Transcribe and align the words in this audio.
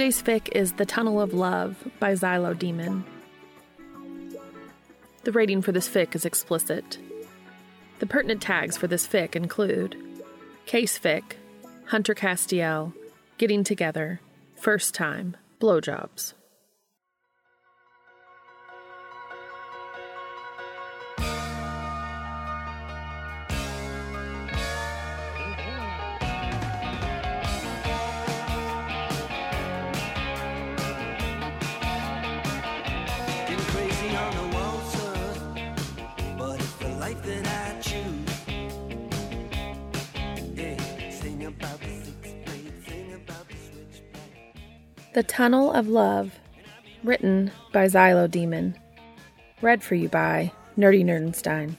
Today's 0.00 0.22
fic 0.22 0.48
is 0.52 0.72
The 0.72 0.86
Tunnel 0.86 1.20
of 1.20 1.34
Love 1.34 1.76
by 1.98 2.14
Xylo 2.14 2.58
Demon. 2.58 3.04
The 5.24 5.32
rating 5.32 5.60
for 5.60 5.72
this 5.72 5.90
fic 5.90 6.14
is 6.14 6.24
explicit. 6.24 6.96
The 7.98 8.06
pertinent 8.06 8.40
tags 8.40 8.78
for 8.78 8.86
this 8.86 9.06
fic 9.06 9.36
include 9.36 10.02
Case 10.64 10.98
Fic, 10.98 11.34
Hunter 11.88 12.14
Castiel, 12.14 12.94
Getting 13.36 13.62
Together, 13.62 14.22
First 14.56 14.94
Time, 14.94 15.36
Blowjobs. 15.60 16.32
The 45.12 45.24
Tunnel 45.24 45.72
of 45.72 45.88
Love, 45.88 46.38
written 47.02 47.50
by 47.72 47.86
Xylo 47.86 48.30
Demon. 48.30 48.78
Read 49.60 49.82
for 49.82 49.96
you 49.96 50.08
by 50.08 50.52
Nerdy 50.78 51.04
Nerdenstein. 51.04 51.74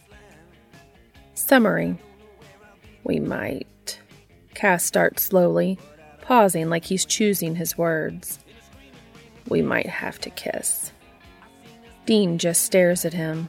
Summary 1.34 1.98
We 3.06 3.22
might. 3.22 4.02
Cass 4.54 4.84
starts 4.84 5.24
slowly, 5.24 5.80
pausing 6.22 6.70
like 6.70 6.84
he's 6.84 7.06
choosing 7.06 7.56
his 7.56 7.78
words. 7.78 8.40
We 9.48 9.62
might 9.62 9.88
have 9.88 10.20
to 10.20 10.30
kiss. 10.30 10.92
Dean 12.06 12.38
just 12.38 12.64
stares 12.64 13.06
at 13.06 13.14
him. 13.14 13.48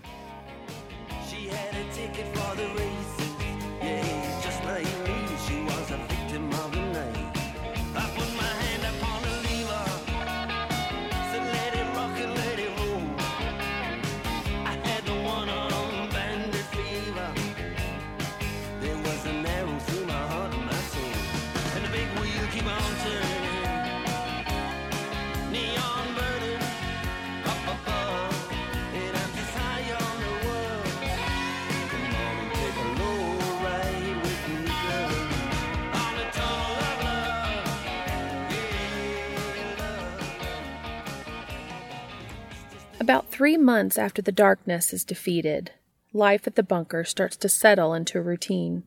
About 43.03 43.33
three 43.33 43.57
months 43.57 43.99
after 43.99 44.23
the 44.23 44.31
darkness 44.31 44.93
is 44.93 45.05
defeated, 45.05 45.73
life 46.13 46.47
at 46.47 46.55
the 46.55 46.63
bunker 46.63 47.03
starts 47.03 47.37
to 47.39 47.49
settle 47.49 47.95
into 47.95 48.17
a 48.17 48.23
routine. 48.23 48.85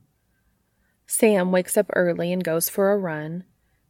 Sam 1.05 1.51
wakes 1.51 1.75
up 1.75 1.87
early 1.91 2.31
and 2.31 2.41
goes 2.41 2.69
for 2.69 2.93
a 2.93 2.97
run, 2.97 3.43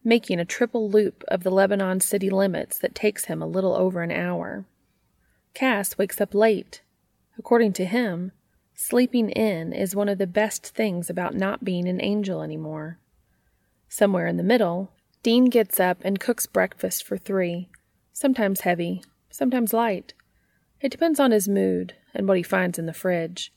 making 0.03 0.39
a 0.39 0.43
triple 0.43 0.89
loop 0.89 1.23
of 1.27 1.43
the 1.43 1.51
Lebanon 1.51 2.01
city 2.01 2.31
limits 2.31 2.79
that 2.79 2.95
takes 2.95 3.25
him 3.25 3.39
a 3.39 3.45
little 3.45 3.75
over 3.75 4.01
an 4.01 4.09
hour. 4.09 4.65
Cass 5.53 5.95
wakes 5.95 6.19
up 6.19 6.33
late. 6.33 6.81
According 7.37 7.73
to 7.73 7.85
him, 7.85 8.31
sleeping 8.73 9.29
in 9.29 9.73
is 9.73 9.95
one 9.95 10.09
of 10.09 10.17
the 10.17 10.25
best 10.25 10.69
things 10.69 11.07
about 11.07 11.35
not 11.35 11.63
being 11.63 11.87
an 11.87 12.01
angel 12.01 12.41
anymore. 12.41 12.97
Somewhere 13.89 14.25
in 14.25 14.37
the 14.37 14.43
middle, 14.43 14.91
Dean 15.21 15.45
gets 15.45 15.79
up 15.79 15.99
and 16.01 16.19
cooks 16.19 16.47
breakfast 16.47 17.03
for 17.03 17.15
three, 17.15 17.69
sometimes 18.11 18.61
heavy, 18.61 19.03
sometimes 19.35 19.73
light. 19.73 20.13
It 20.79 20.91
depends 20.91 21.19
on 21.19 21.31
his 21.31 21.47
mood 21.47 21.93
and 22.13 22.27
what 22.27 22.37
he 22.37 22.43
finds 22.43 22.79
in 22.79 22.85
the 22.85 22.93
fridge. 22.93 23.51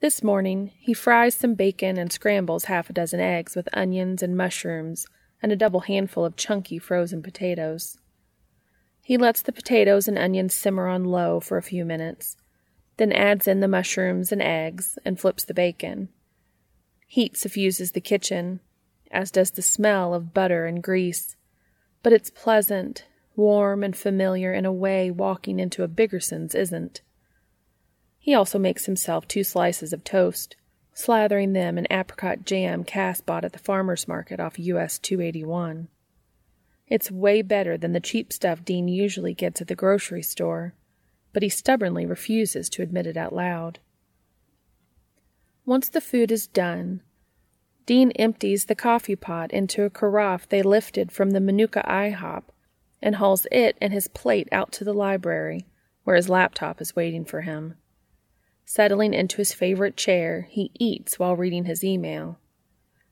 This 0.00 0.22
morning, 0.22 0.72
he 0.78 0.94
fries 0.94 1.34
some 1.34 1.54
bacon 1.54 1.98
and 1.98 2.12
scrambles 2.12 2.64
half 2.64 2.88
a 2.88 2.92
dozen 2.92 3.20
eggs 3.20 3.54
with 3.54 3.68
onions 3.72 4.22
and 4.22 4.36
mushrooms 4.36 5.06
and 5.42 5.52
a 5.52 5.56
double 5.56 5.80
handful 5.80 6.24
of 6.24 6.36
chunky 6.36 6.78
frozen 6.78 7.22
potatoes. 7.22 7.98
He 9.02 9.16
lets 9.16 9.42
the 9.42 9.52
potatoes 9.52 10.06
and 10.06 10.16
onions 10.16 10.54
simmer 10.54 10.86
on 10.86 11.04
low 11.04 11.40
for 11.40 11.58
a 11.58 11.62
few 11.62 11.84
minutes, 11.84 12.36
then 12.96 13.12
adds 13.12 13.48
in 13.48 13.60
the 13.60 13.68
mushrooms 13.68 14.30
and 14.30 14.40
eggs 14.40 14.98
and 15.04 15.18
flips 15.18 15.44
the 15.44 15.54
bacon. 15.54 16.08
Heat 17.06 17.36
suffuses 17.36 17.92
the 17.92 18.00
kitchen, 18.00 18.60
as 19.10 19.30
does 19.30 19.50
the 19.50 19.62
smell 19.62 20.14
of 20.14 20.32
butter 20.32 20.66
and 20.66 20.82
grease, 20.82 21.34
but 22.02 22.12
it's 22.12 22.30
pleasant, 22.30 23.04
warm, 23.40 23.82
and 23.82 23.96
familiar 23.96 24.52
in 24.52 24.66
a 24.66 24.72
way 24.72 25.10
walking 25.10 25.58
into 25.58 25.82
a 25.82 25.88
Biggerson's 25.88 26.54
isn't. 26.54 27.00
He 28.18 28.34
also 28.34 28.58
makes 28.58 28.84
himself 28.84 29.26
two 29.26 29.42
slices 29.42 29.94
of 29.94 30.04
toast, 30.04 30.56
slathering 30.94 31.54
them 31.54 31.78
in 31.78 31.86
apricot 31.90 32.44
jam 32.44 32.84
Cass 32.84 33.22
bought 33.22 33.44
at 33.44 33.54
the 33.54 33.58
farmer's 33.58 34.06
market 34.06 34.38
off 34.38 34.58
US 34.58 34.98
281. 34.98 35.88
It's 36.86 37.10
way 37.10 37.40
better 37.40 37.78
than 37.78 37.92
the 37.92 37.98
cheap 38.00 38.30
stuff 38.30 38.62
Dean 38.62 38.88
usually 38.88 39.32
gets 39.32 39.62
at 39.62 39.68
the 39.68 39.74
grocery 39.74 40.22
store, 40.22 40.74
but 41.32 41.42
he 41.42 41.48
stubbornly 41.48 42.04
refuses 42.04 42.68
to 42.70 42.82
admit 42.82 43.06
it 43.06 43.16
out 43.16 43.34
loud. 43.34 43.78
Once 45.64 45.88
the 45.88 46.00
food 46.00 46.30
is 46.30 46.46
done, 46.46 47.00
Dean 47.86 48.10
empties 48.12 48.66
the 48.66 48.74
coffee 48.74 49.16
pot 49.16 49.50
into 49.50 49.84
a 49.84 49.90
carafe 49.90 50.48
they 50.48 50.62
lifted 50.62 51.10
from 51.10 51.30
the 51.30 51.40
Manuka 51.40 51.82
IHOP 51.88 52.42
and 53.02 53.16
hauls 53.16 53.46
it 53.50 53.76
and 53.80 53.92
his 53.92 54.08
plate 54.08 54.48
out 54.52 54.72
to 54.72 54.84
the 54.84 54.92
library, 54.92 55.66
where 56.04 56.16
his 56.16 56.28
laptop 56.28 56.80
is 56.80 56.96
waiting 56.96 57.24
for 57.24 57.42
him. 57.42 57.74
Settling 58.64 59.14
into 59.14 59.38
his 59.38 59.52
favorite 59.52 59.96
chair, 59.96 60.46
he 60.48 60.70
eats 60.78 61.18
while 61.18 61.36
reading 61.36 61.64
his 61.64 61.82
email. 61.82 62.38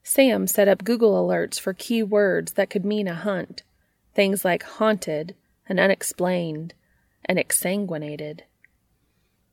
Sam 0.03 0.47
set 0.47 0.69
up 0.69 0.85
Google 0.85 1.15
alerts 1.15 1.59
for 1.59 1.75
key 1.75 2.03
words 2.03 2.53
that 2.53 2.71
could 2.71 2.85
mean 2.85 3.09
a 3.09 3.15
hunt, 3.15 3.63
things 4.15 4.45
like 4.45 4.63
haunted 4.63 5.35
and 5.69 5.79
unexplained 5.79 6.75
and 7.25 7.39
exsanguinated. 7.39 8.41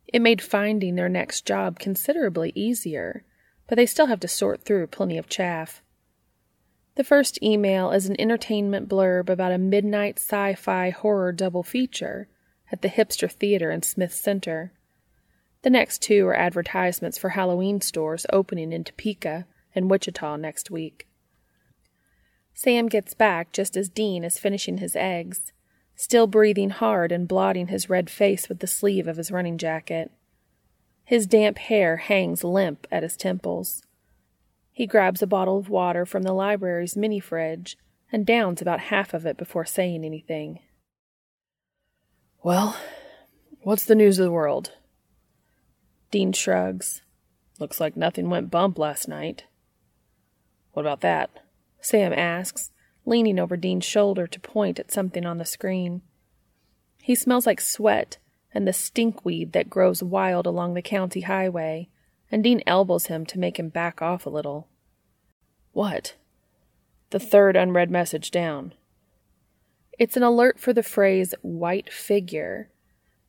It 0.08 0.22
made 0.22 0.42
finding 0.42 0.96
their 0.96 1.10
next 1.10 1.46
job 1.46 1.80
considerably 1.80 2.52
easier, 2.56 3.24
but 3.68 3.76
they 3.76 3.86
still 3.86 4.06
have 4.06 4.20
to 4.22 4.28
sort 4.28 4.64
through 4.64 4.88
plenty 4.88 5.18
of 5.18 5.28
chaff. 5.28 5.82
The 6.96 7.04
first 7.04 7.44
email 7.44 7.92
is 7.92 8.06
an 8.06 8.20
entertainment 8.20 8.88
blurb 8.88 9.30
about 9.30 9.52
a 9.52 9.58
midnight 9.58 10.18
sci 10.18 10.56
fi 10.56 10.92
horror 10.92 11.34
double 11.34 11.62
feature 11.62 12.30
at 12.72 12.82
the 12.82 12.88
Hipster 12.88 13.30
Theater 13.30 13.70
in 13.70 13.84
Smith 13.84 14.14
Center. 14.14 14.72
The 15.64 15.70
next 15.70 16.02
two 16.02 16.26
are 16.28 16.36
advertisements 16.36 17.18
for 17.18 17.30
Halloween 17.30 17.82
stores 17.82 18.26
opening 18.32 18.72
in 18.72 18.86
Topeka 18.86 19.46
and 19.74 19.90
Wichita 19.90 20.38
next 20.38 20.72
week. 20.72 21.08
Sam 22.54 22.88
gets 22.88 23.14
back 23.14 23.52
just 23.52 23.76
as 23.76 23.90
Dean 23.90 24.24
is 24.24 24.40
finishing 24.40 24.78
his 24.78 24.96
eggs, 24.96 25.52
still 25.98 26.28
breathing 26.28 26.70
hard 26.70 27.12
and 27.12 27.28
blotting 27.28 27.68
his 27.68 27.90
red 27.90 28.10
face 28.10 28.48
with 28.48 28.60
the 28.60 28.68
sleeve 28.68 29.08
of 29.08 29.18
his 29.18 29.32
running 29.32 29.58
jacket. 29.58 30.12
His 31.04 31.28
damp 31.28 31.58
hair 31.58 31.98
hangs 31.98 32.46
limp 32.46 32.88
at 32.90 33.04
his 33.04 33.18
temples. 33.18 33.85
He 34.76 34.88
grabs 34.88 35.22
a 35.22 35.28
bottle 35.28 35.58
of 35.58 35.70
water 35.70 36.06
from 36.06 36.24
the 36.24 36.34
library's 36.34 36.98
mini 36.98 37.22
fridge 37.22 37.78
and 38.12 38.26
downs 38.26 38.62
about 38.62 38.82
half 38.82 39.14
of 39.14 39.26
it 39.26 39.38
before 39.38 39.64
saying 39.64 40.04
anything. 40.04 40.60
Well, 42.44 42.76
what's 43.62 43.86
the 43.86 43.96
news 43.96 44.20
of 44.20 44.26
the 44.26 44.34
world? 44.34 44.74
Dean 46.12 46.34
shrugs. 46.34 47.04
Looks 47.58 47.80
like 47.80 47.96
nothing 47.96 48.30
went 48.30 48.52
bump 48.52 48.78
last 48.78 49.08
night. 49.08 49.46
What 50.74 50.82
about 50.84 51.00
that? 51.00 51.30
Sam 51.80 52.12
asks, 52.12 52.72
leaning 53.06 53.40
over 53.40 53.56
Dean's 53.56 53.86
shoulder 53.86 54.28
to 54.28 54.40
point 54.42 54.78
at 54.78 54.92
something 54.92 55.26
on 55.26 55.38
the 55.38 55.46
screen. 55.46 56.02
He 57.02 57.16
smells 57.16 57.46
like 57.46 57.62
sweat 57.62 58.18
and 58.54 58.68
the 58.68 58.74
stinkweed 58.74 59.54
that 59.54 59.70
grows 59.70 60.04
wild 60.04 60.46
along 60.46 60.74
the 60.74 60.82
county 60.82 61.22
highway, 61.22 61.88
and 62.36 62.44
Dean 62.44 62.62
elbows 62.68 63.06
him 63.06 63.26
to 63.26 63.40
make 63.40 63.58
him 63.58 63.70
back 63.70 64.02
off 64.02 64.26
a 64.26 64.30
little. 64.30 64.68
What? 65.72 66.16
The 67.12 67.18
third 67.18 67.56
unread 67.56 67.90
message 67.90 68.30
down. 68.30 68.74
It's 69.98 70.18
an 70.18 70.24
alert 70.24 70.60
for 70.60 70.74
the 70.74 70.84
phrase 70.84 71.34
white 71.42 71.94
figure. 71.94 72.72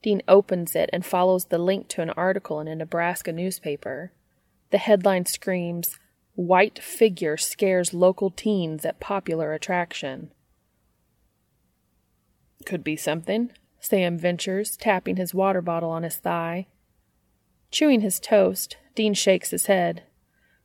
Dean 0.03 0.23
opens 0.27 0.75
it 0.75 0.91
and 0.93 1.07
follows 1.07 1.45
the 1.45 1.59
link 1.59 1.87
to 1.91 2.03
an 2.03 2.11
article 2.11 2.59
in 2.59 2.67
a 2.67 2.75
Nebraska 2.75 3.33
newspaper. 3.33 4.11
The 4.73 4.79
headline 4.79 5.27
screams, 5.27 6.01
White 6.35 6.81
figure 6.81 7.37
scares 7.37 7.95
local 7.95 8.31
teens 8.31 8.85
at 8.85 8.99
popular 8.99 9.53
attraction. 9.53 10.33
Could 12.65 12.83
be 12.83 12.97
something, 12.97 13.53
Sam 13.79 14.19
ventures, 14.19 14.77
tapping 14.77 15.15
his 15.15 15.33
water 15.33 15.63
bottle 15.63 15.91
on 15.91 16.03
his 16.03 16.17
thigh. 16.17 16.67
Chewing 17.77 18.01
his 18.01 18.19
toast, 18.19 18.79
Dean 18.95 19.13
shakes 19.13 19.51
his 19.51 19.67
head. 19.67 20.05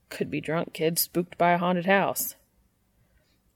Could 0.08 0.32
be 0.32 0.40
drunk 0.40 0.72
kids 0.72 1.02
spooked 1.02 1.38
by 1.38 1.52
a 1.52 1.58
haunted 1.58 1.86
house. 1.86 2.36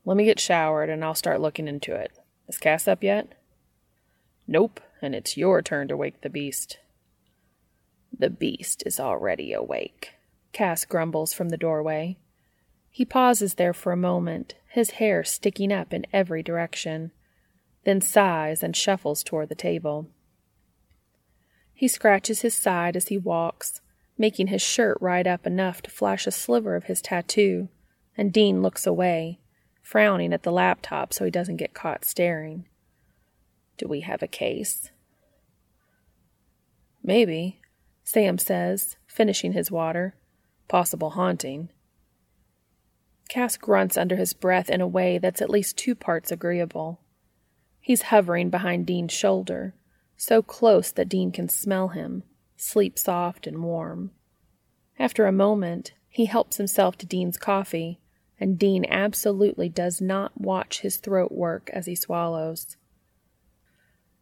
Let 0.04 0.18
me 0.18 0.26
get 0.26 0.42
showered 0.42 0.90
and 0.90 1.06
I'll 1.06 1.16
start 1.16 1.40
looking 1.40 1.66
into 1.66 1.96
it. 1.96 2.12
Is 2.50 2.58
Cass 2.58 2.86
up 2.86 3.02
yet? 3.02 3.32
Nope, 4.46 4.82
and 5.02 5.16
it's 5.16 5.38
your 5.38 5.62
turn 5.62 5.88
to 5.88 5.96
wake 5.96 6.20
the 6.20 6.30
beast. 6.30 6.80
The 8.12 8.30
beast 8.30 8.84
is 8.86 9.00
already 9.00 9.54
awake. 9.54 10.16
Cass 10.52 10.84
grumbles 10.84 11.32
from 11.32 11.48
the 11.48 11.56
doorway. 11.56 12.18
He 12.92 13.06
pauses 13.06 13.54
there 13.54 13.74
for 13.74 13.94
a 13.94 13.96
moment, 13.96 14.56
his 14.68 14.90
hair 15.00 15.24
sticking 15.24 15.72
up 15.72 15.94
in 15.94 16.06
every 16.12 16.44
direction, 16.44 17.14
then 17.86 18.02
sighs 18.02 18.62
and 18.62 18.76
shuffles 18.76 19.24
toward 19.24 19.48
the 19.48 19.56
table. 19.56 20.10
He 21.76 21.88
scratches 21.88 22.42
his 22.42 22.56
side 22.56 22.96
as 22.96 23.10
he 23.10 23.18
walks, 23.18 23.82
making 24.18 24.48
his 24.48 24.62
shirt 24.62 24.98
ride 25.02 25.28
up 25.28 25.46
enough 25.46 25.82
to 25.84 25.92
flash 25.92 26.26
a 26.26 26.32
sliver 26.32 26.76
of 26.76 26.86
his 26.86 27.02
tattoo, 27.02 27.68
and 28.18 28.34
Dean 28.34 28.62
looks 28.62 28.88
away, 28.88 29.40
frowning 29.84 30.34
at 30.34 30.44
the 30.44 30.52
laptop 30.52 31.14
so 31.14 31.26
he 31.26 31.32
doesn't 31.32 31.58
get 31.58 31.74
caught 31.74 32.06
staring. 32.06 32.66
Do 33.78 33.88
we 33.88 34.02
have 34.02 34.24
a 34.24 34.28
case? 34.28 34.90
Maybe, 37.04 37.60
Sam 38.04 38.38
says, 38.38 38.96
finishing 39.06 39.52
his 39.52 39.70
water 39.70 40.16
possible 40.68 41.12
haunting. 41.12 41.70
Cass 43.30 43.58
grunts 43.58 43.98
under 43.98 44.16
his 44.16 44.34
breath 44.34 44.70
in 44.70 44.82
a 44.82 44.88
way 44.88 45.18
that's 45.18 45.42
at 45.42 45.50
least 45.50 45.78
two 45.78 45.96
parts 45.96 46.32
agreeable. 46.32 47.00
He's 47.82 48.04
hovering 48.04 48.50
behind 48.50 48.86
Dean's 48.86 49.14
shoulder, 49.14 49.74
so 50.18 50.42
close 50.42 50.92
that 50.92 51.10
Dean 51.10 51.32
can 51.32 51.50
smell 51.50 51.90
him, 51.90 52.24
sleep 52.58 52.98
soft 52.98 53.48
and 53.48 53.64
warm. 53.64 54.12
After 54.98 55.26
a 55.26 55.32
moment, 55.32 55.94
he 56.08 56.26
helps 56.26 56.58
himself 56.58 56.98
to 57.00 57.06
Dean's 57.06 57.38
coffee, 57.38 58.00
and 58.40 58.58
Dean 58.58 58.86
absolutely 58.90 59.70
does 59.70 60.02
not 60.02 60.40
watch 60.40 60.82
his 60.82 60.98
throat 60.98 61.32
work 61.32 61.70
as 61.74 61.86
he 61.86 61.96
swallows. 61.96 62.78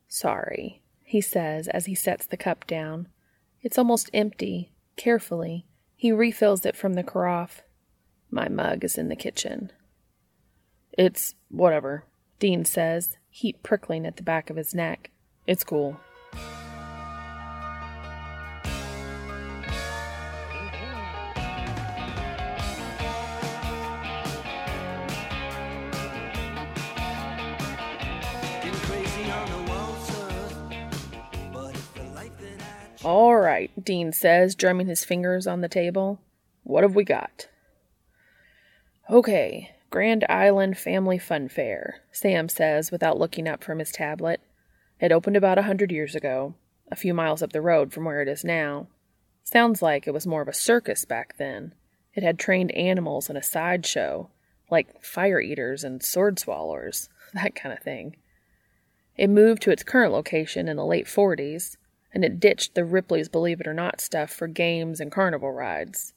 Sorry, 0.07 0.81
he 1.03 1.21
says 1.21 1.67
as 1.67 1.85
he 1.85 1.95
sets 1.95 2.25
the 2.25 2.37
cup 2.37 2.65
down. 2.65 3.07
It's 3.61 3.77
almost 3.77 4.09
empty, 4.13 4.71
carefully, 4.95 5.65
he 5.95 6.11
refills 6.11 6.65
it 6.65 6.75
from 6.75 6.93
the 6.93 7.03
carafe. 7.03 7.61
My 8.29 8.49
mug 8.49 8.83
is 8.83 8.97
in 8.97 9.09
the 9.09 9.15
kitchen. 9.15 9.71
It's 10.91 11.35
whatever, 11.49 12.05
Dean 12.39 12.65
says, 12.65 13.17
heat 13.29 13.63
prickling 13.63 14.05
at 14.05 14.17
the 14.17 14.23
back 14.23 14.49
of 14.49 14.57
his 14.57 14.75
neck. 14.75 15.11
It's 15.45 15.63
cool. 15.63 15.99
All 33.03 33.35
right, 33.35 33.69
Dean 33.83 34.13
says, 34.13 34.55
drumming 34.55 34.87
his 34.87 35.03
fingers 35.03 35.45
on 35.45 35.59
the 35.59 35.67
table. 35.67 36.21
What 36.63 36.83
have 36.83 36.95
we 36.95 37.03
got? 37.03 37.49
Okay, 39.09 39.71
Grand 39.89 40.25
Island 40.29 40.77
Family 40.77 41.17
Fun 41.17 41.49
Fair, 41.49 41.97
Sam 42.13 42.47
says 42.47 42.91
without 42.91 43.19
looking 43.19 43.45
up 43.45 43.61
from 43.61 43.79
his 43.79 43.91
tablet. 43.91 44.39
It 45.03 45.11
opened 45.11 45.35
about 45.35 45.57
a 45.57 45.63
hundred 45.63 45.91
years 45.91 46.15
ago, 46.15 46.53
a 46.89 46.95
few 46.95 47.13
miles 47.13 47.43
up 47.43 47.51
the 47.51 47.59
road 47.59 47.91
from 47.91 48.05
where 48.05 48.21
it 48.21 48.29
is 48.29 48.45
now. 48.45 48.87
Sounds 49.43 49.81
like 49.81 50.07
it 50.07 50.13
was 50.13 50.25
more 50.25 50.41
of 50.41 50.47
a 50.47 50.53
circus 50.53 51.03
back 51.03 51.35
then. 51.37 51.73
It 52.13 52.23
had 52.23 52.39
trained 52.39 52.71
animals 52.71 53.27
and 53.27 53.37
a 53.37 53.43
sideshow, 53.43 54.29
like 54.71 55.03
fire 55.03 55.41
eaters 55.41 55.83
and 55.83 56.01
sword 56.01 56.39
swallowers, 56.39 57.09
that 57.33 57.53
kind 57.53 57.77
of 57.77 57.83
thing. 57.83 58.15
It 59.17 59.29
moved 59.29 59.61
to 59.63 59.71
its 59.71 59.83
current 59.83 60.13
location 60.13 60.69
in 60.69 60.77
the 60.77 60.85
late 60.85 61.07
40s 61.07 61.75
and 62.13 62.23
it 62.23 62.39
ditched 62.39 62.73
the 62.73 62.85
Ripley's 62.85 63.27
Believe 63.27 63.59
It 63.59 63.67
or 63.67 63.73
Not 63.73 63.99
stuff 63.99 64.31
for 64.31 64.47
games 64.47 65.01
and 65.01 65.11
carnival 65.11 65.51
rides. 65.51 66.13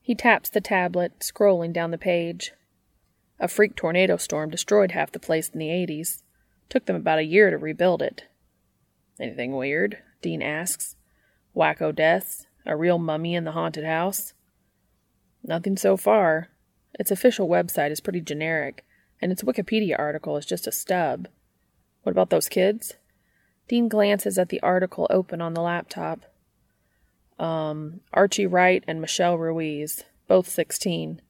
He 0.00 0.14
taps 0.14 0.48
the 0.48 0.62
tablet, 0.62 1.18
scrolling 1.18 1.74
down 1.74 1.90
the 1.90 1.98
page. 1.98 2.52
A 3.38 3.48
freak 3.48 3.76
tornado 3.76 4.16
storm 4.16 4.48
destroyed 4.48 4.92
half 4.92 5.12
the 5.12 5.20
place 5.20 5.50
in 5.50 5.58
the 5.58 5.68
80s. 5.68 6.22
Took 6.68 6.86
them 6.86 6.96
about 6.96 7.18
a 7.18 7.24
year 7.24 7.50
to 7.50 7.56
rebuild 7.56 8.02
it. 8.02 8.24
Anything 9.18 9.56
weird? 9.56 9.98
Dean 10.20 10.42
asks. 10.42 10.96
Wacko 11.56 11.94
deaths? 11.94 12.46
A 12.66 12.76
real 12.76 12.98
mummy 12.98 13.34
in 13.34 13.44
the 13.44 13.52
haunted 13.52 13.84
house? 13.84 14.34
Nothing 15.42 15.76
so 15.76 15.96
far. 15.96 16.48
Its 16.98 17.10
official 17.10 17.48
website 17.48 17.90
is 17.90 18.00
pretty 18.00 18.20
generic, 18.20 18.84
and 19.20 19.32
its 19.32 19.42
Wikipedia 19.42 19.98
article 19.98 20.36
is 20.36 20.44
just 20.44 20.66
a 20.66 20.72
stub. 20.72 21.28
What 22.02 22.12
about 22.12 22.30
those 22.30 22.48
kids? 22.48 22.94
Dean 23.68 23.88
glances 23.88 24.38
at 24.38 24.48
the 24.48 24.60
article 24.60 25.06
open 25.10 25.40
on 25.40 25.54
the 25.54 25.62
laptop. 25.62 26.20
Um, 27.38 28.00
Archie 28.12 28.46
Wright 28.46 28.82
and 28.86 29.00
Michelle 29.00 29.38
Ruiz, 29.38 30.04
both 30.26 30.48
16. 30.48 31.22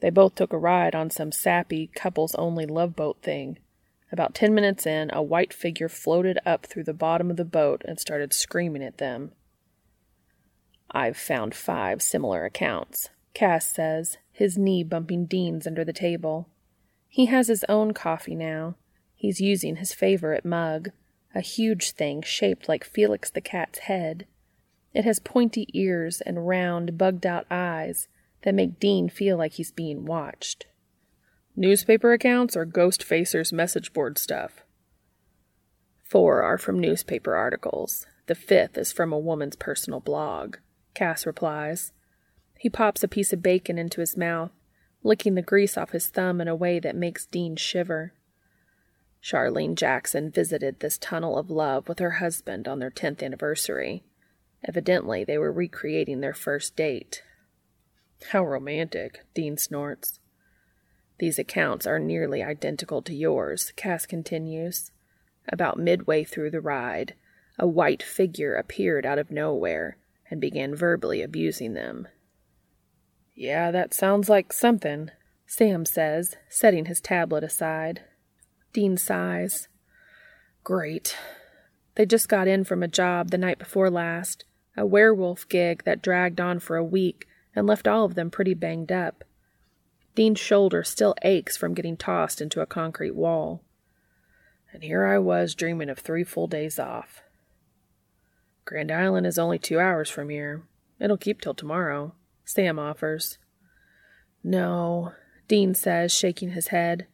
They 0.00 0.10
both 0.10 0.34
took 0.34 0.52
a 0.52 0.58
ride 0.58 0.94
on 0.94 1.10
some 1.10 1.32
sappy, 1.32 1.88
couples 1.94 2.34
only 2.34 2.66
love 2.66 2.94
boat 2.96 3.18
thing. 3.22 3.58
About 4.12 4.34
ten 4.34 4.54
minutes 4.54 4.86
in, 4.86 5.10
a 5.12 5.22
white 5.22 5.52
figure 5.52 5.88
floated 5.88 6.38
up 6.44 6.66
through 6.66 6.84
the 6.84 6.94
bottom 6.94 7.30
of 7.30 7.36
the 7.36 7.44
boat 7.44 7.82
and 7.84 7.98
started 7.98 8.32
screaming 8.32 8.82
at 8.82 8.98
them. 8.98 9.32
I've 10.90 11.16
found 11.16 11.54
five 11.54 12.02
similar 12.02 12.44
accounts, 12.44 13.10
Cass 13.34 13.66
says, 13.66 14.18
his 14.32 14.58
knee 14.58 14.82
bumping 14.82 15.26
Dean's 15.26 15.66
under 15.66 15.84
the 15.84 15.92
table. 15.92 16.48
He 17.08 17.26
has 17.26 17.48
his 17.48 17.64
own 17.68 17.92
coffee 17.92 18.34
now. 18.34 18.74
He's 19.14 19.40
using 19.40 19.76
his 19.76 19.92
favorite 19.92 20.44
mug 20.44 20.90
a 21.34 21.40
huge 21.40 21.92
thing 21.92 22.22
shaped 22.22 22.68
like 22.68 22.84
Felix 22.84 23.30
the 23.30 23.40
cat's 23.40 23.80
head. 23.80 24.26
It 24.92 25.04
has 25.04 25.20
pointy 25.20 25.68
ears 25.72 26.20
and 26.20 26.48
round, 26.48 26.98
bugged 26.98 27.24
out 27.24 27.46
eyes 27.50 28.08
that 28.42 28.54
make 28.54 28.80
Dean 28.80 29.08
feel 29.08 29.36
like 29.36 29.52
he's 29.52 29.70
being 29.70 30.04
watched. 30.04 30.66
Newspaper 31.56 32.12
accounts 32.12 32.56
or 32.56 32.64
Ghost 32.64 33.02
Facer's 33.02 33.52
message 33.52 33.92
board 33.92 34.18
stuff? 34.18 34.64
Four 36.04 36.42
are 36.42 36.58
from 36.58 36.78
newspaper 36.78 37.34
articles. 37.34 38.06
The 38.26 38.36
fifth 38.36 38.78
is 38.78 38.92
from 38.92 39.12
a 39.12 39.18
woman's 39.18 39.56
personal 39.56 39.98
blog. 39.98 40.58
Cass 40.94 41.26
replies. 41.26 41.92
He 42.56 42.70
pops 42.70 43.02
a 43.02 43.08
piece 43.08 43.32
of 43.32 43.42
bacon 43.42 43.78
into 43.78 44.00
his 44.00 44.16
mouth, 44.16 44.52
licking 45.02 45.34
the 45.34 45.42
grease 45.42 45.76
off 45.76 45.90
his 45.90 46.06
thumb 46.06 46.40
in 46.40 46.46
a 46.46 46.54
way 46.54 46.78
that 46.78 46.94
makes 46.94 47.26
Dean 47.26 47.56
shiver. 47.56 48.12
Charlene 49.22 49.74
Jackson 49.74 50.30
visited 50.30 50.78
this 50.78 50.98
tunnel 50.98 51.36
of 51.36 51.50
love 51.50 51.88
with 51.88 51.98
her 51.98 52.12
husband 52.12 52.68
on 52.68 52.78
their 52.78 52.92
10th 52.92 53.24
anniversary. 53.24 54.04
Evidently, 54.66 55.24
they 55.24 55.36
were 55.36 55.52
recreating 55.52 56.20
their 56.20 56.32
first 56.32 56.76
date. 56.76 57.24
How 58.30 58.46
romantic, 58.46 59.24
Dean 59.34 59.56
snorts. 59.56 60.19
These 61.20 61.38
accounts 61.38 61.86
are 61.86 61.98
nearly 61.98 62.42
identical 62.42 63.02
to 63.02 63.14
yours, 63.14 63.74
Cass 63.76 64.06
continues. 64.06 64.90
About 65.52 65.78
midway 65.78 66.24
through 66.24 66.50
the 66.50 66.62
ride, 66.62 67.14
a 67.58 67.66
white 67.66 68.02
figure 68.02 68.54
appeared 68.54 69.04
out 69.04 69.18
of 69.18 69.30
nowhere 69.30 69.98
and 70.30 70.40
began 70.40 70.74
verbally 70.74 71.20
abusing 71.20 71.74
them. 71.74 72.08
Yeah, 73.34 73.70
that 73.70 73.92
sounds 73.92 74.30
like 74.30 74.50
something, 74.50 75.10
Sam 75.44 75.84
says, 75.84 76.36
setting 76.48 76.86
his 76.86 77.02
tablet 77.02 77.44
aside. 77.44 78.00
Dean 78.72 78.96
sighs. 78.96 79.68
Great. 80.64 81.18
They 81.96 82.06
just 82.06 82.30
got 82.30 82.48
in 82.48 82.64
from 82.64 82.82
a 82.82 82.88
job 82.88 83.30
the 83.30 83.36
night 83.36 83.58
before 83.58 83.90
last, 83.90 84.46
a 84.74 84.86
werewolf 84.86 85.46
gig 85.50 85.84
that 85.84 86.00
dragged 86.00 86.40
on 86.40 86.60
for 86.60 86.78
a 86.78 86.84
week 86.84 87.26
and 87.54 87.66
left 87.66 87.86
all 87.86 88.06
of 88.06 88.14
them 88.14 88.30
pretty 88.30 88.54
banged 88.54 88.90
up. 88.90 89.22
Dean's 90.14 90.40
shoulder 90.40 90.82
still 90.82 91.14
aches 91.22 91.56
from 91.56 91.74
getting 91.74 91.96
tossed 91.96 92.40
into 92.40 92.60
a 92.60 92.66
concrete 92.66 93.14
wall. 93.14 93.62
And 94.72 94.82
here 94.82 95.06
I 95.06 95.18
was 95.18 95.54
dreaming 95.54 95.88
of 95.88 95.98
three 95.98 96.24
full 96.24 96.46
days 96.46 96.78
off. 96.78 97.22
Grand 98.64 98.90
Island 98.90 99.26
is 99.26 99.38
only 99.38 99.58
two 99.58 99.80
hours 99.80 100.10
from 100.10 100.28
here. 100.28 100.62
It'll 100.98 101.16
keep 101.16 101.40
till 101.40 101.54
tomorrow, 101.54 102.14
Sam 102.44 102.78
offers. 102.78 103.38
No, 104.44 105.12
Dean 105.48 105.74
says, 105.74 106.12
shaking 106.12 106.50
his 106.50 106.68
head. 106.68 107.06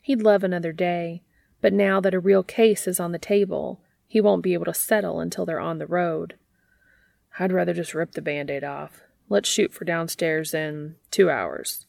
He'd 0.00 0.22
love 0.22 0.42
another 0.42 0.72
day, 0.72 1.22
but 1.60 1.72
now 1.72 2.00
that 2.00 2.14
a 2.14 2.20
real 2.20 2.42
case 2.42 2.86
is 2.86 2.98
on 2.98 3.12
the 3.12 3.18
table, 3.18 3.80
he 4.06 4.20
won't 4.20 4.42
be 4.42 4.54
able 4.54 4.64
to 4.66 4.74
settle 4.74 5.20
until 5.20 5.46
they're 5.46 5.60
on 5.60 5.78
the 5.78 5.86
road. 5.86 6.34
I'd 7.38 7.52
rather 7.52 7.72
just 7.72 7.94
rip 7.94 8.12
the 8.12 8.22
band 8.22 8.50
aid 8.50 8.64
off. 8.64 9.02
Let's 9.28 9.48
shoot 9.48 9.72
for 9.72 9.84
downstairs 9.84 10.54
in 10.54 10.96
two 11.10 11.30
hours. 11.30 11.86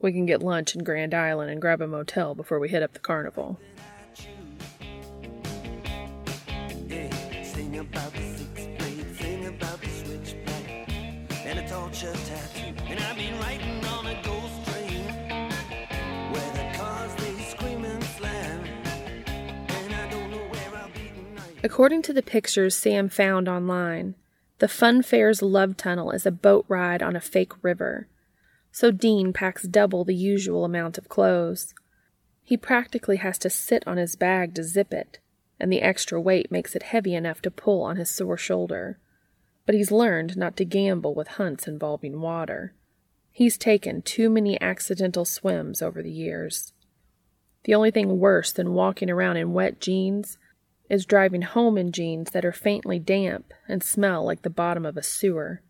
We 0.00 0.12
can 0.12 0.26
get 0.26 0.42
lunch 0.42 0.76
in 0.76 0.84
Grand 0.84 1.12
Island 1.12 1.50
and 1.50 1.60
grab 1.60 1.80
a 1.80 1.86
motel 1.88 2.36
before 2.36 2.60
we 2.60 2.68
hit 2.68 2.84
up 2.84 2.92
the 2.92 3.00
carnival. 3.00 3.58
Yeah, 6.86 7.42
sing 7.42 7.78
about 7.78 8.12
the 8.12 8.22
sixth 8.36 8.68
grade, 8.78 9.16
sing 9.16 9.46
about 9.46 9.80
the 9.80 9.88
switchback, 9.88 10.88
and 11.44 11.58
a 11.58 11.68
torture 11.68 12.12
tattoo. 12.12 12.74
And 12.86 13.00
I've 13.00 13.16
been 13.16 13.40
riding 13.40 13.84
on 13.86 14.06
a 14.06 14.22
ghost 14.22 14.64
train 14.66 15.04
where 16.32 16.52
the 16.52 16.78
cars 16.78 17.14
they 17.16 17.34
scream 17.42 17.84
and 17.84 18.04
slam, 18.04 18.64
and 18.86 19.94
I 19.94 20.08
don't 20.10 20.30
know 20.30 20.36
where 20.36 20.76
I'll 20.80 20.88
be 20.90 21.10
tonight. 21.10 21.58
According 21.64 22.02
to 22.02 22.12
the 22.12 22.22
pictures 22.22 22.76
Sam 22.76 23.08
found 23.08 23.48
online, 23.48 24.14
the 24.60 24.68
Fun 24.68 25.02
Fair's 25.02 25.42
Love 25.42 25.76
Tunnel 25.76 26.12
is 26.12 26.24
a 26.24 26.30
boat 26.30 26.66
ride 26.68 27.02
on 27.02 27.16
a 27.16 27.20
fake 27.20 27.52
river. 27.62 28.06
So 28.78 28.92
Dean 28.92 29.32
packs 29.32 29.64
double 29.64 30.04
the 30.04 30.14
usual 30.14 30.64
amount 30.64 30.98
of 30.98 31.08
clothes. 31.08 31.74
He 32.44 32.56
practically 32.56 33.16
has 33.16 33.36
to 33.38 33.50
sit 33.50 33.84
on 33.88 33.96
his 33.96 34.14
bag 34.14 34.54
to 34.54 34.62
zip 34.62 34.94
it, 34.94 35.18
and 35.58 35.72
the 35.72 35.82
extra 35.82 36.20
weight 36.20 36.52
makes 36.52 36.76
it 36.76 36.84
heavy 36.84 37.12
enough 37.16 37.42
to 37.42 37.50
pull 37.50 37.82
on 37.82 37.96
his 37.96 38.08
sore 38.08 38.36
shoulder. 38.36 39.00
But 39.66 39.74
he's 39.74 39.90
learned 39.90 40.36
not 40.36 40.56
to 40.58 40.64
gamble 40.64 41.12
with 41.12 41.26
hunts 41.26 41.66
involving 41.66 42.20
water. 42.20 42.72
He's 43.32 43.58
taken 43.58 44.00
too 44.00 44.30
many 44.30 44.60
accidental 44.60 45.24
swims 45.24 45.82
over 45.82 46.00
the 46.00 46.12
years. 46.12 46.72
The 47.64 47.74
only 47.74 47.90
thing 47.90 48.20
worse 48.20 48.52
than 48.52 48.74
walking 48.74 49.10
around 49.10 49.38
in 49.38 49.54
wet 49.54 49.80
jeans 49.80 50.38
is 50.88 51.04
driving 51.04 51.42
home 51.42 51.76
in 51.76 51.90
jeans 51.90 52.30
that 52.30 52.44
are 52.44 52.52
faintly 52.52 53.00
damp 53.00 53.52
and 53.66 53.82
smell 53.82 54.24
like 54.24 54.42
the 54.42 54.50
bottom 54.50 54.86
of 54.86 54.96
a 54.96 55.02
sewer. 55.02 55.62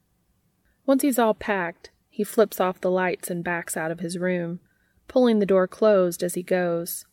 Once 0.85 1.01
he's 1.01 1.19
all 1.19 1.33
packed, 1.33 1.89
he 2.19 2.25
flips 2.25 2.59
off 2.59 2.81
the 2.81 2.91
lights 2.91 3.31
and 3.31 3.45
backs 3.45 3.77
out 3.77 3.93
of 3.93 4.01
his 4.01 4.19
room, 4.19 4.59
pulling 5.07 5.39
the 5.39 5.47
door 5.47 5.69
closed 5.69 6.21
as 6.21 6.35
he 6.35 6.43
goes. 6.43 7.05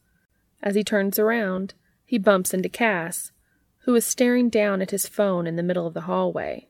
As 0.63 0.73
he 0.73 0.83
turns 0.83 1.19
around, 1.19 1.75
he 2.03 2.17
bumps 2.17 2.55
into 2.55 2.69
Cass, 2.69 3.31
who 3.81 3.93
is 3.93 4.03
staring 4.03 4.49
down 4.49 4.81
at 4.81 4.89
his 4.89 5.07
phone 5.07 5.45
in 5.45 5.57
the 5.57 5.61
middle 5.61 5.85
of 5.85 5.93
the 5.93 6.09
hallway. 6.09 6.69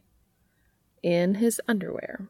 In 1.02 1.36
his 1.36 1.62
underwear. 1.66 2.28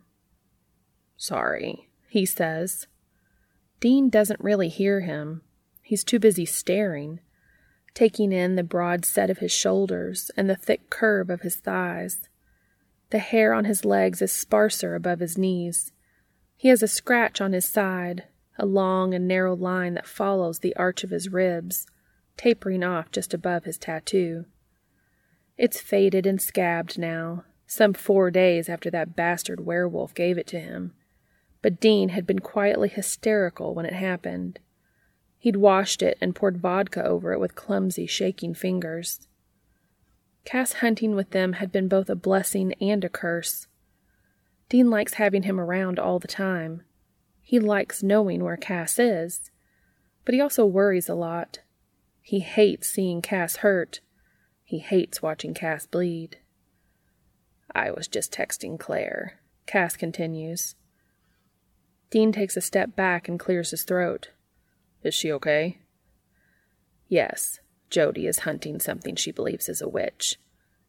Sorry, 1.17 1.89
he 2.07 2.23
says. 2.23 2.85
Dean 3.79 4.07
doesn't 4.07 4.39
really 4.39 4.69
hear 4.69 4.99
him. 4.99 5.41
He's 5.81 6.03
too 6.03 6.19
busy 6.19 6.45
staring, 6.45 7.19
taking 7.95 8.31
in 8.31 8.57
the 8.57 8.63
broad 8.63 9.05
set 9.05 9.31
of 9.31 9.39
his 9.39 9.51
shoulders 9.51 10.29
and 10.37 10.47
the 10.47 10.55
thick 10.55 10.91
curve 10.91 11.31
of 11.31 11.41
his 11.41 11.55
thighs. 11.55 12.29
The 13.09 13.17
hair 13.17 13.53
on 13.53 13.65
his 13.65 13.83
legs 13.83 14.21
is 14.21 14.31
sparser 14.31 14.93
above 14.93 15.19
his 15.19 15.35
knees. 15.35 15.91
He 16.55 16.69
has 16.69 16.81
a 16.81 16.87
scratch 16.87 17.41
on 17.41 17.53
his 17.53 17.67
side, 17.67 18.23
a 18.57 18.65
long 18.65 19.13
and 19.13 19.27
narrow 19.27 19.55
line 19.55 19.93
that 19.95 20.07
follows 20.07 20.59
the 20.59 20.75
arch 20.75 21.03
of 21.03 21.09
his 21.09 21.29
ribs, 21.29 21.87
tapering 22.37 22.83
off 22.83 23.11
just 23.11 23.33
above 23.33 23.65
his 23.65 23.77
tattoo. 23.77 24.45
It's 25.57 25.79
faded 25.79 26.25
and 26.25 26.41
scabbed 26.41 26.97
now, 26.97 27.43
some 27.67 27.93
four 27.93 28.29
days 28.31 28.69
after 28.69 28.89
that 28.91 29.15
bastard 29.15 29.65
werewolf 29.65 30.13
gave 30.13 30.37
it 30.37 30.47
to 30.47 30.59
him. 30.59 30.93
But 31.61 31.79
Dean 31.79 32.09
had 32.09 32.27
been 32.27 32.39
quietly 32.39 32.89
hysterical 32.89 33.73
when 33.73 33.85
it 33.85 33.93
happened. 33.93 34.59
He'd 35.37 35.55
washed 35.55 36.01
it 36.01 36.17
and 36.21 36.35
poured 36.35 36.57
vodka 36.57 37.03
over 37.03 37.33
it 37.33 37.39
with 37.39 37.55
clumsy, 37.55 38.05
shaking 38.05 38.53
fingers. 38.53 39.27
Cass 40.43 40.73
hunting 40.73 41.15
with 41.15 41.31
them 41.31 41.53
had 41.53 41.71
been 41.71 41.87
both 41.87 42.09
a 42.09 42.15
blessing 42.15 42.73
and 42.79 43.03
a 43.03 43.09
curse. 43.09 43.67
Dean 44.69 44.89
likes 44.89 45.15
having 45.15 45.43
him 45.43 45.59
around 45.59 45.99
all 45.99 46.19
the 46.19 46.27
time. 46.27 46.81
He 47.41 47.59
likes 47.59 48.01
knowing 48.01 48.43
where 48.43 48.57
Cass 48.57 48.97
is, 48.97 49.51
but 50.23 50.33
he 50.33 50.41
also 50.41 50.65
worries 50.65 51.07
a 51.07 51.15
lot. 51.15 51.59
He 52.21 52.39
hates 52.39 52.89
seeing 52.89 53.21
Cass 53.21 53.57
hurt. 53.57 53.99
He 54.63 54.79
hates 54.79 55.21
watching 55.21 55.53
Cass 55.53 55.85
bleed. 55.85 56.39
I 57.73 57.91
was 57.91 58.07
just 58.07 58.33
texting 58.33 58.79
Claire, 58.79 59.39
Cass 59.67 59.95
continues. 59.95 60.75
Dean 62.09 62.31
takes 62.31 62.57
a 62.57 62.61
step 62.61 62.95
back 62.95 63.27
and 63.27 63.39
clears 63.39 63.71
his 63.71 63.83
throat. 63.83 64.31
Is 65.03 65.13
she 65.13 65.31
okay? 65.33 65.79
Yes, 67.07 67.59
Jody 67.89 68.25
is 68.25 68.39
hunting 68.39 68.79
something 68.79 69.15
she 69.15 69.31
believes 69.31 69.69
is 69.69 69.81
a 69.81 69.87
witch. 69.87 70.39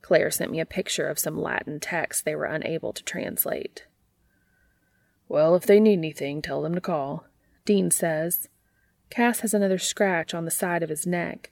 Claire 0.06 0.30
sent 0.30 0.52
me 0.52 0.60
a 0.60 0.64
picture 0.64 1.08
of 1.08 1.18
some 1.18 1.36
Latin 1.36 1.80
text 1.80 2.24
they 2.24 2.36
were 2.36 2.44
unable 2.44 2.92
to 2.92 3.02
translate. 3.02 3.86
Well, 5.28 5.56
if 5.56 5.66
they 5.66 5.80
need 5.80 5.98
anything, 5.98 6.40
tell 6.40 6.62
them 6.62 6.76
to 6.76 6.80
call. 6.80 7.24
Dean 7.64 7.90
says. 7.90 8.48
Cass 9.10 9.40
has 9.40 9.52
another 9.52 9.78
scratch 9.78 10.32
on 10.32 10.44
the 10.44 10.50
side 10.52 10.84
of 10.84 10.90
his 10.90 11.08
neck, 11.08 11.50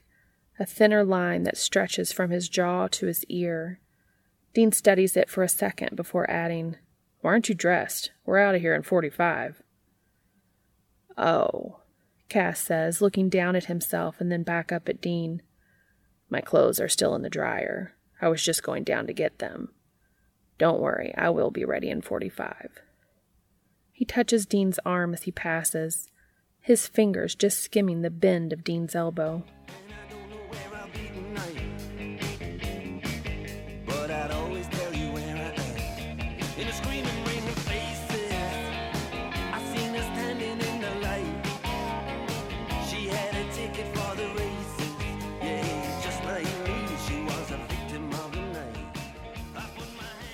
a 0.57 0.65
thinner 0.65 1.03
line 1.03 1.43
that 1.43 1.57
stretches 1.57 2.13
from 2.13 2.29
his 2.29 2.47
jaw 2.47 2.87
to 2.91 3.07
his 3.07 3.25
ear. 3.25 3.81
Dean 4.53 4.71
studies 4.71 5.17
it 5.17 5.29
for 5.29 5.43
a 5.43 5.49
second 5.49 5.97
before 5.97 6.31
adding, 6.31 6.77
Why 7.19 7.31
aren't 7.31 7.49
you 7.49 7.55
dressed? 7.55 8.11
We're 8.25 8.39
out 8.39 8.55
of 8.55 8.61
here 8.61 8.73
in 8.73 8.83
45. 8.83 9.63
Oh, 11.17 11.79
Cass 12.29 12.61
says, 12.61 13.01
looking 13.01 13.27
down 13.27 13.57
at 13.57 13.65
himself 13.65 14.21
and 14.21 14.31
then 14.31 14.43
back 14.43 14.71
up 14.71 14.87
at 14.87 15.01
Dean. 15.01 15.41
My 16.29 16.39
clothes 16.39 16.79
are 16.79 16.87
still 16.87 17.15
in 17.15 17.21
the 17.21 17.29
dryer. 17.29 17.94
I 18.21 18.29
was 18.29 18.43
just 18.43 18.63
going 18.63 18.83
down 18.83 19.07
to 19.07 19.13
get 19.13 19.39
them. 19.39 19.73
Don't 20.57 20.79
worry, 20.79 21.13
I 21.17 21.29
will 21.29 21.51
be 21.51 21.65
ready 21.65 21.89
in 21.89 22.01
45. 22.01 22.81
He 23.91 24.05
touches 24.05 24.45
Dean's 24.45 24.79
arm 24.85 25.13
as 25.13 25.23
he 25.23 25.31
passes, 25.31 26.09
his 26.61 26.87
fingers 26.87 27.35
just 27.35 27.59
skimming 27.59 28.01
the 28.01 28.09
bend 28.09 28.51
of 28.51 28.63
Dean's 28.63 28.95
elbow. 28.95 29.43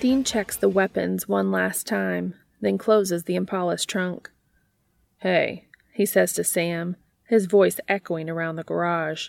Dean 0.02 0.24
checks 0.24 0.56
the 0.56 0.68
weapons 0.68 1.28
one 1.28 1.52
last 1.52 1.86
time, 1.86 2.34
then 2.60 2.76
closes 2.76 3.22
the 3.22 3.36
Impala's 3.36 3.86
trunk. 3.86 4.32
Hey, 5.18 5.68
he 5.92 6.04
says 6.04 6.32
to 6.32 6.42
Sam, 6.42 6.96
his 7.28 7.46
voice 7.46 7.78
echoing 7.86 8.28
around 8.28 8.56
the 8.56 8.64
garage. 8.64 9.28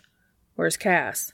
Where's 0.55 0.75
Cass? 0.75 1.33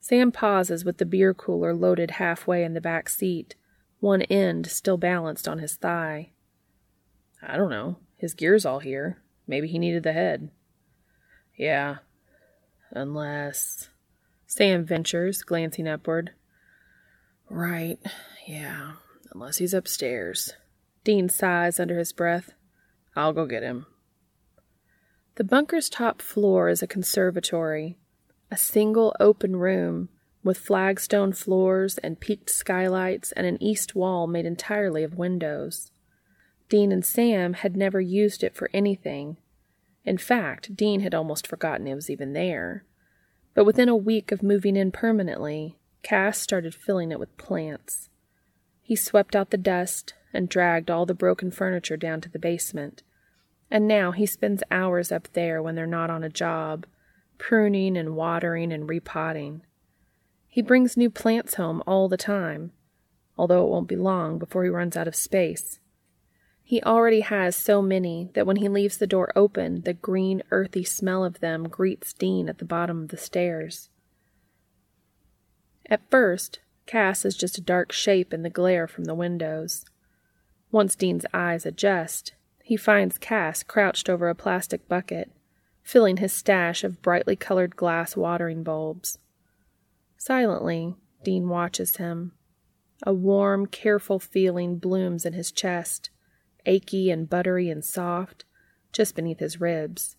Sam 0.00 0.32
pauses 0.32 0.84
with 0.84 0.98
the 0.98 1.06
beer 1.06 1.32
cooler 1.32 1.72
loaded 1.72 2.10
halfway 2.10 2.64
in 2.64 2.74
the 2.74 2.80
back 2.80 3.08
seat, 3.08 3.54
one 4.00 4.22
end 4.22 4.66
still 4.66 4.96
balanced 4.96 5.46
on 5.46 5.60
his 5.60 5.76
thigh. 5.76 6.30
I 7.40 7.56
don't 7.56 7.70
know. 7.70 7.98
His 8.16 8.34
gear's 8.34 8.66
all 8.66 8.80
here. 8.80 9.22
Maybe 9.46 9.68
he 9.68 9.78
needed 9.78 10.02
the 10.02 10.12
head. 10.12 10.50
Yeah. 11.56 11.98
Unless. 12.90 13.90
Sam 14.48 14.84
ventures, 14.84 15.42
glancing 15.42 15.86
upward. 15.86 16.32
Right. 17.52 17.98
Yeah. 18.46 18.92
Unless 19.34 19.58
he's 19.58 19.74
upstairs. 19.74 20.54
Dean 21.04 21.28
sighs 21.28 21.78
under 21.78 21.98
his 21.98 22.10
breath. 22.10 22.54
I'll 23.14 23.34
go 23.34 23.44
get 23.44 23.62
him. 23.62 23.84
The 25.34 25.44
bunker's 25.44 25.90
top 25.90 26.22
floor 26.22 26.70
is 26.70 26.82
a 26.82 26.86
conservatory, 26.86 27.98
A 28.50 28.56
single 28.56 29.14
open 29.20 29.56
room 29.56 30.08
with 30.42 30.56
flagstone 30.56 31.34
floors 31.34 31.98
and 31.98 32.20
peaked 32.20 32.48
skylights 32.48 33.32
and 33.32 33.46
an 33.46 33.62
east 33.62 33.94
wall 33.94 34.26
made 34.26 34.46
entirely 34.46 35.04
of 35.04 35.14
windows. 35.14 35.92
Dean 36.70 36.90
and 36.90 37.04
Sam 37.04 37.52
had 37.52 37.76
never 37.76 38.00
used 38.00 38.42
it 38.42 38.54
for 38.54 38.70
anything. 38.72 39.36
In 40.06 40.16
fact, 40.16 40.74
Dean 40.74 41.00
had 41.00 41.14
almost 41.14 41.46
forgotten 41.46 41.86
it 41.86 41.94
was 41.94 42.08
even 42.08 42.32
there. 42.32 42.86
But 43.54 43.66
within 43.66 43.90
a 43.90 43.96
week 43.96 44.32
of 44.32 44.42
moving 44.42 44.74
in 44.74 44.90
permanently, 44.90 45.76
Cass 46.02 46.38
started 46.38 46.74
filling 46.74 47.12
it 47.12 47.20
with 47.20 47.36
plants. 47.36 48.08
He 48.82 48.96
swept 48.96 49.36
out 49.36 49.50
the 49.50 49.56
dust 49.56 50.14
and 50.32 50.48
dragged 50.48 50.90
all 50.90 51.06
the 51.06 51.14
broken 51.14 51.50
furniture 51.50 51.96
down 51.96 52.20
to 52.22 52.28
the 52.28 52.38
basement. 52.38 53.02
And 53.70 53.86
now 53.86 54.10
he 54.10 54.26
spends 54.26 54.62
hours 54.70 55.12
up 55.12 55.28
there 55.32 55.62
when 55.62 55.74
they're 55.74 55.86
not 55.86 56.10
on 56.10 56.24
a 56.24 56.28
job, 56.28 56.86
pruning 57.38 57.96
and 57.96 58.16
watering 58.16 58.72
and 58.72 58.88
repotting. 58.88 59.62
He 60.48 60.60
brings 60.60 60.96
new 60.96 61.08
plants 61.08 61.54
home 61.54 61.82
all 61.86 62.08
the 62.08 62.16
time, 62.16 62.72
although 63.38 63.64
it 63.64 63.70
won't 63.70 63.88
be 63.88 63.96
long 63.96 64.38
before 64.38 64.64
he 64.64 64.70
runs 64.70 64.96
out 64.96 65.08
of 65.08 65.14
space. 65.14 65.78
He 66.62 66.82
already 66.82 67.20
has 67.20 67.56
so 67.56 67.80
many 67.80 68.30
that 68.34 68.46
when 68.46 68.56
he 68.56 68.68
leaves 68.68 68.98
the 68.98 69.06
door 69.06 69.32
open, 69.34 69.82
the 69.82 69.94
green, 69.94 70.42
earthy 70.50 70.84
smell 70.84 71.24
of 71.24 71.40
them 71.40 71.68
greets 71.68 72.12
Dean 72.12 72.48
at 72.48 72.58
the 72.58 72.64
bottom 72.64 73.02
of 73.02 73.08
the 73.08 73.16
stairs. 73.16 73.88
At 75.86 76.10
first, 76.10 76.60
Cass 76.86 77.24
is 77.24 77.36
just 77.36 77.58
a 77.58 77.62
dark 77.62 77.92
shape 77.92 78.32
in 78.32 78.42
the 78.42 78.50
glare 78.50 78.86
from 78.86 79.04
the 79.04 79.14
windows. 79.14 79.84
Once 80.70 80.94
Dean's 80.94 81.26
eyes 81.32 81.66
adjust, 81.66 82.32
he 82.62 82.76
finds 82.76 83.18
Cass 83.18 83.62
crouched 83.62 84.08
over 84.08 84.28
a 84.28 84.34
plastic 84.34 84.88
bucket, 84.88 85.30
filling 85.82 86.18
his 86.18 86.32
stash 86.32 86.84
of 86.84 87.02
brightly 87.02 87.36
colored 87.36 87.76
glass 87.76 88.16
watering 88.16 88.62
bulbs. 88.62 89.18
Silently, 90.16 90.94
Dean 91.24 91.48
watches 91.48 91.96
him. 91.96 92.32
A 93.04 93.12
warm, 93.12 93.66
careful 93.66 94.20
feeling 94.20 94.78
blooms 94.78 95.26
in 95.26 95.32
his 95.32 95.50
chest, 95.50 96.10
achy 96.66 97.10
and 97.10 97.28
buttery 97.28 97.68
and 97.68 97.84
soft, 97.84 98.44
just 98.92 99.16
beneath 99.16 99.40
his 99.40 99.60
ribs. 99.60 100.16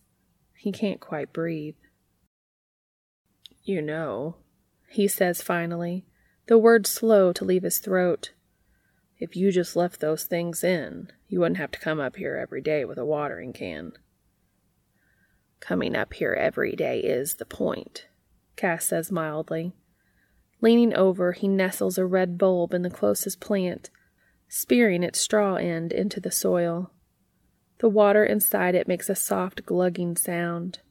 He 0.56 0.72
can't 0.72 1.00
quite 1.00 1.32
breathe. 1.32 1.76
You 3.64 3.82
know, 3.82 4.36
he 4.94 5.08
says 5.08 5.42
finally, 5.42 6.06
the 6.46 6.58
words 6.58 6.90
slow 6.90 7.34
to 7.34 7.44
leave 7.44 7.64
his 7.64 7.80
throat. 7.80 8.32
If 9.18 9.36
you 9.36 9.52
just 9.52 9.76
left 9.76 10.00
those 10.00 10.26
things 10.26 10.64
in, 10.64 11.12
you 11.28 11.40
wouldn't 11.40 11.58
have 11.58 11.72
to 11.72 11.80
come 11.80 12.00
up 12.00 12.16
here 12.18 12.36
every 12.36 12.62
day 12.62 12.86
with 12.86 13.00
a 13.00 13.06
watering 13.06 13.54
can. 13.54 13.94
Coming 15.60 15.96
up 15.96 16.14
here 16.14 16.34
every 16.34 16.76
day 16.76 17.00
is 17.00 17.36
the 17.36 17.46
point, 17.46 18.06
Cass 18.56 18.86
says 18.86 19.12
mildly. 19.12 19.74
Leaning 20.62 20.94
over, 20.94 21.32
he 21.32 21.48
nestles 21.48 21.98
a 21.98 22.06
red 22.06 22.38
bulb 22.38 22.72
in 22.72 22.84
the 22.84 22.90
closest 22.90 23.40
plant, 23.40 23.90
spearing 24.48 25.02
its 25.02 25.20
straw 25.20 25.56
end 25.56 25.92
into 25.92 26.20
the 26.20 26.32
soil. 26.32 26.92
The 27.80 27.90
water 27.90 28.24
inside 28.24 28.76
it 28.76 28.88
makes 28.88 29.10
a 29.10 29.16
soft 29.16 29.66
glugging 29.66 30.18
sound. 30.18 30.82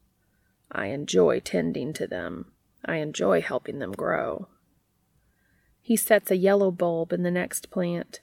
I 0.73 0.87
enjoy 0.87 1.39
tending 1.39 1.93
to 1.93 2.09
them. 2.09 2.47
I 2.85 2.97
enjoy 2.97 3.41
helping 3.41 3.79
them 3.79 3.93
grow. 3.93 4.49
He 5.81 5.97
sets 5.97 6.31
a 6.31 6.37
yellow 6.37 6.71
bulb 6.71 7.13
in 7.13 7.23
the 7.23 7.31
next 7.31 7.71
plant, 7.71 8.21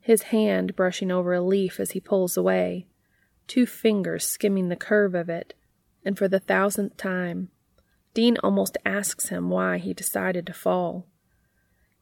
his 0.00 0.24
hand 0.24 0.76
brushing 0.76 1.10
over 1.10 1.32
a 1.34 1.42
leaf 1.42 1.78
as 1.80 1.90
he 1.92 2.00
pulls 2.00 2.36
away, 2.36 2.86
two 3.46 3.66
fingers 3.66 4.26
skimming 4.26 4.68
the 4.68 4.76
curve 4.76 5.14
of 5.14 5.28
it, 5.28 5.54
and 6.04 6.16
for 6.16 6.28
the 6.28 6.40
thousandth 6.40 6.96
time, 6.96 7.48
Dean 8.14 8.36
almost 8.42 8.78
asks 8.84 9.28
him 9.28 9.50
why 9.50 9.78
he 9.78 9.92
decided 9.92 10.46
to 10.46 10.52
fall. 10.52 11.06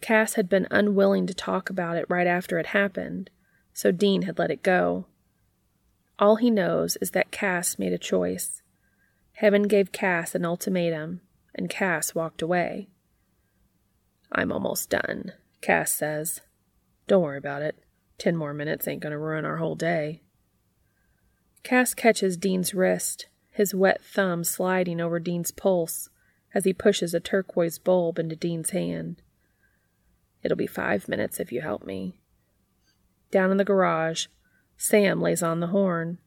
Cass 0.01 0.35
had 0.35 0.49
been 0.49 0.69
unwilling 0.71 1.27
to 1.27 1.35
talk 1.35 1.69
about 1.69 1.97
it 1.97 2.07
right 2.09 2.27
after 2.27 2.59
it 2.59 2.67
happened, 2.67 3.31
so 3.73 3.91
Dean 3.91 4.23
had 4.23 4.39
let 4.39 4.51
it 4.51 4.63
go. 4.63 5.07
All 6.19 6.37
he 6.37 6.51
knows 6.51 6.97
is 7.01 7.13
that 7.13 7.31
Cass 7.31 7.79
made 7.79 7.93
a 7.93 7.99
choice. 7.99 8.63
Heaven 9.33 9.65
gave 9.65 9.93
Cass 9.93 10.35
an 10.35 10.45
ultimatum, 10.45 11.21
and 11.59 11.69
Cass 11.69 12.15
walked 12.15 12.41
away. 12.41 12.89
I'm 14.33 14.53
almost 14.53 14.91
done, 14.91 15.33
Cass 15.61 15.93
says. 15.93 16.41
Don't 17.07 17.23
worry 17.23 17.39
about 17.39 17.63
it. 17.63 17.79
Ten 18.17 18.37
more 18.37 18.55
minutes 18.55 18.89
ain't 18.89 19.03
going 19.03 19.13
to 19.13 19.19
ruin 19.19 19.45
our 19.45 19.57
whole 19.57 19.75
day. 19.75 20.23
Cass 21.63 21.95
catches 21.95 22.37
Dean's 22.37 22.73
wrist 22.73 23.27
his 23.59 23.75
wet 23.75 24.01
thumb 24.01 24.45
sliding 24.45 25.01
over 25.01 25.19
Dean's 25.19 25.51
pulse 25.51 26.11
as 26.55 26.65
he 26.65 26.73
pushes 26.73 27.13
a 27.13 27.19
turquoise 27.19 27.77
bulb 27.77 28.17
into 28.17 28.37
Dean's 28.37 28.71
hand. 28.71 29.21
It'll 30.45 30.57
be 30.57 30.69
five 30.69 31.09
minutes 31.09 31.41
if 31.41 31.51
you 31.51 31.61
help 31.61 31.85
me. 31.85 32.21
Down 33.33 33.51
in 33.51 33.57
the 33.57 33.65
garage, 33.65 34.27
Sam 34.77 35.21
lays 35.21 35.43
on 35.43 35.59
the 35.59 35.67
horn, 35.67 36.19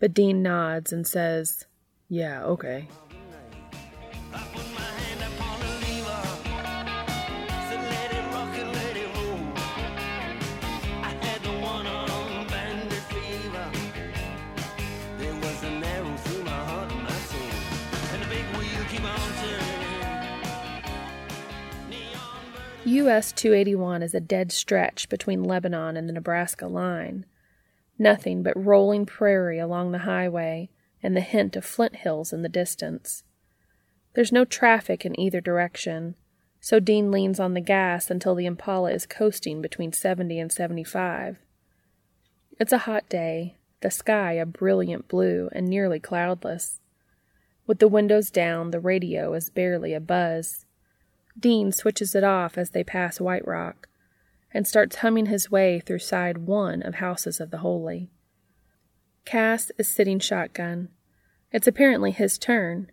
but 0.00 0.14
Dean 0.14 0.42
nods 0.42 0.94
and 0.94 1.06
says, 1.06 1.66
Yeah, 2.08 2.42
okay. 2.44 2.88
US 22.84 23.32
281 23.32 24.02
is 24.02 24.14
a 24.14 24.20
dead 24.20 24.52
stretch 24.52 25.08
between 25.08 25.44
Lebanon 25.44 25.96
and 25.96 26.08
the 26.08 26.12
Nebraska 26.12 26.66
line. 26.66 27.24
Nothing 27.98 28.42
but 28.42 28.56
rolling 28.56 29.06
prairie 29.06 29.58
along 29.58 29.92
the 29.92 29.98
highway 29.98 30.68
and 31.02 31.16
the 31.16 31.20
hint 31.20 31.56
of 31.56 31.64
flint 31.64 31.96
hills 31.96 32.32
in 32.32 32.42
the 32.42 32.48
distance. 32.48 33.22
There's 34.14 34.32
no 34.32 34.44
traffic 34.44 35.04
in 35.06 35.18
either 35.18 35.40
direction, 35.40 36.14
so 36.60 36.78
Dean 36.78 37.10
leans 37.10 37.40
on 37.40 37.54
the 37.54 37.60
gas 37.60 38.10
until 38.10 38.34
the 38.34 38.46
Impala 38.46 38.92
is 38.92 39.06
coasting 39.06 39.60
between 39.60 39.92
70 39.92 40.38
and 40.38 40.52
75. 40.52 41.38
It's 42.60 42.72
a 42.72 42.78
hot 42.78 43.08
day, 43.08 43.56
the 43.80 43.90
sky 43.90 44.34
a 44.34 44.46
brilliant 44.46 45.08
blue 45.08 45.48
and 45.52 45.66
nearly 45.66 45.98
cloudless. 45.98 46.78
With 47.66 47.80
the 47.80 47.88
windows 47.88 48.30
down, 48.30 48.70
the 48.70 48.78
radio 48.78 49.34
is 49.34 49.50
barely 49.50 49.92
a 49.92 50.00
buzz. 50.00 50.66
Dean 51.36 51.72
switches 51.72 52.14
it 52.14 52.22
off 52.22 52.56
as 52.56 52.70
they 52.70 52.84
pass 52.84 53.20
White 53.20 53.46
Rock 53.46 53.88
and 54.54 54.68
starts 54.68 54.96
humming 54.96 55.26
his 55.26 55.50
way 55.50 55.80
through 55.80 55.98
side 55.98 56.38
one 56.38 56.82
of 56.82 56.96
Houses 56.96 57.40
of 57.40 57.50
the 57.50 57.58
Holy. 57.58 58.10
Cass 59.24 59.72
is 59.78 59.88
sitting 59.88 60.20
shotgun. 60.20 60.90
It's 61.50 61.66
apparently 61.66 62.12
his 62.12 62.38
turn. 62.38 62.91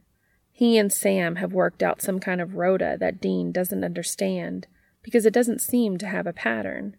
He 0.60 0.78
and 0.78 0.92
Sam 0.92 1.38
have 1.38 1.54
worked 1.54 1.82
out 1.82 2.02
some 2.02 2.20
kind 2.20 2.42
of 2.42 2.56
rota 2.56 2.98
that 3.00 3.22
Dean 3.22 3.54
doesn't 3.54 3.86
understand 3.86 4.68
because 5.02 5.26
it 5.26 5.34
doesn't 5.34 5.62
seem 5.62 5.98
to 5.98 6.06
have 6.06 6.28
a 6.28 6.34
pattern. 6.34 6.98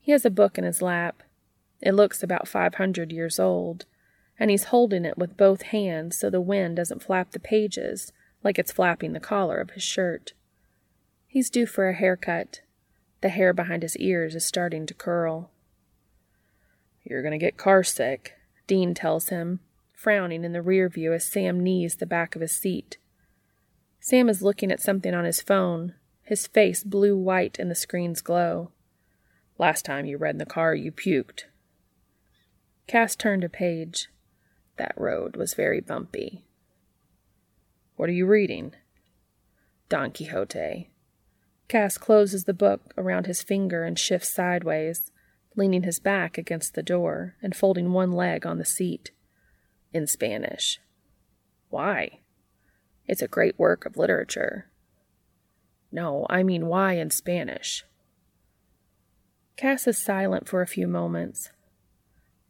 He 0.00 0.10
has 0.12 0.24
a 0.24 0.30
book 0.30 0.56
in 0.56 0.64
his 0.64 0.80
lap. 0.80 1.22
It 1.82 1.92
looks 1.92 2.22
about 2.22 2.48
500 2.48 3.12
years 3.12 3.38
old, 3.38 3.84
and 4.38 4.50
he's 4.50 4.64
holding 4.72 5.04
it 5.04 5.18
with 5.18 5.36
both 5.36 5.64
hands 5.64 6.18
so 6.18 6.30
the 6.30 6.40
wind 6.40 6.76
doesn't 6.76 7.02
flap 7.02 7.32
the 7.32 7.38
pages 7.38 8.10
like 8.42 8.58
it's 8.58 8.72
flapping 8.72 9.12
the 9.12 9.20
collar 9.20 9.58
of 9.58 9.72
his 9.72 9.82
shirt. 9.82 10.32
He's 11.26 11.50
due 11.50 11.66
for 11.66 11.90
a 11.90 11.94
haircut. 11.94 12.62
The 13.20 13.28
hair 13.28 13.52
behind 13.52 13.82
his 13.82 13.98
ears 13.98 14.34
is 14.34 14.46
starting 14.46 14.86
to 14.86 14.94
curl. 14.94 15.50
You're 17.04 17.20
going 17.20 17.38
to 17.38 17.44
get 17.44 17.58
carsick, 17.58 18.28
Dean 18.66 18.94
tells 18.94 19.28
him, 19.28 19.60
frowning 20.02 20.42
in 20.42 20.52
the 20.52 20.60
rear 20.60 20.88
view 20.88 21.12
as 21.12 21.24
Sam 21.24 21.60
knees 21.60 21.96
the 21.96 22.06
back 22.06 22.34
of 22.34 22.42
his 22.42 22.50
seat. 22.50 22.98
Sam 24.00 24.28
is 24.28 24.42
looking 24.42 24.72
at 24.72 24.80
something 24.80 25.14
on 25.14 25.24
his 25.24 25.40
phone, 25.40 25.94
his 26.22 26.48
face 26.48 26.82
blue 26.82 27.16
white 27.16 27.56
in 27.60 27.68
the 27.68 27.74
screen's 27.76 28.20
glow. 28.20 28.72
Last 29.58 29.84
time 29.84 30.04
you 30.04 30.18
read 30.18 30.34
in 30.34 30.38
the 30.38 30.44
car, 30.44 30.74
you 30.74 30.90
puked. 30.90 31.44
Cass 32.88 33.14
turned 33.14 33.44
a 33.44 33.48
page. 33.48 34.08
That 34.76 34.94
road 34.96 35.36
was 35.36 35.54
very 35.54 35.80
bumpy. 35.80 36.46
What 37.94 38.08
are 38.08 38.12
you 38.12 38.26
reading? 38.26 38.74
Don 39.88 40.10
Quixote. 40.10 40.90
Cass 41.68 41.96
closes 41.96 42.44
the 42.44 42.52
book 42.52 42.92
around 42.98 43.26
his 43.26 43.40
finger 43.40 43.84
and 43.84 43.96
shifts 43.96 44.30
sideways, 44.30 45.12
leaning 45.54 45.84
his 45.84 46.00
back 46.00 46.36
against 46.36 46.74
the 46.74 46.82
door 46.82 47.36
and 47.40 47.54
folding 47.54 47.92
one 47.92 48.10
leg 48.10 48.44
on 48.44 48.58
the 48.58 48.64
seat. 48.64 49.12
In 49.92 50.06
Spanish. 50.06 50.80
Why? 51.68 52.20
It's 53.06 53.22
a 53.22 53.28
great 53.28 53.58
work 53.58 53.84
of 53.84 53.96
literature. 53.96 54.70
No, 55.90 56.26
I 56.30 56.42
mean 56.42 56.66
why 56.66 56.94
in 56.94 57.10
Spanish? 57.10 57.84
Cass 59.56 59.86
is 59.86 59.98
silent 59.98 60.48
for 60.48 60.62
a 60.62 60.66
few 60.66 60.88
moments. 60.88 61.50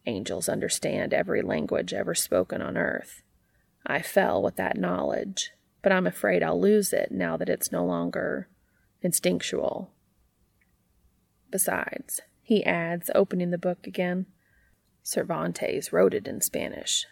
Angels 0.05 0.47
understand 0.47 1.13
every 1.13 1.41
language 1.41 1.93
ever 1.93 2.15
spoken 2.15 2.61
on 2.61 2.77
earth. 2.77 3.21
I 3.85 4.01
fell 4.01 4.41
with 4.41 4.55
that 4.55 4.77
knowledge, 4.77 5.51
but 5.81 5.91
I'm 5.91 6.07
afraid 6.07 6.43
I'll 6.43 6.59
lose 6.59 6.93
it 6.93 7.11
now 7.11 7.35
that 7.35 7.49
it's 7.49 7.71
no 7.71 7.85
longer 7.85 8.47
instinctual. 9.01 9.91
Besides, 11.51 12.21
he 12.41 12.65
adds, 12.65 13.11
opening 13.13 13.51
the 13.51 13.57
book 13.57 13.85
again, 13.85 14.27
Cervantes 15.01 15.91
wrote 15.91 16.13
it 16.13 16.27
in 16.27 16.39
Spanish. 16.39 17.05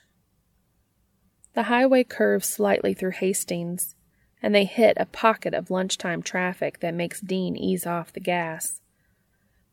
The 1.53 1.63
highway 1.63 2.03
curves 2.03 2.47
slightly 2.47 2.93
through 2.93 3.11
Hastings, 3.11 3.95
and 4.41 4.55
they 4.55 4.65
hit 4.65 4.97
a 4.97 5.05
pocket 5.05 5.53
of 5.53 5.69
lunchtime 5.69 6.21
traffic 6.21 6.79
that 6.79 6.93
makes 6.93 7.19
Dean 7.19 7.57
ease 7.57 7.85
off 7.85 8.13
the 8.13 8.19
gas. 8.19 8.81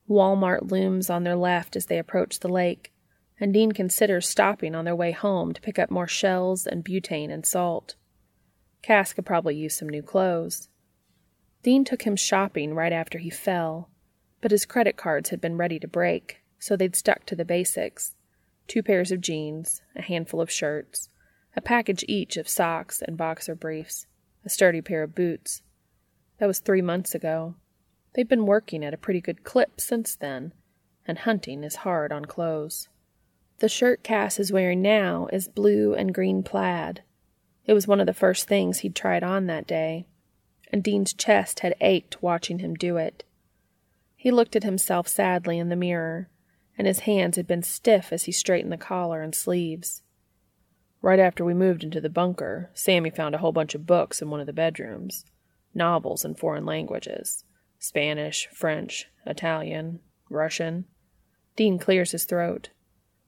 Walmart 0.08 0.70
looms 0.70 1.08
on 1.08 1.24
their 1.24 1.36
left 1.36 1.76
as 1.76 1.86
they 1.86 1.98
approach 1.98 2.40
the 2.40 2.48
lake, 2.48 2.92
and 3.38 3.54
Dean 3.54 3.72
considers 3.72 4.28
stopping 4.28 4.74
on 4.74 4.84
their 4.84 4.96
way 4.96 5.12
home 5.12 5.52
to 5.52 5.60
pick 5.60 5.78
up 5.78 5.90
more 5.90 6.08
shells 6.08 6.66
and 6.66 6.84
butane 6.84 7.30
and 7.30 7.46
salt. 7.46 7.94
Cass 8.82 9.12
could 9.12 9.26
probably 9.26 9.54
use 9.54 9.76
some 9.76 9.88
new 9.88 10.02
clothes. 10.02 10.68
Dean 11.62 11.84
took 11.84 12.02
him 12.02 12.16
shopping 12.16 12.74
right 12.74 12.92
after 12.92 13.18
he 13.18 13.30
fell, 13.30 13.88
but 14.40 14.50
his 14.50 14.66
credit 14.66 14.96
cards 14.96 15.30
had 15.30 15.40
been 15.40 15.56
ready 15.56 15.78
to 15.78 15.88
break, 15.88 16.42
so 16.58 16.76
they'd 16.76 16.96
stuck 16.96 17.24
to 17.26 17.36
the 17.36 17.44
basics 17.44 18.14
two 18.66 18.82
pairs 18.82 19.10
of 19.10 19.22
jeans, 19.22 19.80
a 19.96 20.02
handful 20.02 20.42
of 20.42 20.50
shirts, 20.50 21.08
a 21.58 21.60
package 21.60 22.04
each 22.06 22.36
of 22.36 22.48
socks 22.48 23.02
and 23.02 23.16
boxer 23.16 23.56
briefs, 23.56 24.06
a 24.44 24.48
sturdy 24.48 24.80
pair 24.80 25.02
of 25.02 25.12
boots. 25.12 25.60
That 26.38 26.46
was 26.46 26.60
three 26.60 26.82
months 26.82 27.16
ago. 27.16 27.56
They've 28.14 28.28
been 28.28 28.46
working 28.46 28.84
at 28.84 28.94
a 28.94 28.98
pretty 28.98 29.20
good 29.20 29.42
clip 29.42 29.80
since 29.80 30.14
then, 30.14 30.54
and 31.04 31.18
hunting 31.18 31.64
is 31.64 31.82
hard 31.82 32.12
on 32.12 32.26
clothes. 32.26 32.88
The 33.58 33.68
shirt 33.68 34.04
Cass 34.04 34.38
is 34.38 34.52
wearing 34.52 34.82
now 34.82 35.26
is 35.32 35.48
blue 35.48 35.94
and 35.94 36.14
green 36.14 36.44
plaid. 36.44 37.02
It 37.66 37.72
was 37.72 37.88
one 37.88 37.98
of 37.98 38.06
the 38.06 38.14
first 38.14 38.46
things 38.46 38.78
he'd 38.78 38.94
tried 38.94 39.24
on 39.24 39.46
that 39.46 39.66
day, 39.66 40.06
and 40.72 40.80
Dean's 40.80 41.12
chest 41.12 41.58
had 41.60 41.74
ached 41.80 42.22
watching 42.22 42.60
him 42.60 42.74
do 42.74 42.98
it. 42.98 43.24
He 44.14 44.30
looked 44.30 44.54
at 44.54 44.62
himself 44.62 45.08
sadly 45.08 45.58
in 45.58 45.70
the 45.70 45.76
mirror, 45.76 46.28
and 46.78 46.86
his 46.86 47.00
hands 47.00 47.34
had 47.34 47.48
been 47.48 47.64
stiff 47.64 48.12
as 48.12 48.26
he 48.26 48.32
straightened 48.32 48.70
the 48.70 48.76
collar 48.76 49.22
and 49.22 49.34
sleeves. 49.34 50.02
Right 51.00 51.20
after 51.20 51.44
we 51.44 51.54
moved 51.54 51.84
into 51.84 52.00
the 52.00 52.10
bunker, 52.10 52.70
Sammy 52.74 53.10
found 53.10 53.34
a 53.34 53.38
whole 53.38 53.52
bunch 53.52 53.74
of 53.74 53.86
books 53.86 54.20
in 54.20 54.30
one 54.30 54.40
of 54.40 54.46
the 54.46 54.52
bedrooms 54.52 55.24
novels 55.74 56.24
in 56.24 56.34
foreign 56.34 56.66
languages 56.66 57.44
Spanish, 57.78 58.48
French, 58.52 59.06
Italian, 59.24 60.00
Russian. 60.28 60.84
Dean 61.54 61.78
clears 61.78 62.10
his 62.10 62.24
throat. 62.24 62.70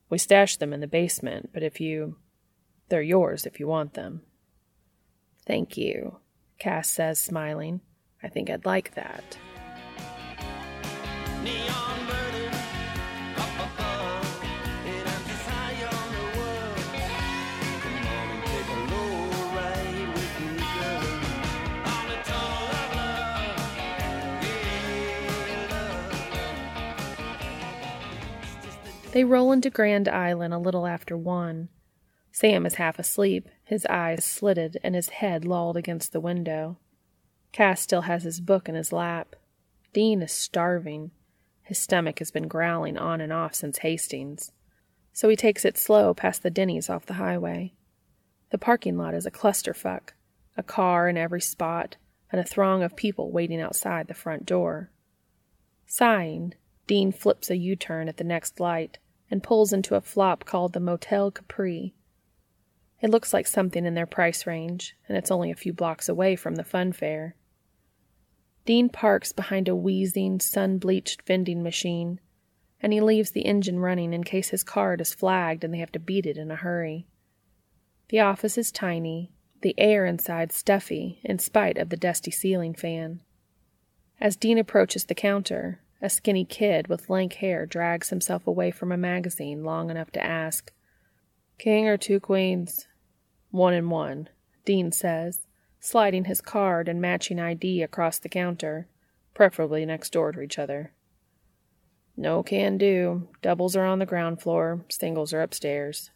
We 0.08 0.18
stashed 0.18 0.58
them 0.58 0.72
in 0.72 0.80
the 0.80 0.88
basement, 0.88 1.50
but 1.52 1.62
if 1.62 1.80
you. 1.80 2.16
They're 2.88 3.02
yours 3.02 3.46
if 3.46 3.60
you 3.60 3.68
want 3.68 3.94
them. 3.94 4.22
Thank 5.46 5.76
you, 5.76 6.18
Cass 6.58 6.88
says, 6.88 7.20
smiling. 7.20 7.82
I 8.20 8.28
think 8.28 8.50
I'd 8.50 8.66
like 8.66 8.94
that. 8.94 9.38
Neon 11.44 12.06
They 29.12 29.24
roll 29.24 29.50
into 29.50 29.70
Grand 29.70 30.08
Island 30.08 30.54
a 30.54 30.58
little 30.58 30.86
after 30.86 31.16
one. 31.16 31.68
Sam 32.30 32.64
is 32.64 32.76
half 32.76 32.96
asleep, 32.96 33.48
his 33.64 33.84
eyes 33.86 34.24
slitted 34.24 34.78
and 34.84 34.94
his 34.94 35.08
head 35.08 35.44
lolled 35.44 35.76
against 35.76 36.12
the 36.12 36.20
window. 36.20 36.78
Cass 37.50 37.80
still 37.80 38.02
has 38.02 38.22
his 38.22 38.40
book 38.40 38.68
in 38.68 38.76
his 38.76 38.92
lap. 38.92 39.34
Dean 39.92 40.22
is 40.22 40.30
starving. 40.30 41.10
His 41.64 41.80
stomach 41.80 42.20
has 42.20 42.30
been 42.30 42.46
growling 42.46 42.96
on 42.96 43.20
and 43.20 43.32
off 43.32 43.54
since 43.54 43.78
Hastings, 43.78 44.52
so 45.12 45.28
he 45.28 45.34
takes 45.34 45.64
it 45.64 45.76
slow 45.76 46.14
past 46.14 46.44
the 46.44 46.50
Denny's 46.50 46.88
off 46.88 47.06
the 47.06 47.14
highway. 47.14 47.72
The 48.50 48.58
parking 48.58 48.96
lot 48.96 49.14
is 49.14 49.26
a 49.26 49.30
clusterfuck, 49.32 50.10
a 50.56 50.62
car 50.62 51.08
in 51.08 51.16
every 51.16 51.40
spot, 51.40 51.96
and 52.30 52.40
a 52.40 52.44
throng 52.44 52.84
of 52.84 52.94
people 52.94 53.32
waiting 53.32 53.60
outside 53.60 54.06
the 54.06 54.14
front 54.14 54.46
door. 54.46 54.90
Sighing, 55.86 56.54
Dean 56.90 57.12
flips 57.12 57.50
a 57.50 57.56
U 57.56 57.76
turn 57.76 58.08
at 58.08 58.16
the 58.16 58.24
next 58.24 58.58
light 58.58 58.98
and 59.30 59.44
pulls 59.44 59.72
into 59.72 59.94
a 59.94 60.00
flop 60.00 60.44
called 60.44 60.72
the 60.72 60.80
Motel 60.80 61.30
Capri. 61.30 61.94
It 63.00 63.10
looks 63.10 63.32
like 63.32 63.46
something 63.46 63.86
in 63.86 63.94
their 63.94 64.06
price 64.06 64.44
range, 64.44 64.96
and 65.08 65.16
it's 65.16 65.30
only 65.30 65.52
a 65.52 65.54
few 65.54 65.72
blocks 65.72 66.08
away 66.08 66.34
from 66.34 66.56
the 66.56 66.64
fun 66.64 66.90
fair. 66.90 67.36
Dean 68.64 68.88
parks 68.88 69.30
behind 69.30 69.68
a 69.68 69.76
wheezing, 69.76 70.40
sun 70.40 70.78
bleached 70.78 71.22
vending 71.22 71.62
machine, 71.62 72.18
and 72.82 72.92
he 72.92 73.00
leaves 73.00 73.30
the 73.30 73.46
engine 73.46 73.78
running 73.78 74.12
in 74.12 74.24
case 74.24 74.48
his 74.48 74.64
card 74.64 75.00
is 75.00 75.14
flagged 75.14 75.62
and 75.62 75.72
they 75.72 75.78
have 75.78 75.92
to 75.92 76.00
beat 76.00 76.26
it 76.26 76.36
in 76.36 76.50
a 76.50 76.56
hurry. 76.56 77.06
The 78.08 78.18
office 78.18 78.58
is 78.58 78.72
tiny, 78.72 79.30
the 79.62 79.76
air 79.78 80.06
inside 80.06 80.50
stuffy 80.50 81.20
in 81.22 81.38
spite 81.38 81.78
of 81.78 81.90
the 81.90 81.96
dusty 81.96 82.32
ceiling 82.32 82.74
fan. 82.74 83.20
As 84.20 84.34
Dean 84.34 84.58
approaches 84.58 85.04
the 85.04 85.14
counter, 85.14 85.82
a 86.02 86.08
skinny 86.10 86.44
kid 86.44 86.88
with 86.88 87.10
lank 87.10 87.34
hair 87.34 87.66
drags 87.66 88.10
himself 88.10 88.46
away 88.46 88.70
from 88.70 88.92
a 88.92 88.96
magazine 88.96 89.64
long 89.64 89.90
enough 89.90 90.10
to 90.12 90.22
ask, 90.22 90.72
King 91.58 91.88
or 91.88 91.96
two 91.96 92.20
queens? 92.20 92.86
One 93.50 93.74
and 93.74 93.90
one, 93.90 94.28
Dean 94.64 94.92
says, 94.92 95.40
sliding 95.78 96.24
his 96.24 96.40
card 96.40 96.88
and 96.88 97.00
matching 97.00 97.38
ID 97.38 97.82
across 97.82 98.18
the 98.18 98.28
counter, 98.28 98.88
preferably 99.34 99.84
next 99.84 100.10
door 100.10 100.32
to 100.32 100.40
each 100.40 100.58
other. 100.58 100.92
No 102.16 102.42
can 102.42 102.76
do. 102.78 103.28
Doubles 103.42 103.76
are 103.76 103.84
on 103.84 103.98
the 103.98 104.06
ground 104.06 104.40
floor, 104.40 104.84
singles 104.88 105.32
are 105.32 105.42
upstairs. 105.42 106.10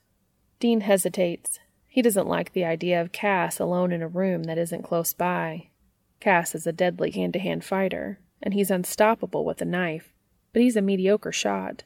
Dean 0.60 0.82
hesitates. 0.82 1.60
He 1.88 2.02
doesn't 2.02 2.26
like 2.26 2.52
the 2.52 2.64
idea 2.64 3.00
of 3.00 3.12
Cass 3.12 3.58
alone 3.58 3.92
in 3.92 4.02
a 4.02 4.08
room 4.08 4.44
that 4.44 4.58
isn't 4.58 4.82
close 4.82 5.12
by. 5.12 5.68
Cass 6.20 6.54
is 6.54 6.66
a 6.66 6.72
deadly 6.72 7.10
hand 7.10 7.34
to 7.34 7.38
hand 7.38 7.64
fighter, 7.64 8.18
and 8.44 8.54
he's 8.54 8.70
unstoppable 8.70 9.44
with 9.44 9.60
a 9.62 9.64
knife, 9.64 10.12
but 10.52 10.62
he's 10.62 10.76
a 10.76 10.82
mediocre 10.82 11.32
shot. 11.32 11.82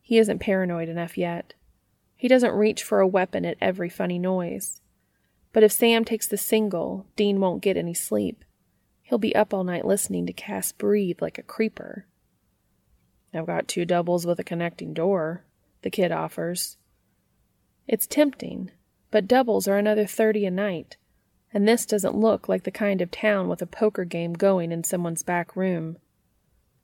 He 0.00 0.18
isn't 0.18 0.40
paranoid 0.40 0.88
enough 0.88 1.16
yet. 1.16 1.54
He 2.16 2.26
doesn't 2.26 2.52
reach 2.52 2.82
for 2.82 3.00
a 3.00 3.06
weapon 3.06 3.44
at 3.44 3.58
every 3.60 3.90
funny 3.90 4.18
noise. 4.18 4.80
But 5.52 5.62
if 5.62 5.70
Sam 5.70 6.04
takes 6.04 6.26
the 6.26 6.38
single, 6.38 7.06
Dean 7.16 7.38
won't 7.38 7.62
get 7.62 7.76
any 7.76 7.94
sleep. 7.94 8.44
He'll 9.02 9.18
be 9.18 9.36
up 9.36 9.52
all 9.52 9.62
night 9.62 9.84
listening 9.84 10.26
to 10.26 10.32
Cass 10.32 10.72
breathe 10.72 11.20
like 11.20 11.38
a 11.38 11.42
creeper. 11.42 12.06
I've 13.34 13.46
got 13.46 13.68
two 13.68 13.84
doubles 13.84 14.26
with 14.26 14.40
a 14.40 14.44
connecting 14.44 14.94
door, 14.94 15.44
the 15.82 15.90
kid 15.90 16.12
offers. 16.12 16.78
It's 17.86 18.06
tempting, 18.06 18.70
but 19.10 19.28
doubles 19.28 19.68
are 19.68 19.76
another 19.76 20.06
thirty 20.06 20.46
a 20.46 20.50
night, 20.50 20.96
and 21.52 21.66
this 21.66 21.86
doesn't 21.86 22.16
look 22.16 22.48
like 22.48 22.64
the 22.64 22.70
kind 22.70 23.00
of 23.00 23.10
town 23.10 23.48
with 23.48 23.60
a 23.62 23.66
poker 23.66 24.04
game 24.04 24.34
going 24.34 24.72
in 24.72 24.84
someone's 24.84 25.22
back 25.22 25.56
room. 25.56 25.96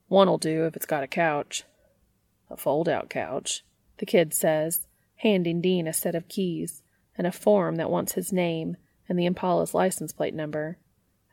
One'll 0.09 0.39
do 0.39 0.65
if 0.65 0.77
it's 0.77 0.87
got 0.87 1.03
a 1.03 1.09
couch. 1.09 1.65
A 2.51 2.57
fold 2.57 2.89
out 2.89 3.11
couch, 3.11 3.65
the 3.99 4.07
kid 4.07 4.33
says, 4.33 4.87
handing 5.17 5.61
Dean 5.61 5.87
a 5.87 5.93
set 5.93 6.15
of 6.15 6.29
keys 6.29 6.83
and 7.19 7.27
a 7.27 7.33
form 7.33 7.77
that 7.77 7.91
wants 7.91 8.13
his 8.13 8.33
name 8.33 8.77
and 9.09 9.19
the 9.19 9.27
Impala's 9.27 9.75
license 9.75 10.13
plate 10.13 10.35
number. 10.35 10.79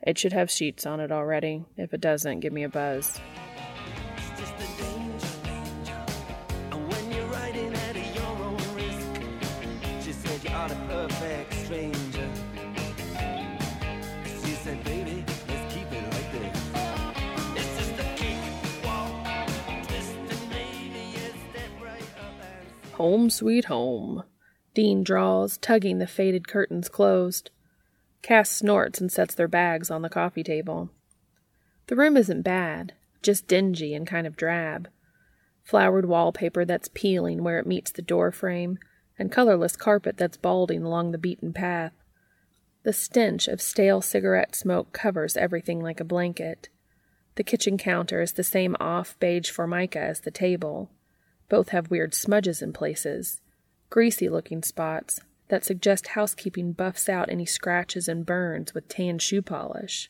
It 0.02 0.18
should 0.18 0.34
have 0.34 0.52
sheets 0.52 0.86
on 0.86 1.00
it 1.00 1.12
already. 1.12 1.66
If 1.78 1.94
it 1.94 2.02
doesn't, 2.02 2.42
give 2.42 2.54
me 2.54 2.64
a 2.64 2.70
buzz. 2.70 3.20
Home 22.94 23.32
sweet 23.32 23.66
home. 23.66 24.24
Dean 24.76 25.04
draws, 25.04 25.58
tugging 25.58 25.98
the 25.98 26.06
faded 26.06 26.48
curtains 26.48 26.90
closed. 26.90 27.50
Cass 28.22 28.52
snorts 28.52 29.02
and 29.02 29.12
sets 29.12 29.34
their 29.34 29.48
bags 29.48 29.90
on 29.90 30.04
the 30.04 30.10
coffee 30.10 30.44
table. 30.44 30.92
The 31.88 31.96
room 31.96 32.16
isn't 32.16 32.44
bad, 32.44 32.94
just 33.24 33.48
dingy 33.48 33.96
and 33.96 34.06
kind 34.06 34.28
of 34.28 34.38
drab. 34.38 34.90
Flowered 35.64 36.06
wallpaper 36.06 36.66
that's 36.66 36.90
peeling 36.94 37.44
where 37.44 37.58
it 37.58 37.66
meets 37.66 37.92
the 37.92 38.04
door 38.04 38.32
frame, 38.32 38.78
and 39.18 39.32
colorless 39.32 39.76
carpet 39.76 40.18
that's 40.18 40.38
balding 40.38 40.84
along 40.84 41.12
the 41.12 41.18
beaten 41.18 41.52
path. 41.52 41.94
The 42.84 42.94
stench 42.94 43.48
of 43.48 43.60
stale 43.60 44.02
cigarette 44.02 44.56
smoke 44.56 44.94
covers 44.94 45.36
everything 45.36 45.82
like 45.82 46.00
a 46.00 46.06
blanket. 46.06 46.70
The 47.36 47.44
kitchen 47.44 47.80
counter 47.80 48.22
is 48.22 48.34
the 48.34 48.44
same 48.44 48.76
off 48.80 49.18
beige 49.20 49.50
formica 49.50 50.00
as 50.00 50.20
the 50.20 50.32
table. 50.32 50.92
Both 51.54 51.70
have 51.70 51.92
weird 51.92 52.16
smudges 52.16 52.64
in 52.64 52.74
places, 52.74 53.40
greasy 53.92 54.28
looking 54.28 54.64
spots 54.64 55.22
that 55.50 55.64
suggest 55.64 56.08
housekeeping 56.08 56.72
buffs 56.72 57.08
out 57.08 57.30
any 57.30 57.46
scratches 57.46 58.08
and 58.08 58.26
burns 58.26 58.74
with 58.74 58.88
tan 58.88 59.20
shoe 59.20 59.44
polish. 59.44 60.10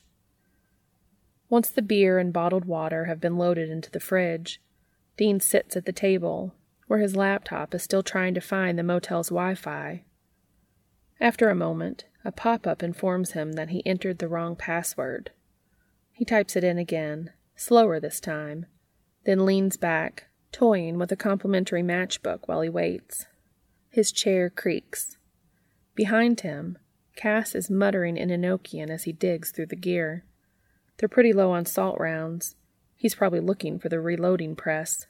Once 1.50 1.68
the 1.68 1.82
beer 1.82 2.18
and 2.18 2.32
bottled 2.32 2.64
water 2.64 3.04
have 3.04 3.20
been 3.20 3.36
loaded 3.36 3.68
into 3.68 3.90
the 3.90 4.00
fridge, 4.00 4.58
Dean 5.18 5.38
sits 5.38 5.76
at 5.76 5.84
the 5.84 5.92
table, 5.92 6.54
where 6.86 7.00
his 7.00 7.14
laptop 7.14 7.74
is 7.74 7.82
still 7.82 8.02
trying 8.02 8.32
to 8.32 8.40
find 8.40 8.78
the 8.78 8.82
motel's 8.82 9.28
Wi 9.28 9.54
Fi. 9.54 10.02
After 11.20 11.50
a 11.50 11.54
moment, 11.54 12.06
a 12.24 12.32
pop 12.32 12.66
up 12.66 12.82
informs 12.82 13.32
him 13.32 13.52
that 13.52 13.68
he 13.68 13.84
entered 13.84 14.18
the 14.18 14.28
wrong 14.28 14.56
password. 14.56 15.30
He 16.10 16.24
types 16.24 16.56
it 16.56 16.64
in 16.64 16.78
again, 16.78 17.32
slower 17.54 18.00
this 18.00 18.18
time, 18.18 18.64
then 19.26 19.44
leans 19.44 19.76
back, 19.76 20.28
toying 20.54 20.98
with 20.98 21.10
a 21.10 21.16
complimentary 21.16 21.82
matchbook 21.82 22.46
while 22.46 22.60
he 22.60 22.68
waits. 22.68 23.26
His 23.90 24.12
chair 24.12 24.48
creaks. 24.48 25.16
Behind 25.96 26.40
him, 26.40 26.78
Cass 27.16 27.56
is 27.56 27.68
muttering 27.68 28.16
in 28.16 28.28
Enochian 28.28 28.88
as 28.88 29.02
he 29.02 29.12
digs 29.12 29.50
through 29.50 29.66
the 29.66 29.76
gear. 29.76 30.24
They're 30.96 31.08
pretty 31.08 31.32
low 31.32 31.50
on 31.50 31.66
salt 31.66 31.98
rounds. 31.98 32.54
He's 32.94 33.16
probably 33.16 33.40
looking 33.40 33.80
for 33.80 33.88
the 33.88 34.00
reloading 34.00 34.54
press. 34.54 35.08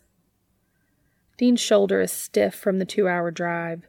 Dean's 1.36 1.60
shoulder 1.60 2.00
is 2.00 2.10
stiff 2.10 2.54
from 2.54 2.78
the 2.78 2.86
two 2.86 3.06
hour 3.06 3.30
drive. 3.30 3.82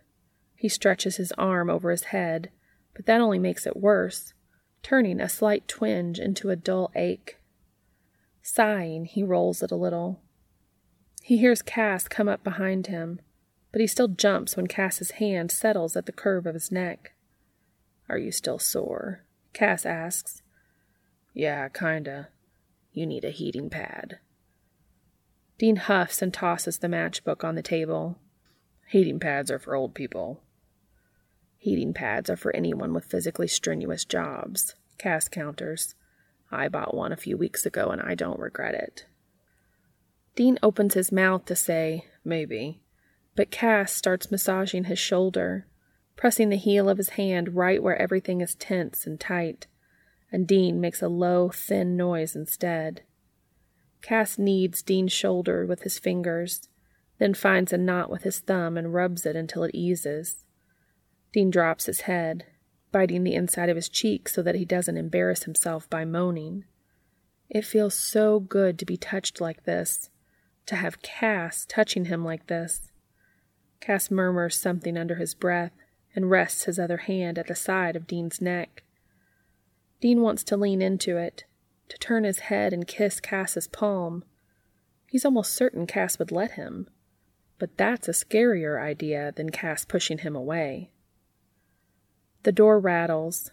He 0.58 0.68
stretches 0.68 1.16
his 1.16 1.32
arm 1.38 1.70
over 1.70 1.90
his 1.90 2.06
head, 2.06 2.50
but 2.94 3.06
that 3.06 3.22
only 3.22 3.40
makes 3.40 3.66
it 3.66 3.78
worse, 3.78 4.34
turning 4.84 5.22
a 5.22 5.30
slight 5.30 5.70
twinge 5.70 6.20
into 6.20 6.50
a 6.50 6.58
dull 6.58 6.92
ache. 6.96 7.38
Sighing, 8.42 9.06
he 9.06 9.24
rolls 9.24 9.64
it 9.64 9.72
a 9.72 9.78
little. 9.78 10.22
He 11.26 11.38
hears 11.40 11.64
Cass 11.64 12.08
come 12.08 12.30
up 12.30 12.44
behind 12.44 12.86
him, 12.86 13.20
but 13.72 13.82
he 13.82 13.88
still 13.88 14.10
jumps 14.10 14.56
when 14.56 14.68
Cass's 14.68 15.10
hand 15.18 15.50
settles 15.50 15.96
at 15.96 16.06
the 16.06 16.12
curve 16.12 16.46
of 16.46 16.54
his 16.54 16.72
neck. 16.72 17.14
Are 18.08 18.20
you 18.20 18.32
still 18.32 18.60
sore? 18.60 19.24
Cass 19.52 19.88
asks. 19.88 20.44
Yeah, 21.34 21.68
kinda. 21.70 22.28
You 22.94 23.08
need 23.08 23.26
a 23.26 23.32
heating 23.32 23.72
pad. 23.72 24.20
Dean 25.58 25.78
huffs 25.78 26.22
and 26.22 26.32
tosses 26.32 26.78
the 26.78 26.88
matchbook 26.88 27.44
on 27.44 27.56
the 27.56 27.64
table. 27.64 28.20
Heating 28.90 29.20
pads 29.20 29.50
are 29.50 29.58
for 29.58 29.74
old 29.74 29.96
people. 29.96 30.44
Heating 31.58 31.92
pads 31.92 32.30
are 32.30 32.38
for 32.38 32.56
anyone 32.56 32.94
with 32.94 33.06
physically 33.06 33.48
strenuous 33.48 34.06
jobs, 34.06 34.76
Cass 35.00 35.28
counters. 35.28 35.96
I 36.52 36.68
bought 36.68 36.94
one 36.94 37.12
a 37.12 37.18
few 37.18 37.36
weeks 37.36 37.66
ago 37.66 37.90
and 37.90 38.00
I 38.00 38.14
don't 38.14 38.40
regret 38.40 38.76
it. 38.76 39.08
Dean 40.36 40.60
opens 40.62 40.94
his 40.96 41.12
mouth 41.12 41.46
to 41.46 41.56
say, 41.56 42.06
maybe, 42.24 42.82
but 43.36 43.52
Cass 43.52 43.94
starts 43.94 44.32
massaging 44.32 44.86
his 44.86 45.00
shoulder, 45.00 45.68
pressing 46.18 46.50
the 46.50 46.58
heel 46.58 46.90
of 46.90 46.98
his 46.98 47.10
hand 47.10 47.56
right 47.56 47.82
where 47.82 48.02
everything 48.02 48.42
is 48.42 48.56
tense 48.56 49.06
and 49.06 49.20
tight, 49.20 49.68
and 50.32 50.48
Dean 50.48 50.82
makes 50.82 51.02
a 51.02 51.08
low, 51.08 51.50
thin 51.50 51.96
noise 51.96 52.36
instead. 52.36 53.04
Cass 54.02 54.38
kneads 54.38 54.84
Dean's 54.84 55.14
shoulder 55.14 55.66
with 55.66 55.84
his 55.84 55.98
fingers, 55.98 56.68
then 57.18 57.34
finds 57.34 57.72
a 57.72 57.78
knot 57.78 58.10
with 58.10 58.24
his 58.24 58.40
thumb 58.40 58.78
and 58.78 58.94
rubs 58.94 59.26
it 59.26 59.36
until 59.38 59.64
it 59.64 59.74
eases. 59.74 60.44
Dean 61.32 61.50
drops 61.50 61.86
his 61.86 62.02
head, 62.02 62.46
biting 62.92 63.24
the 63.24 63.36
inside 63.36 63.70
of 63.70 63.76
his 63.76 63.90
cheek 63.90 64.28
so 64.28 64.42
that 64.42 64.56
he 64.56 64.66
doesn't 64.66 64.98
embarrass 64.98 65.44
himself 65.44 65.90
by 65.90 66.04
moaning. 66.04 66.66
It 67.50 67.66
feels 67.66 67.94
so 67.94 68.40
good 68.40 68.78
to 68.80 68.86
be 68.86 68.98
touched 68.98 69.40
like 69.40 69.64
this, 69.64 70.10
to 70.66 70.76
have 70.76 71.02
Cass 71.02 71.66
touching 71.68 72.06
him 72.06 72.24
like 72.24 72.48
this. 72.48 72.92
Cass 73.80 74.10
murmurs 74.10 74.58
something 74.60 74.98
under 74.98 75.16
his 75.16 75.34
breath 75.34 75.74
and 76.16 76.32
rests 76.32 76.64
his 76.64 76.80
other 76.80 76.98
hand 76.98 77.38
at 77.38 77.48
the 77.48 77.56
side 77.56 77.96
of 77.96 78.08
Dean's 78.08 78.42
neck. 78.42 78.84
Dean 80.02 80.22
wants 80.22 80.44
to 80.46 80.58
lean 80.58 80.82
into 80.82 81.18
it, 81.18 81.46
to 81.90 81.98
turn 81.98 82.24
his 82.24 82.40
head 82.40 82.74
and 82.74 82.88
kiss 82.88 83.20
Cass's 83.20 83.68
palm. 83.68 84.24
He's 85.08 85.26
almost 85.26 85.54
certain 85.54 85.86
Cass 85.86 86.18
would 86.18 86.32
let 86.32 86.52
him, 86.52 86.88
but 87.60 87.78
that's 87.78 88.08
a 88.08 88.12
scarier 88.12 88.82
idea 88.82 89.34
than 89.36 89.50
Cass 89.50 89.86
pushing 89.86 90.20
him 90.20 90.36
away. 90.36 90.92
The 92.44 92.52
door 92.52 92.80
rattles. 92.80 93.52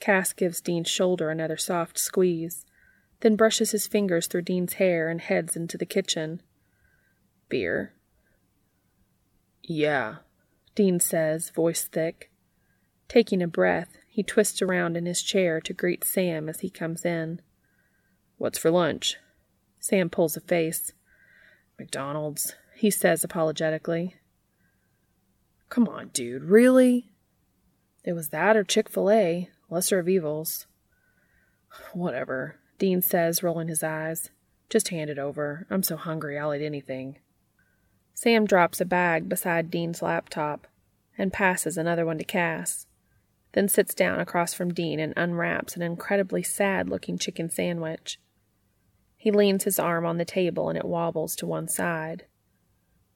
Cass 0.00 0.32
gives 0.32 0.60
Dean's 0.60 0.90
shoulder 0.90 1.30
another 1.30 1.56
soft 1.56 1.98
squeeze, 1.98 2.66
then 3.20 3.36
brushes 3.36 3.70
his 3.70 3.86
fingers 3.86 4.26
through 4.26 4.42
Dean's 4.42 4.74
hair 4.74 5.08
and 5.08 5.20
heads 5.20 5.56
into 5.56 5.78
the 5.78 5.86
kitchen. 5.86 6.42
Beer. 7.48 7.92
Yeah, 9.62 10.16
Dean 10.76 11.00
says, 11.00 11.50
voice 11.50 11.84
thick. 11.84 12.30
Taking 13.08 13.42
a 13.42 13.48
breath, 13.48 13.96
he 14.08 14.22
twists 14.22 14.60
around 14.60 14.96
in 14.96 15.06
his 15.06 15.22
chair 15.22 15.60
to 15.62 15.72
greet 15.72 16.04
Sam 16.04 16.48
as 16.48 16.60
he 16.60 16.70
comes 16.70 17.04
in. 17.04 17.40
What's 18.36 18.58
for 18.58 18.70
lunch? 18.70 19.16
Sam 19.80 20.10
pulls 20.10 20.36
a 20.36 20.40
face. 20.40 20.92
McDonald's, 21.78 22.54
he 22.74 22.90
says 22.90 23.24
apologetically. 23.24 24.16
Come 25.68 25.88
on, 25.88 26.08
dude, 26.08 26.44
really? 26.44 27.10
It 28.04 28.12
was 28.12 28.28
that 28.28 28.56
or 28.56 28.64
Chick 28.64 28.88
fil 28.88 29.10
A, 29.10 29.48
lesser 29.70 29.98
of 29.98 30.08
evils. 30.08 30.66
Whatever, 31.92 32.56
Dean 32.78 33.02
says, 33.02 33.42
rolling 33.42 33.68
his 33.68 33.82
eyes. 33.82 34.30
Just 34.68 34.88
hand 34.88 35.10
it 35.10 35.18
over. 35.18 35.66
I'm 35.70 35.82
so 35.82 35.96
hungry 35.96 36.38
I'll 36.38 36.54
eat 36.54 36.64
anything. 36.64 37.18
Sam 38.18 38.46
drops 38.46 38.80
a 38.80 38.86
bag 38.86 39.28
beside 39.28 39.70
Dean's 39.70 40.00
laptop 40.00 40.66
and 41.18 41.34
passes 41.34 41.76
another 41.76 42.06
one 42.06 42.16
to 42.16 42.24
Cass, 42.24 42.86
then 43.52 43.68
sits 43.68 43.94
down 43.94 44.20
across 44.20 44.54
from 44.54 44.72
Dean 44.72 44.98
and 44.98 45.12
unwraps 45.18 45.76
an 45.76 45.82
incredibly 45.82 46.42
sad 46.42 46.88
looking 46.88 47.18
chicken 47.18 47.50
sandwich. 47.50 48.18
He 49.18 49.30
leans 49.30 49.64
his 49.64 49.78
arm 49.78 50.06
on 50.06 50.16
the 50.16 50.24
table 50.24 50.70
and 50.70 50.78
it 50.78 50.86
wobbles 50.86 51.36
to 51.36 51.46
one 51.46 51.68
side. 51.68 52.24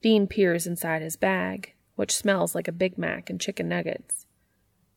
Dean 0.03 0.27
peers 0.27 0.67
inside 0.67 1.01
his 1.01 1.17
bag, 1.17 1.73
which 1.97 2.15
smells 2.15 2.55
like 2.55 2.69
a 2.69 2.73
Big 2.73 2.99
Mac 2.99 3.31
and 3.31 3.41
chicken 3.41 3.71
nuggets. 3.71 4.27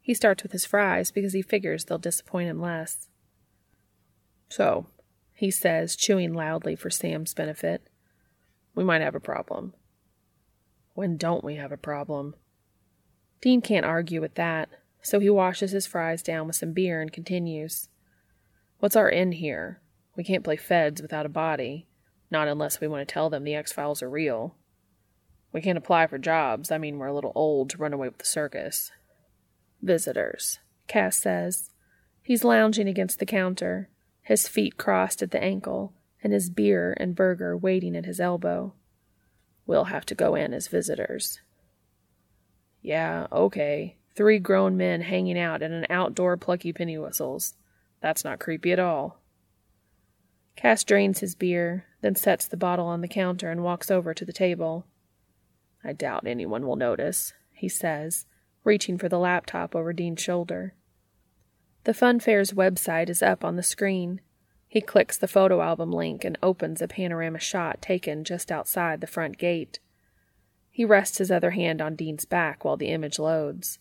He 0.02 0.14
starts 0.14 0.44
with 0.44 0.52
his 0.52 0.66
fries 0.66 1.12
because 1.12 1.32
he 1.32 1.42
figures 1.42 1.86
they'll 1.86 1.98
disappoint 1.98 2.50
him 2.50 2.60
less. 2.60 3.08
So, 4.50 4.88
he 5.34 5.50
says, 5.50 5.96
chewing 5.96 6.34
loudly 6.34 6.76
for 6.76 6.90
Sam's 6.90 7.34
benefit, 7.34 7.88
we 8.76 8.84
might 8.84 9.02
have 9.02 9.16
a 9.16 9.22
problem. 9.22 9.74
When 10.94 11.18
don't 11.18 11.44
we 11.44 11.56
have 11.56 11.72
a 11.72 11.78
problem? 11.78 12.36
Dean 13.42 13.62
can't 13.62 13.86
argue 13.86 14.22
with 14.22 14.36
that, 14.36 14.70
so 15.02 15.20
he 15.20 15.30
washes 15.30 15.72
his 15.72 15.88
fries 15.88 16.22
down 16.22 16.48
with 16.48 16.56
some 16.56 16.72
beer 16.72 17.02
and 17.02 17.12
continues. 17.12 17.90
What's 18.80 18.96
our 18.96 19.10
end 19.10 19.36
here? 19.36 19.82
We 20.16 20.24
can't 20.24 20.44
play 20.44 20.56
feds 20.56 21.02
without 21.02 21.26
a 21.26 21.30
body, 21.30 21.88
not 22.30 22.48
unless 22.48 22.80
we 22.80 22.88
want 22.88 23.08
to 23.08 23.12
tell 23.12 23.30
them 23.30 23.44
the 23.44 23.56
X 23.56 23.72
Files 23.72 24.04
are 24.04 24.10
real. 24.10 24.56
We 25.52 25.62
can't 25.62 25.78
apply 25.78 26.08
for 26.08 26.18
jobs, 26.18 26.72
I 26.72 26.78
mean, 26.78 26.98
we're 26.98 27.08
a 27.08 27.14
little 27.14 27.32
old 27.36 27.70
to 27.72 27.78
run 27.78 27.94
away 27.94 28.08
with 28.08 28.20
the 28.20 28.26
circus. 28.26 28.92
Visitors, 29.82 30.60
Cass 30.88 31.18
says. 31.18 31.70
He's 32.22 32.44
lounging 32.44 32.88
against 32.88 33.20
the 33.20 33.26
counter, 33.26 33.90
his 34.22 34.48
feet 34.48 34.78
crossed 34.78 35.22
at 35.22 35.32
the 35.32 35.44
ankle, 35.44 35.94
and 36.24 36.32
his 36.32 36.50
beer 36.50 36.96
and 36.98 37.16
burger 37.16 37.58
waiting 37.58 37.96
at 37.96 38.06
his 38.06 38.20
elbow. 38.20 38.74
We'll 39.66 39.86
have 39.86 40.06
to 40.08 40.16
go 40.16 40.36
in 40.36 40.54
as 40.54 40.68
visitors. 40.68 41.40
Yeah, 42.82 43.28
okay. 43.32 43.98
Three 44.16 44.40
grown 44.40 44.78
men 44.78 45.02
hanging 45.02 45.40
out 45.40 45.62
at 45.62 45.72
an 45.72 45.88
outdoor 45.90 46.38
plucky 46.38 46.74
penny 46.74 46.98
whistles. 46.98 47.56
That's 48.02 48.24
not 48.24 48.40
creepy 48.40 48.72
at 48.72 48.80
all. 48.80 49.20
Cass 50.56 50.84
drains 50.84 51.20
his 51.20 51.34
beer, 51.34 51.86
then 52.02 52.16
sets 52.16 52.48
the 52.48 52.58
bottle 52.58 52.86
on 52.86 53.02
the 53.02 53.08
counter 53.08 53.50
and 53.50 53.64
walks 53.64 53.90
over 53.90 54.14
to 54.14 54.26
the 54.26 54.34
table. 54.34 54.86
I 55.84 55.94
doubt 55.94 56.28
anyone 56.28 56.68
will 56.68 56.76
notice, 56.76 57.34
he 57.54 57.68
says, 57.68 58.26
reaching 58.64 58.98
for 58.98 59.10
the 59.10 59.18
laptop 59.18 59.76
over 59.76 59.94
Dean's 59.94 60.22
shoulder. 60.22 60.76
The 61.86 61.94
Funfair's 61.94 62.52
website 62.52 63.10
is 63.10 63.24
up 63.24 63.44
on 63.44 63.56
the 63.56 63.64
screen. 63.64 64.22
He 64.74 64.82
clicks 64.82 65.20
the 65.20 65.28
photo 65.28 65.62
album 65.62 65.92
link 65.92 66.26
and 66.26 66.36
opens 66.42 66.82
a 66.82 66.88
panorama 66.88 67.38
shot 67.38 67.80
taken 67.80 68.24
just 68.24 68.52
outside 68.52 69.02
the 69.02 69.06
front 69.06 69.38
gate. 69.38 69.78
He 70.72 70.84
rests 70.84 71.20
his 71.20 71.30
other 71.30 71.52
hand 71.52 71.80
on 71.80 71.96
Dean's 71.96 72.26
back 72.26 72.66
while 72.66 72.76
the 72.76 72.88
image 72.88 73.20
loads, 73.20 73.78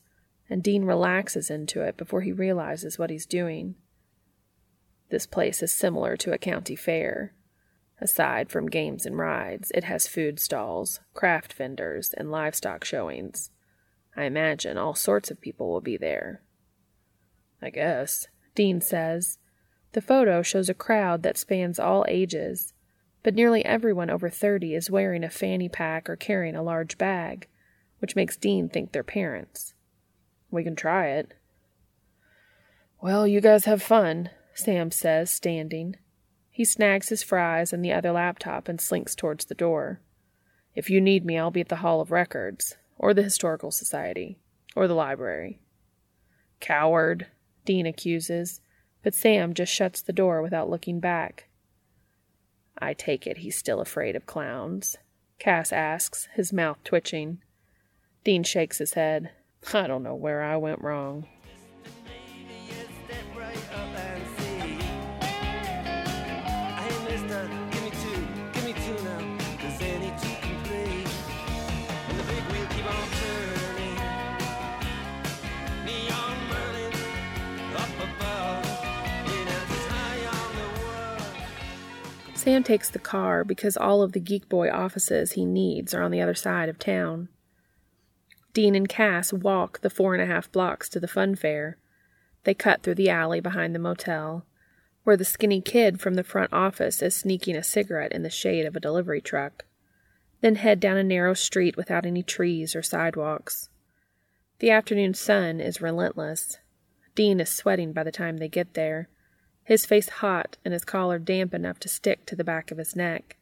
and 0.51 0.63
Dean 0.63 0.85
relaxes 0.85 1.49
into 1.49 1.81
it 1.81 1.97
before 1.97 2.21
he 2.21 2.31
realizes 2.31 2.99
what 2.99 3.09
he's 3.09 3.25
doing. 3.25 3.77
This 5.09 5.25
place 5.25 5.63
is 5.63 5.73
similar 5.73 6.15
to 6.19 6.35
a 6.35 6.37
county 6.37 6.77
fair. 6.77 7.33
Aside 7.99 8.51
from 8.51 8.69
games 8.69 9.07
and 9.07 9.17
rides, 9.17 9.73
it 9.75 9.85
has 9.85 10.07
food 10.07 10.39
stalls, 10.39 11.01
craft 11.15 11.55
vendors, 11.55 12.13
and 12.19 12.31
livestock 12.31 12.85
showings. 12.85 13.51
I 14.15 14.25
imagine 14.25 14.77
all 14.77 14.95
sorts 14.95 15.31
of 15.31 15.41
people 15.41 15.73
will 15.73 15.81
be 15.81 15.97
there. 15.97 16.43
I 17.63 17.71
guess, 17.71 18.29
Dean 18.55 18.83
says. 18.83 19.39
The 19.93 20.01
photo 20.01 20.43
shows 20.43 20.69
a 20.69 20.75
crowd 20.75 21.23
that 21.23 21.37
spans 21.37 21.79
all 21.79 22.05
ages, 22.09 22.73
but 23.23 23.35
nearly 23.35 23.65
everyone 23.65 24.11
over 24.11 24.31
30 24.31 24.75
is 24.75 24.91
wearing 24.91 25.23
a 25.23 25.31
fanny 25.31 25.69
pack 25.69 26.09
or 26.09 26.17
carrying 26.17 26.57
a 26.57 26.63
large 26.63 26.99
bag, 26.99 27.47
which 27.99 28.17
makes 28.17 28.37
Dean 28.37 28.69
think 28.69 28.93
they're 28.93 29.03
parents. 29.03 29.75
We 30.51 30.65
can 30.65 30.77
try 30.77 31.09
it. 31.09 31.35
Well, 33.01 33.27
you 33.27 33.41
guys 33.41 33.65
have 33.67 33.83
fun, 33.83 34.31
Sam 34.55 34.91
says, 34.91 35.31
standing. 35.31 35.97
He 36.51 36.65
snags 36.65 37.09
his 37.09 37.23
fries 37.23 37.73
and 37.73 37.85
the 37.85 37.93
other 37.93 38.13
laptop 38.13 38.69
and 38.69 38.81
slinks 38.81 39.15
towards 39.15 39.47
the 39.47 39.55
door. 39.55 40.01
If 40.75 40.89
you 40.89 41.01
need 41.01 41.25
me, 41.25 41.39
I'll 41.39 41.51
be 41.51 41.61
at 41.61 41.69
the 41.69 41.77
Hall 41.77 42.01
of 42.01 42.11
Records, 42.11 42.77
or 42.99 43.13
the 43.13 43.23
Historical 43.23 43.71
Society, 43.71 44.39
or 44.75 44.89
the 44.89 44.95
library. 44.95 45.61
Coward, 46.61 47.27
Dean 47.65 47.87
accuses, 47.87 48.61
but 49.03 49.15
Sam 49.15 49.55
just 49.55 49.73
shuts 49.73 50.01
the 50.01 50.13
door 50.13 50.43
without 50.43 50.71
looking 50.71 51.01
back. 51.01 51.49
I 52.79 52.95
take 52.95 53.27
it 53.27 53.39
he's 53.39 53.57
still 53.57 53.81
afraid 53.81 54.17
of 54.17 54.27
clowns. 54.27 54.97
Cass 55.39 55.73
asks, 55.73 56.29
his 56.35 56.53
mouth 56.53 56.79
twitching. 56.85 57.39
Dean 58.25 58.45
shakes 58.45 58.79
his 58.79 58.95
head. 58.95 59.31
I 59.73 59.87
don't 59.87 60.03
know 60.03 60.15
where 60.15 60.43
I 60.43 60.57
went 60.57 60.83
wrong. 60.83 61.27
Sam 82.43 82.65
takes 82.65 82.91
the 82.91 82.99
car 82.99 83.45
because 83.45 83.77
all 83.77 84.03
of 84.03 84.15
the 84.15 84.19
Geek 84.19 84.49
Boy 84.49 84.69
offices 84.69 85.33
he 85.33 85.45
needs 85.45 85.95
are 85.95 86.03
on 86.03 86.11
the 86.11 86.21
other 86.21 86.35
side 86.35 86.69
of 86.69 86.77
town. 86.77 87.29
Dean 88.53 88.75
and 88.75 88.89
Cass 88.89 89.33
walk 89.33 89.81
the 89.81 89.89
four 89.89 90.13
and 90.13 90.21
a 90.21 90.27
half 90.27 90.51
blocks 90.51 90.89
to 90.89 90.99
the 90.99 91.07
fun 91.07 91.37
fair. 91.37 91.79
They 92.43 92.53
cut 92.53 92.83
through 92.83 92.97
the 92.97 93.11
alley 93.11 93.39
behind 93.39 93.77
the 93.77 93.79
motel, 93.79 94.45
where 95.05 95.17
the 95.17 95.25
skinny 95.25 95.61
kid 95.61 96.01
from 96.01 96.15
the 96.15 96.25
front 96.25 96.53
office 96.53 97.01
is 97.01 97.15
sneaking 97.15 97.55
a 97.55 97.63
cigarette 97.63 98.11
in 98.11 98.25
the 98.25 98.29
shade 98.29 98.67
of 98.67 98.75
a 98.75 98.81
delivery 98.81 99.21
truck, 99.21 99.65
then 100.41 100.57
head 100.57 100.81
down 100.81 100.97
a 100.97 101.05
narrow 101.05 101.35
street 101.35 101.77
without 101.77 102.05
any 102.05 102.25
trees 102.25 102.75
or 102.75 102.83
sidewalks. 102.83 103.69
The 104.59 104.73
afternoon 104.73 105.15
sun 105.15 105.61
is 105.61 105.81
relentless. 105.81 106.59
Dean 107.15 107.39
is 107.39 107.51
sweating 107.51 107.93
by 107.93 108.03
the 108.03 108.11
time 108.11 108.39
they 108.39 108.49
get 108.49 108.75
there, 108.75 109.09
his 109.65 109.87
face 109.87 110.09
hot 110.09 110.57
and 110.65 110.73
his 110.73 110.85
collar 110.85 111.19
damp 111.19 111.55
enough 111.55 111.79
to 111.81 111.89
stick 111.89 112.27
to 112.27 112.37
the 112.37 112.45
back 112.45 112.71
of 112.71 112.79
his 112.79 112.97
neck. 112.97 113.37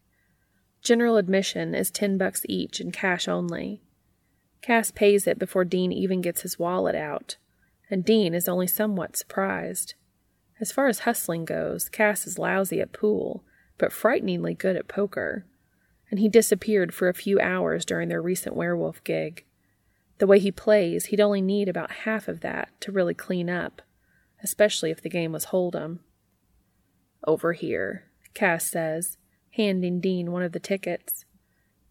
General 0.83 1.17
admission 1.17 1.75
is 1.75 1.91
ten 1.91 2.19
bucks 2.19 2.43
each 2.49 2.81
and 2.81 2.93
cash 2.93 3.29
only. 3.29 3.81
Cass 4.63 4.91
pays 4.91 5.27
it 5.27 5.39
before 5.39 5.65
Dean 5.65 5.93
even 5.93 6.21
gets 6.21 6.43
his 6.43 6.59
wallet 6.59 6.95
out, 6.95 7.37
and 7.91 8.05
Dean 8.05 8.35
is 8.35 8.49
only 8.49 8.67
somewhat 8.67 9.17
surprised. 9.17 9.95
As 10.61 10.73
far 10.73 10.89
as 10.89 11.01
hustling 11.01 11.47
goes, 11.47 11.89
Cass 11.89 12.27
is 12.27 12.39
lousy 12.39 12.81
at 12.81 12.93
pool, 12.93 13.43
but 13.79 13.93
frighteningly 13.93 14.53
good 14.53 14.77
at 14.77 14.89
poker, 14.89 15.47
and 16.11 16.21
he 16.21 16.29
disappeared 16.29 16.93
for 16.93 17.09
a 17.09 17.15
few 17.15 17.41
hours 17.41 17.85
during 17.85 18.09
their 18.09 18.21
recent 18.21 18.55
werewolf 18.55 19.03
gig. 19.05 19.45
The 20.19 20.27
way 20.27 20.39
he 20.39 20.53
plays, 20.53 21.07
he'd 21.07 21.21
only 21.21 21.41
need 21.41 21.69
about 21.69 21.91
half 21.91 22.29
of 22.29 22.41
that 22.41 22.69
to 22.81 22.93
really 22.93 23.15
clean 23.15 23.49
up, 23.49 23.81
especially 24.43 24.91
if 24.91 25.01
the 25.01 25.09
game 25.09 25.33
was 25.33 25.47
Hold'em. 25.47 26.01
Over 27.27 27.53
here, 27.53 28.05
Cass 28.35 28.71
says, 28.71 29.19
handing 29.53 30.01
Dean 30.01 30.33
one 30.33 30.43
of 30.43 30.53
the 30.53 30.61
tickets. 30.61 31.25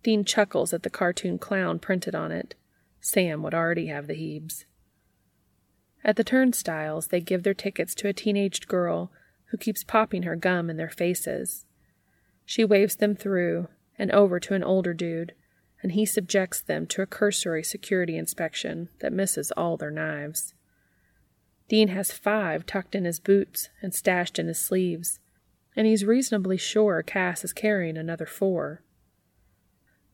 Dean 0.04 0.24
chuckles 0.24 0.74
at 0.74 0.84
the 0.84 0.90
cartoon 0.90 1.38
clown 1.38 1.80
printed 1.80 2.16
on 2.16 2.32
it. 2.32 2.56
Sam 3.02 3.44
would 3.44 3.54
already 3.54 3.88
have 3.88 4.08
the 4.08 4.14
heebs. 4.14 4.66
At 6.04 6.16
the 6.16 6.24
turnstiles, 6.24 7.08
they 7.08 7.20
give 7.20 7.44
their 7.44 7.54
tickets 7.54 7.94
to 7.96 8.08
a 8.08 8.14
teenaged 8.14 8.68
girl 8.68 9.12
who 9.48 9.58
keeps 9.58 9.84
popping 9.84 10.24
her 10.24 10.36
gum 10.36 10.70
in 10.70 10.78
their 10.78 10.90
faces. 10.90 11.66
She 12.46 12.64
waves 12.64 12.96
them 12.96 13.16
through 13.16 13.68
and 13.98 14.12
over 14.12 14.40
to 14.40 14.54
an 14.54 14.64
older 14.64 14.94
dude, 14.94 15.34
and 15.84 15.92
he 15.92 16.06
subjects 16.06 16.62
them 16.62 16.88
to 16.88 17.02
a 17.02 17.08
cursory 17.08 17.64
security 17.64 18.18
inspection 18.18 18.90
that 19.00 19.14
misses 19.14 19.52
all 19.52 19.78
their 19.78 19.92
knives. 19.92 20.54
Dean 21.70 21.90
has 21.90 22.12
five 22.12 22.66
tucked 22.66 22.96
in 22.96 23.06
his 23.06 23.20
boots 23.20 23.70
and 23.82 23.94
stashed 23.94 24.40
in 24.40 24.48
his 24.48 24.60
sleeves, 24.60 25.20
and 25.76 25.86
he's 25.86 26.04
reasonably 26.04 26.58
sure 26.58 27.04
Cass 27.04 27.46
is 27.46 27.54
carrying 27.54 27.96
another 27.96 28.26
four. 28.26 28.82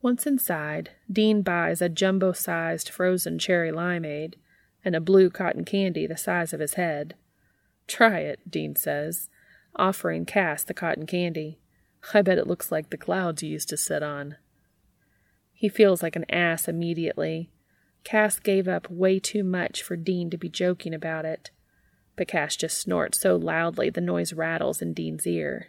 Once 0.01 0.27
inside, 0.27 0.91
Dean 1.11 1.41
buys 1.41 1.81
a 1.81 1.89
jumbo 1.89 2.33
sized 2.33 2.89
frozen 2.89 3.39
cherry 3.39 3.71
limeade 3.71 4.35
and 4.83 4.95
a 4.95 5.01
blue 5.01 5.29
cotton 5.29 5.63
candy 5.65 6.05
the 6.05 6.17
size 6.17 6.53
of 6.53 6.59
his 6.59 6.75
head. 6.75 7.15
Try 7.87 8.19
it, 8.19 8.39
Dean 8.51 8.75
says, 8.75 9.29
offering 9.75 10.25
Cass 10.25 10.61
the 10.61 10.73
cotton 10.73 11.05
candy. 11.05 11.59
I 12.13 12.21
bet 12.21 12.37
it 12.37 12.47
looks 12.47 12.71
like 12.71 12.89
the 12.89 12.97
clouds 12.97 13.41
you 13.41 13.49
used 13.49 13.69
to 13.69 13.77
sit 13.77 14.03
on. 14.03 14.35
He 15.53 15.69
feels 15.69 16.03
like 16.03 16.15
an 16.15 16.29
ass 16.29 16.67
immediately. 16.67 17.49
Cass 18.05 18.39
gave 18.39 18.67
up 18.67 18.89
way 18.89 19.19
too 19.19 19.43
much 19.43 19.81
for 19.81 19.97
Dean 19.97 20.29
to 20.29 20.37
be 20.37 20.47
joking 20.47 20.93
about 20.93 21.25
it. 21.25 21.49
But 22.15 22.29
Cass 22.29 22.55
just 22.55 22.77
snorts 22.77 23.19
so 23.19 23.35
loudly 23.35 23.89
the 23.89 23.99
noise 23.99 24.31
rattles 24.31 24.81
in 24.81 24.93
Dean's 24.93 25.27
ear. 25.27 25.67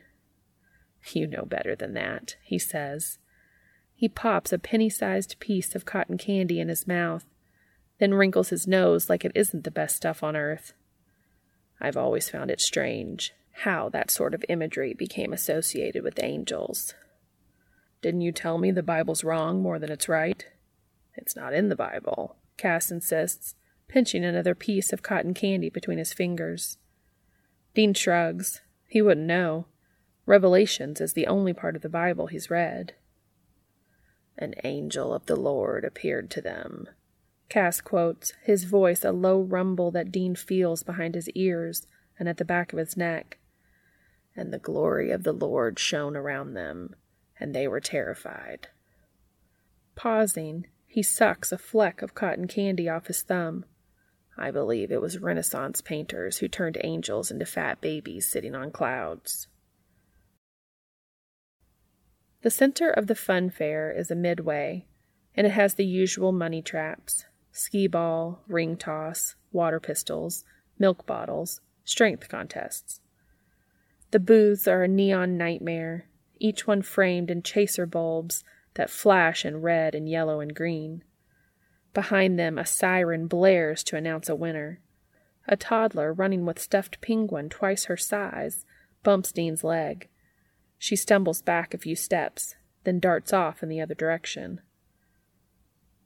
You 1.12 1.26
know 1.26 1.44
better 1.44 1.74
than 1.74 1.94
that, 1.94 2.36
he 2.42 2.58
says. 2.58 3.18
He 3.94 4.08
pops 4.08 4.52
a 4.52 4.58
penny 4.58 4.90
sized 4.90 5.40
piece 5.40 5.74
of 5.74 5.86
cotton 5.86 6.18
candy 6.18 6.60
in 6.60 6.68
his 6.68 6.86
mouth, 6.86 7.24
then 7.98 8.12
wrinkles 8.12 8.50
his 8.50 8.66
nose 8.66 9.08
like 9.08 9.24
it 9.24 9.32
isn't 9.34 9.64
the 9.64 9.70
best 9.70 9.96
stuff 9.96 10.22
on 10.22 10.36
earth. 10.36 10.74
I've 11.80 11.96
always 11.96 12.28
found 12.28 12.50
it 12.50 12.60
strange 12.60 13.32
how 13.62 13.88
that 13.88 14.10
sort 14.10 14.34
of 14.34 14.44
imagery 14.50 14.92
became 14.92 15.32
associated 15.32 16.02
with 16.02 16.22
angels. 16.22 16.92
Didn't 18.02 18.20
you 18.20 18.32
tell 18.32 18.58
me 18.58 18.70
the 18.70 18.82
Bible's 18.82 19.24
wrong 19.24 19.62
more 19.62 19.78
than 19.78 19.90
it's 19.90 20.08
right? 20.08 20.44
It's 21.16 21.34
not 21.34 21.54
in 21.54 21.68
the 21.68 21.76
Bible, 21.76 22.36
Cass 22.56 22.90
insists, 22.90 23.54
pinching 23.88 24.24
another 24.24 24.54
piece 24.54 24.92
of 24.92 25.02
cotton 25.02 25.34
candy 25.34 25.70
between 25.70 25.98
his 25.98 26.12
fingers. 26.12 26.78
Dean 27.74 27.94
shrugs. 27.94 28.62
He 28.88 29.02
wouldn't 29.02 29.26
know. 29.26 29.66
Revelations 30.24 31.00
is 31.00 31.12
the 31.12 31.26
only 31.26 31.52
part 31.52 31.76
of 31.76 31.82
the 31.82 31.88
Bible 31.88 32.26
he's 32.26 32.50
read. 32.50 32.94
An 34.38 34.54
angel 34.64 35.14
of 35.14 35.26
the 35.26 35.36
Lord 35.36 35.84
appeared 35.84 36.30
to 36.32 36.40
them. 36.40 36.88
Cass 37.48 37.80
quotes, 37.80 38.32
his 38.42 38.64
voice 38.64 39.04
a 39.04 39.12
low 39.12 39.40
rumble 39.40 39.90
that 39.92 40.10
Dean 40.10 40.34
feels 40.34 40.82
behind 40.82 41.14
his 41.14 41.30
ears 41.30 41.86
and 42.18 42.28
at 42.28 42.38
the 42.38 42.44
back 42.44 42.72
of 42.72 42.78
his 42.78 42.96
neck. 42.96 43.38
And 44.34 44.52
the 44.52 44.58
glory 44.58 45.10
of 45.10 45.22
the 45.22 45.32
Lord 45.32 45.78
shone 45.78 46.16
around 46.16 46.54
them, 46.54 46.94
and 47.38 47.54
they 47.54 47.68
were 47.68 47.80
terrified. 47.80 48.68
Pausing, 49.94 50.66
he 50.96 51.02
sucks 51.02 51.52
a 51.52 51.58
fleck 51.58 52.00
of 52.00 52.14
cotton 52.14 52.48
candy 52.48 52.88
off 52.88 53.08
his 53.08 53.20
thumb. 53.20 53.66
I 54.38 54.50
believe 54.50 54.90
it 54.90 55.02
was 55.02 55.18
Renaissance 55.18 55.82
painters 55.82 56.38
who 56.38 56.48
turned 56.48 56.78
angels 56.82 57.30
into 57.30 57.44
fat 57.44 57.82
babies 57.82 58.30
sitting 58.30 58.54
on 58.54 58.70
clouds. 58.70 59.46
The 62.40 62.48
center 62.48 62.88
of 62.88 63.08
the 63.08 63.14
fun 63.14 63.50
fair 63.50 63.92
is 63.92 64.10
a 64.10 64.14
midway, 64.14 64.86
and 65.34 65.46
it 65.46 65.50
has 65.50 65.74
the 65.74 65.84
usual 65.84 66.32
money 66.32 66.62
traps 66.62 67.26
skee 67.52 67.86
ball, 67.86 68.42
ring 68.48 68.78
toss, 68.78 69.34
water 69.52 69.78
pistols, 69.78 70.44
milk 70.78 71.04
bottles, 71.04 71.60
strength 71.84 72.30
contests. 72.30 73.02
The 74.12 74.18
booths 74.18 74.66
are 74.66 74.84
a 74.84 74.88
neon 74.88 75.36
nightmare, 75.36 76.06
each 76.38 76.66
one 76.66 76.80
framed 76.80 77.30
in 77.30 77.42
chaser 77.42 77.84
bulbs 77.84 78.44
that 78.76 78.90
flash 78.90 79.44
in 79.44 79.60
red 79.60 79.94
and 79.94 80.08
yellow 80.08 80.40
and 80.40 80.54
green. 80.54 81.02
Behind 81.92 82.38
them, 82.38 82.58
a 82.58 82.66
siren 82.66 83.26
blares 83.26 83.82
to 83.84 83.96
announce 83.96 84.28
a 84.28 84.34
winner. 84.34 84.80
A 85.48 85.56
toddler 85.56 86.12
running 86.12 86.44
with 86.44 86.58
stuffed 86.58 87.00
penguin 87.00 87.48
twice 87.48 87.84
her 87.84 87.96
size 87.96 88.64
bumps 89.02 89.32
Dean's 89.32 89.64
leg. 89.64 90.08
She 90.78 90.96
stumbles 90.96 91.42
back 91.42 91.72
a 91.72 91.78
few 91.78 91.96
steps, 91.96 92.56
then 92.84 93.00
darts 93.00 93.32
off 93.32 93.62
in 93.62 93.68
the 93.68 93.80
other 93.80 93.94
direction. 93.94 94.60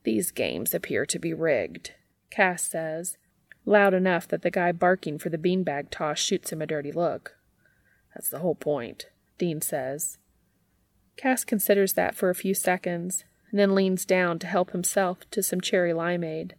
These 0.04 0.30
games 0.30 0.72
appear 0.74 1.04
to 1.06 1.18
be 1.18 1.34
rigged, 1.34 1.92
Cass 2.30 2.62
says, 2.62 3.18
loud 3.66 3.92
enough 3.92 4.28
that 4.28 4.42
the 4.42 4.50
guy 4.50 4.72
barking 4.72 5.18
for 5.18 5.28
the 5.28 5.38
beanbag 5.38 5.90
toss 5.90 6.18
shoots 6.18 6.52
him 6.52 6.62
a 6.62 6.66
dirty 6.66 6.92
look. 6.92 7.36
That's 8.14 8.30
the 8.30 8.38
whole 8.38 8.54
point, 8.54 9.08
Dean 9.38 9.60
says. 9.60 10.18
Cass 11.20 11.44
considers 11.44 11.92
that 11.92 12.14
for 12.14 12.30
a 12.30 12.34
few 12.34 12.54
seconds, 12.54 13.24
and 13.50 13.60
then 13.60 13.74
leans 13.74 14.06
down 14.06 14.38
to 14.38 14.46
help 14.46 14.70
himself 14.70 15.18
to 15.30 15.42
some 15.42 15.60
cherry 15.60 15.92
limeade. 15.92 16.52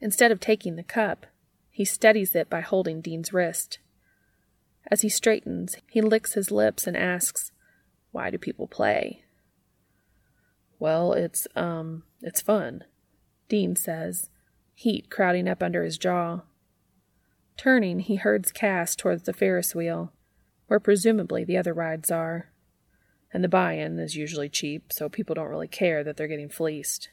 Instead 0.00 0.32
of 0.32 0.40
taking 0.40 0.74
the 0.74 0.82
cup, 0.82 1.26
he 1.70 1.84
steadies 1.84 2.34
it 2.34 2.50
by 2.50 2.62
holding 2.62 3.00
Dean's 3.00 3.32
wrist. 3.32 3.78
As 4.90 5.02
he 5.02 5.08
straightens, 5.08 5.76
he 5.88 6.00
licks 6.00 6.32
his 6.32 6.50
lips 6.50 6.88
and 6.88 6.96
asks, 6.96 7.52
Why 8.10 8.28
do 8.28 8.38
people 8.38 8.66
play? 8.66 9.22
Well, 10.80 11.12
it's, 11.12 11.46
um, 11.54 12.02
it's 12.22 12.40
fun, 12.40 12.82
Dean 13.48 13.76
says, 13.76 14.30
heat 14.74 15.10
crowding 15.10 15.48
up 15.48 15.62
under 15.62 15.84
his 15.84 15.96
jaw. 15.96 16.40
Turning, 17.56 18.00
he 18.00 18.16
herds 18.16 18.50
Cass 18.50 18.96
towards 18.96 19.22
the 19.22 19.32
Ferris 19.32 19.76
wheel, 19.76 20.12
where 20.66 20.80
presumably 20.80 21.44
the 21.44 21.56
other 21.56 21.72
rides 21.72 22.10
are. 22.10 22.50
And 23.34 23.42
the 23.42 23.48
buy 23.48 23.72
in 23.72 23.98
is 23.98 24.14
usually 24.14 24.48
cheap, 24.48 24.92
so 24.92 25.08
people 25.08 25.34
don't 25.34 25.48
really 25.48 25.66
care 25.66 26.04
that 26.04 26.16
they're 26.16 26.28
getting 26.28 26.48
fleeced. 26.48 27.08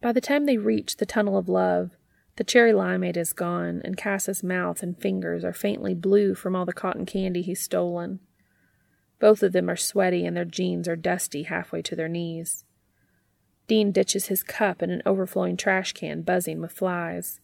By 0.00 0.12
the 0.12 0.22
time 0.22 0.46
they 0.46 0.56
reach 0.56 0.96
the 0.96 1.04
Tunnel 1.04 1.36
of 1.36 1.46
Love, 1.46 1.90
the 2.36 2.44
cherry 2.44 2.72
limeade 2.72 3.18
is 3.18 3.34
gone, 3.34 3.82
and 3.84 3.98
Cass's 3.98 4.42
mouth 4.42 4.82
and 4.82 4.98
fingers 4.98 5.44
are 5.44 5.52
faintly 5.52 5.92
blue 5.92 6.34
from 6.34 6.56
all 6.56 6.64
the 6.64 6.72
cotton 6.72 7.04
candy 7.04 7.42
he's 7.42 7.60
stolen. 7.60 8.20
Both 9.18 9.42
of 9.42 9.52
them 9.52 9.68
are 9.68 9.76
sweaty, 9.76 10.24
and 10.24 10.34
their 10.34 10.46
jeans 10.46 10.88
are 10.88 10.96
dusty 10.96 11.42
halfway 11.42 11.82
to 11.82 11.94
their 11.94 12.08
knees. 12.08 12.64
Dean 13.66 13.92
ditches 13.92 14.26
his 14.28 14.42
cup 14.42 14.82
in 14.82 14.88
an 14.88 15.02
overflowing 15.04 15.58
trash 15.58 15.92
can 15.92 16.22
buzzing 16.22 16.62
with 16.62 16.72
flies, 16.72 17.40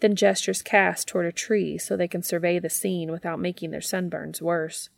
then 0.00 0.16
gestures 0.16 0.60
Cass 0.60 1.04
toward 1.04 1.26
a 1.26 1.32
tree 1.32 1.78
so 1.78 1.96
they 1.96 2.08
can 2.08 2.24
survey 2.24 2.58
the 2.58 2.68
scene 2.68 3.12
without 3.12 3.38
making 3.38 3.70
their 3.70 3.80
sunburns 3.80 4.42
worse. 4.42 4.90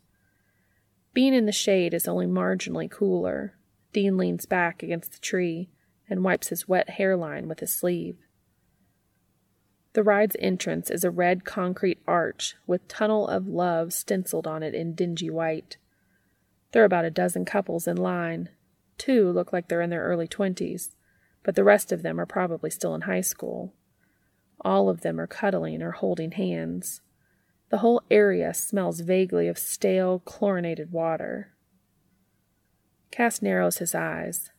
Being 1.17 1.33
in 1.33 1.47
the 1.47 1.51
shade 1.51 1.95
is 1.95 2.07
only 2.07 2.27
marginally 2.27 2.91
cooler. 2.91 3.55
Dean 3.91 4.17
leans 4.17 4.45
back 4.45 4.83
against 4.83 5.13
the 5.13 5.17
tree 5.17 5.67
and 6.07 6.23
wipes 6.23 6.49
his 6.49 6.67
wet 6.67 6.91
hairline 6.91 7.47
with 7.47 7.59
his 7.59 7.75
sleeve. 7.75 8.17
The 9.93 10.03
ride's 10.03 10.35
entrance 10.37 10.91
is 10.91 11.03
a 11.03 11.09
red 11.09 11.43
concrete 11.43 12.03
arch 12.07 12.53
with 12.67 12.87
Tunnel 12.87 13.27
of 13.27 13.47
Love 13.47 13.93
stenciled 13.93 14.45
on 14.45 14.61
it 14.61 14.75
in 14.75 14.93
dingy 14.93 15.31
white. 15.31 15.77
There 16.71 16.83
are 16.83 16.85
about 16.85 17.05
a 17.05 17.09
dozen 17.09 17.45
couples 17.45 17.87
in 17.87 17.97
line. 17.97 18.49
Two 18.99 19.31
look 19.31 19.51
like 19.51 19.69
they're 19.69 19.81
in 19.81 19.89
their 19.89 20.03
early 20.03 20.27
twenties, 20.27 20.95
but 21.41 21.55
the 21.55 21.63
rest 21.63 21.91
of 21.91 22.03
them 22.03 22.21
are 22.21 22.27
probably 22.27 22.69
still 22.69 22.93
in 22.93 23.01
high 23.01 23.21
school. 23.21 23.73
All 24.61 24.87
of 24.87 25.01
them 25.01 25.19
are 25.19 25.25
cuddling 25.25 25.81
or 25.81 25.93
holding 25.93 26.33
hands. 26.33 27.01
The 27.69 27.79
whole 27.79 28.01
area 28.09 28.53
smells 28.53 29.01
vaguely 29.01 29.47
of 29.47 29.57
stale, 29.57 30.19
chlorinated 30.19 30.91
water. 30.91 31.53
Cass 33.11 33.41
narrows 33.41 33.77
his 33.77 33.93
eyes. 33.93 34.51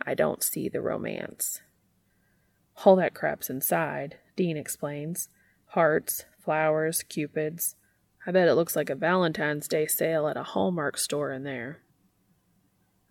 I 0.00 0.14
don't 0.14 0.42
see 0.42 0.68
the 0.68 0.80
romance. 0.80 1.60
All 2.84 2.96
that 2.96 3.14
crap's 3.14 3.50
inside, 3.50 4.16
Dean 4.36 4.56
explains. 4.56 5.28
Hearts, 5.72 6.24
flowers, 6.38 7.02
cupids. 7.02 7.76
I 8.26 8.30
bet 8.30 8.48
it 8.48 8.54
looks 8.54 8.76
like 8.76 8.88
a 8.88 8.94
Valentine's 8.94 9.68
Day 9.68 9.86
sale 9.86 10.28
at 10.28 10.36
a 10.36 10.42
Hallmark 10.42 10.96
store 10.96 11.32
in 11.32 11.42
there. 11.42 11.82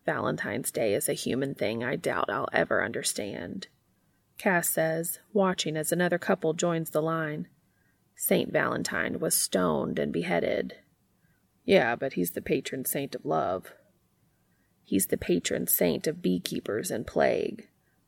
Valentine's 0.06 0.72
Day 0.72 0.94
is 0.94 1.10
a 1.10 1.14
human 1.14 1.54
thing 1.54 1.84
I 1.84 1.98
doubt 1.98 2.30
I'll 2.30 2.50
ever 2.54 2.84
understand. 2.84 3.68
Cass 4.38 4.70
says, 4.70 5.20
watching 5.34 5.76
as 5.76 5.92
another 5.92 6.18
couple 6.18 6.54
joins 6.54 6.92
the 6.92 7.02
line. 7.02 7.48
Saint 8.20 8.51
Valentine 8.51 9.20
was 9.20 9.36
stoned 9.36 9.99
and 9.99 10.11
beheaded. 10.11 10.76
Yeah, 11.63 11.95
but 11.95 12.13
he's 12.13 12.32
the 12.32 12.41
patron 12.41 12.84
saint 12.84 13.13
of 13.13 13.24
love. 13.24 13.74
He's 14.84 15.07
the 15.07 15.18
patron 15.18 15.68
saint 15.68 16.07
of 16.07 16.22
beekeepers 16.22 16.89
and 16.89 17.05
plague, 17.05 17.68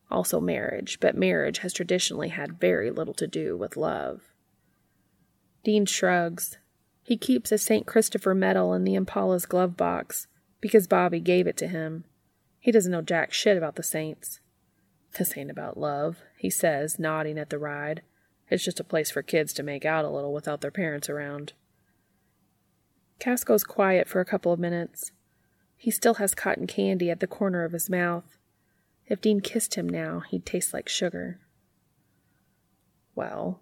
also 0.09 0.41
marriage, 0.41 0.99
but 0.99 1.15
marriage 1.15 1.59
has 1.59 1.73
traditionally 1.73 2.29
had 2.29 2.59
very 2.59 2.89
little 2.89 3.13
to 3.13 3.27
do 3.27 3.55
with 3.55 3.77
love. 3.77 4.33
Dean 5.63 5.85
shrugs. 5.85 6.57
He 7.03 7.15
keeps 7.15 7.51
a 7.51 7.57
St. 7.59 7.85
Christopher 7.85 8.33
medal 8.33 8.73
in 8.73 8.85
the 8.85 8.95
Impala's 8.95 9.45
glove 9.45 9.77
box 9.77 10.25
because 10.59 10.87
Bobby 10.87 11.19
gave 11.19 11.45
it 11.45 11.57
to 11.57 11.67
him. 11.67 12.05
He 12.59 12.71
doesn't 12.71 12.91
know 12.91 13.01
jack 13.01 13.31
shit 13.31 13.57
about 13.57 13.75
the 13.75 13.83
saints. 13.83 14.39
This 15.17 15.37
ain't 15.37 15.51
about 15.51 15.77
love, 15.77 16.23
he 16.37 16.49
says, 16.49 16.97
nodding 16.97 17.37
at 17.37 17.51
the 17.51 17.59
ride. 17.59 18.01
It's 18.49 18.63
just 18.63 18.79
a 18.79 18.83
place 18.83 19.11
for 19.11 19.21
kids 19.21 19.53
to 19.53 19.63
make 19.63 19.85
out 19.85 20.05
a 20.05 20.09
little 20.09 20.33
without 20.33 20.61
their 20.61 20.71
parents 20.71 21.09
around. 21.09 21.53
Cass 23.19 23.43
goes 23.43 23.63
quiet 23.63 24.07
for 24.07 24.21
a 24.21 24.25
couple 24.25 24.51
of 24.51 24.59
minutes. 24.59 25.11
He 25.75 25.91
still 25.91 26.15
has 26.15 26.33
cotton 26.33 26.67
candy 26.67 27.09
at 27.09 27.19
the 27.19 27.27
corner 27.27 27.63
of 27.63 27.73
his 27.73 27.89
mouth. 27.89 28.37
If 29.07 29.21
Dean 29.21 29.41
kissed 29.41 29.75
him 29.75 29.87
now, 29.87 30.21
he'd 30.29 30.45
taste 30.45 30.73
like 30.73 30.89
sugar. 30.89 31.39
Well, 33.15 33.59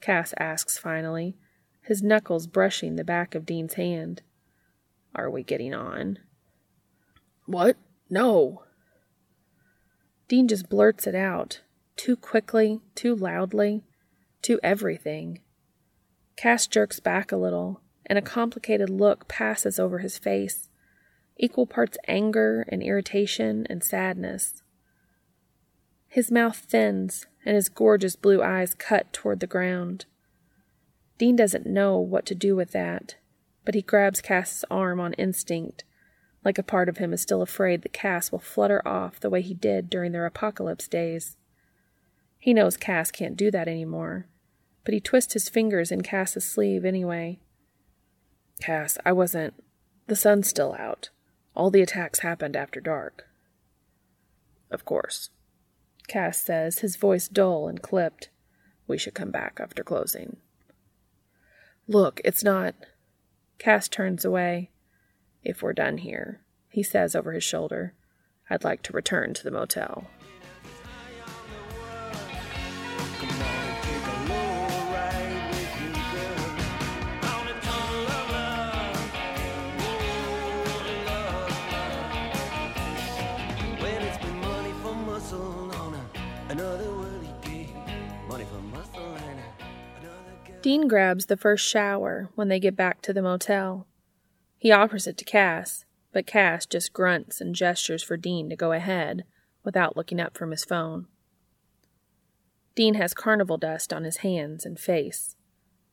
Cass 0.00 0.34
asks 0.38 0.78
finally, 0.78 1.36
his 1.82 2.02
knuckles 2.02 2.46
brushing 2.46 2.96
the 2.96 3.04
back 3.04 3.34
of 3.34 3.46
Dean's 3.46 3.74
hand. 3.74 4.22
Are 5.14 5.30
we 5.30 5.42
getting 5.42 5.72
on? 5.72 6.18
What? 7.46 7.76
No. 8.10 8.64
Dean 10.28 10.48
just 10.48 10.68
blurts 10.68 11.06
it 11.06 11.14
out, 11.14 11.60
too 11.96 12.16
quickly, 12.16 12.80
too 12.94 13.14
loudly, 13.14 13.84
too 14.46 14.60
everything. 14.62 15.40
Cass 16.36 16.68
jerks 16.68 17.00
back 17.00 17.32
a 17.32 17.36
little, 17.36 17.80
and 18.06 18.16
a 18.16 18.22
complicated 18.22 18.88
look 18.88 19.26
passes 19.26 19.80
over 19.80 19.98
his 19.98 20.18
face 20.18 20.68
equal 21.38 21.66
parts 21.66 21.98
anger 22.08 22.64
and 22.68 22.82
irritation 22.82 23.66
and 23.68 23.82
sadness. 23.84 24.62
His 26.08 26.30
mouth 26.30 26.56
thins, 26.56 27.26
and 27.44 27.56
his 27.56 27.68
gorgeous 27.68 28.16
blue 28.16 28.42
eyes 28.42 28.72
cut 28.72 29.12
toward 29.12 29.40
the 29.40 29.46
ground. 29.46 30.06
Dean 31.18 31.36
doesn't 31.36 31.66
know 31.66 31.98
what 31.98 32.24
to 32.26 32.34
do 32.34 32.56
with 32.56 32.70
that, 32.70 33.16
but 33.64 33.74
he 33.74 33.82
grabs 33.82 34.20
Cass's 34.20 34.64
arm 34.70 35.00
on 35.00 35.12
instinct, 35.14 35.84
like 36.44 36.56
a 36.56 36.62
part 36.62 36.88
of 36.88 36.98
him 36.98 37.12
is 37.12 37.20
still 37.20 37.42
afraid 37.42 37.82
that 37.82 37.92
Cass 37.92 38.32
will 38.32 38.38
flutter 38.38 38.86
off 38.86 39.20
the 39.20 39.28
way 39.28 39.42
he 39.42 39.54
did 39.54 39.90
during 39.90 40.12
their 40.12 40.24
apocalypse 40.24 40.88
days. 40.88 41.36
He 42.38 42.54
knows 42.54 42.76
Cass 42.76 43.10
can't 43.10 43.36
do 43.36 43.50
that 43.50 43.68
anymore, 43.68 44.26
but 44.86 44.94
he 44.94 45.00
twists 45.00 45.32
his 45.32 45.48
fingers 45.48 45.90
in 45.90 46.00
Cass's 46.00 46.48
sleeve 46.48 46.84
anyway. 46.84 47.40
Cass, 48.60 48.96
I 49.04 49.10
wasn't. 49.10 49.54
The 50.06 50.14
sun's 50.14 50.48
still 50.48 50.76
out. 50.78 51.10
All 51.56 51.72
the 51.72 51.82
attacks 51.82 52.20
happened 52.20 52.54
after 52.54 52.80
dark. 52.80 53.26
Of 54.70 54.84
course. 54.84 55.30
Cass 56.06 56.38
says, 56.38 56.78
his 56.78 56.94
voice 56.94 57.26
dull 57.26 57.66
and 57.66 57.82
clipped. 57.82 58.30
We 58.86 58.96
should 58.96 59.14
come 59.14 59.32
back 59.32 59.58
after 59.60 59.82
closing. 59.82 60.36
Look, 61.88 62.20
it's 62.24 62.44
not. 62.44 62.76
Cass 63.58 63.88
turns 63.88 64.24
away. 64.24 64.70
If 65.42 65.62
we're 65.62 65.72
done 65.72 65.98
here, 65.98 66.42
he 66.68 66.84
says 66.84 67.16
over 67.16 67.32
his 67.32 67.42
shoulder, 67.42 67.94
I'd 68.48 68.62
like 68.62 68.82
to 68.84 68.92
return 68.92 69.34
to 69.34 69.42
the 69.42 69.50
motel. 69.50 70.06
Dean 90.66 90.88
grabs 90.88 91.26
the 91.26 91.36
first 91.36 91.64
shower 91.64 92.28
when 92.34 92.48
they 92.48 92.58
get 92.58 92.74
back 92.74 93.00
to 93.00 93.12
the 93.12 93.22
motel. 93.22 93.86
He 94.58 94.72
offers 94.72 95.06
it 95.06 95.16
to 95.18 95.24
Cass, 95.24 95.84
but 96.12 96.26
Cass 96.26 96.66
just 96.66 96.92
grunts 96.92 97.40
and 97.40 97.54
gestures 97.54 98.02
for 98.02 98.16
Dean 98.16 98.50
to 98.50 98.56
go 98.56 98.72
ahead 98.72 99.22
without 99.62 99.96
looking 99.96 100.20
up 100.20 100.36
from 100.36 100.50
his 100.50 100.64
phone. 100.64 101.06
Dean 102.74 102.94
has 102.94 103.14
carnival 103.14 103.56
dust 103.56 103.92
on 103.92 104.02
his 104.02 104.16
hands 104.16 104.66
and 104.66 104.76
face. 104.76 105.36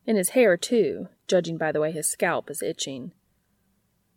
In 0.08 0.16
his 0.16 0.30
hair, 0.30 0.58
too, 0.58 1.08
judging 1.28 1.60
by 1.60 1.72
the 1.72 1.80
way 1.80 1.92
his 1.92 2.08
scalp 2.08 2.50
is 2.50 2.64
itching. 2.64 3.12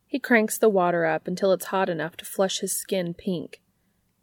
He 0.07 0.19
cranks 0.19 0.57
the 0.57 0.71
water 0.71 1.05
up 1.05 1.29
until 1.29 1.53
it's 1.53 1.67
hot 1.67 1.91
enough 1.91 2.17
to 2.17 2.25
flush 2.25 2.61
his 2.61 2.73
skin 2.73 3.13
pink, 3.13 3.61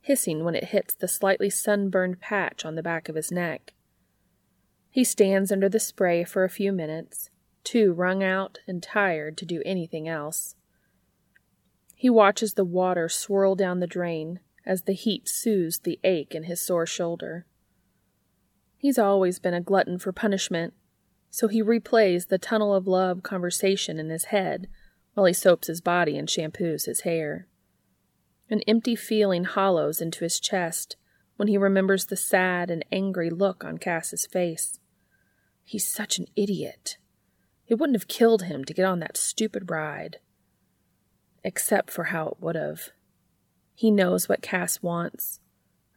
hissing 0.02 0.44
when 0.44 0.56
it 0.56 0.70
hits 0.70 0.96
the 0.96 1.08
slightly 1.08 1.52
sunburned 1.52 2.20
patch 2.22 2.66
on 2.66 2.74
the 2.74 2.82
back 2.82 3.08
of 3.08 3.14
his 3.14 3.32
neck. 3.32 3.74
He 4.94 5.04
stands 5.04 5.52
under 5.52 5.70
the 5.70 5.80
spray 5.80 6.24
for 6.24 6.44
a 6.44 6.50
few 6.52 6.72
minutes, 6.72 7.32
too 7.64 7.94
wrung 7.94 8.22
out 8.22 8.60
and 8.68 8.84
tired 8.84 9.40
to 9.40 9.46
do 9.46 9.64
anything 9.66 10.08
else. 10.08 10.56
He 11.96 12.12
watches 12.12 12.54
the 12.54 12.64
water 12.64 13.10
swirl 13.10 13.56
down 13.56 13.80
the 13.80 13.88
drain 13.88 14.40
as 14.68 14.84
the 14.84 14.94
heat 14.94 15.28
soothes 15.28 15.80
the 15.80 16.00
ache 16.04 16.36
in 16.36 16.44
his 16.44 16.62
sore 16.62 16.86
shoulder. 16.86 17.48
He's 18.78 19.00
always 19.00 19.40
been 19.40 19.56
a 19.56 19.62
glutton 19.62 19.98
for 19.98 20.12
punishment, 20.12 20.76
so 21.32 21.48
he 21.48 21.64
replays 21.64 22.28
the 22.28 22.38
tunnel 22.38 22.76
of 22.76 22.86
love 22.86 23.24
conversation 23.24 23.98
in 23.98 24.12
his 24.12 24.26
head 24.26 24.68
while 25.16 25.26
he 25.26 25.34
soaps 25.34 25.66
his 25.66 25.82
body 25.82 26.20
and 26.20 26.30
shampoos 26.30 26.86
his 26.86 27.02
hair. 27.02 27.48
An 28.48 28.62
empty 28.68 28.96
feeling 28.96 29.46
hollows 29.46 30.02
into 30.02 30.24
his 30.24 30.40
chest 30.40 30.98
when 31.38 31.48
he 31.48 31.58
remembers 31.58 32.06
the 32.06 32.16
sad 32.16 32.70
and 32.70 32.86
angry 32.92 33.32
look 33.32 33.64
on 33.64 33.80
Cass's 33.80 34.28
face. 34.28 34.78
He's 35.64 35.88
such 35.88 36.20
an 36.20 36.28
idiot. 36.36 36.98
It 37.68 37.76
wouldn't 37.76 37.96
have 37.96 38.08
killed 38.08 38.44
him 38.44 38.66
to 38.66 38.74
get 38.74 38.86
on 38.86 39.00
that 39.00 39.18
stupid 39.18 39.72
ride. 39.72 40.20
Except 41.44 41.90
for 41.90 42.06
how 42.06 42.28
it 42.28 42.38
would 42.40 42.56
have. 42.56 42.90
He 43.74 43.90
knows 43.92 44.30
what 44.30 44.42
Cass 44.42 44.82
wants. 44.82 45.40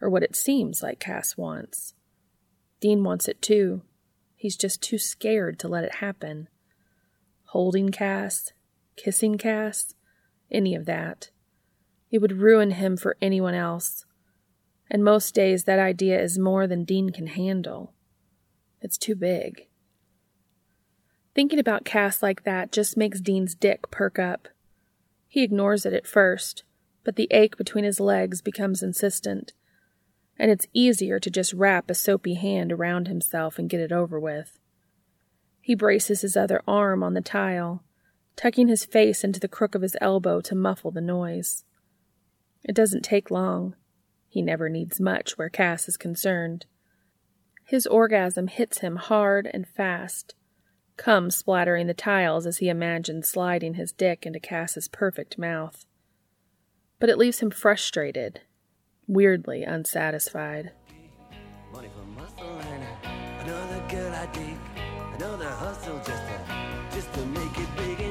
or 0.01 0.09
what 0.09 0.23
it 0.23 0.35
seems 0.35 0.83
like 0.83 0.99
Cass 0.99 1.37
wants. 1.37 1.93
Dean 2.79 3.03
wants 3.03 3.27
it 3.27 3.41
too. 3.41 3.81
He's 4.35 4.55
just 4.55 4.81
too 4.81 4.99
scared 4.99 5.57
to 5.59 5.67
let 5.67 5.83
it 5.83 5.95
happen. 5.95 6.47
Holding 7.45 7.89
Cass, 7.89 8.53
kissing 8.95 9.37
Cass, 9.37 9.95
any 10.51 10.75
of 10.75 10.85
that. 10.85 11.31
It 12.11 12.19
would 12.19 12.39
ruin 12.39 12.71
him 12.71 12.95
for 12.97 13.17
anyone 13.21 13.55
else. 13.55 14.05
And 14.89 15.03
most 15.03 15.33
days 15.33 15.63
that 15.63 15.79
idea 15.79 16.21
is 16.21 16.37
more 16.37 16.67
than 16.67 16.85
Dean 16.85 17.09
can 17.09 17.27
handle. 17.27 17.93
It's 18.81 18.97
too 18.97 19.15
big. 19.15 19.67
Thinking 21.33 21.59
about 21.59 21.85
Cass 21.85 22.23
like 22.23 22.43
that 22.43 22.71
just 22.71 22.97
makes 22.97 23.21
Dean's 23.21 23.53
dick 23.55 23.91
perk 23.91 24.17
up. 24.17 24.47
He 25.27 25.43
ignores 25.43 25.85
it 25.85 25.93
at 25.93 26.07
first, 26.07 26.63
but 27.03 27.15
the 27.15 27.27
ache 27.31 27.57
between 27.57 27.83
his 27.83 27.99
legs 27.99 28.41
becomes 28.41 28.81
insistent, 28.81 29.53
and 30.39 30.49
it's 30.49 30.67
easier 30.73 31.19
to 31.19 31.29
just 31.29 31.53
wrap 31.53 31.89
a 31.89 31.95
soapy 31.95 32.35
hand 32.35 32.71
around 32.71 33.07
himself 33.07 33.59
and 33.59 33.69
get 33.69 33.79
it 33.79 33.91
over 33.91 34.19
with. 34.19 34.59
He 35.61 35.75
braces 35.75 36.21
his 36.21 36.37
other 36.37 36.61
arm 36.67 37.03
on 37.03 37.13
the 37.13 37.21
tile, 37.21 37.83
tucking 38.35 38.67
his 38.67 38.85
face 38.85 39.23
into 39.23 39.39
the 39.39 39.47
crook 39.47 39.75
of 39.75 39.81
his 39.81 39.97
elbow 39.99 40.41
to 40.41 40.55
muffle 40.55 40.91
the 40.91 41.01
noise. 41.01 41.65
It 42.63 42.75
doesn't 42.75 43.03
take 43.03 43.29
long. 43.29 43.75
He 44.27 44.41
never 44.41 44.69
needs 44.69 44.99
much 44.99 45.37
where 45.37 45.49
Cass 45.49 45.87
is 45.87 45.97
concerned. 45.97 46.65
His 47.67 47.85
orgasm 47.85 48.47
hits 48.47 48.77
him 48.77 48.95
hard 48.95 49.49
and 49.53 49.67
fast, 49.67 50.35
cum 50.95 51.29
splattering 51.29 51.87
the 51.87 51.93
tiles 51.93 52.47
as 52.47 52.59
he 52.59 52.69
imagines 52.69 53.27
sliding 53.27 53.73
his 53.73 53.91
dick 53.91 54.25
into 54.25 54.39
Cass's 54.39 54.87
perfect 54.87 55.37
mouth. 55.37 55.85
But 56.97 57.09
it 57.09 57.17
leaves 57.17 57.39
him 57.39 57.51
frustrated, 57.51 58.39
weirdly 59.05 59.63
unsatisfied. 59.63 60.71
Another 63.41 63.83
girl 63.89 64.13
I 64.13 64.29
dig. 64.31 64.57
Another 65.15 65.49
hustle 65.49 65.97
just 65.97 66.23
to, 66.25 66.95
just 66.95 67.13
to 67.15 67.25
make 67.25 67.59
it 67.59 67.67
big 67.75 68.06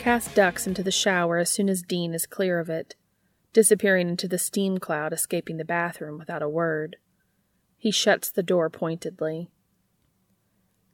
Cass 0.00 0.32
ducks 0.32 0.66
into 0.66 0.82
the 0.82 0.90
shower 0.90 1.36
as 1.36 1.50
soon 1.50 1.68
as 1.68 1.82
Dean 1.82 2.14
is 2.14 2.24
clear 2.24 2.58
of 2.58 2.70
it, 2.70 2.94
disappearing 3.52 4.08
into 4.08 4.26
the 4.26 4.38
steam 4.38 4.78
cloud 4.78 5.12
escaping 5.12 5.58
the 5.58 5.64
bathroom 5.64 6.18
without 6.18 6.40
a 6.40 6.48
word. 6.48 6.96
He 7.76 7.90
shuts 7.90 8.30
the 8.30 8.42
door 8.42 8.70
pointedly. 8.70 9.50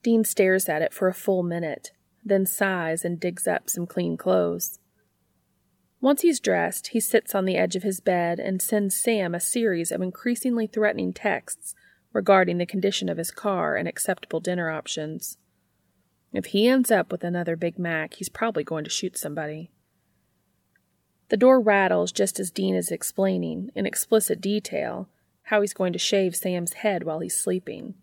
Dean 0.02 0.24
stares 0.24 0.68
at 0.68 0.82
it 0.82 0.92
for 0.92 1.06
a 1.06 1.14
full 1.14 1.44
minute, 1.44 1.92
then 2.24 2.46
sighs 2.46 3.04
and 3.04 3.20
digs 3.20 3.46
up 3.46 3.70
some 3.70 3.86
clean 3.86 4.16
clothes. 4.16 4.80
Once 6.00 6.22
he's 6.22 6.40
dressed, 6.40 6.88
he 6.88 6.98
sits 6.98 7.32
on 7.32 7.44
the 7.44 7.56
edge 7.56 7.76
of 7.76 7.84
his 7.84 8.00
bed 8.00 8.40
and 8.40 8.60
sends 8.60 8.96
Sam 8.96 9.36
a 9.36 9.40
series 9.40 9.92
of 9.92 10.02
increasingly 10.02 10.66
threatening 10.66 11.12
texts 11.12 11.76
regarding 12.12 12.58
the 12.58 12.66
condition 12.66 13.08
of 13.08 13.18
his 13.18 13.30
car 13.30 13.76
and 13.76 13.86
acceptable 13.86 14.40
dinner 14.40 14.68
options. 14.68 15.38
If 16.36 16.46
he 16.46 16.68
ends 16.68 16.90
up 16.90 17.10
with 17.10 17.24
another 17.24 17.56
Big 17.56 17.78
Mac, 17.78 18.12
he's 18.12 18.28
probably 18.28 18.62
going 18.62 18.84
to 18.84 18.90
shoot 18.90 19.16
somebody. 19.16 19.70
The 21.30 21.38
door 21.38 21.58
rattles 21.58 22.12
just 22.12 22.38
as 22.38 22.50
Dean 22.50 22.74
is 22.74 22.90
explaining, 22.90 23.70
in 23.74 23.86
explicit 23.86 24.38
detail, 24.42 25.08
how 25.44 25.62
he's 25.62 25.72
going 25.72 25.94
to 25.94 25.98
shave 25.98 26.36
Sam's 26.36 26.74
head 26.74 27.04
while 27.04 27.20
he's 27.20 27.42
sleeping. 27.42 27.94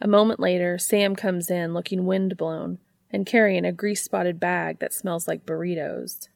A 0.00 0.06
moment 0.06 0.38
later, 0.38 0.78
Sam 0.78 1.16
comes 1.16 1.50
in 1.50 1.74
looking 1.74 2.06
windblown 2.06 2.78
and 3.10 3.26
carrying 3.26 3.64
a 3.64 3.72
grease 3.72 4.04
spotted 4.04 4.38
bag 4.38 4.78
that 4.78 4.92
smells 4.92 5.26
like 5.26 5.44
burritos. 5.44 6.28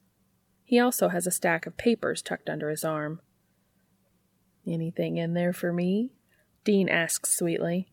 He 0.64 0.80
also 0.80 1.10
has 1.10 1.28
a 1.28 1.30
stack 1.30 1.64
of 1.64 1.76
papers 1.76 2.22
tucked 2.22 2.50
under 2.50 2.70
his 2.70 2.82
arm. 2.82 3.20
Anything 4.66 5.16
in 5.16 5.34
there 5.34 5.52
for 5.52 5.72
me? 5.72 6.10
Dean 6.64 6.88
asks 6.88 7.36
sweetly. 7.36 7.86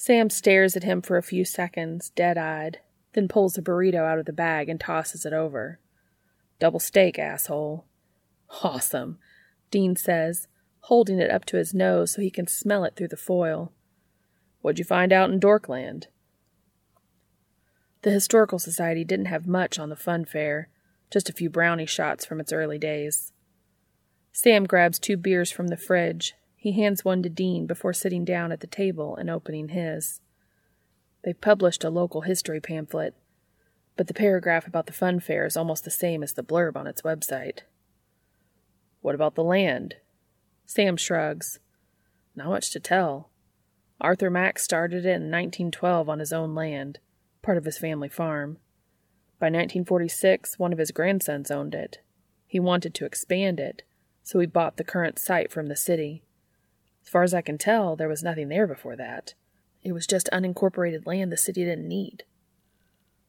Sam 0.00 0.30
stares 0.30 0.76
at 0.76 0.84
him 0.84 1.02
for 1.02 1.16
a 1.16 1.24
few 1.24 1.44
seconds, 1.44 2.10
dead 2.10 2.38
eyed, 2.38 2.78
then 3.14 3.26
pulls 3.26 3.58
a 3.58 3.62
burrito 3.62 4.06
out 4.06 4.20
of 4.20 4.26
the 4.26 4.32
bag 4.32 4.68
and 4.68 4.78
tosses 4.78 5.26
it 5.26 5.32
over. 5.32 5.80
Double 6.60 6.78
steak, 6.78 7.18
asshole. 7.18 7.84
Awesome, 8.62 9.18
Dean 9.72 9.96
says, 9.96 10.46
holding 10.82 11.18
it 11.18 11.32
up 11.32 11.44
to 11.46 11.56
his 11.56 11.74
nose 11.74 12.12
so 12.12 12.22
he 12.22 12.30
can 12.30 12.46
smell 12.46 12.84
it 12.84 12.94
through 12.94 13.08
the 13.08 13.16
foil. 13.16 13.72
What'd 14.60 14.78
you 14.78 14.84
find 14.84 15.12
out 15.12 15.30
in 15.30 15.40
Dorkland? 15.40 16.06
The 18.02 18.12
Historical 18.12 18.60
Society 18.60 19.02
didn't 19.02 19.26
have 19.26 19.48
much 19.48 19.80
on 19.80 19.88
the 19.88 19.96
fun 19.96 20.24
fair, 20.24 20.68
just 21.10 21.28
a 21.28 21.32
few 21.32 21.50
brownie 21.50 21.86
shots 21.86 22.24
from 22.24 22.38
its 22.38 22.52
early 22.52 22.78
days. 22.78 23.32
Sam 24.30 24.64
grabs 24.64 25.00
two 25.00 25.16
beers 25.16 25.50
from 25.50 25.66
the 25.66 25.76
fridge. 25.76 26.34
He 26.68 26.72
hands 26.72 27.02
one 27.02 27.22
to 27.22 27.30
Dean 27.30 27.66
before 27.66 27.94
sitting 27.94 28.26
down 28.26 28.52
at 28.52 28.60
the 28.60 28.66
table 28.66 29.16
and 29.16 29.30
opening 29.30 29.68
his. 29.68 30.20
They've 31.24 31.40
published 31.40 31.82
a 31.82 31.88
local 31.88 32.20
history 32.20 32.60
pamphlet, 32.60 33.14
but 33.96 34.06
the 34.06 34.12
paragraph 34.12 34.66
about 34.66 34.84
the 34.84 34.92
fun 34.92 35.18
fair 35.18 35.46
is 35.46 35.56
almost 35.56 35.84
the 35.84 35.90
same 35.90 36.22
as 36.22 36.34
the 36.34 36.42
blurb 36.42 36.76
on 36.76 36.86
its 36.86 37.00
website. 37.00 37.60
What 39.00 39.14
about 39.14 39.34
the 39.34 39.42
land? 39.42 39.94
Sam 40.66 40.98
shrugs. 40.98 41.58
Not 42.36 42.48
much 42.48 42.70
to 42.72 42.80
tell. 42.80 43.30
Arthur 43.98 44.28
Mack 44.28 44.58
started 44.58 45.06
it 45.06 45.08
in 45.08 45.30
1912 45.30 46.06
on 46.06 46.18
his 46.18 46.34
own 46.34 46.54
land, 46.54 46.98
part 47.40 47.56
of 47.56 47.64
his 47.64 47.78
family 47.78 48.10
farm. 48.10 48.58
By 49.38 49.46
1946, 49.46 50.58
one 50.58 50.74
of 50.74 50.78
his 50.78 50.90
grandsons 50.90 51.50
owned 51.50 51.74
it. 51.74 52.00
He 52.46 52.60
wanted 52.60 52.92
to 52.96 53.06
expand 53.06 53.58
it, 53.58 53.84
so 54.22 54.38
he 54.38 54.46
bought 54.46 54.76
the 54.76 54.84
current 54.84 55.18
site 55.18 55.50
from 55.50 55.68
the 55.68 55.74
city. 55.74 56.24
As 57.08 57.10
far 57.10 57.22
as 57.22 57.32
I 57.32 57.40
can 57.40 57.56
tell, 57.56 57.96
there 57.96 58.06
was 58.06 58.22
nothing 58.22 58.50
there 58.50 58.66
before 58.66 58.94
that. 58.96 59.32
It 59.82 59.92
was 59.92 60.06
just 60.06 60.28
unincorporated 60.30 61.06
land 61.06 61.32
the 61.32 61.38
city 61.38 61.64
didn't 61.64 61.88
need. 61.88 62.24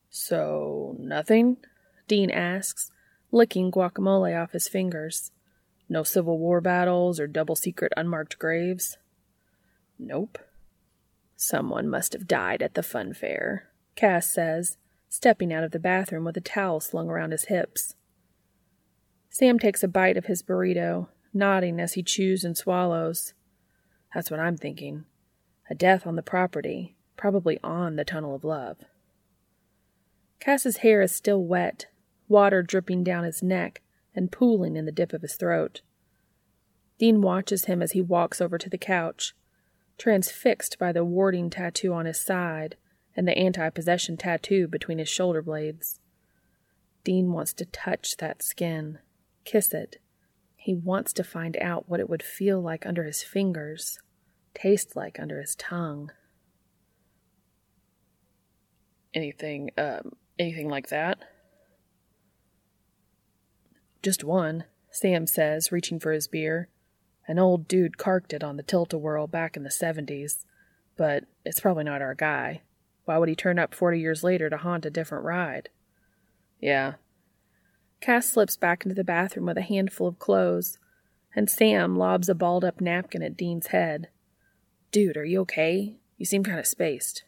So, 0.10 0.98
nothing? 1.00 1.56
Dean 2.06 2.30
asks, 2.30 2.92
licking 3.32 3.72
guacamole 3.72 4.38
off 4.38 4.52
his 4.52 4.68
fingers. 4.68 5.32
No 5.88 6.04
Civil 6.04 6.38
War 6.40 6.60
battles 6.60 7.22
or 7.22 7.28
double 7.28 7.56
secret 7.56 7.94
unmarked 7.96 8.38
graves? 8.38 8.98
Nope. 9.98 10.40
Someone 11.38 11.88
must 11.88 12.12
have 12.12 12.28
died 12.28 12.62
at 12.62 12.74
the 12.74 12.84
fun 12.84 13.14
fair, 13.14 13.70
Cass 13.96 14.28
says, 14.28 14.76
stepping 15.08 15.54
out 15.54 15.64
of 15.64 15.72
the 15.72 15.80
bathroom 15.80 16.26
with 16.26 16.36
a 16.36 16.42
towel 16.42 16.82
slung 16.82 17.08
around 17.08 17.32
his 17.32 17.46
hips. 17.46 17.96
Sam 19.30 19.58
takes 19.58 19.84
a 19.84 19.88
bite 19.88 20.18
of 20.18 20.26
his 20.26 20.44
burrito, 20.44 21.08
nodding 21.34 21.80
as 21.80 21.94
he 21.94 22.04
chews 22.04 22.44
and 22.44 22.58
swallows. 22.58 23.34
That's 24.14 24.32
what 24.32 24.40
I'm 24.40 24.58
thinking. 24.58 25.06
A 25.70 25.76
death 25.76 26.08
on 26.08 26.16
the 26.16 26.22
property, 26.22 26.96
probably 27.16 27.60
on 27.64 27.96
the 27.96 28.06
Tunnel 28.06 28.36
of 28.36 28.44
Love. 28.44 28.78
Cass's 30.40 30.78
hair 30.78 31.02
is 31.02 31.16
still 31.16 31.44
wet, 31.44 31.88
water 32.28 32.64
dripping 32.64 33.04
down 33.04 33.24
his 33.24 33.44
neck 33.44 33.82
and 34.16 34.32
pooling 34.32 34.76
in 34.76 34.86
the 34.86 34.92
dip 34.92 35.14
of 35.14 35.22
his 35.22 35.36
throat. 35.36 35.82
Dean 36.98 37.22
watches 37.22 37.66
him 37.66 37.82
as 37.82 37.92
he 37.92 38.02
walks 38.02 38.42
over 38.42 38.58
to 38.58 38.70
the 38.70 38.78
couch, 38.78 39.34
transfixed 39.98 40.80
by 40.80 40.92
the 40.92 41.06
warding 41.06 41.50
tattoo 41.50 41.94
on 41.94 42.06
his 42.06 42.20
side 42.20 42.78
and 43.16 43.28
the 43.28 43.38
anti 43.38 43.70
possession 43.70 44.18
tattoo 44.18 44.68
between 44.68 44.98
his 44.98 45.10
shoulder 45.10 45.42
blades. 45.42 46.00
Dean 47.04 47.32
wants 47.32 47.54
to 47.54 47.66
touch 47.66 48.18
that 48.18 48.44
skin, 48.44 49.00
kiss 49.46 49.74
it. 49.74 49.98
He 50.62 50.76
wants 50.76 51.14
to 51.14 51.24
find 51.24 51.56
out 51.58 51.88
what 51.88 52.02
it 52.02 52.10
would 52.10 52.22
feel 52.22 52.62
like 52.62 52.86
under 52.86 53.06
his 53.06 53.24
fingers, 53.24 53.98
taste 54.54 54.94
like 54.94 55.18
under 55.18 55.40
his 55.40 55.56
tongue. 55.56 56.12
Anything, 59.14 59.72
um, 59.78 60.12
anything 60.38 60.68
like 60.68 60.90
that? 60.90 61.20
Just 64.04 64.26
one, 64.26 64.66
Sam 64.92 65.26
says, 65.26 65.72
reaching 65.72 65.98
for 65.98 66.12
his 66.12 66.28
beer. 66.28 66.68
An 67.26 67.40
old 67.40 67.66
dude 67.70 67.98
carked 67.98 68.34
it 68.34 68.44
on 68.44 68.58
the 68.58 68.64
tilt-a-whirl 68.64 69.28
back 69.28 69.56
in 69.56 69.64
the 69.64 69.70
70s, 69.70 70.44
but 70.98 71.24
it's 71.46 71.62
probably 71.62 71.86
not 71.86 72.02
our 72.02 72.16
guy. 72.16 72.64
Why 73.06 73.18
would 73.18 73.30
he 73.30 73.36
turn 73.36 73.58
up 73.58 73.74
40 73.74 73.98
years 73.98 74.26
later 74.26 74.50
to 74.50 74.58
haunt 74.58 74.86
a 74.86 74.90
different 74.90 75.24
ride? 75.24 75.70
Yeah. 76.60 76.96
Cass 78.02 78.30
slips 78.30 78.56
back 78.56 78.86
into 78.86 78.96
the 78.96 79.04
bathroom 79.04 79.46
with 79.46 79.58
a 79.58 79.62
handful 79.62 80.08
of 80.08 80.20
clothes, 80.20 80.78
and 81.36 81.50
Sam 81.50 81.98
lobs 81.98 82.30
a 82.30 82.36
balled 82.36 82.64
up 82.64 82.80
napkin 82.80 83.22
at 83.22 83.38
Dean's 83.38 83.68
head. 83.68 84.10
Dude, 84.92 85.18
are 85.18 85.26
you 85.26 85.42
okay? 85.42 85.98
You 86.18 86.26
seem 86.26 86.44
kind 86.44 86.60
of 86.60 86.66
spaced. 86.68 87.24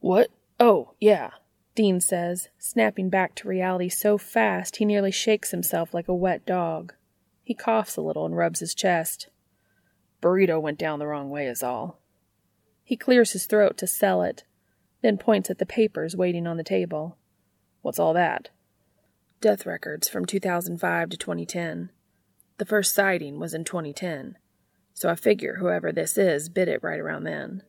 What? 0.00 0.30
Oh, 0.60 0.94
yeah, 1.00 1.30
Dean 1.74 2.00
says, 2.00 2.48
snapping 2.58 3.08
back 3.08 3.34
to 3.36 3.48
reality 3.48 3.88
so 3.88 4.16
fast 4.16 4.76
he 4.76 4.84
nearly 4.84 5.10
shakes 5.10 5.50
himself 5.50 5.92
like 5.92 6.08
a 6.08 6.14
wet 6.14 6.46
dog. 6.46 6.94
He 7.42 7.54
coughs 7.54 7.96
a 7.96 8.00
little 8.00 8.24
and 8.24 8.36
rubs 8.36 8.60
his 8.60 8.74
chest. 8.74 9.28
Burrito 10.22 10.60
went 10.60 10.78
down 10.78 10.98
the 10.98 11.06
wrong 11.06 11.30
way, 11.30 11.46
is 11.46 11.62
all. 11.62 12.00
He 12.84 12.96
clears 12.96 13.32
his 13.32 13.46
throat 13.46 13.76
to 13.78 13.86
sell 13.86 14.22
it, 14.22 14.44
then 15.02 15.18
points 15.18 15.50
at 15.50 15.58
the 15.58 15.66
papers 15.66 16.16
waiting 16.16 16.46
on 16.46 16.56
the 16.56 16.64
table. 16.64 17.16
What's 17.84 17.98
all 17.98 18.14
that? 18.14 18.48
Death 19.42 19.66
records 19.66 20.08
from 20.08 20.24
2005 20.24 21.10
to 21.10 21.16
2010. 21.18 21.90
The 22.56 22.64
first 22.64 22.94
sighting 22.94 23.38
was 23.38 23.52
in 23.52 23.62
2010, 23.62 24.38
so 24.94 25.10
I 25.10 25.14
figure 25.16 25.56
whoever 25.56 25.92
this 25.92 26.16
is 26.16 26.48
bid 26.48 26.66
it 26.66 26.82
right 26.82 26.98
around 26.98 27.24
then. 27.24 27.62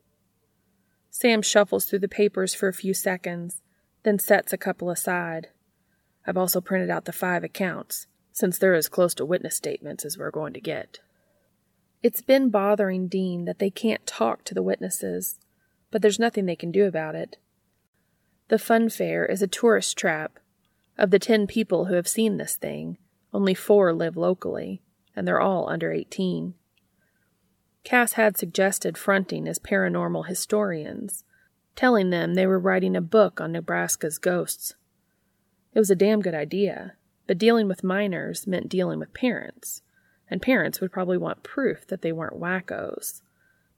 Sam 1.09 1.41
shuffles 1.41 1.84
through 1.84 1.99
the 1.99 2.07
papers 2.07 2.55
for 2.55 2.70
a 2.70 2.74
few 2.74 2.93
seconds, 2.93 3.61
then 4.03 4.18
sets 4.18 4.53
a 4.53 4.57
couple 4.57 4.89
aside. 4.89 5.49
I've 6.26 6.38
also 6.38 6.61
printed 6.61 6.89
out 6.89 7.03
the 7.03 7.11
five 7.11 7.43
accounts, 7.43 8.07
since 8.32 8.57
they're 8.57 8.74
as 8.74 8.88
close 8.88 9.13
to 9.16 9.26
witness 9.26 9.57
statements 9.57 10.05
as 10.05 10.18
we're 10.18 10.32
going 10.32 10.53
to 10.53 10.61
get. 10.61 10.99
It's 12.01 12.22
been 12.22 12.49
bothering 12.49 13.09
Dean 13.09 13.43
that 13.43 13.59
they 13.59 13.70
can't 13.70 14.07
talk 14.07 14.45
to 14.45 14.53
the 14.53 14.63
witnesses, 14.63 15.39
but 15.91 16.01
there's 16.01 16.20
nothing 16.20 16.45
they 16.45 16.55
can 16.55 16.72
do 16.72 16.86
about 16.86 17.16
it. 17.16 17.36
The 18.47 18.59
fun 18.59 18.89
fair 18.89 19.25
is 19.25 19.41
a 19.41 19.47
tourist 19.47 19.97
trap. 19.97 20.39
Of 20.97 21.11
the 21.11 21.19
ten 21.19 21.47
people 21.47 21.85
who 21.85 21.95
have 21.95 22.07
seen 22.07 22.37
this 22.37 22.55
thing, 22.55 22.97
only 23.33 23.53
four 23.53 23.91
live 23.91 24.15
locally, 24.15 24.81
and 25.15 25.27
they're 25.27 25.41
all 25.41 25.67
under 25.67 25.91
18. 25.91 26.53
Cass 27.83 28.13
had 28.13 28.37
suggested 28.37 28.97
fronting 28.97 29.47
as 29.47 29.59
paranormal 29.59 30.27
historians, 30.27 31.23
telling 31.75 32.09
them 32.09 32.33
they 32.33 32.47
were 32.47 32.59
writing 32.59 32.95
a 32.95 33.01
book 33.01 33.41
on 33.41 33.51
Nebraska's 33.51 34.17
ghosts. 34.17 34.75
It 35.73 35.79
was 35.79 35.89
a 35.89 35.95
damn 35.95 36.21
good 36.21 36.33
idea, 36.33 36.93
but 37.27 37.37
dealing 37.37 37.67
with 37.67 37.83
minors 37.83 38.47
meant 38.47 38.69
dealing 38.69 38.99
with 38.99 39.13
parents, 39.13 39.81
and 40.29 40.41
parents 40.41 40.79
would 40.79 40.91
probably 40.91 41.17
want 41.17 41.43
proof 41.43 41.85
that 41.87 42.01
they 42.01 42.11
weren't 42.11 42.39
wackos. 42.39 43.21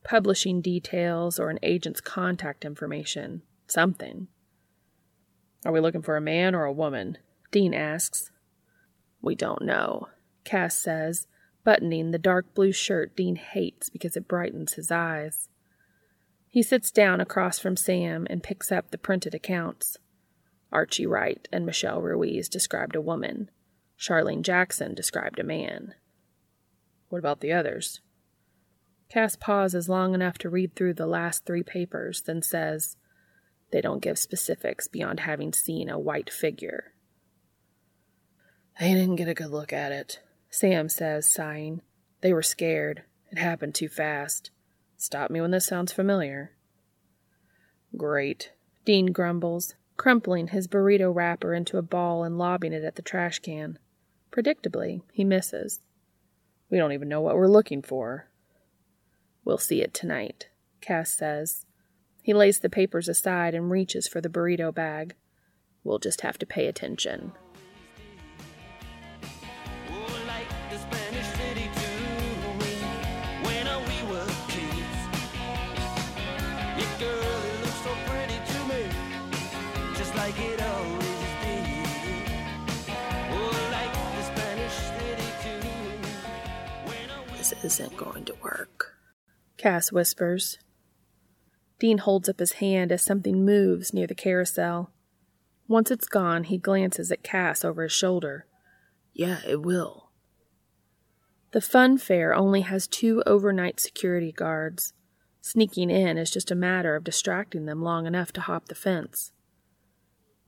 Publishing 0.04 0.60
details 0.60 1.38
or 1.38 1.50
an 1.50 1.58
agent's 1.62 2.00
contact 2.00 2.64
information, 2.64 3.42
something. 3.66 4.28
Are 5.64 5.72
we 5.72 5.80
looking 5.80 6.02
for 6.02 6.16
a 6.16 6.20
man 6.20 6.54
or 6.54 6.64
a 6.64 6.72
woman? 6.72 7.18
Dean 7.50 7.74
asks. 7.74 8.30
We 9.20 9.34
don't 9.34 9.62
know, 9.62 10.08
Cass 10.44 10.76
says, 10.76 11.26
buttoning 11.64 12.10
the 12.10 12.18
dark 12.18 12.54
blue 12.54 12.72
shirt 12.72 13.16
Dean 13.16 13.36
hates 13.36 13.90
because 13.90 14.16
it 14.16 14.28
brightens 14.28 14.74
his 14.74 14.90
eyes. 14.90 15.48
He 16.46 16.62
sits 16.62 16.90
down 16.90 17.20
across 17.20 17.58
from 17.58 17.76
Sam 17.76 18.26
and 18.30 18.42
picks 18.42 18.72
up 18.72 18.90
the 18.90 18.98
printed 18.98 19.34
accounts. 19.34 19.98
Archie 20.72 21.06
Wright 21.06 21.46
and 21.52 21.66
Michelle 21.66 22.00
Ruiz 22.00 22.48
described 22.48 22.94
a 22.94 23.00
woman. 23.00 23.50
Charlene 23.98 24.42
Jackson 24.42 24.94
described 24.94 25.38
a 25.38 25.44
man. 25.44 25.94
What 27.08 27.18
about 27.18 27.40
the 27.40 27.52
others? 27.52 28.00
Cass 29.08 29.36
pauses 29.36 29.88
long 29.88 30.14
enough 30.14 30.38
to 30.38 30.50
read 30.50 30.74
through 30.74 30.94
the 30.94 31.06
last 31.06 31.44
three 31.44 31.62
papers, 31.62 32.22
then 32.22 32.42
says, 32.42 32.96
They 33.70 33.80
don't 33.80 34.02
give 34.02 34.18
specifics 34.18 34.88
beyond 34.88 35.20
having 35.20 35.52
seen 35.52 35.88
a 35.88 35.98
white 35.98 36.30
figure. 36.30 36.92
They 38.80 38.94
didn't 38.94 39.16
get 39.16 39.28
a 39.28 39.34
good 39.34 39.50
look 39.50 39.72
at 39.72 39.92
it, 39.92 40.20
Sam 40.50 40.88
says, 40.88 41.30
sighing. 41.30 41.82
They 42.20 42.32
were 42.32 42.42
scared. 42.42 43.02
It 43.30 43.38
happened 43.38 43.74
too 43.74 43.88
fast. 43.88 44.50
Stop 44.96 45.30
me 45.30 45.40
when 45.40 45.50
this 45.50 45.66
sounds 45.66 45.92
familiar. 45.92 46.52
Great, 47.96 48.52
Dean 48.84 49.12
grumbles, 49.12 49.74
crumpling 49.96 50.48
his 50.48 50.68
burrito 50.68 51.14
wrapper 51.14 51.54
into 51.54 51.78
a 51.78 51.82
ball 51.82 52.24
and 52.24 52.38
lobbing 52.38 52.72
it 52.72 52.84
at 52.84 52.96
the 52.96 53.02
trash 53.02 53.38
can. 53.40 53.78
Predictably, 54.30 55.02
he 55.12 55.24
misses. 55.24 55.80
We 56.70 56.78
don't 56.78 56.92
even 56.92 57.08
know 57.08 57.20
what 57.20 57.36
we're 57.36 57.48
looking 57.48 57.82
for. 57.82 58.28
We'll 59.44 59.58
see 59.58 59.82
it 59.82 59.94
tonight, 59.94 60.48
Cass 60.80 61.10
says. 61.10 61.64
He 62.28 62.34
lays 62.34 62.58
the 62.58 62.68
papers 62.68 63.08
aside 63.08 63.54
and 63.54 63.70
reaches 63.70 64.06
for 64.06 64.20
the 64.20 64.28
burrito 64.28 64.74
bag. 64.74 65.14
We'll 65.82 65.98
just 65.98 66.20
have 66.20 66.36
to 66.40 66.44
pay 66.44 66.66
attention. 66.66 67.32
Like 70.26 70.46
the 70.68 70.76
Spanish 70.76 71.24
city 71.24 71.70
to 71.72 71.88
me 72.60 72.74
when 73.44 73.66
uh, 73.66 73.78
we 73.80 74.12
were 74.12 74.26
kids. 74.48 75.00
Yeah, 76.76 76.98
girl, 77.00 77.16
it 77.16 77.60
looks 77.62 77.80
so 77.80 77.96
pretty 78.04 78.38
to 78.44 78.58
me, 78.68 78.82
just 79.96 80.14
like 80.14 80.38
it 80.38 80.60
always 80.60 81.32
did. 81.40 82.28
Like 83.72 83.94
the 84.16 84.22
Spanish 84.22 84.76
city 84.98 85.28
to 85.44 85.52
me 85.66 85.76
when 86.84 87.08
uh, 87.08 87.24
we 87.32 87.38
This 87.38 87.54
isn't 87.64 87.96
going 87.96 88.26
to 88.26 88.34
work, 88.42 88.98
Cass 89.56 89.90
whispers. 89.90 90.58
Dean 91.78 91.98
holds 91.98 92.28
up 92.28 92.40
his 92.40 92.52
hand 92.52 92.90
as 92.90 93.02
something 93.02 93.44
moves 93.44 93.94
near 93.94 94.06
the 94.06 94.14
carousel. 94.14 94.90
Once 95.68 95.90
it's 95.90 96.08
gone, 96.08 96.44
he 96.44 96.58
glances 96.58 97.12
at 97.12 97.22
Cass 97.22 97.64
over 97.64 97.82
his 97.82 97.92
shoulder. 97.92 98.46
Yeah, 99.12 99.38
it 99.46 99.62
will. 99.62 100.10
The 101.52 101.60
fun 101.60 101.98
fair 101.98 102.34
only 102.34 102.62
has 102.62 102.86
two 102.86 103.22
overnight 103.26 103.80
security 103.80 104.32
guards. 104.32 104.92
Sneaking 105.40 105.90
in 105.90 106.18
is 106.18 106.30
just 106.30 106.50
a 106.50 106.56
matter 106.56 106.96
of 106.96 107.04
distracting 107.04 107.66
them 107.66 107.82
long 107.82 108.06
enough 108.06 108.32
to 108.32 108.40
hop 108.40 108.68
the 108.68 108.74
fence. 108.74 109.32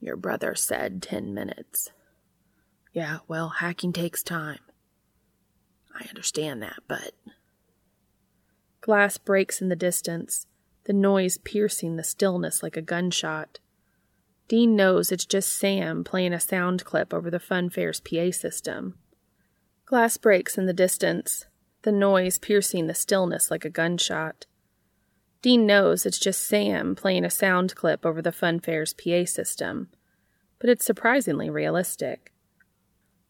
Your 0.00 0.16
brother 0.16 0.54
said 0.54 1.02
ten 1.02 1.32
minutes. 1.32 1.90
Yeah, 2.92 3.18
well, 3.28 3.50
hacking 3.60 3.92
takes 3.92 4.22
time. 4.22 4.58
I 5.94 6.06
understand 6.08 6.62
that, 6.62 6.80
but. 6.88 7.12
Glass 8.80 9.18
breaks 9.18 9.60
in 9.60 9.68
the 9.68 9.76
distance, 9.76 10.46
the 10.90 10.94
noise 10.94 11.38
piercing 11.38 11.94
the 11.94 12.02
stillness 12.02 12.64
like 12.64 12.76
a 12.76 12.82
gunshot. 12.82 13.60
Dean 14.48 14.74
knows 14.74 15.12
it's 15.12 15.24
just 15.24 15.56
Sam 15.56 16.02
playing 16.02 16.32
a 16.32 16.40
sound 16.40 16.84
clip 16.84 17.14
over 17.14 17.30
the 17.30 17.38
fun 17.38 17.70
fair's 17.70 18.00
PA 18.00 18.32
system. 18.32 18.98
Glass 19.86 20.16
breaks 20.16 20.58
in 20.58 20.66
the 20.66 20.72
distance, 20.72 21.46
the 21.82 21.92
noise 21.92 22.38
piercing 22.38 22.88
the 22.88 22.94
stillness 22.94 23.52
like 23.52 23.64
a 23.64 23.70
gunshot. 23.70 24.46
Dean 25.42 25.64
knows 25.64 26.04
it's 26.04 26.18
just 26.18 26.44
Sam 26.44 26.96
playing 26.96 27.24
a 27.24 27.30
sound 27.30 27.76
clip 27.76 28.04
over 28.04 28.20
the 28.20 28.32
fun 28.32 28.58
fair's 28.58 28.92
PA 28.92 29.24
system, 29.26 29.90
but 30.58 30.68
it's 30.68 30.84
surprisingly 30.84 31.48
realistic. 31.48 32.32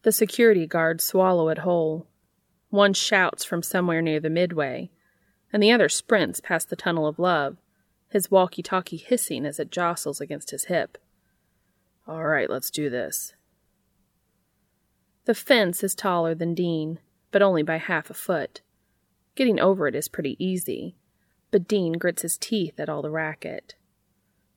The 0.01 0.13
security 0.13 0.67
guards 0.67 1.05
swallow 1.05 1.51
it 1.51 1.59
whole. 1.59 2.07
One 2.71 2.95
shouts 2.95 3.45
from 3.45 3.63
somewhere 3.63 4.01
near 4.01 4.19
the 4.19 4.31
midway, 4.31 4.91
and 5.53 5.63
the 5.63 5.73
other 5.73 5.89
sprints 5.89 6.41
past 6.41 6.71
the 6.71 6.77
tunnel 6.77 7.07
of 7.07 7.19
love, 7.19 7.57
his 8.09 8.31
walkie 8.31 8.63
talkie 8.63 8.97
hissing 8.97 9.45
as 9.45 9.59
it 9.59 9.71
jostles 9.71 10.21
against 10.21 10.51
his 10.51 10.65
hip. 10.65 10.99
All 12.07 12.25
right, 12.25 12.51
let's 12.51 12.71
do 12.71 12.91
this. 12.91 13.35
The 15.27 15.35
fence 15.35 15.85
is 15.85 15.95
taller 15.95 16.35
than 16.35 16.55
Dean, 16.55 16.99
but 17.31 17.43
only 17.43 17.63
by 17.63 17.77
half 17.77 18.11
a 18.11 18.15
foot. 18.15 18.63
Getting 19.37 19.61
over 19.61 19.87
it 19.87 19.95
is 19.95 20.09
pretty 20.09 20.37
easy, 20.45 20.97
but 21.51 21.69
Dean 21.69 21.93
grits 21.95 22.23
his 22.23 22.37
teeth 22.37 22.81
at 22.81 22.89
all 22.89 23.03
the 23.03 23.11
racket. 23.11 23.75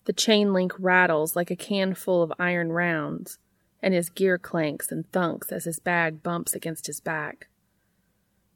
The 0.05 0.13
chain 0.13 0.51
link 0.51 0.73
rattles 0.79 1.35
like 1.35 1.51
a 1.51 1.55
can 1.55 1.93
full 1.93 2.23
of 2.23 2.33
iron 2.39 2.71
rounds, 2.71 3.37
and 3.81 3.93
his 3.93 4.09
gear 4.09 4.37
clanks 4.37 4.91
and 4.91 5.09
thunks 5.11 5.51
as 5.51 5.65
his 5.65 5.79
bag 5.79 6.23
bumps 6.23 6.53
against 6.53 6.87
his 6.87 6.99
back. 6.99 7.47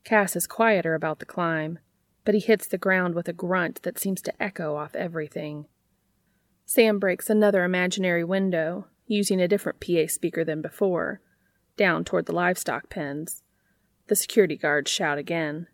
Cass 0.03 0.35
is 0.35 0.47
quieter 0.47 0.95
about 0.95 1.19
the 1.19 1.25
climb, 1.25 1.79
but 2.27 2.35
he 2.35 2.41
hits 2.41 2.67
the 2.67 2.77
ground 2.77 3.15
with 3.15 3.29
a 3.29 3.33
grunt 3.33 3.81
that 3.83 3.97
seems 3.97 4.21
to 4.21 4.43
echo 4.43 4.75
off 4.75 4.93
everything. 4.95 5.65
Sam 6.65 6.99
breaks 6.99 7.29
another 7.29 7.63
imaginary 7.63 8.25
window, 8.25 8.87
using 9.05 9.39
a 9.39 9.47
different 9.47 9.79
PA 9.79 10.07
speaker 10.07 10.43
than 10.43 10.61
before, 10.61 11.21
down 11.77 12.03
toward 12.03 12.25
the 12.25 12.35
livestock 12.35 12.89
pens. 12.89 13.43
The 14.07 14.15
security 14.17 14.57
guards 14.57 14.91
shout 14.91 15.17
again. 15.17 15.67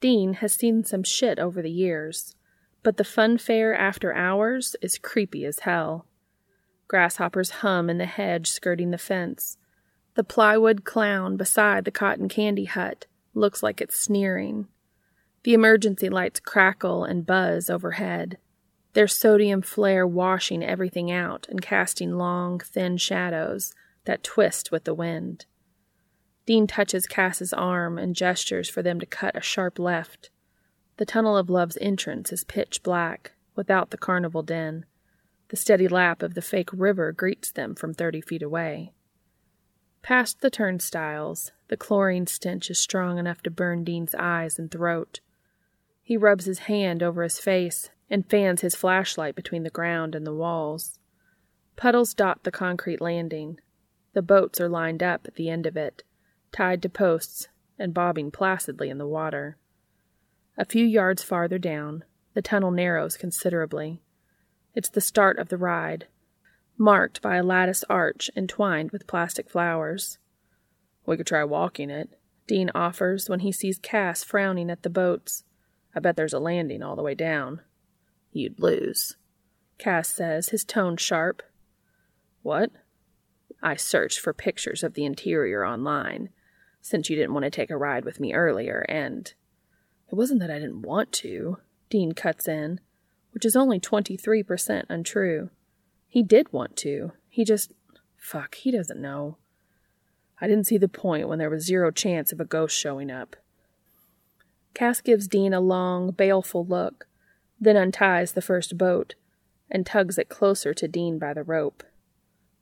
Dean 0.00 0.32
has 0.34 0.52
seen 0.52 0.82
some 0.82 1.04
shit 1.04 1.38
over 1.38 1.62
the 1.62 1.70
years, 1.70 2.34
but 2.82 2.96
the 2.96 3.04
fun 3.04 3.38
fair 3.38 3.72
after 3.72 4.12
hours 4.12 4.74
is 4.82 4.98
creepy 4.98 5.44
as 5.44 5.60
hell. 5.60 6.06
Grasshoppers 6.88 7.50
hum 7.62 7.88
in 7.88 7.98
the 7.98 8.06
hedge 8.06 8.48
skirting 8.48 8.90
the 8.90 8.98
fence. 8.98 9.58
The 10.16 10.24
plywood 10.24 10.82
clown 10.82 11.36
beside 11.36 11.84
the 11.84 11.92
cotton 11.92 12.28
candy 12.28 12.64
hut 12.64 13.06
looks 13.34 13.62
like 13.62 13.80
it's 13.80 14.00
sneering. 14.00 14.68
The 15.42 15.54
emergency 15.54 16.08
lights 16.08 16.40
crackle 16.40 17.04
and 17.04 17.26
buzz 17.26 17.68
overhead, 17.68 18.38
their 18.94 19.08
sodium 19.08 19.60
flare 19.60 20.06
washing 20.06 20.64
everything 20.64 21.10
out 21.10 21.46
and 21.50 21.60
casting 21.60 22.16
long, 22.16 22.60
thin 22.60 22.96
shadows 22.96 23.74
that 24.04 24.22
twist 24.22 24.70
with 24.70 24.84
the 24.84 24.94
wind. 24.94 25.46
Dean 26.46 26.66
touches 26.66 27.06
Cass's 27.06 27.52
arm 27.52 27.98
and 27.98 28.14
gestures 28.14 28.68
for 28.68 28.82
them 28.82 29.00
to 29.00 29.06
cut 29.06 29.36
a 29.36 29.40
sharp 29.40 29.78
left. 29.78 30.30
The 30.96 31.06
tunnel 31.06 31.36
of 31.36 31.50
love's 31.50 31.78
entrance 31.80 32.32
is 32.32 32.44
pitch 32.44 32.82
black, 32.82 33.32
without 33.56 33.90
the 33.90 33.98
carnival 33.98 34.42
den. 34.42 34.84
The 35.48 35.56
steady 35.56 35.88
lap 35.88 36.22
of 36.22 36.34
the 36.34 36.42
fake 36.42 36.70
river 36.72 37.12
greets 37.12 37.50
them 37.50 37.74
from 37.74 37.94
thirty 37.94 38.20
feet 38.20 38.42
away. 38.42 38.92
Past 40.02 40.40
the 40.40 40.50
turnstiles, 40.50 41.52
the 41.74 41.78
chlorine 41.78 42.24
stench 42.24 42.70
is 42.70 42.78
strong 42.78 43.18
enough 43.18 43.42
to 43.42 43.50
burn 43.50 43.82
Dean's 43.82 44.14
eyes 44.14 44.60
and 44.60 44.70
throat. 44.70 45.18
He 46.04 46.16
rubs 46.16 46.44
his 46.44 46.70
hand 46.70 47.02
over 47.02 47.24
his 47.24 47.40
face 47.40 47.90
and 48.08 48.30
fans 48.30 48.60
his 48.60 48.76
flashlight 48.76 49.34
between 49.34 49.64
the 49.64 49.70
ground 49.70 50.14
and 50.14 50.24
the 50.24 50.32
walls. 50.32 51.00
Puddles 51.74 52.14
dot 52.14 52.44
the 52.44 52.52
concrete 52.52 53.00
landing. 53.00 53.58
The 54.12 54.22
boats 54.22 54.60
are 54.60 54.68
lined 54.68 55.02
up 55.02 55.22
at 55.26 55.34
the 55.34 55.50
end 55.50 55.66
of 55.66 55.76
it, 55.76 56.04
tied 56.52 56.80
to 56.82 56.88
posts 56.88 57.48
and 57.76 57.92
bobbing 57.92 58.30
placidly 58.30 58.88
in 58.88 58.98
the 58.98 59.08
water. 59.08 59.56
A 60.56 60.64
few 60.64 60.86
yards 60.86 61.24
farther 61.24 61.58
down, 61.58 62.04
the 62.34 62.40
tunnel 62.42 62.70
narrows 62.70 63.16
considerably. 63.16 64.00
It's 64.76 64.90
the 64.90 65.00
start 65.00 65.40
of 65.40 65.48
the 65.48 65.58
ride, 65.58 66.06
marked 66.78 67.20
by 67.20 67.34
a 67.34 67.42
lattice 67.42 67.82
arch 67.90 68.30
entwined 68.36 68.92
with 68.92 69.08
plastic 69.08 69.50
flowers. 69.50 70.18
We 71.06 71.16
could 71.16 71.26
try 71.26 71.44
walking 71.44 71.90
it, 71.90 72.18
Dean 72.46 72.70
offers 72.74 73.28
when 73.28 73.40
he 73.40 73.52
sees 73.52 73.78
Cass 73.78 74.22
frowning 74.22 74.70
at 74.70 74.82
the 74.82 74.90
boats. 74.90 75.44
I 75.94 76.00
bet 76.00 76.16
there's 76.16 76.32
a 76.32 76.38
landing 76.38 76.82
all 76.82 76.96
the 76.96 77.02
way 77.02 77.14
down. 77.14 77.60
You'd 78.32 78.58
lose, 78.60 79.16
Cass 79.78 80.08
says, 80.08 80.48
his 80.48 80.64
tone 80.64 80.96
sharp. 80.96 81.42
What? 82.42 82.70
I 83.62 83.76
searched 83.76 84.18
for 84.18 84.32
pictures 84.32 84.82
of 84.82 84.94
the 84.94 85.04
interior 85.04 85.64
online, 85.64 86.30
since 86.80 87.08
you 87.08 87.16
didn't 87.16 87.32
want 87.32 87.44
to 87.44 87.50
take 87.50 87.70
a 87.70 87.76
ride 87.76 88.04
with 88.04 88.20
me 88.20 88.34
earlier, 88.34 88.84
and. 88.88 89.32
It 90.10 90.16
wasn't 90.16 90.40
that 90.40 90.50
I 90.50 90.58
didn't 90.58 90.82
want 90.82 91.12
to, 91.12 91.58
Dean 91.88 92.12
cuts 92.12 92.46
in, 92.46 92.80
which 93.30 93.44
is 93.44 93.56
only 93.56 93.80
23% 93.80 94.84
untrue. 94.88 95.50
He 96.06 96.22
did 96.22 96.52
want 96.52 96.76
to. 96.78 97.12
He 97.28 97.44
just. 97.44 97.72
Fuck, 98.16 98.56
he 98.56 98.70
doesn't 98.70 99.00
know. 99.00 99.38
I 100.40 100.46
didn't 100.46 100.66
see 100.66 100.78
the 100.78 100.88
point 100.88 101.28
when 101.28 101.38
there 101.38 101.50
was 101.50 101.64
zero 101.64 101.90
chance 101.90 102.32
of 102.32 102.40
a 102.40 102.44
ghost 102.44 102.76
showing 102.76 103.10
up. 103.10 103.36
Cass 104.74 105.00
gives 105.00 105.28
Dean 105.28 105.54
a 105.54 105.60
long, 105.60 106.10
baleful 106.10 106.66
look, 106.66 107.06
then 107.60 107.76
unties 107.76 108.32
the 108.32 108.42
first 108.42 108.76
boat 108.76 109.14
and 109.70 109.86
tugs 109.86 110.18
it 110.18 110.28
closer 110.28 110.74
to 110.74 110.88
Dean 110.88 111.18
by 111.18 111.32
the 111.32 111.42
rope. 111.42 111.82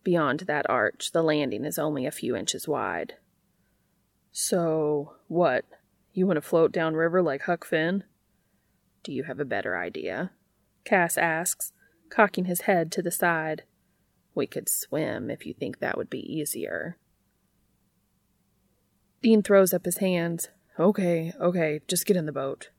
Beyond 0.05 0.41
that 0.41 0.69
arch, 0.69 1.13
the 1.13 1.23
landing 1.23 1.65
is 1.65 1.79
only 1.79 2.07
a 2.07 2.11
few 2.11 2.37
inches 2.37 2.69
wide. 2.69 3.15
So, 4.31 5.15
what? 5.29 5.65
You 6.13 6.27
want 6.27 6.37
to 6.37 6.43
float 6.43 6.73
downriver 6.73 7.23
like 7.23 7.43
Huck 7.43 7.65
Finn? 7.65 8.05
Do 9.03 9.13
you 9.13 9.25
have 9.25 9.41
a 9.41 9.45
better 9.45 9.77
idea? 9.77 10.33
Cass 10.85 11.17
asks, 11.17 11.73
cocking 12.11 12.45
his 12.45 12.63
head 12.63 12.93
to 12.93 13.03
the 13.03 13.11
side. 13.11 13.65
We 14.35 14.47
could 14.47 14.69
swim 14.69 15.31
if 15.31 15.47
you 15.47 15.55
think 15.55 15.79
that 15.79 15.97
would 15.97 16.11
be 16.11 16.21
easier. 16.21 16.97
Dean 19.23 19.43
throws 19.43 19.73
up 19.73 19.85
his 19.85 19.99
hands. 19.99 20.49
Okay, 20.79 21.33
okay, 21.41 21.81
just 21.87 22.07
get 22.07 22.17
in 22.17 22.27
the 22.27 22.33
boat. 22.33 22.71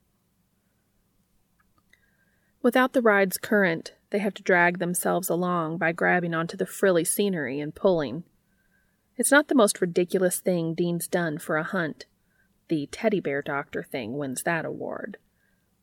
Without 2.62 2.94
the 2.94 3.02
ride's 3.02 3.38
current, 3.38 3.94
they 4.10 4.20
have 4.20 4.34
to 4.34 4.44
drag 4.44 4.80
themselves 4.80 5.30
along 5.30 5.78
by 5.78 5.92
grabbing 5.92 6.34
onto 6.34 6.58
the 6.58 6.66
frilly 6.66 7.04
scenery 7.04 7.60
and 7.60 7.74
pulling. 7.74 8.24
It's 9.18 9.32
not 9.32 9.48
the 9.48 9.56
most 9.56 9.82
ridiculous 9.82 10.40
thing 10.40 10.74
Dean's 10.74 11.08
done 11.08 11.38
for 11.38 11.58
a 11.58 11.64
hunt. 11.64 12.06
The 12.68 12.88
teddy 12.92 13.20
bear 13.20 13.42
doctor 13.42 13.84
thing 13.84 14.18
wins 14.18 14.44
that 14.44 14.66
award. 14.66 15.18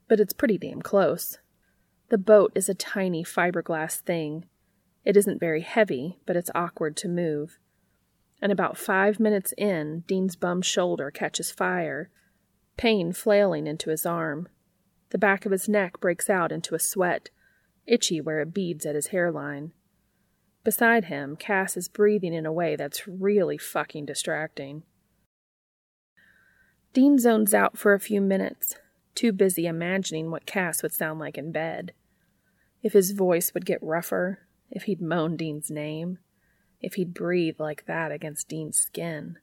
But 0.08 0.20
it's 0.20 0.32
pretty 0.32 0.58
damn 0.58 0.82
close. 0.82 1.38
The 2.08 2.18
boat 2.18 2.52
is 2.54 2.68
a 2.68 2.74
tiny 2.74 3.24
fiberglass 3.24 4.00
thing. 4.00 4.46
It 5.04 5.16
isn't 5.16 5.38
very 5.38 5.60
heavy, 5.60 6.18
but 6.26 6.36
it's 6.36 6.50
awkward 6.54 6.96
to 6.98 7.08
move. 7.08 7.58
And 8.42 8.50
about 8.50 8.78
five 8.78 9.20
minutes 9.20 9.52
in, 9.58 10.04
Dean's 10.06 10.36
bum 10.36 10.62
shoulder 10.62 11.10
catches 11.10 11.50
fire, 11.50 12.10
pain 12.76 13.12
flailing 13.12 13.66
into 13.66 13.90
his 13.90 14.06
arm. 14.06 14.48
The 15.10 15.18
back 15.18 15.44
of 15.44 15.52
his 15.52 15.68
neck 15.68 16.00
breaks 16.00 16.30
out 16.30 16.52
into 16.52 16.74
a 16.74 16.78
sweat, 16.78 17.30
itchy 17.86 18.20
where 18.20 18.40
it 18.40 18.54
beads 18.54 18.86
at 18.86 18.94
his 18.94 19.08
hairline. 19.08 19.72
Beside 20.64 21.06
him, 21.06 21.36
Cass 21.36 21.76
is 21.76 21.88
breathing 21.88 22.34
in 22.34 22.46
a 22.46 22.52
way 22.52 22.76
that's 22.76 23.08
really 23.08 23.58
fucking 23.58 24.06
distracting. 24.06 24.84
Dean 26.92 27.18
zones 27.18 27.54
out 27.54 27.78
for 27.78 27.94
a 27.94 28.00
few 28.00 28.20
minutes, 28.20 28.76
too 29.14 29.32
busy 29.32 29.66
imagining 29.66 30.30
what 30.30 30.46
Cass 30.46 30.82
would 30.82 30.92
sound 30.92 31.20
like 31.20 31.38
in 31.38 31.52
bed 31.52 31.92
if 32.82 32.92
his 32.92 33.10
voice 33.12 33.52
would 33.52 33.66
get 33.66 33.82
rougher, 33.82 34.40
if 34.70 34.84
he'd 34.84 35.02
moan 35.02 35.36
Dean's 35.36 35.70
name, 35.70 36.18
if 36.80 36.94
he'd 36.94 37.14
breathe 37.14 37.56
like 37.58 37.86
that 37.86 38.12
against 38.12 38.48
Dean's 38.48 38.78
skin. 38.78 39.38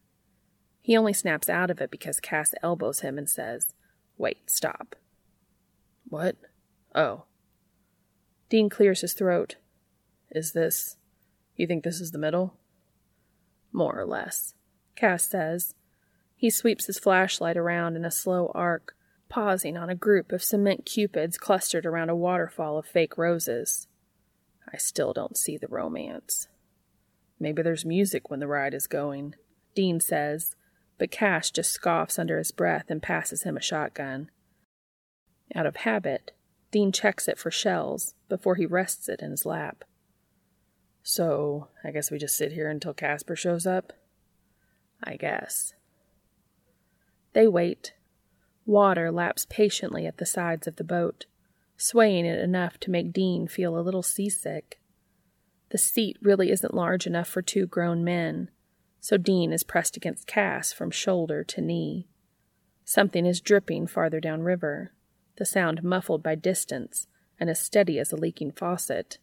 He 0.82 0.96
only 0.98 1.14
snaps 1.14 1.50
out 1.50 1.70
of 1.70 1.82
it 1.82 1.92
because 1.92 2.20
Cass 2.20 2.54
elbows 2.64 3.02
him 3.02 3.18
and 3.18 3.30
says, 3.30 3.74
Wait, 4.18 4.50
stop. 4.50 4.96
What? 6.10 6.38
Oh. 6.96 7.26
Dean 8.50 8.70
clears 8.70 9.02
his 9.02 9.14
throat. 9.14 9.58
Is 10.32 10.54
this. 10.54 10.98
You 11.56 11.68
think 11.68 11.84
this 11.84 12.00
is 12.00 12.12
the 12.12 12.18
middle? 12.18 12.56
More 13.72 14.00
or 14.00 14.06
less. 14.06 14.54
Cass 14.96 15.26
says. 15.26 15.76
He 16.36 16.50
sweeps 16.50 16.86
his 16.86 17.00
flashlight 17.00 17.58
around 17.58 17.96
in 17.96 18.06
a 18.06 18.12
slow 18.12 18.52
arc, 18.56 18.96
pausing 19.28 19.76
on 19.76 19.90
a 19.90 19.96
group 19.96 20.32
of 20.32 20.44
cement 20.44 20.86
cupids 20.86 21.38
clustered 21.38 21.86
around 21.86 22.10
a 22.10 22.16
waterfall 22.16 22.78
of 22.78 22.86
fake 22.86 23.18
roses. 23.18 23.88
I 24.72 24.78
still 24.78 25.14
don't 25.14 25.38
see 25.38 25.58
the 25.58 25.68
romance. 25.68 26.48
Maybe 27.40 27.62
there's 27.62 27.86
music 27.86 28.30
when 28.30 28.40
the 28.40 28.48
ride 28.48 28.74
is 28.74 28.88
going, 28.88 29.36
Dean 29.76 30.00
says, 30.00 30.56
but 30.98 31.12
Cass 31.12 31.52
just 31.52 31.72
scoffs 31.72 32.18
under 32.18 32.38
his 32.38 32.52
breath 32.52 32.86
and 32.90 33.02
passes 33.02 33.44
him 33.44 33.58
a 33.58 33.62
shotgun. 33.62 34.32
Out 35.54 35.66
of 35.66 35.78
habit, 35.78 36.32
Dean 36.72 36.92
checks 36.92 37.28
it 37.28 37.38
for 37.38 37.52
shells 37.52 38.16
before 38.28 38.56
he 38.56 38.66
rests 38.66 39.08
it 39.08 39.22
in 39.22 39.32
his 39.32 39.46
lap. 39.46 39.84
So, 41.04 41.70
I 41.84 41.92
guess 41.92 42.12
we 42.12 42.18
just 42.18 42.36
sit 42.36 42.52
here 42.52 42.70
until 42.70 42.94
Casper 42.94 43.36
shows 43.36 43.66
up? 43.66 43.94
I 45.04 45.16
guess. 45.16 45.74
They 47.34 47.48
wait, 47.48 47.94
Water 48.68 49.14
laps 49.14 49.48
patiently 49.50 50.06
at 50.06 50.18
the 50.18 50.26
sides 50.26 50.68
of 50.68 50.76
the 50.76 50.84
boat, 50.84 51.26
swaying 51.78 52.26
it 52.26 52.38
enough 52.38 52.78
to 52.82 52.92
make 52.92 53.14
Dean 53.14 53.48
feel 53.48 53.80
a 53.80 53.82
little 53.82 54.04
seasick. 54.04 54.82
The 55.70 55.78
seat 55.78 56.18
really 56.22 56.52
isn't 56.52 56.74
large 56.74 57.06
enough 57.06 57.28
for 57.28 57.42
two 57.42 57.66
grown 57.66 58.04
men, 58.04 58.50
so 59.00 59.18
Dean 59.18 59.52
is 59.52 59.64
pressed 59.64 59.98
against 59.98 60.28
Cass 60.28 60.72
from 60.72 60.92
shoulder 60.92 61.44
to 61.44 61.62
knee. 61.62 62.08
Something 62.86 63.26
is 63.26 63.42
dripping 63.42 63.88
farther 63.88 64.20
downriver, 64.22 64.94
the 65.36 65.46
sound 65.46 65.84
muffled 65.84 66.24
by 66.24 66.36
distance 66.36 67.08
and 67.40 67.50
as 67.50 67.60
steady 67.60 68.00
as 68.00 68.12
a 68.12 68.16
leaking 68.16 68.52
faucet. 68.52 69.18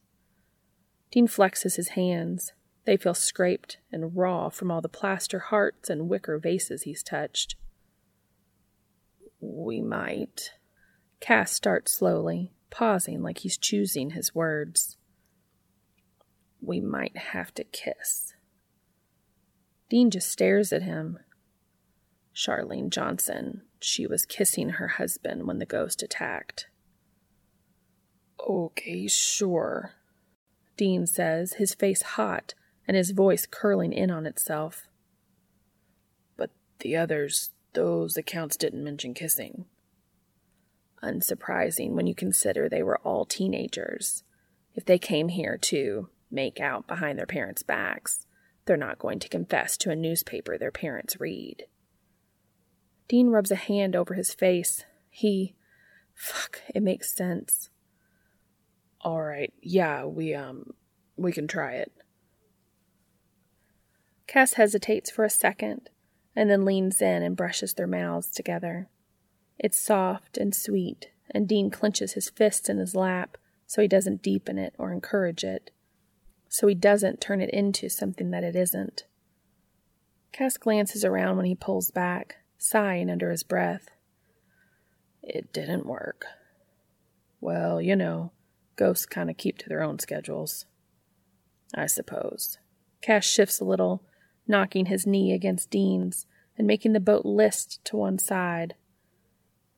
Dean 1.10 1.26
flexes 1.26 1.76
his 1.76 1.88
hands. 1.90 2.52
They 2.84 2.96
feel 2.96 3.14
scraped 3.14 3.78
and 3.90 4.16
raw 4.16 4.50
from 4.50 4.70
all 4.70 4.80
the 4.80 4.88
plaster 4.88 5.38
hearts 5.38 5.88
and 5.88 6.08
wicker 6.08 6.38
vases 6.38 6.82
he's 6.82 7.02
touched. 7.02 7.56
We 9.40 9.80
might. 9.80 10.52
Cass 11.20 11.52
starts 11.52 11.92
slowly, 11.92 12.52
pausing 12.70 13.22
like 13.22 13.38
he's 13.38 13.56
choosing 13.56 14.10
his 14.10 14.34
words. 14.34 14.96
We 16.64 16.80
might 16.80 17.16
have 17.16 17.52
to 17.54 17.64
kiss. 17.64 18.34
Dean 19.90 20.10
just 20.10 20.30
stares 20.30 20.72
at 20.72 20.82
him. 20.82 21.18
Charlene 22.34 22.90
Johnson, 22.90 23.62
she 23.80 24.06
was 24.06 24.24
kissing 24.24 24.70
her 24.70 24.88
husband 24.88 25.46
when 25.46 25.58
the 25.58 25.66
ghost 25.66 26.02
attacked. 26.02 26.66
Okay, 28.40 29.06
sure, 29.06 29.92
Dean 30.76 31.06
says, 31.06 31.54
his 31.54 31.74
face 31.74 32.02
hot 32.02 32.54
and 32.86 32.96
his 32.96 33.10
voice 33.10 33.46
curling 33.46 33.92
in 33.92 34.10
on 34.10 34.26
itself. 34.26 34.88
But 36.36 36.50
the 36.80 36.96
others, 36.96 37.50
those 37.74 38.16
accounts 38.16 38.56
didn't 38.56 38.84
mention 38.84 39.14
kissing. 39.14 39.66
Unsurprising 41.02 41.92
when 41.92 42.06
you 42.06 42.14
consider 42.14 42.68
they 42.68 42.82
were 42.82 42.98
all 42.98 43.24
teenagers. 43.24 44.24
If 44.74 44.84
they 44.84 44.98
came 44.98 45.28
here 45.28 45.56
to 45.58 46.08
make 46.34 46.60
out 46.60 46.86
behind 46.86 47.18
their 47.18 47.26
parents' 47.26 47.62
backs, 47.62 48.26
they're 48.66 48.76
not 48.76 48.98
going 48.98 49.18
to 49.20 49.28
confess 49.28 49.76
to 49.78 49.90
a 49.90 49.96
newspaper 49.96 50.58
their 50.58 50.70
parents 50.70 51.20
read. 51.20 51.66
Dean 53.08 53.28
rubs 53.28 53.50
a 53.50 53.56
hand 53.56 53.94
over 53.94 54.14
his 54.14 54.34
face. 54.34 54.84
He. 55.10 55.54
Fuck, 56.14 56.62
it 56.74 56.82
makes 56.82 57.14
sense. 57.14 57.70
All 59.00 59.22
right, 59.22 59.52
yeah, 59.60 60.04
we, 60.04 60.34
um, 60.34 60.72
we 61.16 61.32
can 61.32 61.46
try 61.46 61.74
it. 61.74 61.92
Cass 64.26 64.54
hesitates 64.54 65.10
for 65.10 65.24
a 65.24 65.30
second, 65.30 65.90
and 66.34 66.48
then 66.48 66.64
leans 66.64 67.02
in 67.02 67.22
and 67.22 67.36
brushes 67.36 67.74
their 67.74 67.86
mouths 67.86 68.30
together. 68.30 68.88
It's 69.58 69.78
soft 69.78 70.38
and 70.38 70.54
sweet, 70.54 71.10
and 71.30 71.46
Dean 71.46 71.70
clenches 71.70 72.14
his 72.14 72.30
fists 72.30 72.68
in 72.68 72.78
his 72.78 72.94
lap 72.94 73.36
so 73.66 73.82
he 73.82 73.88
doesn't 73.88 74.22
deepen 74.22 74.58
it 74.58 74.74
or 74.78 74.92
encourage 74.92 75.44
it, 75.44 75.70
so 76.54 76.68
he 76.68 76.74
doesn't 76.76 77.20
turn 77.20 77.40
it 77.40 77.50
into 77.50 77.88
something 77.88 78.30
that 78.30 78.44
it 78.44 78.54
isn't. 78.54 79.06
Cass 80.30 80.56
glances 80.56 81.04
around 81.04 81.36
when 81.36 81.46
he 81.46 81.54
pulls 81.56 81.90
back, 81.90 82.36
sighing 82.58 83.10
under 83.10 83.32
his 83.32 83.42
breath. 83.42 83.88
It 85.20 85.52
didn't 85.52 85.84
work. 85.84 86.26
Well, 87.40 87.82
you 87.82 87.96
know, 87.96 88.30
ghosts 88.76 89.04
kind 89.04 89.30
of 89.30 89.36
keep 89.36 89.58
to 89.58 89.68
their 89.68 89.82
own 89.82 89.98
schedules. 89.98 90.64
I 91.74 91.86
suppose. 91.86 92.58
Cass 93.00 93.24
shifts 93.24 93.58
a 93.58 93.64
little, 93.64 94.04
knocking 94.46 94.86
his 94.86 95.08
knee 95.08 95.32
against 95.32 95.70
Dean's 95.70 96.24
and 96.56 96.68
making 96.68 96.92
the 96.92 97.00
boat 97.00 97.26
list 97.26 97.84
to 97.86 97.96
one 97.96 98.20
side. 98.20 98.76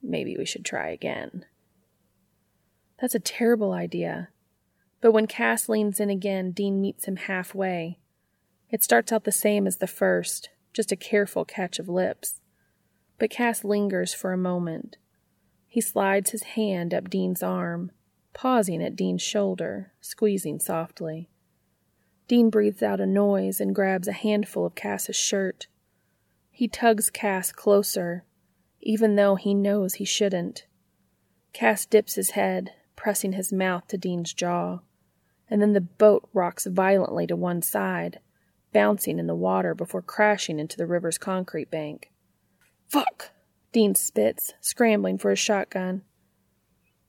Maybe 0.02 0.36
we 0.36 0.44
should 0.44 0.66
try 0.66 0.90
again. 0.90 1.46
That's 3.00 3.14
a 3.14 3.18
terrible 3.18 3.72
idea. 3.72 4.28
But 5.06 5.12
when 5.12 5.28
Cass 5.28 5.68
leans 5.68 6.00
in 6.00 6.10
again, 6.10 6.50
Dean 6.50 6.80
meets 6.80 7.04
him 7.04 7.14
halfway. 7.14 8.00
It 8.70 8.82
starts 8.82 9.12
out 9.12 9.22
the 9.22 9.30
same 9.30 9.64
as 9.68 9.76
the 9.76 9.86
first, 9.86 10.50
just 10.72 10.90
a 10.90 10.96
careful 10.96 11.44
catch 11.44 11.78
of 11.78 11.88
lips. 11.88 12.40
But 13.16 13.30
Cass 13.30 13.62
lingers 13.62 14.12
for 14.12 14.32
a 14.32 14.36
moment. 14.36 14.96
He 15.68 15.80
slides 15.80 16.30
his 16.30 16.42
hand 16.42 16.92
up 16.92 17.08
Dean's 17.08 17.40
arm, 17.40 17.92
pausing 18.34 18.82
at 18.82 18.96
Dean's 18.96 19.22
shoulder, 19.22 19.92
squeezing 20.00 20.58
softly. 20.58 21.30
Dean 22.26 22.50
breathes 22.50 22.82
out 22.82 23.00
a 23.00 23.06
noise 23.06 23.60
and 23.60 23.76
grabs 23.76 24.08
a 24.08 24.12
handful 24.12 24.66
of 24.66 24.74
Cass's 24.74 25.14
shirt. 25.14 25.68
He 26.50 26.66
tugs 26.66 27.10
Cass 27.10 27.52
closer, 27.52 28.24
even 28.80 29.14
though 29.14 29.36
he 29.36 29.54
knows 29.54 29.94
he 29.94 30.04
shouldn't. 30.04 30.66
Cass 31.52 31.86
dips 31.86 32.16
his 32.16 32.30
head, 32.30 32.72
pressing 32.96 33.34
his 33.34 33.52
mouth 33.52 33.86
to 33.86 33.96
Dean's 33.96 34.32
jaw, 34.32 34.80
and 35.50 35.62
then 35.62 35.72
the 35.72 35.80
boat 35.80 36.28
rocks 36.32 36.66
violently 36.66 37.26
to 37.26 37.36
one 37.36 37.62
side, 37.62 38.20
bouncing 38.72 39.18
in 39.18 39.26
the 39.26 39.34
water 39.34 39.74
before 39.74 40.02
crashing 40.02 40.58
into 40.58 40.76
the 40.76 40.86
river's 40.86 41.18
concrete 41.18 41.70
bank. 41.70 42.10
Fuck! 42.88 43.30
Dean 43.72 43.94
spits, 43.94 44.54
scrambling 44.60 45.18
for 45.18 45.30
his 45.30 45.38
shotgun. 45.38 46.02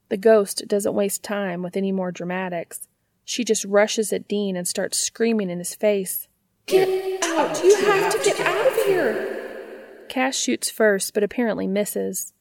The 0.10 0.18
ghost 0.18 0.68
doesn't 0.68 0.94
waste 0.94 1.24
time 1.24 1.62
with 1.62 1.76
any 1.76 1.92
more 1.92 2.12
dramatics. 2.12 2.88
She 3.26 3.44
just 3.44 3.66
rushes 3.66 4.14
at 4.14 4.28
Dean 4.28 4.56
and 4.56 4.68
starts 4.68 4.98
screaming 4.98 5.50
in 5.50 5.60
his 5.60 5.76
face. 5.76 6.28
Get 6.66 7.24
out! 7.24 7.64
You 7.64 7.76
have 7.86 8.14
to 8.14 8.20
get 8.24 8.40
out 8.40 8.68
of 8.68 8.86
here! 8.86 10.06
Cass 10.08 10.36
shoots 10.38 10.70
first, 10.70 11.14
but 11.14 11.24
apparently 11.24 11.68
misses. 11.68 12.34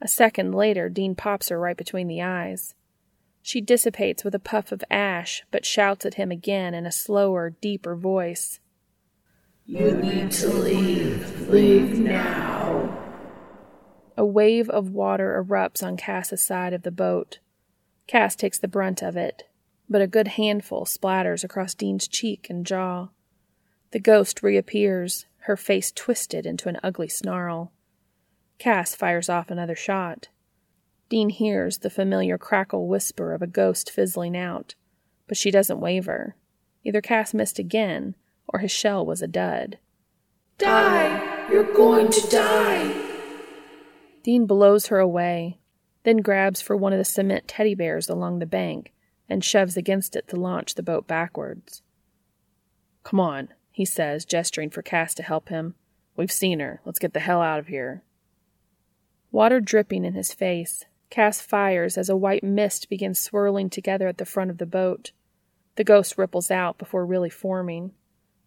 A 0.00 0.08
second 0.08 0.54
later, 0.54 0.88
Dean 0.88 1.14
pops 1.14 1.48
her 1.48 1.58
right 1.58 1.76
between 1.76 2.08
the 2.08 2.22
eyes. 2.22 2.74
She 3.48 3.62
dissipates 3.62 4.24
with 4.24 4.34
a 4.34 4.38
puff 4.38 4.72
of 4.72 4.84
ash, 4.90 5.42
but 5.50 5.64
shouts 5.64 6.04
at 6.04 6.16
him 6.16 6.30
again 6.30 6.74
in 6.74 6.84
a 6.84 6.92
slower, 6.92 7.48
deeper 7.48 7.96
voice. 7.96 8.60
You 9.64 9.92
need 9.92 10.32
to 10.32 10.48
leave. 10.48 11.48
Leave 11.48 11.98
now. 11.98 12.94
A 14.18 14.26
wave 14.26 14.68
of 14.68 14.90
water 14.90 15.42
erupts 15.42 15.82
on 15.82 15.96
Cass's 15.96 16.42
side 16.42 16.74
of 16.74 16.82
the 16.82 16.90
boat. 16.90 17.38
Cass 18.06 18.36
takes 18.36 18.58
the 18.58 18.68
brunt 18.68 19.00
of 19.00 19.16
it, 19.16 19.44
but 19.88 20.02
a 20.02 20.06
good 20.06 20.28
handful 20.28 20.84
splatters 20.84 21.42
across 21.42 21.72
Dean's 21.72 22.06
cheek 22.06 22.48
and 22.50 22.66
jaw. 22.66 23.08
The 23.92 23.98
ghost 23.98 24.42
reappears, 24.42 25.24
her 25.44 25.56
face 25.56 25.90
twisted 25.90 26.44
into 26.44 26.68
an 26.68 26.78
ugly 26.82 27.08
snarl. 27.08 27.72
Cass 28.58 28.94
fires 28.94 29.30
off 29.30 29.50
another 29.50 29.74
shot. 29.74 30.28
Dean 31.08 31.30
hears 31.30 31.78
the 31.78 31.90
familiar 31.90 32.36
crackle 32.36 32.86
whisper 32.86 33.32
of 33.32 33.40
a 33.40 33.46
ghost 33.46 33.90
fizzling 33.90 34.36
out, 34.36 34.74
but 35.26 35.36
she 35.36 35.50
doesn't 35.50 35.80
waver. 35.80 36.36
Either 36.84 37.00
Cass 37.00 37.32
missed 37.32 37.58
again, 37.58 38.14
or 38.46 38.60
his 38.60 38.70
shell 38.70 39.04
was 39.04 39.22
a 39.22 39.26
dud. 39.26 39.78
Die! 40.58 41.48
You're 41.50 41.72
going 41.72 42.10
to 42.10 42.28
die! 42.28 43.04
Dean 44.22 44.46
blows 44.46 44.88
her 44.88 44.98
away, 44.98 45.58
then 46.04 46.18
grabs 46.18 46.60
for 46.60 46.76
one 46.76 46.92
of 46.92 46.98
the 46.98 47.04
cement 47.04 47.48
teddy 47.48 47.74
bears 47.74 48.08
along 48.08 48.38
the 48.38 48.46
bank 48.46 48.92
and 49.28 49.44
shoves 49.44 49.76
against 49.76 50.14
it 50.14 50.28
to 50.28 50.36
launch 50.36 50.74
the 50.74 50.82
boat 50.82 51.06
backwards. 51.06 51.82
Come 53.02 53.20
on, 53.20 53.48
he 53.70 53.84
says, 53.84 54.26
gesturing 54.26 54.68
for 54.68 54.82
Cass 54.82 55.14
to 55.14 55.22
help 55.22 55.48
him. 55.48 55.74
We've 56.16 56.32
seen 56.32 56.60
her. 56.60 56.80
Let's 56.84 56.98
get 56.98 57.14
the 57.14 57.20
hell 57.20 57.40
out 57.40 57.58
of 57.58 57.68
here. 57.68 58.02
Water 59.30 59.60
dripping 59.60 60.04
in 60.04 60.14
his 60.14 60.34
face, 60.34 60.84
Cass 61.10 61.40
fires 61.40 61.96
as 61.96 62.08
a 62.08 62.16
white 62.16 62.44
mist 62.44 62.88
begins 62.88 63.18
swirling 63.18 63.70
together 63.70 64.08
at 64.08 64.18
the 64.18 64.26
front 64.26 64.50
of 64.50 64.58
the 64.58 64.66
boat. 64.66 65.12
The 65.76 65.84
ghost 65.84 66.18
ripples 66.18 66.50
out 66.50 66.76
before 66.76 67.06
really 67.06 67.30
forming. 67.30 67.92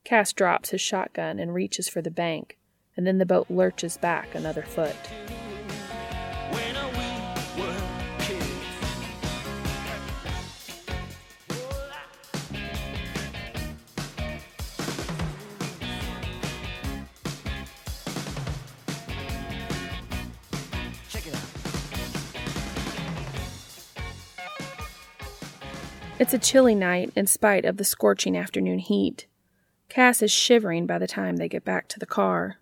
Cass 0.04 0.34
drops 0.34 0.70
his 0.70 0.82
shotgun 0.82 1.40
and 1.40 1.54
reaches 1.54 1.90
for 1.90 2.02
the 2.02 2.12
bank, 2.12 2.58
and 2.96 3.08
then 3.08 3.18
the 3.18 3.26
boat 3.26 3.50
lurches 3.50 3.98
back 3.98 4.36
another 4.36 4.64
foot. 4.64 4.96
It's 26.22 26.36
a 26.36 26.38
chilly 26.38 26.76
night 26.76 27.12
in 27.16 27.26
spite 27.26 27.66
of 27.66 27.78
the 27.78 27.84
scorching 27.84 28.38
afternoon 28.38 28.78
heat. 28.78 29.26
Cass 29.90 30.22
is 30.22 30.32
shivering 30.32 30.86
by 30.86 31.00
the 31.00 31.08
time 31.08 31.38
they 31.38 31.50
get 31.50 31.66
back 31.66 31.88
to 31.88 31.98
the 31.98 32.06
car. 32.06 32.58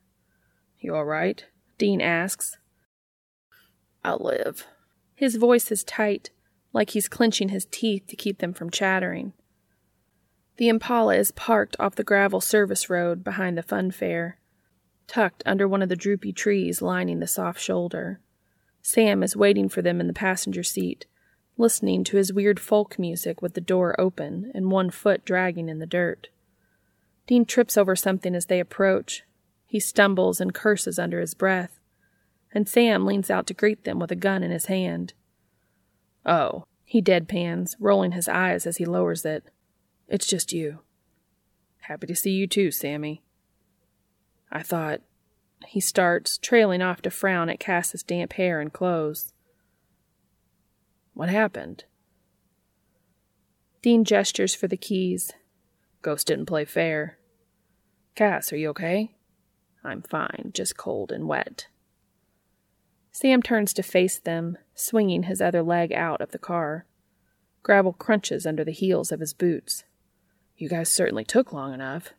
You 0.79 0.95
all 0.95 1.03
right? 1.03 1.45
Dean 1.77 1.99
asks. 1.99 2.55
I'll 4.01 4.19
live. 4.19 4.65
His 5.13 5.35
voice 5.35 5.73
is 5.73 5.83
tight, 5.83 6.29
like 6.71 6.91
he's 6.91 7.09
clenching 7.09 7.49
his 7.49 7.67
teeth 7.69 8.07
to 8.07 8.15
keep 8.15 8.37
them 8.37 8.53
from 8.53 8.69
chattering. 8.69 9.33
The 10.55 10.69
Impala 10.69 11.17
is 11.17 11.31
parked 11.31 11.75
off 11.81 11.95
the 11.95 12.05
gravel 12.05 12.39
service 12.39 12.89
road 12.89 13.25
behind 13.25 13.57
the 13.57 13.61
fun 13.61 13.91
fair, 13.91 14.39
tucked 15.05 15.43
under 15.45 15.67
one 15.67 15.81
of 15.81 15.89
the 15.89 15.97
droopy 15.97 16.31
trees 16.31 16.81
lining 16.81 17.19
the 17.19 17.27
soft 17.27 17.59
shoulder. 17.59 18.21
Sam 18.81 19.21
is 19.21 19.35
waiting 19.35 19.67
for 19.67 19.81
them 19.81 19.99
in 19.99 20.07
the 20.07 20.13
passenger 20.13 20.63
seat, 20.63 21.07
listening 21.59 22.03
to 22.05 22.17
his 22.17 22.33
weird 22.33 22.59
folk 22.59 22.97
music 22.97 23.41
with 23.41 23.53
the 23.53 23.61
door 23.61 23.99
open 23.99 24.49
and 24.55 24.71
one 24.71 24.89
foot 24.89 25.25
dragging 25.25 25.69
in 25.69 25.79
the 25.79 25.85
dirt. 25.85 26.29
Dean 27.27 27.45
trips 27.45 27.77
over 27.77 27.95
something 27.95 28.33
as 28.33 28.47
they 28.47 28.59
approach. 28.59 29.23
He 29.67 29.79
stumbles 29.79 30.41
and 30.41 30.53
curses 30.53 30.97
under 30.97 31.19
his 31.19 31.33
breath, 31.35 31.79
and 32.53 32.67
Sam 32.67 33.05
leans 33.05 33.29
out 33.29 33.45
to 33.47 33.53
greet 33.53 33.83
them 33.83 33.99
with 33.99 34.11
a 34.11 34.15
gun 34.15 34.41
in 34.43 34.49
his 34.51 34.65
hand. 34.65 35.13
Oh, 36.25 36.63
He 36.85 37.01
deadpans, 37.03 37.75
rolling 37.79 38.13
his 38.13 38.27
eyes 38.27 38.65
as 38.65 38.77
he 38.77 38.85
lowers 38.85 39.25
it. 39.25 39.43
it's 40.07 40.25
just 40.25 40.51
you. 40.51 40.79
Happy 41.81 42.07
to 42.07 42.15
see 42.15 42.31
you 42.31 42.47
too, 42.47 42.71
Sammy. 42.71 43.21
I 44.51 44.63
thought. 44.63 45.01
He 45.67 45.79
starts, 45.79 46.37
trailing 46.37 46.81
off 46.81 47.01
to 47.03 47.11
frown 47.11 47.49
at 47.49 47.59
Cass's 47.59 48.01
damp 48.01 48.33
hair 48.33 48.59
and 48.61 48.71
clothes. 48.71 49.33
What 51.19 51.27
happened? 51.27 51.83
Dean 53.81 54.05
gestures 54.05 54.55
for 54.55 54.69
the 54.69 54.77
keys. 54.77 55.33
Ghost 56.01 56.27
didn't 56.27 56.45
play 56.45 56.63
fair. 56.63 57.17
Cass, 58.15 58.53
are 58.53 58.55
you 58.55 58.69
okay? 58.69 59.17
I'm 59.83 60.01
fine, 60.01 60.51
just 60.53 60.77
cold 60.77 61.11
and 61.11 61.27
wet. 61.27 61.67
Sam 63.11 63.41
turns 63.41 63.73
to 63.73 63.83
face 63.83 64.17
them, 64.17 64.57
swinging 64.75 65.23
his 65.23 65.41
other 65.41 65.61
leg 65.61 65.91
out 65.91 66.21
of 66.21 66.31
the 66.31 66.39
car. 66.39 66.85
Gravel 67.63 67.91
crunches 67.91 68.45
under 68.45 68.63
the 68.63 68.71
heels 68.71 69.11
of 69.11 69.19
his 69.19 69.33
boots. 69.33 69.83
You 70.55 70.69
guys 70.69 70.87
certainly 70.87 71.25
took 71.25 71.51
long 71.51 71.73
enough. 71.73 72.13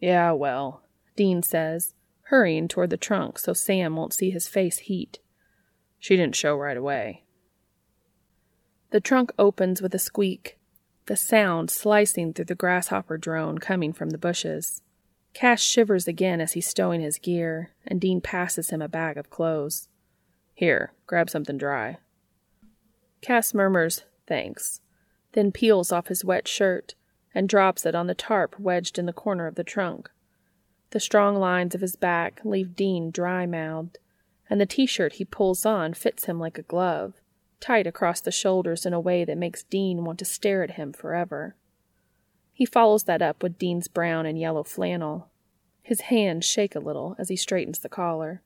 Yeah, 0.00 0.32
well, 0.32 0.82
Dean 1.16 1.42
says, 1.42 1.94
hurrying 2.24 2.68
toward 2.68 2.90
the 2.90 2.98
trunk 2.98 3.38
so 3.38 3.54
Sam 3.54 3.96
won't 3.96 4.12
see 4.12 4.28
his 4.28 4.48
face 4.48 4.80
heat. 4.80 5.18
She 5.98 6.14
didn't 6.14 6.36
show 6.36 6.54
right 6.56 6.76
away. 6.76 7.22
The 8.90 9.00
trunk 9.00 9.32
opens 9.38 9.82
with 9.82 9.94
a 9.94 9.98
squeak, 9.98 10.58
the 11.06 11.16
sound 11.16 11.70
slicing 11.70 12.32
through 12.32 12.44
the 12.46 12.54
grasshopper 12.54 13.18
drone 13.18 13.58
coming 13.58 13.92
from 13.92 14.10
the 14.10 14.18
bushes. 14.18 14.82
Cass 15.34 15.60
shivers 15.60 16.08
again 16.08 16.40
as 16.40 16.52
he's 16.52 16.66
stowing 16.66 17.00
his 17.00 17.18
gear, 17.18 17.72
and 17.86 18.00
Dean 18.00 18.20
passes 18.20 18.70
him 18.70 18.80
a 18.80 18.88
bag 18.88 19.16
of 19.16 19.28
clothes. 19.28 19.88
Here, 20.54 20.92
grab 21.06 21.28
something 21.28 21.58
dry. 21.58 21.98
Cass 23.20 23.52
murmurs, 23.52 24.04
thanks, 24.26 24.80
then 25.32 25.52
peels 25.52 25.92
off 25.92 26.06
his 26.06 26.24
wet 26.24 26.48
shirt 26.48 26.94
and 27.34 27.48
drops 27.48 27.84
it 27.84 27.94
on 27.94 28.06
the 28.06 28.14
tarp 28.14 28.58
wedged 28.58 28.98
in 28.98 29.06
the 29.06 29.12
corner 29.12 29.46
of 29.46 29.56
the 29.56 29.64
trunk. 29.64 30.10
The 30.90 31.00
strong 31.00 31.36
lines 31.36 31.74
of 31.74 31.82
his 31.82 31.96
back 31.96 32.40
leave 32.44 32.74
Dean 32.74 33.10
dry 33.10 33.44
mouthed, 33.44 33.98
and 34.48 34.60
the 34.60 34.64
t 34.64 34.86
shirt 34.86 35.14
he 35.14 35.24
pulls 35.24 35.66
on 35.66 35.92
fits 35.92 36.24
him 36.24 36.40
like 36.40 36.56
a 36.56 36.62
glove, 36.62 37.20
tight 37.60 37.86
across 37.86 38.20
the 38.20 38.30
shoulders 38.30 38.86
in 38.86 38.92
a 38.92 39.00
way 39.00 39.24
that 39.24 39.38
makes 39.38 39.62
Dean 39.62 40.04
want 40.04 40.18
to 40.18 40.24
stare 40.24 40.62
at 40.62 40.72
him 40.72 40.92
forever. 40.92 41.56
He 42.52 42.64
follows 42.64 43.04
that 43.04 43.22
up 43.22 43.42
with 43.42 43.58
Dean's 43.58 43.88
brown 43.88 44.26
and 44.26 44.38
yellow 44.38 44.64
flannel. 44.64 45.28
His 45.82 46.02
hands 46.02 46.44
shake 46.44 46.74
a 46.74 46.80
little 46.80 47.14
as 47.18 47.28
he 47.28 47.36
straightens 47.36 47.80
the 47.80 47.88
collar. 47.88 48.42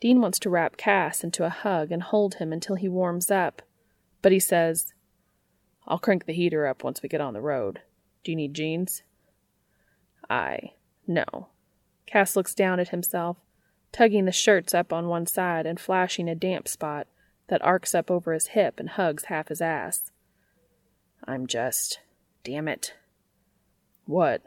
Dean 0.00 0.20
wants 0.20 0.38
to 0.40 0.50
wrap 0.50 0.76
Cass 0.76 1.24
into 1.24 1.44
a 1.44 1.50
hug 1.50 1.90
and 1.90 2.02
hold 2.02 2.36
him 2.36 2.52
until 2.52 2.76
he 2.76 2.88
warms 2.88 3.30
up, 3.30 3.62
but 4.22 4.32
he 4.32 4.40
says, 4.40 4.94
I'll 5.86 5.98
crank 5.98 6.26
the 6.26 6.32
heater 6.32 6.66
up 6.66 6.84
once 6.84 7.02
we 7.02 7.08
get 7.08 7.20
on 7.20 7.34
the 7.34 7.40
road. 7.40 7.80
Do 8.22 8.32
you 8.32 8.36
need 8.36 8.54
jeans? 8.54 9.02
I. 10.30 10.72
No. 11.06 11.48
Cass 12.06 12.36
looks 12.36 12.54
down 12.54 12.78
at 12.80 12.90
himself, 12.90 13.38
tugging 13.92 14.24
the 14.24 14.32
shirts 14.32 14.74
up 14.74 14.92
on 14.92 15.08
one 15.08 15.26
side 15.26 15.66
and 15.66 15.80
flashing 15.80 16.28
a 16.28 16.34
damp 16.34 16.68
spot 16.68 17.06
that 17.48 17.64
arcs 17.64 17.94
up 17.94 18.10
over 18.10 18.32
his 18.32 18.48
hip 18.48 18.78
and 18.78 18.90
hugs 18.90 19.24
half 19.24 19.48
his 19.48 19.60
ass. 19.60 20.10
I'm 21.24 21.46
just. 21.46 22.00
Damn 22.44 22.68
it. 22.68 22.94
What? 24.04 24.42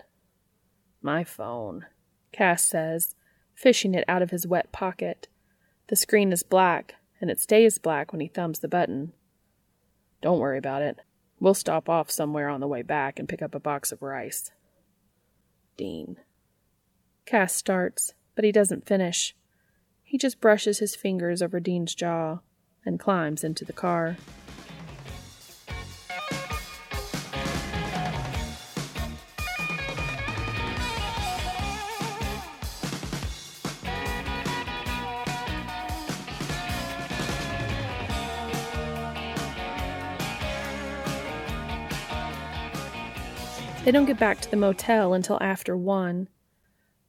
My 1.01 1.23
phone, 1.23 1.87
Cass 2.31 2.63
says, 2.63 3.15
fishing 3.53 3.93
it 3.93 4.05
out 4.07 4.21
of 4.21 4.31
his 4.31 4.47
wet 4.47 4.71
pocket. 4.71 5.27
The 5.87 5.95
screen 5.95 6.31
is 6.31 6.43
black, 6.43 6.95
and 7.19 7.29
it 7.29 7.39
stays 7.39 7.77
black 7.77 8.11
when 8.11 8.21
he 8.21 8.27
thumbs 8.27 8.59
the 8.59 8.67
button. 8.67 9.13
Don't 10.21 10.39
worry 10.39 10.57
about 10.57 10.83
it. 10.83 10.99
We'll 11.39 11.55
stop 11.55 11.89
off 11.89 12.11
somewhere 12.11 12.49
on 12.49 12.59
the 12.59 12.67
way 12.67 12.83
back 12.83 13.17
and 13.17 13.27
pick 13.27 13.41
up 13.41 13.55
a 13.55 13.59
box 13.59 13.91
of 13.91 14.03
rice. 14.03 14.51
Dean. 15.75 16.17
Cass 17.25 17.55
starts, 17.55 18.13
but 18.35 18.45
he 18.45 18.51
doesn't 18.51 18.85
finish. 18.85 19.35
He 20.03 20.19
just 20.19 20.39
brushes 20.39 20.79
his 20.79 20.95
fingers 20.95 21.41
over 21.41 21.59
Dean's 21.59 21.95
jaw 21.95 22.39
and 22.85 22.99
climbs 22.99 23.43
into 23.43 23.65
the 23.65 23.73
car. 23.73 24.17
They 43.83 43.91
don't 43.91 44.05
get 44.05 44.19
back 44.19 44.39
to 44.41 44.51
the 44.51 44.57
motel 44.57 45.15
until 45.15 45.39
after 45.41 45.75
one. 45.75 46.29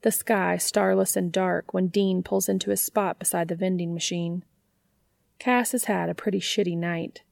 The 0.01 0.11
sky 0.11 0.57
starless 0.57 1.17
and 1.17 1.31
dark 1.31 1.75
when 1.75 1.89
Dean 1.89 2.23
pulls 2.23 2.49
into 2.49 2.71
his 2.71 2.81
spot 2.81 3.19
beside 3.19 3.49
the 3.49 3.55
vending 3.55 3.93
machine. 3.93 4.43
Cass 5.43 5.73
has 5.73 5.87
had 5.87 6.09
a 6.09 6.15
pretty 6.15 6.39
shitty 6.39 6.79
night, 6.79 7.23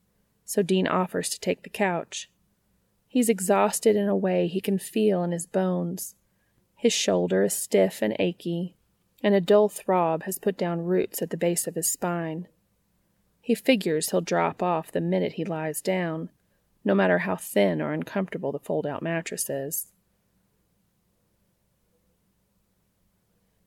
so 0.44 0.64
Dean 0.64 0.88
offers 0.88 1.28
to 1.28 1.38
take 1.38 1.62
the 1.62 1.70
couch. 1.70 2.28
He's 3.06 3.28
exhausted 3.28 3.94
in 3.94 4.08
a 4.08 4.16
way 4.16 4.48
he 4.48 4.60
can 4.60 4.80
feel 4.80 5.22
in 5.22 5.30
his 5.30 5.46
bones. 5.46 6.16
His 6.74 6.92
shoulder 6.92 7.44
is 7.44 7.54
stiff 7.54 8.02
and 8.02 8.16
achy, 8.18 8.74
and 9.22 9.32
a 9.32 9.40
dull 9.40 9.68
throb 9.68 10.24
has 10.24 10.40
put 10.40 10.58
down 10.58 10.80
roots 10.80 11.22
at 11.22 11.30
the 11.30 11.36
base 11.36 11.68
of 11.68 11.76
his 11.76 11.88
spine. 11.88 12.48
He 13.40 13.54
figures 13.54 14.10
he'll 14.10 14.22
drop 14.22 14.60
off 14.60 14.90
the 14.90 15.00
minute 15.00 15.34
he 15.34 15.44
lies 15.44 15.80
down, 15.80 16.30
no 16.84 16.96
matter 16.96 17.18
how 17.18 17.36
thin 17.36 17.80
or 17.80 17.92
uncomfortable 17.92 18.50
the 18.50 18.58
fold 18.58 18.88
out 18.88 19.04
mattress 19.04 19.48
is. 19.48 19.92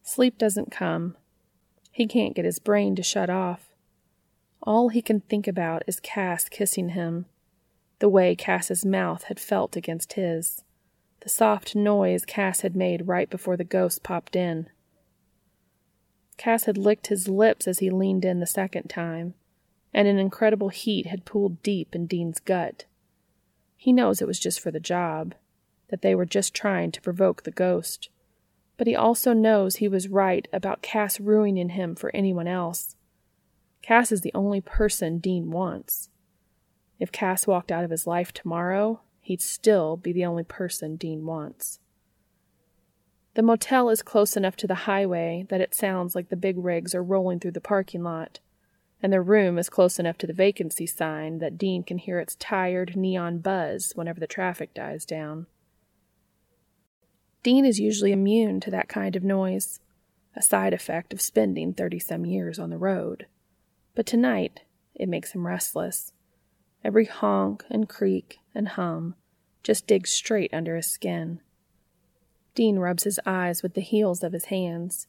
Sleep 0.02 0.38
doesn't 0.38 0.70
come. 0.70 1.16
He 1.92 2.08
can't 2.08 2.36
get 2.36 2.44
his 2.44 2.60
brain 2.60 2.98
to 2.98 3.04
shut 3.04 3.30
off. 3.30 3.73
All 4.66 4.90
he 4.90 5.02
can 5.02 5.20
think 5.20 5.46
about 5.46 5.84
is 5.88 6.00
Cass 6.00 6.48
kissing 6.48 6.90
him, 6.90 7.26
the 8.00 8.08
way 8.08 8.34
Cass's 8.34 8.86
mouth 8.86 9.24
had 9.24 9.40
felt 9.40 9.76
against 9.76 10.14
his, 10.14 10.64
the 11.20 11.30
soft 11.30 11.76
noise 11.76 12.24
Cass 12.24 12.62
had 12.62 12.76
made 12.76 13.08
right 13.08 13.30
before 13.30 13.58
the 13.58 13.66
ghost 13.66 14.04
popped 14.04 14.36
in. 14.36 14.70
Cass 16.38 16.64
had 16.64 16.78
licked 16.78 17.08
his 17.08 17.28
lips 17.28 17.68
as 17.68 17.80
he 17.80 17.90
leaned 17.90 18.24
in 18.24 18.40
the 18.40 18.46
second 18.46 18.90
time, 18.90 19.34
and 19.94 20.08
an 20.08 20.18
incredible 20.18 20.70
heat 20.70 21.08
had 21.08 21.26
pooled 21.26 21.62
deep 21.62 21.94
in 21.94 22.08
Dean's 22.08 22.40
gut. 22.40 22.86
He 23.76 23.92
knows 23.92 24.22
it 24.22 24.28
was 24.28 24.40
just 24.40 24.62
for 24.62 24.72
the 24.72 24.80
job, 24.80 25.36
that 25.90 26.02
they 26.02 26.16
were 26.16 26.26
just 26.26 26.54
trying 26.54 26.92
to 26.94 27.02
provoke 27.02 27.44
the 27.44 27.52
ghost. 27.52 28.10
But 28.78 28.88
he 28.88 28.96
also 28.96 29.34
knows 29.34 29.76
he 29.76 29.90
was 29.90 30.08
right 30.08 30.48
about 30.54 30.82
Cass 30.82 31.20
ruining 31.20 31.70
him 31.70 31.96
for 31.96 32.16
anyone 32.16 32.48
else. 32.48 32.96
Cass 33.84 34.12
is 34.12 34.22
the 34.22 34.34
only 34.34 34.62
person 34.62 35.20
Dean 35.20 35.52
wants. 35.52 36.10
If 37.00 37.12
Cass 37.12 37.46
walked 37.46 37.72
out 37.72 37.84
of 37.84 37.92
his 37.92 38.08
life 38.08 38.34
tomorrow, 38.34 39.02
he'd 39.22 39.42
still 39.42 39.96
be 39.96 40.12
the 40.12 40.26
only 40.26 40.44
person 40.44 40.96
Dean 40.96 41.28
wants. 41.28 41.80
The 43.36 43.44
motel 43.44 43.90
is 43.90 44.02
close 44.02 44.36
enough 44.36 44.56
to 44.58 44.68
the 44.68 44.88
highway 44.90 45.46
that 45.50 45.62
it 45.62 45.76
sounds 45.76 46.16
like 46.16 46.30
the 46.30 46.36
big 46.36 46.58
rigs 46.58 46.96
are 46.96 47.04
rolling 47.04 47.40
through 47.40 47.52
the 47.52 47.62
parking 47.62 48.02
lot 48.02 48.40
and 49.04 49.12
the 49.12 49.22
room 49.22 49.60
is 49.60 49.70
close 49.70 50.00
enough 50.00 50.18
to 50.18 50.26
the 50.26 50.34
vacancy 50.34 50.88
sign 50.88 51.40
that 51.40 51.58
Dean 51.58 51.84
can 51.84 51.98
hear 51.98 52.20
its 52.20 52.36
tired 52.36 52.96
neon 52.96 53.40
buzz 53.40 53.92
whenever 53.96 54.22
the 54.22 54.26
traffic 54.26 54.74
dies 54.74 55.06
down. 55.06 55.46
Dean 57.44 57.66
is 57.66 57.82
usually 57.82 58.14
immune 58.14 58.62
to 58.62 58.72
that 58.72 58.88
kind 58.88 59.18
of 59.18 59.24
noise, 59.24 59.82
a 60.38 60.42
side 60.42 60.74
effect 60.74 61.12
of 61.12 61.20
spending 61.20 61.74
thirty 61.74 62.00
some 62.00 62.26
years 62.26 62.58
on 62.58 62.70
the 62.70 62.78
road. 62.78 63.26
But 63.96 64.06
tonight, 64.06 64.62
it 64.96 65.08
makes 65.08 65.32
him 65.32 65.46
restless. 65.46 66.14
Every 66.84 67.06
honk 67.06 67.64
and 67.70 67.88
creak 67.88 68.40
and 68.56 68.70
hum 68.70 69.16
just 69.62 69.88
digs 69.88 70.12
straight 70.12 70.54
under 70.54 70.76
his 70.76 70.88
skin. 70.88 71.40
Dean 72.56 72.78
rubs 72.78 73.04
his 73.04 73.20
eyes 73.26 73.64
with 73.64 73.74
the 73.74 73.82
heels 73.82 74.24
of 74.24 74.34
his 74.34 74.46
hands, 74.46 75.08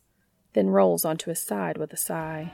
then 0.53 0.68
rolls 0.68 1.05
onto 1.05 1.30
his 1.30 1.41
side 1.41 1.78
with 1.78 1.93
a 1.93 1.97
sigh. 1.97 2.53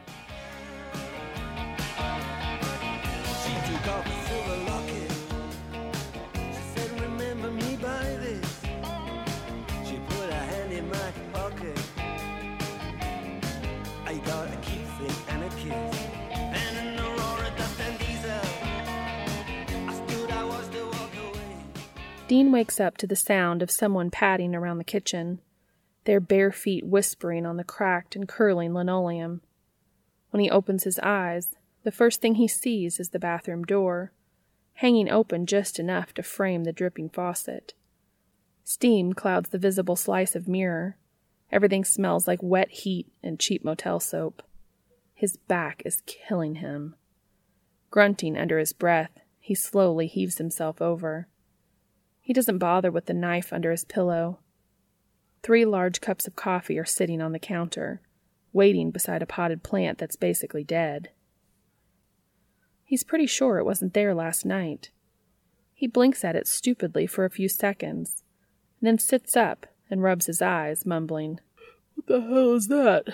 Dean 22.30 22.52
wakes 22.52 22.78
up 22.78 22.96
to 22.96 23.08
the 23.08 23.16
sound 23.16 23.60
of 23.60 23.72
someone 23.72 24.08
padding 24.08 24.54
around 24.54 24.78
the 24.78 24.84
kitchen, 24.84 25.40
their 26.04 26.20
bare 26.20 26.52
feet 26.52 26.86
whispering 26.86 27.44
on 27.44 27.56
the 27.56 27.64
cracked 27.64 28.14
and 28.14 28.28
curling 28.28 28.72
linoleum. 28.72 29.40
When 30.30 30.40
he 30.40 30.48
opens 30.48 30.84
his 30.84 31.00
eyes, 31.00 31.50
the 31.82 31.90
first 31.90 32.20
thing 32.20 32.36
he 32.36 32.46
sees 32.46 33.00
is 33.00 33.08
the 33.08 33.18
bathroom 33.18 33.64
door, 33.64 34.12
hanging 34.74 35.10
open 35.10 35.44
just 35.44 35.80
enough 35.80 36.14
to 36.14 36.22
frame 36.22 36.62
the 36.62 36.72
dripping 36.72 37.08
faucet. 37.08 37.74
Steam 38.62 39.12
clouds 39.12 39.48
the 39.48 39.58
visible 39.58 39.96
slice 39.96 40.36
of 40.36 40.46
mirror. 40.46 40.96
Everything 41.50 41.84
smells 41.84 42.28
like 42.28 42.38
wet 42.40 42.70
heat 42.70 43.08
and 43.24 43.40
cheap 43.40 43.64
motel 43.64 43.98
soap. 43.98 44.40
His 45.14 45.36
back 45.36 45.82
is 45.84 46.04
killing 46.06 46.54
him. 46.54 46.94
Grunting 47.90 48.38
under 48.38 48.60
his 48.60 48.72
breath, 48.72 49.18
he 49.40 49.56
slowly 49.56 50.06
heaves 50.06 50.38
himself 50.38 50.80
over. 50.80 51.26
He 52.20 52.32
doesn't 52.32 52.58
bother 52.58 52.90
with 52.90 53.06
the 53.06 53.14
knife 53.14 53.52
under 53.52 53.70
his 53.70 53.84
pillow. 53.84 54.38
Three 55.42 55.64
large 55.64 56.00
cups 56.00 56.26
of 56.26 56.36
coffee 56.36 56.78
are 56.78 56.84
sitting 56.84 57.20
on 57.20 57.32
the 57.32 57.38
counter, 57.38 58.02
waiting 58.52 58.90
beside 58.90 59.22
a 59.22 59.26
potted 59.26 59.62
plant 59.62 59.98
that's 59.98 60.16
basically 60.16 60.64
dead. 60.64 61.10
He's 62.84 63.04
pretty 63.04 63.26
sure 63.26 63.58
it 63.58 63.64
wasn't 63.64 63.94
there 63.94 64.14
last 64.14 64.44
night. 64.44 64.90
He 65.74 65.86
blinks 65.86 66.24
at 66.24 66.36
it 66.36 66.46
stupidly 66.46 67.06
for 67.06 67.24
a 67.24 67.30
few 67.30 67.48
seconds, 67.48 68.22
then 68.82 68.98
sits 68.98 69.36
up 69.36 69.66
and 69.90 70.02
rubs 70.02 70.26
his 70.26 70.42
eyes, 70.42 70.84
mumbling, 70.84 71.40
What 71.94 72.06
the 72.06 72.20
hell 72.20 72.54
is 72.54 72.68
that? 72.68 73.04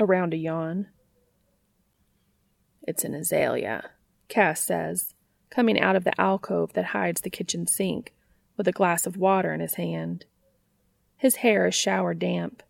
Around 0.00 0.34
a 0.34 0.36
yawn. 0.36 0.88
It's 2.82 3.04
an 3.04 3.14
azalea, 3.14 3.90
Cass 4.28 4.60
says, 4.60 5.13
coming 5.54 5.78
out 5.78 5.96
of 5.96 6.04
the 6.04 6.20
alcove 6.20 6.72
that 6.72 6.86
hides 6.86 7.20
the 7.20 7.30
kitchen 7.30 7.66
sink, 7.66 8.12
with 8.56 8.66
a 8.66 8.72
glass 8.72 9.06
of 9.06 9.16
water 9.16 9.52
in 9.52 9.60
his 9.60 9.74
hand. 9.74 10.24
His 11.16 11.36
hair 11.36 11.66
is 11.66 11.74
shower 11.74 12.14
damp. 12.14 12.62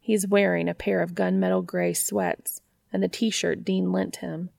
He 0.00 0.14
is 0.14 0.26
wearing 0.26 0.68
a 0.68 0.74
pair 0.74 1.02
of 1.02 1.14
gunmetal 1.14 1.64
gray 1.66 1.92
sweats 1.92 2.60
and 2.92 3.02
the 3.02 3.08
t 3.08 3.30
shirt 3.30 3.64
Dean 3.64 3.92
lent 3.92 4.16
him. 4.16 4.50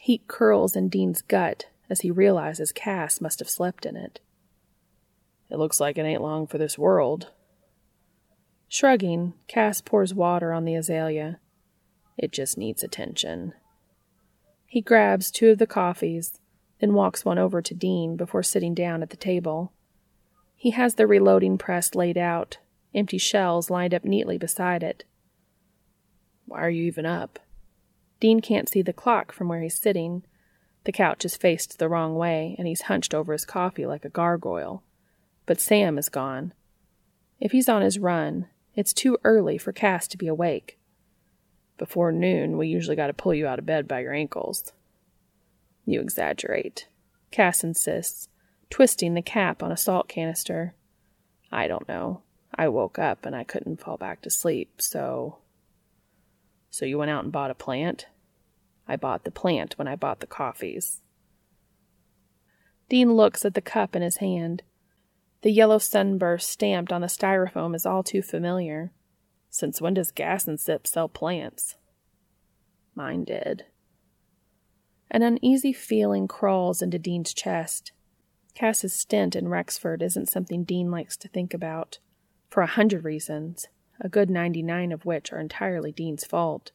Heat 0.00 0.26
curls 0.28 0.76
in 0.76 0.88
Dean's 0.88 1.22
gut 1.22 1.66
as 1.90 2.00
he 2.00 2.10
realizes 2.10 2.72
Cass 2.72 3.20
must 3.20 3.40
have 3.40 3.50
slept 3.50 3.84
in 3.84 3.96
it. 3.96 4.20
It 5.50 5.58
looks 5.58 5.80
like 5.80 5.98
it 5.98 6.02
ain't 6.02 6.22
long 6.22 6.46
for 6.46 6.58
this 6.58 6.78
world. 6.78 7.30
Shrugging, 8.68 9.34
Cass 9.46 9.80
pours 9.80 10.14
water 10.14 10.52
on 10.52 10.64
the 10.64 10.74
azalea. 10.74 11.40
It 12.16 12.32
just 12.32 12.58
needs 12.58 12.82
attention. 12.82 13.54
He 14.66 14.82
grabs 14.82 15.30
two 15.30 15.50
of 15.50 15.58
the 15.58 15.66
coffees, 15.66 16.38
then 16.80 16.94
walks 16.94 17.24
one 17.24 17.38
over 17.38 17.60
to 17.60 17.74
Dean 17.74 18.16
before 18.16 18.42
sitting 18.42 18.74
down 18.74 19.02
at 19.02 19.10
the 19.10 19.16
table. 19.16 19.72
He 20.54 20.70
has 20.70 20.94
the 20.94 21.06
reloading 21.06 21.58
press 21.58 21.94
laid 21.94 22.18
out, 22.18 22.58
empty 22.94 23.18
shells 23.18 23.70
lined 23.70 23.94
up 23.94 24.04
neatly 24.04 24.38
beside 24.38 24.82
it. 24.82 25.04
Why 26.46 26.60
are 26.60 26.70
you 26.70 26.84
even 26.84 27.06
up? 27.06 27.38
Dean 28.20 28.40
can't 28.40 28.68
see 28.68 28.82
the 28.82 28.92
clock 28.92 29.32
from 29.32 29.48
where 29.48 29.60
he's 29.60 29.78
sitting. 29.78 30.24
The 30.84 30.92
couch 30.92 31.24
is 31.24 31.36
faced 31.36 31.78
the 31.78 31.88
wrong 31.88 32.16
way, 32.16 32.56
and 32.58 32.66
he's 32.66 32.82
hunched 32.82 33.14
over 33.14 33.32
his 33.32 33.44
coffee 33.44 33.86
like 33.86 34.04
a 34.04 34.10
gargoyle. 34.10 34.82
But 35.46 35.60
Sam 35.60 35.98
is 35.98 36.08
gone. 36.08 36.52
If 37.40 37.52
he's 37.52 37.68
on 37.68 37.82
his 37.82 37.98
run, 37.98 38.46
it's 38.74 38.92
too 38.92 39.18
early 39.24 39.58
for 39.58 39.72
Cass 39.72 40.08
to 40.08 40.18
be 40.18 40.26
awake. 40.26 40.78
Before 41.76 42.10
noon, 42.10 42.58
we 42.58 42.66
usually 42.66 42.96
got 42.96 43.06
to 43.06 43.12
pull 43.12 43.34
you 43.34 43.46
out 43.46 43.58
of 43.58 43.66
bed 43.66 43.86
by 43.86 44.00
your 44.00 44.12
ankles. 44.12 44.72
You 45.88 46.02
exaggerate, 46.02 46.86
Cass 47.30 47.64
insists, 47.64 48.28
twisting 48.68 49.14
the 49.14 49.22
cap 49.22 49.62
on 49.62 49.72
a 49.72 49.76
salt 49.78 50.06
canister. 50.06 50.74
I 51.50 51.66
don't 51.66 51.88
know. 51.88 52.20
I 52.54 52.68
woke 52.68 52.98
up 52.98 53.24
and 53.24 53.34
I 53.34 53.42
couldn't 53.42 53.80
fall 53.80 53.96
back 53.96 54.20
to 54.20 54.30
sleep, 54.30 54.82
so. 54.82 55.38
So 56.68 56.84
you 56.84 56.98
went 56.98 57.10
out 57.10 57.24
and 57.24 57.32
bought 57.32 57.50
a 57.50 57.54
plant? 57.54 58.04
I 58.86 58.96
bought 58.96 59.24
the 59.24 59.30
plant 59.30 59.78
when 59.78 59.88
I 59.88 59.96
bought 59.96 60.20
the 60.20 60.26
coffees. 60.26 61.00
Dean 62.90 63.14
looks 63.14 63.46
at 63.46 63.54
the 63.54 63.62
cup 63.62 63.96
in 63.96 64.02
his 64.02 64.18
hand. 64.18 64.64
The 65.40 65.52
yellow 65.52 65.78
sunburst 65.78 66.50
stamped 66.50 66.92
on 66.92 67.00
the 67.00 67.06
styrofoam 67.06 67.74
is 67.74 67.86
all 67.86 68.02
too 68.02 68.20
familiar. 68.20 68.92
Since 69.48 69.80
when 69.80 69.94
does 69.94 70.10
Gas 70.10 70.46
and 70.46 70.60
Sip 70.60 70.86
sell 70.86 71.08
plants? 71.08 71.76
Mine 72.94 73.24
did. 73.24 73.64
An 75.10 75.22
uneasy 75.22 75.72
feeling 75.72 76.28
crawls 76.28 76.82
into 76.82 76.98
Dean's 76.98 77.32
chest. 77.32 77.92
Cass's 78.54 78.92
stint 78.92 79.34
in 79.34 79.48
Rexford 79.48 80.02
isn't 80.02 80.28
something 80.28 80.64
Dean 80.64 80.90
likes 80.90 81.16
to 81.18 81.28
think 81.28 81.54
about, 81.54 81.98
for 82.50 82.62
a 82.62 82.66
hundred 82.66 83.04
reasons, 83.04 83.68
a 84.00 84.08
good 84.08 84.28
ninety 84.28 84.62
nine 84.62 84.92
of 84.92 85.06
which 85.06 85.32
are 85.32 85.40
entirely 85.40 85.92
Dean's 85.92 86.24
fault. 86.24 86.72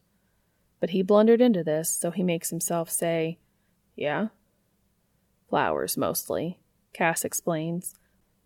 But 0.80 0.90
he 0.90 1.02
blundered 1.02 1.40
into 1.40 1.62
this, 1.62 1.90
so 1.90 2.10
he 2.10 2.22
makes 2.22 2.50
himself 2.50 2.90
say, 2.90 3.38
Yeah? 3.94 4.28
Flowers, 5.48 5.96
mostly, 5.96 6.58
Cass 6.92 7.24
explains, 7.24 7.94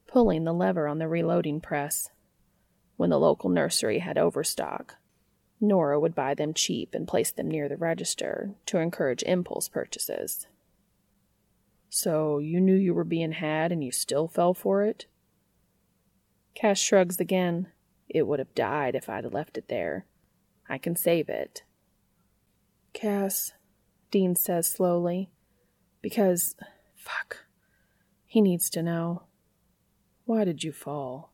pulling 0.07 0.45
the 0.45 0.53
lever 0.53 0.86
on 0.86 0.99
the 0.99 1.09
reloading 1.09 1.61
press. 1.61 2.11
When 2.97 3.11
the 3.11 3.18
local 3.18 3.51
nursery 3.51 4.01
had 4.01 4.18
overstock, 4.18 4.97
Nora 5.61 5.98
would 5.98 6.14
buy 6.14 6.34
them 6.34 6.54
cheap 6.54 6.94
and 6.94 7.09
place 7.09 7.32
them 7.32 7.50
near 7.50 7.68
the 7.68 7.76
register 7.76 8.54
to 8.66 8.78
encourage 8.78 9.22
impulse 9.24 9.68
purchases. 9.68 10.46
So 11.88 12.38
you 12.38 12.61
knew 12.61 12.74
you 12.74 12.94
were 12.94 13.04
being 13.04 13.32
had 13.32 13.72
and 13.72 13.82
you 13.82 13.90
still 13.90 14.28
fell 14.28 14.54
for 14.54 14.82
it? 14.82 15.06
Cass 16.54 16.78
shrugs 16.78 17.18
again. 17.18 17.68
It 18.09 18.26
would 18.26 18.38
have 18.38 18.54
died 18.54 18.94
if 18.94 19.09
I'd 19.09 19.32
left 19.32 19.59
it 19.59 19.68
there. 19.68 20.06
I 20.68 20.78
can 20.78 20.96
save 20.96 21.28
it. 21.28 21.62
Cass, 22.92 23.52
Dean 24.11 24.34
says 24.34 24.66
slowly, 24.66 25.30
because, 26.02 26.56
fuck, 26.94 27.46
he 28.26 28.40
needs 28.40 28.68
to 28.70 28.82
know. 28.82 29.24
Why 30.24 30.44
did 30.44 30.64
you 30.64 30.72
fall? 30.72 31.32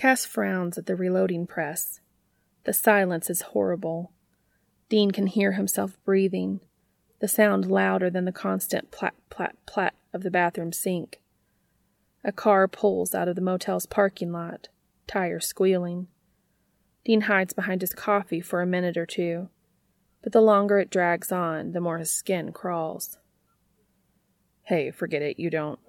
Cass 0.00 0.24
frowns 0.24 0.78
at 0.78 0.86
the 0.86 0.96
reloading 0.96 1.46
press. 1.46 2.00
The 2.64 2.72
silence 2.72 3.28
is 3.28 3.42
horrible. 3.52 4.12
Dean 4.88 5.10
can 5.10 5.26
hear 5.26 5.52
himself 5.52 5.98
breathing, 6.06 6.60
the 7.20 7.28
sound 7.28 7.70
louder 7.70 8.08
than 8.08 8.24
the 8.24 8.32
constant 8.32 8.90
plat, 8.90 9.12
plat, 9.28 9.56
plat 9.66 9.92
of 10.14 10.22
the 10.22 10.30
bathroom 10.30 10.72
sink. 10.72 11.20
A 12.24 12.32
car 12.32 12.66
pulls 12.66 13.14
out 13.14 13.28
of 13.28 13.34
the 13.34 13.42
motel's 13.42 13.84
parking 13.84 14.32
lot, 14.32 14.68
tires 15.06 15.46
squealing. 15.46 16.06
Dean 17.04 17.20
hides 17.20 17.52
behind 17.52 17.82
his 17.82 17.92
coffee 17.92 18.40
for 18.40 18.62
a 18.62 18.66
minute 18.66 18.96
or 18.96 19.04
two, 19.04 19.50
but 20.22 20.32
the 20.32 20.40
longer 20.40 20.78
it 20.78 20.88
drags 20.88 21.30
on, 21.30 21.72
the 21.72 21.80
more 21.82 21.98
his 21.98 22.10
skin 22.10 22.52
crawls. 22.52 23.18
Hey, 24.62 24.92
forget 24.92 25.20
it, 25.20 25.38
you 25.38 25.50
don't. 25.50 25.80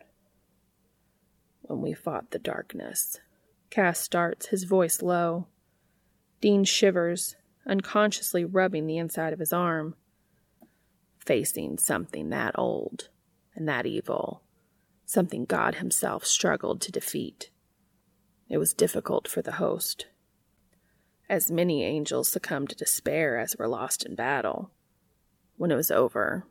When 1.61 1.79
we 1.79 1.93
fought 1.93 2.31
the 2.31 2.39
darkness. 2.39 3.21
Cass 3.71 3.99
starts, 3.99 4.49
his 4.49 4.65
voice 4.65 5.01
low. 5.01 5.47
Dean 6.39 6.63
shivers, 6.63 7.35
unconsciously 7.65 8.45
rubbing 8.45 8.85
the 8.85 8.99
inside 8.99 9.33
of 9.33 9.39
his 9.39 9.51
arm. 9.51 9.95
Facing 11.17 11.79
something 11.79 12.29
that 12.29 12.53
old 12.59 13.09
and 13.55 13.67
that 13.67 13.87
evil 13.87 14.43
something 15.11 15.43
God 15.43 15.75
Himself 15.75 16.25
struggled 16.25 16.79
to 16.81 16.91
defeat. 16.91 17.49
It 18.47 18.57
was 18.57 18.73
difficult 18.73 19.27
for 19.27 19.41
the 19.41 19.53
host. 19.53 20.07
As 21.27 21.51
many 21.51 21.83
angels 21.83 22.29
succumbed 22.29 22.69
to 22.69 22.77
despair 22.77 23.37
as 23.37 23.57
were 23.57 23.67
lost 23.67 24.05
in 24.05 24.15
battle. 24.15 24.71
When 25.57 25.69
it 25.69 25.75
was 25.75 25.91
over, 25.91 26.45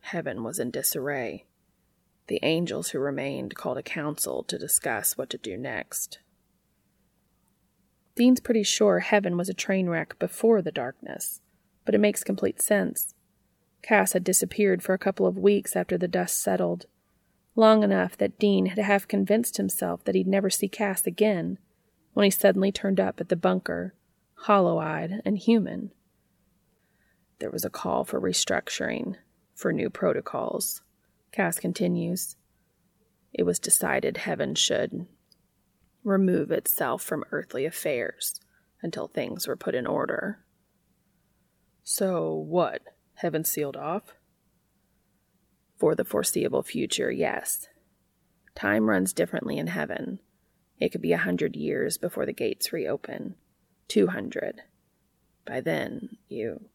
heaven 0.00 0.44
was 0.44 0.60
in 0.60 0.70
disarray. 0.70 1.46
The 2.28 2.38
angels 2.44 2.90
who 2.90 3.00
remained 3.00 3.56
called 3.56 3.78
a 3.78 3.82
council 3.82 4.44
to 4.44 4.58
discuss 4.58 5.18
what 5.18 5.28
to 5.30 5.38
do 5.38 5.56
next. 5.56 6.20
Dean's 8.16 8.40
pretty 8.40 8.62
sure 8.62 9.00
heaven 9.00 9.36
was 9.36 9.48
a 9.48 9.54
train 9.54 9.88
wreck 9.88 10.18
before 10.18 10.62
the 10.62 10.70
darkness, 10.70 11.40
but 11.84 11.94
it 11.94 12.00
makes 12.00 12.22
complete 12.22 12.62
sense. 12.62 13.14
Cass 13.82 14.12
had 14.12 14.22
disappeared 14.22 14.82
for 14.82 14.94
a 14.94 14.98
couple 14.98 15.26
of 15.26 15.36
weeks 15.36 15.74
after 15.74 15.98
the 15.98 16.08
dust 16.08 16.40
settled, 16.40 16.86
long 17.56 17.82
enough 17.82 18.16
that 18.16 18.38
Dean 18.38 18.66
had 18.66 18.78
half 18.78 19.08
convinced 19.08 19.56
himself 19.56 20.04
that 20.04 20.14
he'd 20.14 20.28
never 20.28 20.48
see 20.48 20.68
Cass 20.68 21.06
again 21.06 21.58
when 22.12 22.24
he 22.24 22.30
suddenly 22.30 22.70
turned 22.70 23.00
up 23.00 23.20
at 23.20 23.28
the 23.28 23.36
bunker, 23.36 23.94
hollow 24.34 24.78
eyed 24.78 25.20
and 25.24 25.36
human. 25.36 25.90
There 27.40 27.50
was 27.50 27.64
a 27.64 27.70
call 27.70 28.04
for 28.04 28.20
restructuring, 28.20 29.16
for 29.54 29.72
new 29.72 29.90
protocols. 29.90 30.82
Cass 31.32 31.58
continues. 31.58 32.36
It 33.32 33.42
was 33.42 33.58
decided 33.58 34.18
heaven 34.18 34.54
should 34.54 35.06
remove 36.04 36.50
itself 36.50 37.02
from 37.02 37.24
earthly 37.32 37.64
affairs 37.64 38.40
until 38.82 39.08
things 39.08 39.48
were 39.48 39.56
put 39.56 39.74
in 39.74 39.86
order. 39.86 40.44
So, 41.82 42.34
what? 42.34 42.82
Heaven 43.14 43.44
sealed 43.44 43.76
off? 43.76 44.14
For 45.78 45.94
the 45.94 46.04
foreseeable 46.04 46.62
future, 46.62 47.10
yes. 47.10 47.68
Time 48.54 48.88
runs 48.88 49.12
differently 49.12 49.58
in 49.58 49.66
heaven. 49.66 50.20
It 50.78 50.90
could 50.90 51.02
be 51.02 51.12
a 51.12 51.18
hundred 51.18 51.56
years 51.56 51.98
before 51.98 52.26
the 52.26 52.32
gates 52.32 52.72
reopen. 52.72 53.34
Two 53.88 54.08
hundred. 54.08 54.62
By 55.46 55.60
then, 55.60 56.16
you. 56.28 56.66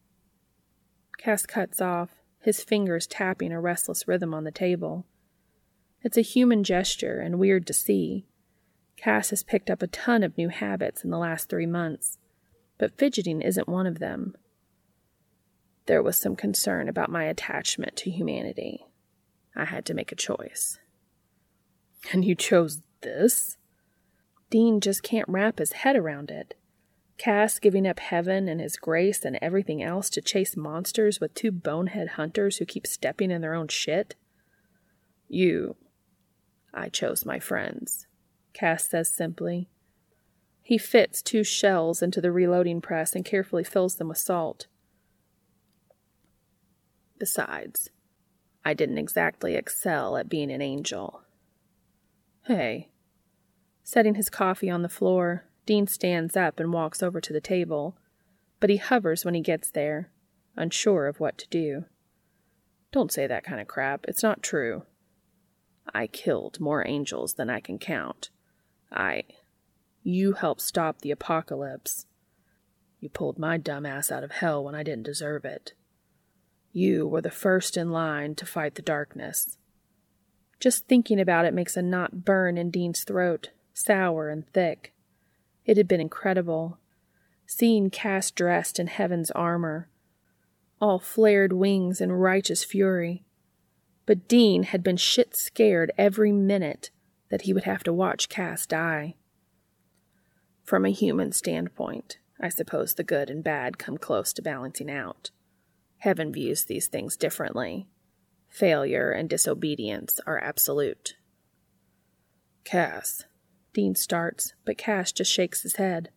Cass 1.18 1.44
cuts 1.46 1.80
off, 1.80 2.10
his 2.40 2.62
fingers 2.62 3.06
tapping 3.06 3.52
a 3.52 3.60
restless 3.60 4.08
rhythm 4.08 4.32
on 4.32 4.44
the 4.44 4.50
table. 4.50 5.06
It's 6.02 6.16
a 6.16 6.22
human 6.22 6.64
gesture 6.64 7.20
and 7.20 7.38
weird 7.38 7.66
to 7.66 7.74
see. 7.74 8.26
Cass 9.00 9.30
has 9.30 9.42
picked 9.42 9.70
up 9.70 9.82
a 9.82 9.86
ton 9.86 10.22
of 10.22 10.36
new 10.36 10.50
habits 10.50 11.02
in 11.04 11.10
the 11.10 11.16
last 11.16 11.48
three 11.48 11.64
months, 11.64 12.18
but 12.76 12.98
fidgeting 12.98 13.40
isn't 13.40 13.68
one 13.68 13.86
of 13.86 13.98
them. 13.98 14.36
There 15.86 16.02
was 16.02 16.18
some 16.18 16.36
concern 16.36 16.86
about 16.86 17.10
my 17.10 17.24
attachment 17.24 17.96
to 17.96 18.10
humanity. 18.10 18.86
I 19.56 19.64
had 19.64 19.86
to 19.86 19.94
make 19.94 20.12
a 20.12 20.16
choice. 20.16 20.78
And 22.12 22.26
you 22.26 22.34
chose 22.34 22.82
this? 23.00 23.56
Dean 24.50 24.80
just 24.80 25.02
can't 25.02 25.28
wrap 25.28 25.60
his 25.60 25.72
head 25.72 25.96
around 25.96 26.30
it. 26.30 26.54
Cass 27.16 27.58
giving 27.58 27.86
up 27.86 28.00
heaven 28.00 28.48
and 28.48 28.60
his 28.60 28.76
grace 28.76 29.24
and 29.24 29.38
everything 29.40 29.82
else 29.82 30.10
to 30.10 30.20
chase 30.20 30.58
monsters 30.58 31.20
with 31.20 31.34
two 31.34 31.50
bonehead 31.50 32.08
hunters 32.10 32.58
who 32.58 32.66
keep 32.66 32.86
stepping 32.86 33.30
in 33.30 33.40
their 33.40 33.54
own 33.54 33.68
shit? 33.68 34.14
You. 35.26 35.76
I 36.74 36.90
chose 36.90 37.24
my 37.24 37.38
friends, 37.38 38.06
Cass 38.52 38.88
says 38.88 39.12
simply. 39.12 39.68
He 40.62 40.78
fits 40.78 41.22
two 41.22 41.42
shells 41.42 42.02
into 42.02 42.20
the 42.20 42.32
reloading 42.32 42.80
press 42.80 43.14
and 43.14 43.24
carefully 43.24 43.64
fills 43.64 43.96
them 43.96 44.08
with 44.08 44.18
salt. 44.18 44.66
Besides, 47.18 47.90
I 48.64 48.74
didn't 48.74 48.98
exactly 48.98 49.54
excel 49.54 50.16
at 50.16 50.28
being 50.28 50.50
an 50.50 50.62
angel. 50.62 51.22
Hey. 52.46 52.88
Setting 53.82 54.14
his 54.14 54.30
coffee 54.30 54.70
on 54.70 54.82
the 54.82 54.88
floor, 54.88 55.44
Dean 55.66 55.86
stands 55.86 56.36
up 56.36 56.60
and 56.60 56.72
walks 56.72 57.02
over 57.02 57.20
to 57.20 57.32
the 57.32 57.40
table, 57.40 57.96
but 58.60 58.70
he 58.70 58.76
hovers 58.76 59.24
when 59.24 59.34
he 59.34 59.40
gets 59.40 59.70
there, 59.70 60.10
unsure 60.56 61.06
of 61.06 61.20
what 61.20 61.36
to 61.38 61.48
do. 61.48 61.84
Don't 62.92 63.12
say 63.12 63.26
that 63.26 63.44
kind 63.44 63.60
of 63.60 63.68
crap. 63.68 64.04
It's 64.08 64.22
not 64.22 64.42
true. 64.42 64.84
I 65.92 66.06
killed 66.06 66.60
more 66.60 66.86
angels 66.86 67.34
than 67.34 67.50
I 67.50 67.60
can 67.60 67.78
count. 67.78 68.30
I. 68.92 69.24
You 70.02 70.32
helped 70.32 70.62
stop 70.62 71.00
the 71.00 71.10
apocalypse. 71.10 72.06
You 73.00 73.08
pulled 73.08 73.38
my 73.38 73.56
dumb 73.56 73.86
ass 73.86 74.10
out 74.10 74.24
of 74.24 74.32
hell 74.32 74.64
when 74.64 74.74
I 74.74 74.82
didn't 74.82 75.04
deserve 75.04 75.44
it. 75.44 75.74
You 76.72 77.06
were 77.06 77.20
the 77.20 77.30
first 77.30 77.76
in 77.76 77.90
line 77.90 78.34
to 78.36 78.46
fight 78.46 78.74
the 78.74 78.82
darkness. 78.82 79.58
Just 80.60 80.86
thinking 80.86 81.18
about 81.18 81.46
it 81.46 81.54
makes 81.54 81.76
a 81.76 81.82
knot 81.82 82.24
burn 82.24 82.58
in 82.58 82.70
Dean's 82.70 83.02
throat, 83.02 83.50
sour 83.72 84.28
and 84.28 84.46
thick. 84.52 84.92
It 85.64 85.76
had 85.76 85.88
been 85.88 86.00
incredible. 86.00 86.78
Seeing 87.46 87.90
Cass 87.90 88.30
dressed 88.30 88.78
in 88.78 88.86
heaven's 88.86 89.30
armor, 89.32 89.88
all 90.80 90.98
flared 90.98 91.52
wings 91.52 92.00
and 92.00 92.20
righteous 92.20 92.62
fury. 92.62 93.24
But 94.06 94.28
Dean 94.28 94.64
had 94.64 94.82
been 94.82 94.96
shit 94.96 95.36
scared 95.36 95.92
every 95.98 96.32
minute 96.32 96.90
that 97.30 97.42
he 97.42 97.52
would 97.52 97.64
have 97.64 97.82
to 97.84 97.92
watch 97.92 98.28
Cass 98.28 98.66
die. 98.66 99.14
From 100.62 100.84
a 100.84 100.90
human 100.90 101.32
standpoint, 101.32 102.18
I 102.40 102.48
suppose 102.48 102.94
the 102.94 103.04
good 103.04 103.30
and 103.30 103.42
bad 103.42 103.78
come 103.78 103.98
close 103.98 104.32
to 104.34 104.42
balancing 104.42 104.90
out. 104.90 105.30
Heaven 105.98 106.32
views 106.32 106.64
these 106.64 106.86
things 106.86 107.16
differently. 107.16 107.88
Failure 108.48 109.10
and 109.10 109.28
disobedience 109.28 110.20
are 110.26 110.42
absolute. 110.42 111.16
Cass. 112.64 113.24
Dean 113.72 113.94
starts, 113.94 114.54
but 114.64 114.78
Cass 114.78 115.12
just 115.12 115.32
shakes 115.32 115.62
his 115.62 115.76
head. 115.76 116.10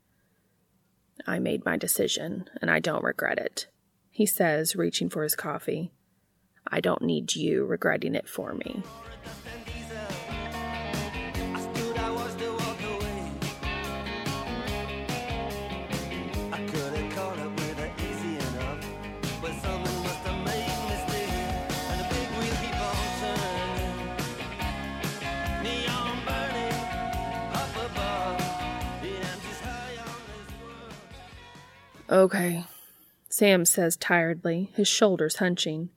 I 1.28 1.40
made 1.40 1.66
my 1.66 1.78
decision, 1.78 2.50
and 2.62 2.72
I 2.72 2.80
don't 2.80 3.04
regret 3.04 3.38
it, 3.38 3.68
he 4.10 4.26
says, 4.26 4.76
reaching 4.76 5.10
for 5.10 5.24
his 5.24 5.36
coffee. 5.36 5.92
I 6.68 6.80
don't 6.80 7.04
need 7.04 7.36
you 7.36 7.66
regretting 7.66 8.16
it 8.16 8.28
for 8.28 8.54
me. 8.54 8.82
Okay, 32.14 32.64
Sam 33.28 33.66
says 33.66 33.98
tiredly, 33.98 34.70
his 34.76 34.88
shoulders 34.88 35.38
hunching. 35.38 35.90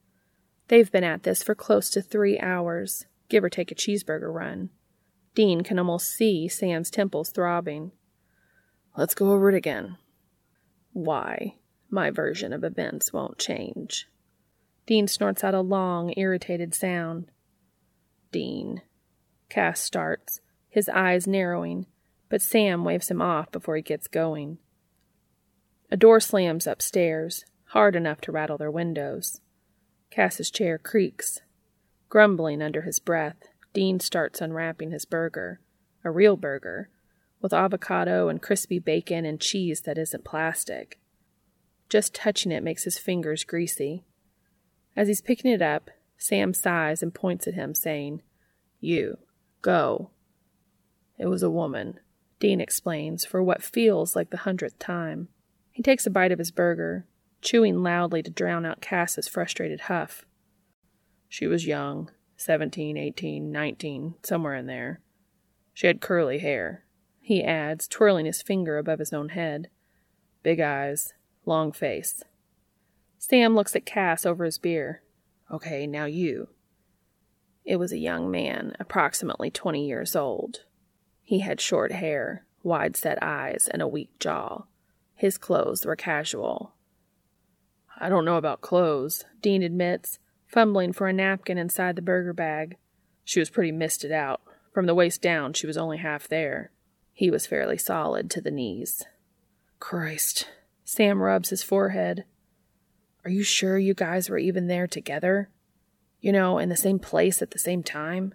They've 0.69 0.91
been 0.91 1.05
at 1.05 1.25
this 1.25 1.43
for 1.43 1.55
close 1.55 1.91
to 1.91 2.01
three 2.01 2.41
hours, 2.41 3.05
give 3.29 3.45
or 3.45 3.51
take 3.51 3.71
a 3.71 3.75
cheeseburger 3.75 4.33
run. 4.33 4.71
Dean 5.35 5.63
can 5.63 5.79
almost 5.79 6.09
see 6.09 6.49
Sam's 6.49 6.91
temples 6.91 7.29
throbbing. 7.29 7.93
Let's 8.97 9.15
go 9.15 9.31
over 9.33 9.51
it 9.51 9.55
again. 9.55 9.99
Why? 10.95 11.57
My 11.91 12.09
version 12.09 12.55
of 12.55 12.65
events 12.65 13.13
won't 13.13 13.37
change. 13.37 14.09
Dean 14.87 15.09
snorts 15.09 15.45
out 15.45 15.53
a 15.53 15.61
long, 15.61 16.15
irritated 16.17 16.75
sound. 16.75 17.31
Dean. 18.33 18.81
Cass 19.51 19.81
starts, 19.81 20.41
his 20.71 20.89
eyes 20.89 21.27
narrowing, 21.27 21.85
but 22.31 22.41
Sam 22.41 22.85
waves 22.85 23.11
him 23.11 23.21
off 23.21 23.53
before 23.53 23.77
he 23.77 23.83
gets 23.83 24.09
going. 24.09 24.57
A 25.91 25.97
door 25.97 26.19
slams 26.19 26.67
upstairs, 26.67 27.45
hard 27.67 27.95
enough 27.95 28.21
to 28.23 28.33
rattle 28.33 28.59
their 28.59 28.71
windows. 28.71 29.41
Cass's 30.11 30.51
chair 30.51 30.79
creaks. 30.79 31.41
Grumbling 32.09 32.61
under 32.61 32.83
his 32.83 32.99
breath, 32.99 33.37
Dean 33.73 34.01
starts 34.01 34.41
unwrapping 34.41 34.91
his 34.91 35.05
burger, 35.05 35.61
a 36.03 36.11
real 36.11 36.37
burger, 36.37 36.89
with 37.41 37.53
avocado 37.53 38.29
and 38.29 38.43
crispy 38.43 38.79
bacon 38.79 39.25
and 39.25 39.41
cheese 39.41 39.83
that 39.83 39.99
isn't 39.99 40.25
plastic. 40.25 40.99
Just 41.89 42.15
touching 42.15 42.51
it 42.51 42.65
makes 42.65 42.85
his 42.85 42.99
fingers 42.99 43.45
greasy. 43.45 44.05
As 44.97 45.09
he's 45.09 45.21
picking 45.21 45.53
it 45.53 45.63
up, 45.63 45.91
Sam 46.19 46.55
sighs 46.55 47.03
and 47.03 47.15
points 47.15 47.47
at 47.47 47.55
him, 47.55 47.75
saying, 47.75 48.23
You, 48.81 49.19
go. 49.63 50.11
It 51.19 51.27
was 51.27 51.43
a 51.43 51.51
woman, 51.51 52.01
Dean 52.41 52.61
explains 52.61 53.25
for 53.25 53.43
what 53.43 53.63
feels 53.63 54.17
like 54.17 54.31
the 54.31 54.39
hundredth 54.39 54.79
time. 54.79 55.29
He 55.77 55.83
takes 55.83 56.07
a 56.07 56.11
bite 56.11 56.33
of 56.33 56.39
his 56.39 56.51
burger, 56.51 57.05
chewing 57.43 57.83
loudly 57.83 58.23
to 58.23 58.31
drown 58.31 58.65
out 58.65 58.81
Cass's 58.81 59.29
frustrated 59.29 59.83
huff. 59.83 60.25
She 61.29 61.47
was 61.47 61.67
young, 61.67 62.11
seventeen, 62.35 62.97
eighteen, 62.97 63.53
nineteen, 63.53 64.15
somewhere 64.23 64.55
in 64.55 64.65
there. 64.65 65.03
She 65.75 65.87
had 65.87 66.01
curly 66.01 66.39
hair, 66.39 66.87
he 67.21 67.45
adds, 67.45 67.87
twirling 67.87 68.25
his 68.25 68.41
finger 68.41 68.79
above 68.79 69.01
his 69.01 69.13
own 69.13 69.29
head. 69.29 69.69
Big 70.43 70.61
eyes, 70.61 71.13
long 71.45 71.73
face. 71.73 72.23
Sam 73.19 73.55
looks 73.55 73.77
at 73.77 73.85
Cass 73.85 74.25
over 74.25 74.47
his 74.47 74.57
beer. 74.57 75.03
Okay, 75.53 75.87
now 75.87 76.07
you. 76.07 76.49
It 77.67 77.77
was 77.77 77.93
a 77.93 77.99
young 77.99 78.31
man, 78.31 78.75
approximately 78.81 79.51
twenty 79.51 79.87
years 79.87 80.17
old. 80.17 80.61
He 81.23 81.41
had 81.41 81.61
short 81.61 81.93
hair, 81.93 82.47
wide 82.63 82.97
set 82.97 83.23
eyes, 83.23 83.69
and 83.71 83.83
a 83.83 83.87
weak 83.87 84.19
jaw. 84.19 84.63
His 85.17 85.39
clothes 85.39 85.85
were 85.87 85.97
casual. 85.97 86.75
I 87.99 88.11
don't 88.11 88.27
know 88.27 88.37
about 88.37 88.61
clothes, 88.61 89.25
Dean 89.41 89.63
admits, 89.63 90.19
fumbling 90.47 90.93
for 90.93 91.09
a 91.09 91.13
napkin 91.13 91.57
inside 91.57 91.97
the 91.97 92.03
burger 92.03 92.35
bag. 92.35 92.77
She 93.25 93.41
was 93.41 93.51
pretty 93.51 93.73
misted 93.73 94.13
out. 94.13 94.43
From 94.73 94.85
the 94.85 94.95
waist 94.95 95.23
down, 95.23 95.55
she 95.55 95.67
was 95.67 95.79
only 95.79 95.97
half 95.97 96.29
there. 96.29 96.71
He 97.15 97.31
was 97.31 97.47
fairly 97.47 97.79
solid 97.79 98.31
to 98.31 98.43
the 98.43 98.51
knees. 98.51 99.05
Christ. 99.81 100.49
Sam 100.85 101.23
rubs 101.23 101.49
his 101.49 101.63
forehead. 101.63 102.25
Are 103.25 103.31
you 103.31 103.43
sure 103.43 103.79
you 103.79 103.95
guys 103.95 104.29
were 104.29 104.39
even 104.39 104.67
there 104.67 104.87
together? 104.87 105.49
You 106.21 106.33
know, 106.33 106.59
in 106.59 106.69
the 106.69 106.77
same 106.77 106.99
place 106.99 107.41
at 107.41 107.53
the 107.53 107.59
same 107.59 107.83
time? 107.83 108.35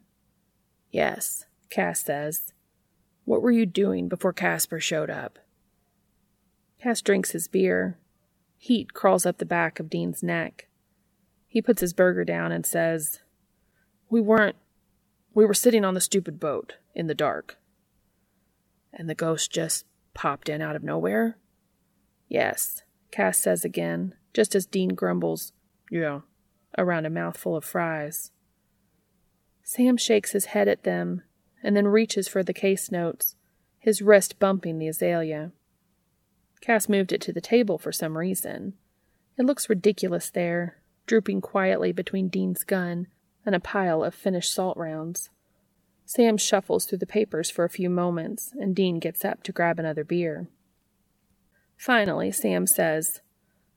Yes, 0.89 1.45
Cass 1.69 2.03
says. 2.03 2.53
What 3.23 3.43
were 3.43 3.51
you 3.51 3.67
doing 3.67 4.09
before 4.09 4.33
Casper 4.33 4.79
showed 4.79 5.11
up? 5.11 5.37
Cass 6.81 7.01
drinks 7.01 7.31
his 7.31 7.47
beer. 7.47 7.99
Heat 8.57 8.93
crawls 8.93 9.25
up 9.25 9.37
the 9.37 9.45
back 9.45 9.79
of 9.79 9.89
Dean's 9.89 10.23
neck. 10.23 10.67
He 11.47 11.61
puts 11.61 11.81
his 11.81 11.93
burger 11.93 12.23
down 12.23 12.51
and 12.51 12.65
says, 12.65 13.19
We 14.09 14.19
weren't. 14.19 14.55
We 15.33 15.45
were 15.45 15.53
sitting 15.53 15.85
on 15.85 15.93
the 15.93 16.01
stupid 16.01 16.39
boat 16.39 16.77
in 16.95 17.07
the 17.07 17.13
dark. 17.13 17.59
And 18.91 19.09
the 19.09 19.15
ghost 19.15 19.51
just 19.51 19.85
popped 20.13 20.49
in 20.49 20.61
out 20.61 20.75
of 20.75 20.83
nowhere? 20.83 21.37
Yes, 22.27 22.83
Cass 23.11 23.37
says 23.37 23.63
again, 23.63 24.15
just 24.33 24.55
as 24.55 24.65
Dean 24.65 24.89
grumbles, 24.89 25.53
Yeah, 25.89 26.21
around 26.77 27.05
a 27.05 27.09
mouthful 27.09 27.55
of 27.55 27.63
fries. 27.63 28.31
Sam 29.63 29.97
shakes 29.97 30.31
his 30.31 30.45
head 30.45 30.67
at 30.67 30.83
them 30.83 31.21
and 31.61 31.75
then 31.75 31.87
reaches 31.87 32.27
for 32.27 32.43
the 32.43 32.53
case 32.53 32.91
notes, 32.91 33.35
his 33.77 34.01
wrist 34.01 34.39
bumping 34.39 34.79
the 34.79 34.87
azalea. 34.87 35.51
Cass 36.61 36.87
moved 36.87 37.11
it 37.11 37.21
to 37.21 37.33
the 37.33 37.41
table 37.41 37.77
for 37.77 37.91
some 37.91 38.17
reason. 38.17 38.73
It 39.37 39.45
looks 39.45 39.69
ridiculous 39.69 40.29
there, 40.29 40.77
drooping 41.07 41.41
quietly 41.41 41.91
between 41.91 42.29
Dean's 42.29 42.63
gun 42.63 43.07
and 43.45 43.55
a 43.55 43.59
pile 43.59 44.03
of 44.03 44.13
finished 44.13 44.53
salt 44.53 44.77
rounds. 44.77 45.29
Sam 46.05 46.37
shuffles 46.37 46.85
through 46.85 46.99
the 46.99 47.07
papers 47.07 47.49
for 47.49 47.65
a 47.65 47.69
few 47.69 47.89
moments, 47.89 48.53
and 48.59 48.75
Dean 48.75 48.99
gets 48.99 49.25
up 49.25 49.43
to 49.43 49.51
grab 49.51 49.79
another 49.79 50.03
beer. 50.03 50.47
Finally, 51.77 52.31
Sam 52.31 52.67
says, 52.67 53.21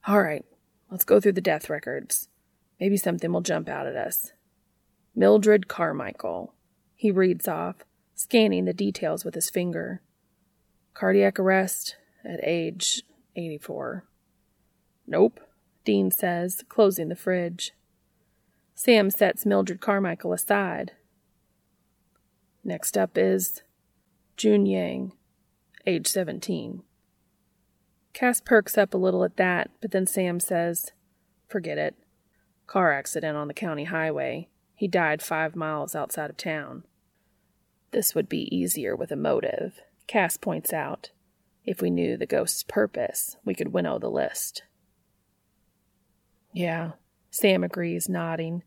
All 0.06 0.20
right, 0.20 0.44
let's 0.90 1.04
go 1.04 1.20
through 1.20 1.32
the 1.32 1.40
death 1.40 1.70
records. 1.70 2.28
Maybe 2.78 2.96
something 2.96 3.32
will 3.32 3.40
jump 3.40 3.68
out 3.68 3.86
at 3.86 3.96
us. 3.96 4.32
Mildred 5.14 5.68
Carmichael. 5.68 6.52
He 6.96 7.10
reads 7.10 7.48
off, 7.48 7.76
scanning 8.14 8.64
the 8.64 8.72
details 8.72 9.24
with 9.24 9.34
his 9.34 9.48
finger. 9.48 10.02
Cardiac 10.92 11.38
arrest 11.38 11.96
at 12.24 12.40
age 12.42 13.02
84. 13.36 14.04
Nope, 15.06 15.40
Dean 15.84 16.10
says, 16.10 16.62
closing 16.68 17.08
the 17.08 17.16
fridge. 17.16 17.72
Sam 18.74 19.10
sets 19.10 19.46
Mildred 19.46 19.80
Carmichael 19.80 20.32
aside. 20.32 20.92
Next 22.64 22.96
up 22.96 23.16
is 23.18 23.62
June 24.36 24.66
Yang, 24.66 25.12
age 25.86 26.06
17. 26.08 26.82
Cass 28.14 28.40
perks 28.40 28.78
up 28.78 28.94
a 28.94 28.98
little 28.98 29.24
at 29.24 29.36
that, 29.36 29.70
but 29.80 29.90
then 29.90 30.06
Sam 30.06 30.40
says, 30.40 30.92
Forget 31.48 31.78
it. 31.78 31.94
Car 32.66 32.92
accident 32.92 33.36
on 33.36 33.48
the 33.48 33.54
county 33.54 33.84
highway. 33.84 34.48
He 34.74 34.88
died 34.88 35.20
five 35.20 35.54
miles 35.54 35.94
outside 35.94 36.30
of 36.30 36.36
town. 36.36 36.84
This 37.90 38.14
would 38.14 38.28
be 38.28 38.54
easier 38.54 38.96
with 38.96 39.12
a 39.12 39.16
motive, 39.16 39.80
Cass 40.06 40.36
points 40.36 40.72
out. 40.72 41.10
If 41.64 41.80
we 41.80 41.90
knew 41.90 42.16
the 42.16 42.26
ghost's 42.26 42.62
purpose, 42.62 43.36
we 43.44 43.54
could 43.54 43.72
winnow 43.72 43.98
the 43.98 44.10
list. 44.10 44.64
Yeah, 46.52 46.92
Sam 47.30 47.64
agrees, 47.64 48.08
nodding. 48.08 48.62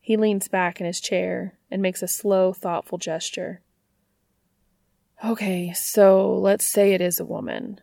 He 0.00 0.16
leans 0.16 0.48
back 0.48 0.80
in 0.80 0.86
his 0.86 1.00
chair 1.00 1.58
and 1.70 1.82
makes 1.82 2.02
a 2.02 2.08
slow, 2.08 2.52
thoughtful 2.52 2.98
gesture. 2.98 3.62
Okay, 5.24 5.72
so 5.74 6.32
let's 6.32 6.64
say 6.64 6.94
it 6.94 7.00
is 7.00 7.20
a 7.20 7.24
woman. 7.24 7.80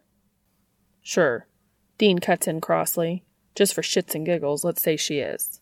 Sure. 1.01 1.47
Dean 1.97 2.19
cuts 2.19 2.47
in 2.47 2.61
crossly. 2.61 3.23
Just 3.53 3.73
for 3.73 3.81
shits 3.81 4.15
and 4.15 4.25
giggles, 4.25 4.63
let's 4.63 4.81
say 4.81 4.97
she 4.97 5.19
is. 5.19 5.61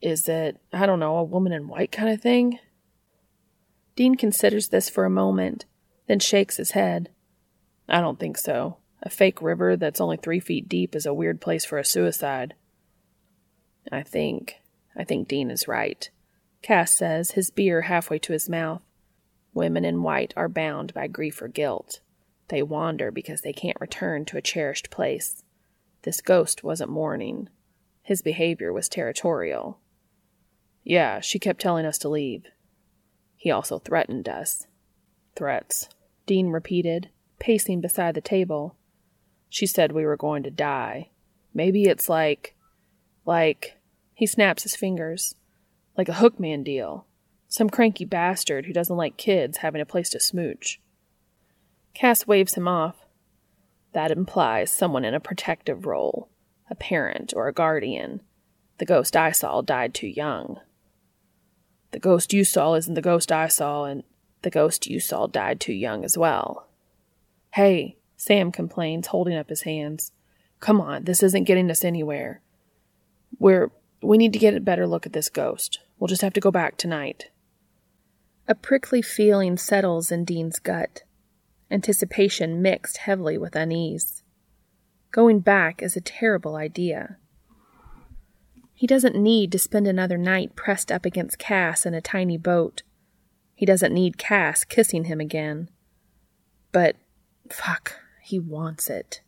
Is 0.00 0.28
it, 0.28 0.56
I 0.72 0.86
don't 0.86 0.98
know, 0.98 1.16
a 1.16 1.24
woman 1.24 1.52
in 1.52 1.68
white 1.68 1.92
kind 1.92 2.08
of 2.08 2.20
thing? 2.20 2.58
Dean 3.94 4.14
considers 4.14 4.68
this 4.68 4.88
for 4.88 5.04
a 5.04 5.10
moment, 5.10 5.66
then 6.10 6.18
shakes 6.18 6.56
his 6.56 6.72
head. 6.72 7.08
I 7.88 8.00
don't 8.00 8.18
think 8.18 8.36
so. 8.36 8.78
A 9.00 9.08
fake 9.08 9.40
river 9.40 9.76
that's 9.76 10.00
only 10.00 10.16
three 10.16 10.40
feet 10.40 10.68
deep 10.68 10.96
is 10.96 11.06
a 11.06 11.14
weird 11.14 11.40
place 11.40 11.64
for 11.64 11.78
a 11.78 11.84
suicide. 11.84 12.54
I 13.92 14.02
think. 14.02 14.56
I 14.96 15.04
think 15.04 15.28
Dean 15.28 15.52
is 15.52 15.68
right. 15.68 16.10
Cass 16.62 16.96
says, 16.96 17.30
his 17.30 17.52
beer 17.52 17.82
halfway 17.82 18.18
to 18.18 18.32
his 18.32 18.48
mouth. 18.48 18.82
Women 19.54 19.84
in 19.84 20.02
white 20.02 20.34
are 20.36 20.48
bound 20.48 20.92
by 20.94 21.06
grief 21.06 21.40
or 21.40 21.46
guilt. 21.46 22.00
They 22.48 22.60
wander 22.60 23.12
because 23.12 23.42
they 23.42 23.52
can't 23.52 23.80
return 23.80 24.24
to 24.24 24.36
a 24.36 24.42
cherished 24.42 24.90
place. 24.90 25.44
This 26.02 26.20
ghost 26.20 26.64
wasn't 26.64 26.90
mourning. 26.90 27.48
His 28.02 28.20
behavior 28.20 28.72
was 28.72 28.88
territorial. 28.88 29.78
Yeah, 30.82 31.20
she 31.20 31.38
kept 31.38 31.60
telling 31.60 31.86
us 31.86 31.98
to 31.98 32.08
leave. 32.08 32.46
He 33.36 33.52
also 33.52 33.78
threatened 33.78 34.28
us. 34.28 34.66
Threats, 35.36 35.88
Dean 36.30 36.50
repeated, 36.50 37.08
pacing 37.40 37.80
beside 37.80 38.14
the 38.14 38.20
table. 38.20 38.76
She 39.48 39.66
said 39.66 39.90
we 39.90 40.06
were 40.06 40.16
going 40.16 40.44
to 40.44 40.50
die. 40.52 41.10
Maybe 41.52 41.86
it's 41.86 42.08
like. 42.08 42.54
like. 43.26 43.78
He 44.14 44.26
snaps 44.26 44.62
his 44.62 44.76
fingers. 44.76 45.34
Like 45.98 46.08
a 46.08 46.12
hookman 46.12 46.62
deal. 46.62 47.04
Some 47.48 47.68
cranky 47.68 48.04
bastard 48.04 48.66
who 48.66 48.72
doesn't 48.72 48.96
like 48.96 49.16
kids 49.16 49.56
having 49.56 49.80
a 49.80 49.84
place 49.84 50.08
to 50.10 50.20
smooch. 50.20 50.80
Cass 51.94 52.28
waves 52.28 52.54
him 52.54 52.68
off. 52.68 53.04
That 53.92 54.12
implies 54.12 54.70
someone 54.70 55.04
in 55.04 55.14
a 55.14 55.18
protective 55.18 55.84
role, 55.84 56.28
a 56.70 56.76
parent 56.76 57.34
or 57.34 57.48
a 57.48 57.52
guardian. 57.52 58.22
The 58.78 58.86
ghost 58.86 59.16
I 59.16 59.32
saw 59.32 59.62
died 59.62 59.94
too 59.94 60.06
young. 60.06 60.60
The 61.90 61.98
ghost 61.98 62.32
you 62.32 62.44
saw 62.44 62.74
isn't 62.74 62.94
the 62.94 63.02
ghost 63.02 63.32
I 63.32 63.48
saw, 63.48 63.82
and 63.82 64.04
the 64.42 64.50
ghost 64.50 64.86
you 64.86 65.00
saw 65.00 65.26
died 65.26 65.60
too 65.60 65.72
young 65.72 66.04
as 66.04 66.16
well. 66.16 66.68
Hey, 67.52 67.96
Sam 68.16 68.52
complains, 68.52 69.08
holding 69.08 69.36
up 69.36 69.48
his 69.48 69.62
hands. 69.62 70.12
Come 70.60 70.80
on, 70.80 71.04
this 71.04 71.22
isn't 71.22 71.44
getting 71.44 71.70
us 71.70 71.84
anywhere. 71.84 72.40
We're 73.38 73.70
we 74.02 74.16
need 74.16 74.32
to 74.32 74.38
get 74.38 74.54
a 74.54 74.60
better 74.60 74.86
look 74.86 75.04
at 75.06 75.12
this 75.12 75.28
ghost. 75.28 75.80
We'll 75.98 76.08
just 76.08 76.22
have 76.22 76.32
to 76.32 76.40
go 76.40 76.50
back 76.50 76.76
tonight. 76.76 77.30
A 78.48 78.54
prickly 78.54 79.02
feeling 79.02 79.56
settles 79.56 80.10
in 80.10 80.24
Dean's 80.24 80.58
gut 80.58 81.02
anticipation 81.70 82.60
mixed 82.60 82.98
heavily 82.98 83.38
with 83.38 83.54
unease. 83.54 84.22
Going 85.12 85.40
back 85.40 85.82
is 85.82 85.96
a 85.96 86.00
terrible 86.00 86.56
idea. 86.56 87.16
He 88.74 88.86
doesn't 88.86 89.14
need 89.14 89.52
to 89.52 89.58
spend 89.58 89.86
another 89.86 90.16
night 90.16 90.56
pressed 90.56 90.90
up 90.90 91.04
against 91.04 91.38
Cass 91.38 91.84
in 91.84 91.94
a 91.94 92.00
tiny 92.00 92.38
boat. 92.38 92.82
He 93.60 93.66
doesn't 93.66 93.92
need 93.92 94.16
Cass 94.16 94.64
kissing 94.64 95.04
him 95.04 95.20
again. 95.20 95.68
But, 96.72 96.96
fuck, 97.50 98.00
he 98.22 98.38
wants 98.38 98.88
it. 98.88 99.20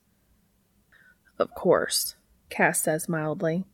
Of 1.38 1.54
course, 1.54 2.16
Cass 2.48 2.80
says 2.80 3.10
mildly. 3.10 3.66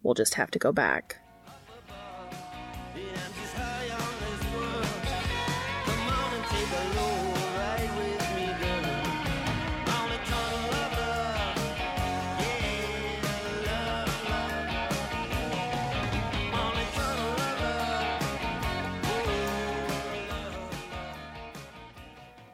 We'll 0.00 0.14
just 0.14 0.34
have 0.34 0.52
to 0.52 0.60
go 0.60 0.70
back. 0.70 1.16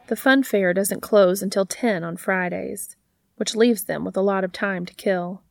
The 0.07 0.15
fun 0.15 0.43
fair 0.43 0.73
doesn't 0.73 1.01
close 1.01 1.41
until 1.41 1.65
10 1.65 2.03
on 2.03 2.15
Fridays, 2.15 2.95
which 3.35 3.55
leaves 3.55 3.83
them 3.83 4.05
with 4.05 4.15
a 4.15 4.21
lot 4.21 4.45
of 4.45 4.53
time 4.53 4.85
to 4.85 4.93
kill. 4.93 5.41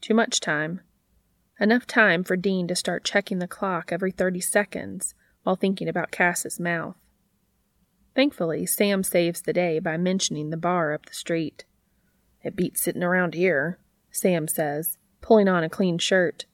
Too 0.00 0.12
much 0.12 0.40
time. 0.40 0.80
Enough 1.60 1.86
time 1.86 2.24
for 2.24 2.36
Dean 2.36 2.66
to 2.66 2.74
start 2.74 3.04
checking 3.04 3.38
the 3.38 3.46
clock 3.46 3.92
every 3.92 4.10
30 4.10 4.40
seconds 4.40 5.14
while 5.44 5.54
thinking 5.54 5.88
about 5.88 6.10
Cass's 6.10 6.58
mouth. 6.58 6.96
Thankfully, 8.16 8.66
Sam 8.66 9.04
saves 9.04 9.42
the 9.42 9.52
day 9.52 9.78
by 9.78 9.96
mentioning 9.96 10.50
the 10.50 10.56
bar 10.56 10.92
up 10.92 11.06
the 11.06 11.14
street. 11.14 11.64
It 12.42 12.56
beats 12.56 12.82
sitting 12.82 13.04
around 13.04 13.34
here, 13.34 13.78
Sam 14.10 14.48
says, 14.48 14.98
pulling 15.20 15.46
on 15.46 15.62
a 15.62 15.70
clean 15.70 15.98
shirt. 15.98 16.46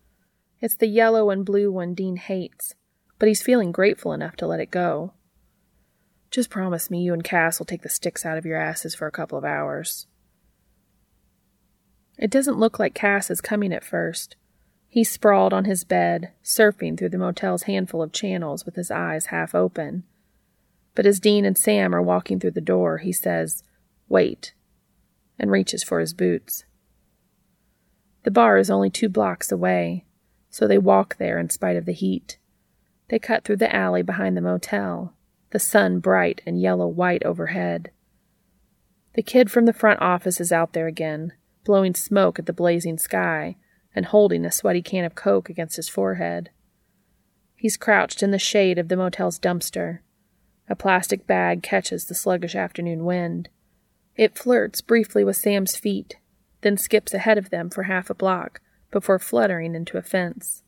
It's 0.61 0.77
the 0.77 0.87
yellow 0.87 1.31
and 1.31 1.47
blue 1.47 1.73
one 1.73 1.95
Dean 1.95 2.17
hates, 2.17 2.75
but 3.19 3.27
he's 3.27 3.43
feeling 3.43 3.73
grateful 3.73 4.13
enough 4.13 4.37
to 4.37 4.47
let 4.47 4.61
it 4.61 4.71
go. 4.71 5.15
Just 6.31 6.51
promise 6.51 6.91
me 6.91 7.03
you 7.03 7.13
and 7.13 7.25
Cass 7.25 7.59
will 7.59 7.67
take 7.67 7.83
the 7.83 7.89
sticks 7.89 8.27
out 8.27 8.39
of 8.39 8.45
your 8.45 8.61
asses 8.61 8.95
for 8.95 9.07
a 9.07 9.13
couple 9.13 9.39
of 9.39 9.45
hours. 9.45 10.07
It 12.19 12.31
doesn't 12.31 12.59
look 12.59 12.79
like 12.79 12.95
Cass 12.95 13.31
is 13.31 13.41
coming 13.41 13.73
at 13.73 13.85
first. 13.85 14.37
He's 14.89 15.11
sprawled 15.11 15.53
on 15.53 15.65
his 15.65 15.85
bed, 15.85 16.33
surfing 16.43 16.99
through 16.99 17.11
the 17.11 17.19
motel's 17.19 17.65
handful 17.65 18.03
of 18.03 18.13
channels 18.13 18.65
with 18.65 18.75
his 18.75 18.91
eyes 18.91 19.27
half 19.27 19.55
open. 19.55 20.05
But 20.95 21.07
as 21.07 21.21
Dean 21.21 21.45
and 21.45 21.57
Sam 21.57 21.95
are 21.95 22.03
walking 22.03 22.41
through 22.41 22.53
the 22.53 22.61
door, 22.61 22.99
he 22.99 23.13
says, 23.13 23.63
Wait, 24.09 24.55
and 25.39 25.51
reaches 25.51 25.85
for 25.85 26.01
his 26.01 26.13
boots. 26.13 26.65
The 28.25 28.31
bar 28.31 28.59
is 28.59 28.71
only 28.71 28.91
two 28.91 29.09
blocks 29.09 29.53
away, 29.53 30.05
so 30.51 30.67
they 30.67 30.79
walk 30.79 31.17
there 31.19 31.39
in 31.39 31.51
spite 31.51 31.77
of 31.77 31.85
the 31.85 31.93
heat. 31.93 32.39
They 33.09 33.19
cut 33.19 33.45
through 33.45 33.59
the 33.59 33.75
alley 33.75 34.03
behind 34.03 34.37
the 34.37 34.43
motel, 34.43 35.15
the 35.51 35.59
sun 35.59 35.99
bright 36.01 36.43
and 36.47 36.61
yellow 36.61 36.87
white 36.87 37.25
overhead. 37.25 37.91
The 39.15 39.23
kid 39.23 39.51
from 39.51 39.67
the 39.67 39.73
front 39.73 40.01
office 40.01 40.41
is 40.41 40.53
out 40.53 40.73
there 40.73 40.87
again, 40.87 41.33
blowing 41.65 41.95
smoke 41.95 42.39
at 42.39 42.47
the 42.47 42.53
blazing 42.53 42.99
sky 42.99 43.57
and 43.95 44.07
holding 44.07 44.45
a 44.45 44.53
sweaty 44.53 44.83
can 44.83 45.05
of 45.05 45.15
Coke 45.15 45.49
against 45.49 45.77
his 45.77 45.89
forehead. 45.89 46.51
He's 47.57 47.77
crouched 47.77 48.23
in 48.23 48.31
the 48.31 48.39
shade 48.39 48.79
of 48.79 48.89
the 48.89 48.97
motel's 48.97 49.39
dumpster. 49.39 50.01
A 50.69 50.77
plastic 50.77 51.27
bag 51.27 51.63
catches 51.63 52.05
the 52.05 52.15
sluggish 52.15 52.55
afternoon 52.55 53.05
wind. 53.05 53.49
It 54.15 54.39
flirts 54.39 54.81
briefly 54.81 55.25
with 55.25 55.37
Sam's 55.37 55.75
feet, 55.75 56.17
then 56.61 56.77
skips 56.77 57.15
ahead 57.15 57.39
of 57.39 57.51
them 57.51 57.71
for 57.71 57.85
half 57.85 58.11
a 58.11 58.15
block 58.15 58.61
before 58.91 59.19
fluttering 59.19 59.75
into 59.75 59.99
a 59.99 60.03
fence. 60.03 60.63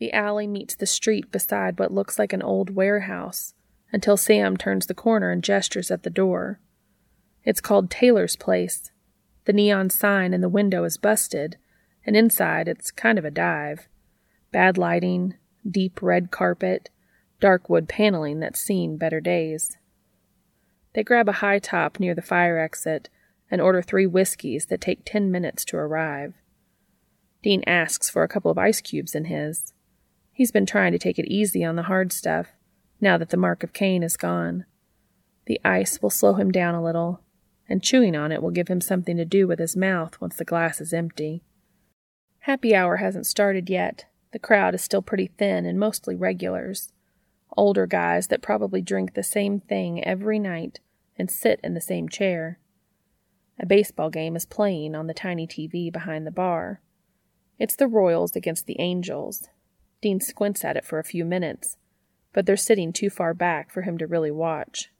The 0.00 0.14
alley 0.14 0.46
meets 0.46 0.74
the 0.74 0.86
street 0.86 1.30
beside 1.30 1.78
what 1.78 1.92
looks 1.92 2.18
like 2.18 2.32
an 2.32 2.42
old 2.42 2.70
warehouse 2.70 3.52
until 3.92 4.16
Sam 4.16 4.56
turns 4.56 4.86
the 4.86 4.94
corner 4.94 5.30
and 5.30 5.44
gestures 5.44 5.90
at 5.90 6.04
the 6.04 6.10
door. 6.10 6.58
It's 7.44 7.60
called 7.60 7.90
Taylor's 7.90 8.34
Place. 8.34 8.90
The 9.44 9.52
neon 9.52 9.90
sign 9.90 10.32
in 10.32 10.40
the 10.40 10.48
window 10.48 10.84
is 10.84 10.96
busted, 10.96 11.58
and 12.06 12.16
inside 12.16 12.66
it's 12.66 12.90
kind 12.90 13.18
of 13.18 13.26
a 13.26 13.30
dive. 13.30 13.88
Bad 14.52 14.78
lighting, 14.78 15.34
deep 15.70 16.00
red 16.00 16.30
carpet, 16.30 16.88
dark 17.38 17.68
wood 17.68 17.86
paneling 17.86 18.40
that's 18.40 18.60
seen 18.60 18.96
better 18.96 19.20
days. 19.20 19.76
They 20.94 21.02
grab 21.04 21.28
a 21.28 21.32
high 21.32 21.58
top 21.58 22.00
near 22.00 22.14
the 22.14 22.22
fire 22.22 22.58
exit 22.58 23.10
and 23.50 23.60
order 23.60 23.82
three 23.82 24.06
whiskeys 24.06 24.66
that 24.66 24.80
take 24.80 25.04
ten 25.04 25.30
minutes 25.30 25.62
to 25.66 25.76
arrive. 25.76 26.32
Dean 27.42 27.62
asks 27.66 28.08
for 28.08 28.22
a 28.22 28.28
couple 28.28 28.50
of 28.50 28.56
ice 28.56 28.80
cubes 28.80 29.14
in 29.14 29.26
his. 29.26 29.74
He's 30.40 30.50
been 30.50 30.64
trying 30.64 30.92
to 30.92 30.98
take 30.98 31.18
it 31.18 31.30
easy 31.30 31.62
on 31.66 31.76
the 31.76 31.82
hard 31.82 32.14
stuff, 32.14 32.54
now 32.98 33.18
that 33.18 33.28
the 33.28 33.36
mark 33.36 33.62
of 33.62 33.74
Cain 33.74 34.02
is 34.02 34.16
gone. 34.16 34.64
The 35.44 35.60
ice 35.62 36.00
will 36.00 36.08
slow 36.08 36.32
him 36.32 36.50
down 36.50 36.74
a 36.74 36.82
little, 36.82 37.20
and 37.68 37.82
chewing 37.82 38.16
on 38.16 38.32
it 38.32 38.42
will 38.42 38.50
give 38.50 38.68
him 38.68 38.80
something 38.80 39.18
to 39.18 39.26
do 39.26 39.46
with 39.46 39.58
his 39.58 39.76
mouth 39.76 40.18
once 40.18 40.36
the 40.36 40.46
glass 40.46 40.80
is 40.80 40.94
empty. 40.94 41.42
Happy 42.38 42.74
hour 42.74 42.96
hasn't 42.96 43.26
started 43.26 43.68
yet. 43.68 44.06
The 44.32 44.38
crowd 44.38 44.74
is 44.74 44.80
still 44.80 45.02
pretty 45.02 45.26
thin 45.26 45.66
and 45.66 45.78
mostly 45.78 46.16
regulars. 46.16 46.90
Older 47.54 47.86
guys 47.86 48.28
that 48.28 48.40
probably 48.40 48.80
drink 48.80 49.12
the 49.12 49.22
same 49.22 49.60
thing 49.60 50.02
every 50.02 50.38
night 50.38 50.80
and 51.18 51.30
sit 51.30 51.60
in 51.62 51.74
the 51.74 51.82
same 51.82 52.08
chair. 52.08 52.58
A 53.58 53.66
baseball 53.66 54.08
game 54.08 54.36
is 54.36 54.46
playing 54.46 54.94
on 54.94 55.06
the 55.06 55.12
tiny 55.12 55.46
TV 55.46 55.92
behind 55.92 56.26
the 56.26 56.30
bar. 56.30 56.80
It's 57.58 57.76
the 57.76 57.86
Royals 57.86 58.34
against 58.34 58.64
the 58.64 58.80
Angels, 58.80 59.50
Dean 60.00 60.20
squints 60.20 60.64
at 60.64 60.76
it 60.76 60.84
for 60.84 60.98
a 60.98 61.04
few 61.04 61.24
minutes, 61.24 61.76
but 62.32 62.46
they're 62.46 62.56
sitting 62.56 62.92
too 62.92 63.10
far 63.10 63.34
back 63.34 63.70
for 63.70 63.82
him 63.82 63.98
to 63.98 64.06
really 64.06 64.30
watch. 64.30 64.90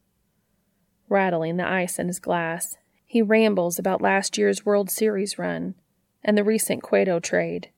Rattling 1.08 1.56
the 1.56 1.66
ice 1.66 1.98
in 1.98 2.08
his 2.08 2.18
glass, 2.18 2.76
he 3.06 3.22
rambles 3.22 3.78
about 3.78 4.02
last 4.02 4.38
year's 4.38 4.64
World 4.64 4.90
Series 4.90 5.38
run 5.38 5.74
and 6.22 6.36
the 6.36 6.44
recent 6.44 6.82
Cueto 6.82 7.18
trade. 7.18 7.70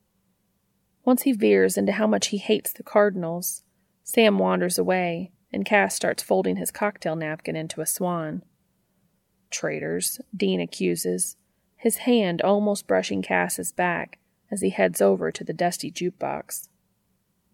Once 1.05 1.23
he 1.23 1.31
veers 1.31 1.77
into 1.77 1.93
how 1.93 2.07
much 2.07 2.27
he 2.27 2.37
hates 2.37 2.71
the 2.71 2.83
Cardinals, 2.83 3.63
Sam 4.03 4.37
wanders 4.37 4.77
away, 4.77 5.31
and 5.51 5.65
Cass 5.65 5.95
starts 5.95 6.23
folding 6.23 6.57
his 6.57 6.71
cocktail 6.71 7.15
napkin 7.15 7.55
into 7.55 7.81
a 7.81 7.85
swan. 7.85 8.43
Traitors, 9.49 10.19
Dean 10.35 10.59
accuses, 10.59 11.37
his 11.75 11.97
hand 11.97 12.41
almost 12.41 12.87
brushing 12.87 13.21
Cass's 13.21 13.71
back 13.71 14.19
as 14.51 14.61
he 14.61 14.69
heads 14.69 15.01
over 15.01 15.31
to 15.31 15.43
the 15.43 15.53
dusty 15.53 15.91
jukebox. 15.91 16.69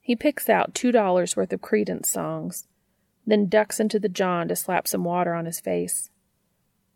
He 0.10 0.15
picks 0.15 0.49
out 0.49 0.73
two 0.73 0.91
dollars 0.91 1.38
worth 1.38 1.53
of 1.53 1.61
Creedence 1.61 2.07
songs, 2.07 2.65
then 3.27 3.45
ducks 3.45 3.80
into 3.80 3.99
the 3.99 4.10
john 4.10 4.48
to 4.48 4.56
slap 4.56 4.88
some 4.88 5.03
water 5.03 5.36
on 5.36 5.45
his 5.45 5.60
face. 5.60 6.10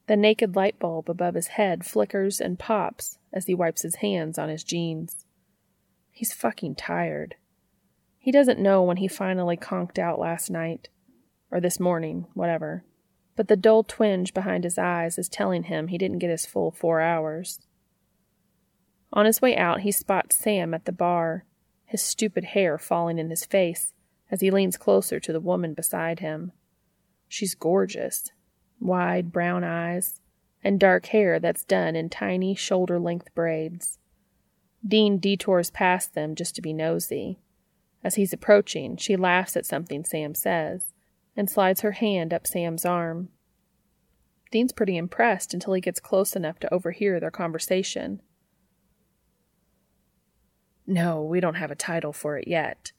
The 0.07 0.15
naked 0.15 0.55
light 0.55 0.79
bulb 0.79 1.11
above 1.11 1.35
his 1.35 1.49
head 1.49 1.85
flickers 1.85 2.41
and 2.41 2.57
pops 2.57 3.19
as 3.31 3.45
he 3.45 3.53
wipes 3.53 3.83
his 3.83 3.97
hands 3.97 4.39
on 4.39 4.49
his 4.49 4.63
jeans. 4.63 5.27
He's 6.09 6.33
fucking 6.33 6.73
tired. 6.73 7.35
He 8.17 8.31
doesn't 8.31 8.57
know 8.57 8.81
when 8.81 8.97
he 8.97 9.07
finally 9.07 9.57
conked 9.57 9.99
out 9.99 10.17
last 10.17 10.49
night, 10.49 10.89
or 11.51 11.59
this 11.59 11.79
morning, 11.79 12.25
whatever, 12.33 12.83
but 13.35 13.47
the 13.47 13.55
dull 13.55 13.83
twinge 13.83 14.33
behind 14.33 14.63
his 14.63 14.79
eyes 14.79 15.19
is 15.19 15.29
telling 15.29 15.65
him 15.65 15.89
he 15.89 15.99
didn't 15.99 16.17
get 16.17 16.31
his 16.31 16.47
full 16.47 16.71
four 16.71 16.99
hours. 16.99 17.59
On 19.11 19.27
his 19.27 19.39
way 19.39 19.55
out, 19.55 19.81
he 19.81 19.91
spots 19.91 20.35
Sam 20.35 20.73
at 20.73 20.85
the 20.85 20.91
bar, 20.91 21.45
his 21.93 22.01
stupid 22.01 22.43
hair 22.43 22.79
falling 22.79 23.19
in 23.19 23.29
his 23.29 23.45
face 23.45 23.93
as 24.31 24.41
he 24.41 24.49
leans 24.49 24.77
closer 24.77 25.19
to 25.19 25.31
the 25.31 25.39
woman 25.39 25.75
beside 25.75 26.21
him. 26.21 26.51
She's 27.27 27.53
gorgeous 27.53 28.31
wide 28.79 29.31
brown 29.31 29.63
eyes, 29.63 30.19
and 30.63 30.79
dark 30.79 31.05
hair 31.05 31.39
that's 31.39 31.63
done 31.63 31.95
in 31.95 32.09
tiny 32.09 32.55
shoulder 32.55 32.99
length 32.99 33.31
braids. 33.35 33.99
Dean 34.83 35.19
detours 35.19 35.69
past 35.69 36.15
them 36.15 36.33
just 36.33 36.55
to 36.55 36.63
be 36.63 36.73
nosy. 36.73 37.39
As 38.03 38.15
he's 38.15 38.33
approaching, 38.33 38.97
she 38.97 39.15
laughs 39.15 39.55
at 39.55 39.67
something 39.67 40.03
Sam 40.03 40.33
says 40.33 40.93
and 41.37 41.47
slides 41.47 41.81
her 41.81 41.91
hand 41.91 42.33
up 42.33 42.47
Sam's 42.47 42.85
arm. 42.85 43.29
Dean's 44.49 44.73
pretty 44.73 44.97
impressed 44.97 45.53
until 45.53 45.73
he 45.73 45.81
gets 45.81 45.99
close 45.99 46.35
enough 46.35 46.57
to 46.61 46.73
overhear 46.73 47.19
their 47.19 47.29
conversation. 47.29 48.19
No, 50.85 51.21
we 51.21 51.39
don't 51.39 51.55
have 51.55 51.71
a 51.71 51.75
title 51.75 52.13
for 52.13 52.37
it 52.37 52.47
yet. 52.47 52.91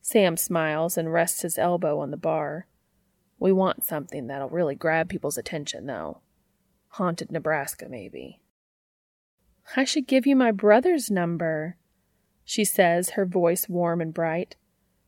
Sam 0.00 0.36
smiles 0.36 0.98
and 0.98 1.12
rests 1.12 1.42
his 1.42 1.58
elbow 1.58 2.00
on 2.00 2.10
the 2.10 2.16
bar. 2.16 2.66
We 3.38 3.52
want 3.52 3.84
something 3.84 4.26
that'll 4.26 4.48
really 4.48 4.74
grab 4.74 5.08
people's 5.08 5.38
attention, 5.38 5.86
though. 5.86 6.20
Haunted 6.88 7.32
Nebraska, 7.32 7.86
maybe. 7.88 8.40
I 9.76 9.84
should 9.84 10.06
give 10.06 10.26
you 10.26 10.36
my 10.36 10.50
brother's 10.50 11.10
number, 11.10 11.76
she 12.44 12.64
says, 12.64 13.10
her 13.10 13.24
voice 13.24 13.68
warm 13.68 14.00
and 14.00 14.12
bright. 14.12 14.56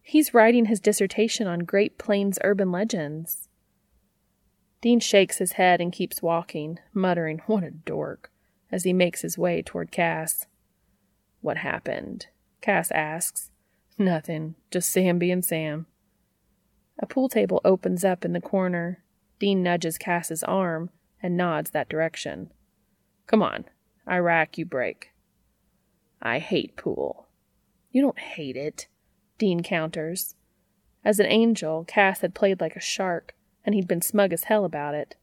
He's 0.00 0.34
writing 0.34 0.66
his 0.66 0.80
dissertation 0.80 1.46
on 1.46 1.60
Great 1.60 1.98
Plains 1.98 2.38
urban 2.44 2.70
legends. 2.70 3.48
Dean 4.80 5.00
shakes 5.00 5.38
his 5.38 5.52
head 5.52 5.80
and 5.80 5.92
keeps 5.92 6.22
walking, 6.22 6.78
muttering, 6.92 7.40
What 7.46 7.64
a 7.64 7.70
dork, 7.70 8.30
as 8.70 8.84
he 8.84 8.92
makes 8.92 9.22
his 9.22 9.38
way 9.38 9.62
toward 9.62 9.90
Cass. 9.90 10.46
What 11.44 11.58
happened? 11.58 12.28
Cass 12.62 12.90
asks. 12.92 13.50
Nothing, 13.98 14.54
just 14.70 14.90
Sam 14.90 15.18
being 15.18 15.42
Sam. 15.42 15.84
A 16.98 17.06
pool 17.06 17.28
table 17.28 17.60
opens 17.66 18.02
up 18.02 18.24
in 18.24 18.32
the 18.32 18.40
corner. 18.40 19.04
Dean 19.38 19.62
nudges 19.62 19.98
Cass's 19.98 20.42
arm 20.42 20.88
and 21.22 21.36
nods 21.36 21.72
that 21.72 21.90
direction. 21.90 22.50
Come 23.26 23.42
on. 23.42 23.66
I 24.06 24.16
rack, 24.20 24.56
you 24.56 24.64
break. 24.64 25.10
I 26.22 26.38
hate 26.38 26.78
pool. 26.78 27.26
You 27.90 28.00
don't 28.00 28.18
hate 28.18 28.56
it, 28.56 28.88
Dean 29.36 29.62
counters. 29.62 30.36
As 31.04 31.20
an 31.20 31.26
angel, 31.26 31.84
Cass 31.84 32.22
had 32.22 32.34
played 32.34 32.62
like 32.62 32.74
a 32.74 32.80
shark, 32.80 33.34
and 33.66 33.74
he'd 33.74 33.86
been 33.86 34.00
smug 34.00 34.32
as 34.32 34.44
hell 34.44 34.64
about 34.64 34.94
it. 34.94 35.16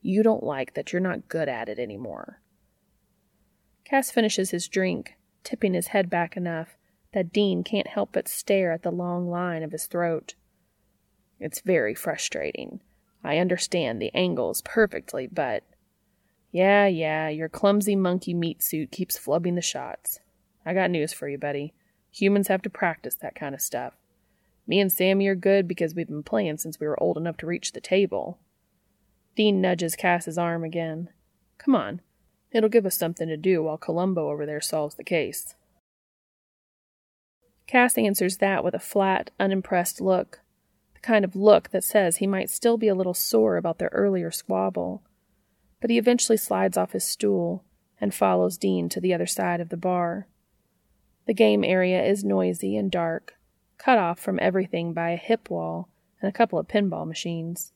You 0.00 0.22
don't 0.22 0.44
like 0.44 0.74
that 0.74 0.92
you're 0.92 1.00
not 1.00 1.26
good 1.26 1.48
at 1.48 1.68
it 1.68 1.80
anymore. 1.80 2.40
Cass 3.84 4.12
finishes 4.12 4.50
his 4.50 4.68
drink, 4.68 5.16
tipping 5.46 5.74
his 5.74 5.88
head 5.88 6.10
back 6.10 6.36
enough 6.36 6.76
that 7.14 7.32
Dean 7.32 7.62
can't 7.62 7.86
help 7.86 8.10
but 8.12 8.26
stare 8.26 8.72
at 8.72 8.82
the 8.82 8.90
long 8.90 9.30
line 9.30 9.62
of 9.62 9.70
his 9.70 9.86
throat. 9.86 10.34
It's 11.38 11.60
very 11.60 11.94
frustrating. 11.94 12.80
I 13.22 13.38
understand 13.38 14.02
the 14.02 14.12
angles 14.12 14.60
perfectly, 14.62 15.26
but. 15.26 15.62
Yeah, 16.50 16.86
yeah, 16.86 17.28
your 17.28 17.48
clumsy 17.48 17.94
monkey 17.94 18.34
meat 18.34 18.62
suit 18.62 18.90
keeps 18.90 19.18
flubbing 19.18 19.54
the 19.54 19.62
shots. 19.62 20.18
I 20.64 20.74
got 20.74 20.90
news 20.90 21.12
for 21.12 21.28
you, 21.28 21.38
buddy. 21.38 21.74
Humans 22.10 22.48
have 22.48 22.62
to 22.62 22.70
practice 22.70 23.14
that 23.14 23.34
kind 23.34 23.54
of 23.54 23.60
stuff. 23.60 23.94
Me 24.66 24.80
and 24.80 24.90
Sammy 24.90 25.28
are 25.28 25.36
good 25.36 25.68
because 25.68 25.94
we've 25.94 26.08
been 26.08 26.22
playing 26.22 26.58
since 26.58 26.80
we 26.80 26.88
were 26.88 27.00
old 27.00 27.16
enough 27.16 27.36
to 27.38 27.46
reach 27.46 27.72
the 27.72 27.80
table. 27.80 28.38
Dean 29.36 29.60
nudges 29.60 29.94
Cass's 29.94 30.38
arm 30.38 30.64
again. 30.64 31.10
Come 31.58 31.76
on. 31.76 32.00
It'll 32.56 32.70
give 32.70 32.86
us 32.86 32.96
something 32.96 33.28
to 33.28 33.36
do 33.36 33.62
while 33.62 33.76
Columbo 33.76 34.30
over 34.30 34.46
there 34.46 34.62
solves 34.62 34.94
the 34.94 35.04
case. 35.04 35.54
Cass 37.66 37.98
answers 37.98 38.38
that 38.38 38.64
with 38.64 38.72
a 38.72 38.78
flat, 38.78 39.30
unimpressed 39.38 40.00
look 40.00 40.40
the 40.94 41.00
kind 41.00 41.22
of 41.22 41.36
look 41.36 41.68
that 41.68 41.84
says 41.84 42.16
he 42.16 42.26
might 42.26 42.48
still 42.48 42.78
be 42.78 42.88
a 42.88 42.94
little 42.94 43.12
sore 43.12 43.58
about 43.58 43.76
their 43.76 43.90
earlier 43.92 44.30
squabble. 44.30 45.02
But 45.82 45.90
he 45.90 45.98
eventually 45.98 46.38
slides 46.38 46.78
off 46.78 46.92
his 46.92 47.04
stool 47.04 47.62
and 48.00 48.14
follows 48.14 48.56
Dean 48.56 48.88
to 48.88 49.02
the 49.02 49.12
other 49.12 49.26
side 49.26 49.60
of 49.60 49.68
the 49.68 49.76
bar. 49.76 50.26
The 51.26 51.34
game 51.34 51.62
area 51.62 52.02
is 52.02 52.24
noisy 52.24 52.74
and 52.74 52.90
dark, 52.90 53.34
cut 53.76 53.98
off 53.98 54.18
from 54.18 54.38
everything 54.40 54.94
by 54.94 55.10
a 55.10 55.18
hip 55.18 55.50
wall 55.50 55.90
and 56.22 56.28
a 56.30 56.32
couple 56.32 56.58
of 56.58 56.68
pinball 56.68 57.06
machines. 57.06 57.74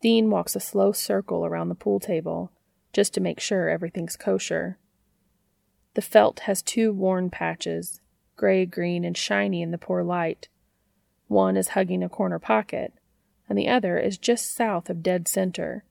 Dean 0.00 0.30
walks 0.30 0.54
a 0.54 0.60
slow 0.60 0.92
circle 0.92 1.44
around 1.44 1.68
the 1.68 1.74
pool 1.74 1.98
table 1.98 2.52
just 2.96 3.12
to 3.12 3.20
make 3.20 3.38
sure 3.38 3.68
everything's 3.68 4.16
kosher. 4.16 4.78
The 5.92 6.00
felt 6.00 6.40
has 6.40 6.62
two 6.62 6.94
worn 6.94 7.28
patches, 7.28 8.00
gray 8.36 8.64
green 8.64 9.04
and 9.04 9.14
shiny 9.14 9.60
in 9.60 9.70
the 9.70 9.76
poor 9.76 10.02
light, 10.02 10.48
one 11.28 11.58
is 11.58 11.68
hugging 11.68 12.02
a 12.02 12.08
corner 12.08 12.38
pocket, 12.38 12.94
and 13.50 13.58
the 13.58 13.68
other 13.68 13.98
is 13.98 14.16
just 14.16 14.54
south 14.54 14.88
of 14.88 15.02
dead 15.02 15.28
center, 15.28 15.84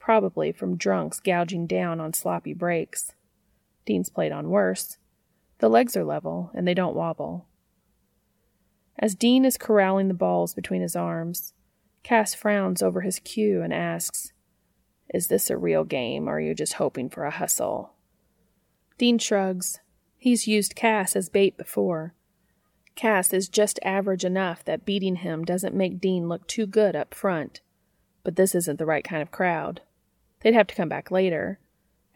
probably 0.00 0.50
from 0.50 0.76
drunks 0.76 1.20
gouging 1.20 1.68
down 1.68 2.00
on 2.00 2.12
sloppy 2.12 2.52
breaks. 2.52 3.12
Dean's 3.86 4.10
played 4.10 4.32
on 4.32 4.50
worse. 4.50 4.98
The 5.58 5.70
legs 5.70 5.96
are 5.96 6.04
level, 6.04 6.50
and 6.52 6.66
they 6.66 6.74
don't 6.74 6.96
wobble. 6.96 7.46
As 8.98 9.14
Dean 9.14 9.44
is 9.44 9.56
corralling 9.56 10.08
the 10.08 10.14
balls 10.14 10.52
between 10.52 10.82
his 10.82 10.96
arms, 10.96 11.54
Cass 12.02 12.34
frowns 12.34 12.82
over 12.82 13.02
his 13.02 13.20
cue 13.20 13.62
and 13.62 13.72
asks, 13.72 14.33
Is 15.12 15.28
this 15.28 15.50
a 15.50 15.56
real 15.56 15.84
game, 15.84 16.28
or 16.28 16.36
are 16.36 16.40
you 16.40 16.54
just 16.54 16.74
hoping 16.74 17.08
for 17.08 17.24
a 17.24 17.30
hustle? 17.30 17.92
Dean 18.98 19.18
shrugs. 19.18 19.80
He's 20.16 20.46
used 20.46 20.74
Cass 20.74 21.14
as 21.14 21.28
bait 21.28 21.56
before. 21.56 22.14
Cass 22.94 23.32
is 23.32 23.48
just 23.48 23.80
average 23.82 24.24
enough 24.24 24.64
that 24.64 24.84
beating 24.84 25.16
him 25.16 25.44
doesn't 25.44 25.74
make 25.74 26.00
Dean 26.00 26.28
look 26.28 26.46
too 26.46 26.66
good 26.66 26.94
up 26.94 27.12
front. 27.12 27.60
But 28.22 28.36
this 28.36 28.54
isn't 28.54 28.78
the 28.78 28.86
right 28.86 29.04
kind 29.04 29.20
of 29.20 29.30
crowd. 29.30 29.82
They'd 30.40 30.54
have 30.54 30.68
to 30.68 30.74
come 30.74 30.88
back 30.88 31.10
later, 31.10 31.58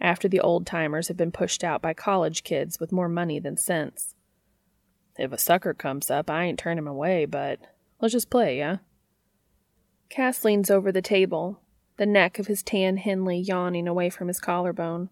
after 0.01 0.29
the 0.29 0.41
old 0.41 0.67
timers 0.67 1.09
have 1.09 1.17
been 1.17 1.33
pushed 1.33 1.65
out 1.65 1.83
by 1.83 1.95
college 1.95 2.45
kids 2.45 2.79
with 2.79 2.93
more 2.93 3.09
money 3.09 3.41
than 3.41 3.57
sense. 3.57 4.15
If 5.19 5.33
a 5.33 5.39
sucker 5.39 5.75
comes 5.75 6.11
up, 6.11 6.31
I 6.31 6.45
ain't 6.45 6.59
turn 6.59 6.79
him 6.79 6.87
away, 6.87 7.25
but 7.25 7.59
let's 8.01 8.13
just 8.13 8.31
play, 8.31 8.57
yeah? 8.59 8.77
Cass 10.09 10.45
leans 10.45 10.71
over 10.71 10.93
the 10.93 11.03
table, 11.03 11.61
the 11.99 12.07
neck 12.07 12.39
of 12.39 12.47
his 12.47 12.63
tan 12.63 12.97
Henley 12.97 13.39
yawning 13.39 13.87
away 13.87 14.09
from 14.09 14.29
his 14.29 14.41
collarbone. 14.41 15.11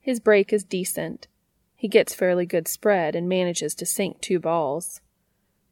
His 0.00 0.20
break 0.20 0.52
is 0.52 0.64
decent, 0.64 1.28
he 1.78 1.86
gets 1.86 2.12
fairly 2.12 2.44
good 2.44 2.66
spread 2.66 3.14
and 3.14 3.28
manages 3.28 3.72
to 3.76 3.86
sink 3.86 4.20
two 4.20 4.40
balls. 4.40 5.00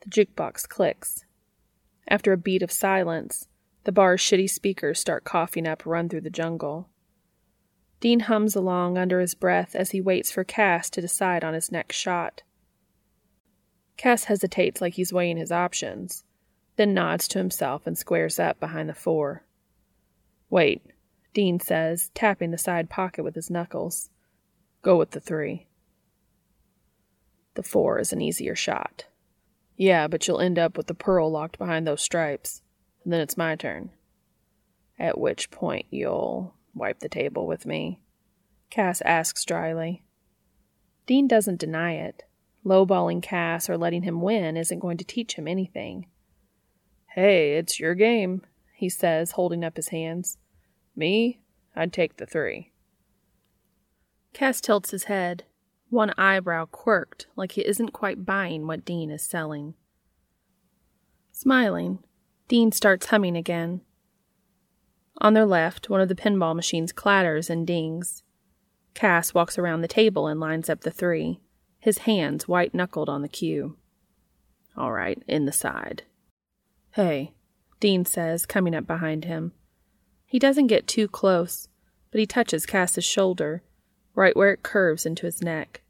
The 0.02 0.10
jukebox 0.10 0.68
clicks. 0.68 1.24
After 2.06 2.32
a 2.32 2.36
beat 2.36 2.62
of 2.62 2.70
silence, 2.70 3.48
the 3.82 3.90
bar's 3.90 4.20
shitty 4.20 4.48
speakers 4.48 5.00
start 5.00 5.24
coughing 5.24 5.66
up 5.66 5.84
Run 5.84 6.08
Through 6.08 6.20
the 6.20 6.30
Jungle. 6.30 6.88
Dean 7.98 8.20
hums 8.20 8.54
along 8.54 8.96
under 8.96 9.18
his 9.18 9.34
breath 9.34 9.74
as 9.74 9.90
he 9.90 10.00
waits 10.00 10.30
for 10.30 10.44
Cass 10.44 10.90
to 10.90 11.00
decide 11.00 11.42
on 11.42 11.54
his 11.54 11.72
next 11.72 11.96
shot. 11.96 12.44
Cass 13.96 14.24
hesitates 14.24 14.80
like 14.80 14.94
he's 14.94 15.12
weighing 15.12 15.38
his 15.38 15.50
options, 15.50 16.22
then 16.76 16.94
nods 16.94 17.26
to 17.28 17.38
himself 17.38 17.84
and 17.84 17.98
squares 17.98 18.38
up 18.38 18.60
behind 18.60 18.88
the 18.88 18.94
four. 18.94 19.45
Wait, 20.50 20.82
Dean 21.34 21.60
says, 21.60 22.10
tapping 22.14 22.50
the 22.50 22.58
side 22.58 22.88
pocket 22.88 23.22
with 23.22 23.34
his 23.34 23.50
knuckles. 23.50 24.10
Go 24.82 24.96
with 24.96 25.10
the 25.10 25.20
three. 25.20 25.66
The 27.54 27.62
four 27.62 27.98
is 27.98 28.12
an 28.12 28.20
easier 28.20 28.54
shot. 28.54 29.06
Yeah, 29.76 30.08
but 30.08 30.26
you'll 30.26 30.40
end 30.40 30.58
up 30.58 30.76
with 30.76 30.86
the 30.86 30.94
pearl 30.94 31.30
locked 31.30 31.58
behind 31.58 31.86
those 31.86 32.02
stripes. 32.02 32.62
And 33.04 33.12
then 33.12 33.20
it's 33.20 33.36
my 33.36 33.56
turn. 33.56 33.90
At 34.98 35.18
which 35.18 35.50
point 35.50 35.86
you'll 35.90 36.54
wipe 36.74 37.00
the 37.00 37.08
table 37.08 37.46
with 37.46 37.66
me. 37.66 38.00
Cass 38.70 39.00
asks 39.02 39.44
dryly. 39.44 40.02
Dean 41.06 41.28
doesn't 41.28 41.60
deny 41.60 41.92
it. 41.92 42.24
Lowballing 42.64 43.22
Cass 43.22 43.70
or 43.70 43.76
letting 43.76 44.02
him 44.02 44.20
win 44.20 44.56
isn't 44.56 44.80
going 44.80 44.96
to 44.96 45.04
teach 45.04 45.34
him 45.34 45.46
anything. 45.46 46.06
Hey, 47.14 47.56
it's 47.56 47.78
your 47.78 47.94
game, 47.94 48.42
he 48.76 48.88
says, 48.88 49.32
holding 49.32 49.64
up 49.64 49.76
his 49.76 49.88
hands. 49.88 50.38
Me? 50.94 51.40
I'd 51.74 51.92
take 51.92 52.16
the 52.16 52.26
three. 52.26 52.72
Cass 54.32 54.60
tilts 54.60 54.90
his 54.90 55.04
head 55.04 55.44
one 55.88 56.12
eyebrow 56.18 56.66
quirked 56.66 57.26
like 57.36 57.52
he 57.52 57.66
isn't 57.66 57.92
quite 57.92 58.26
buying 58.26 58.66
what 58.66 58.84
Dean 58.84 59.10
is 59.10 59.22
selling. 59.22 59.74
Smiling, 61.30 62.00
Dean 62.48 62.72
starts 62.72 63.06
humming 63.06 63.36
again. 63.36 63.82
On 65.18 65.34
their 65.34 65.46
left, 65.46 65.88
one 65.88 66.00
of 66.00 66.08
the 66.08 66.14
pinball 66.14 66.56
machines 66.56 66.92
clatters 66.92 67.48
and 67.48 67.66
dings. 67.66 68.24
Cass 68.94 69.32
walks 69.32 69.58
around 69.58 69.80
the 69.80 69.88
table 69.88 70.26
and 70.26 70.40
lines 70.40 70.68
up 70.68 70.80
the 70.80 70.90
three, 70.90 71.40
his 71.78 71.98
hands 71.98 72.48
white 72.48 72.74
knuckled 72.74 73.08
on 73.08 73.22
the 73.22 73.28
cue. 73.28 73.76
All 74.76 74.92
right, 74.92 75.22
in 75.26 75.46
the 75.46 75.52
side. 75.52 76.02
Hey, 76.92 77.32
Dean 77.86 78.04
says, 78.04 78.46
coming 78.46 78.74
up 78.74 78.84
behind 78.84 79.26
him. 79.26 79.52
He 80.24 80.40
doesn't 80.40 80.66
get 80.66 80.88
too 80.88 81.06
close, 81.06 81.68
but 82.10 82.18
he 82.18 82.26
touches 82.26 82.66
Cass's 82.66 83.04
shoulder, 83.04 83.62
right 84.16 84.36
where 84.36 84.50
it 84.50 84.64
curves 84.64 85.06
into 85.06 85.24
his 85.24 85.40
neck. 85.40 85.82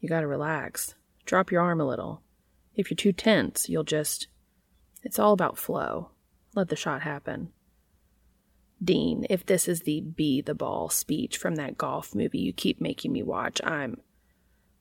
You 0.00 0.08
gotta 0.08 0.26
relax. 0.26 0.96
Drop 1.26 1.52
your 1.52 1.62
arm 1.62 1.80
a 1.80 1.86
little. 1.86 2.22
If 2.74 2.90
you're 2.90 2.96
too 2.96 3.12
tense, 3.12 3.68
you'll 3.68 3.84
just. 3.84 4.26
It's 5.04 5.20
all 5.20 5.32
about 5.32 5.56
flow. 5.56 6.10
Let 6.56 6.70
the 6.70 6.74
shot 6.74 7.02
happen. 7.02 7.52
Dean, 8.82 9.24
if 9.30 9.46
this 9.46 9.68
is 9.68 9.82
the 9.82 10.00
be 10.00 10.40
the 10.40 10.56
ball 10.56 10.88
speech 10.88 11.38
from 11.38 11.54
that 11.54 11.78
golf 11.78 12.16
movie 12.16 12.40
you 12.40 12.52
keep 12.52 12.80
making 12.80 13.12
me 13.12 13.22
watch, 13.22 13.60
I'm. 13.62 14.00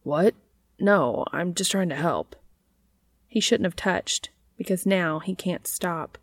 What? 0.02 0.34
No, 0.80 1.24
I'm 1.32 1.54
just 1.54 1.70
trying 1.70 1.90
to 1.90 1.96
help. 1.96 2.36
He 3.28 3.40
shouldn't 3.40 3.68
have 3.68 3.76
touched, 3.76 4.32
because 4.58 4.88
now 4.88 5.20
he 5.20 5.36
can't 5.36 5.68
stop. 5.68 6.18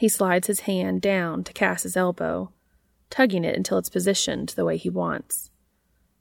He 0.00 0.08
slides 0.08 0.46
his 0.46 0.60
hand 0.60 1.02
down 1.02 1.44
to 1.44 1.52
Cass's 1.52 1.94
elbow, 1.94 2.52
tugging 3.10 3.44
it 3.44 3.54
until 3.54 3.76
it's 3.76 3.90
positioned 3.90 4.48
the 4.48 4.64
way 4.64 4.78
he 4.78 4.88
wants, 4.88 5.50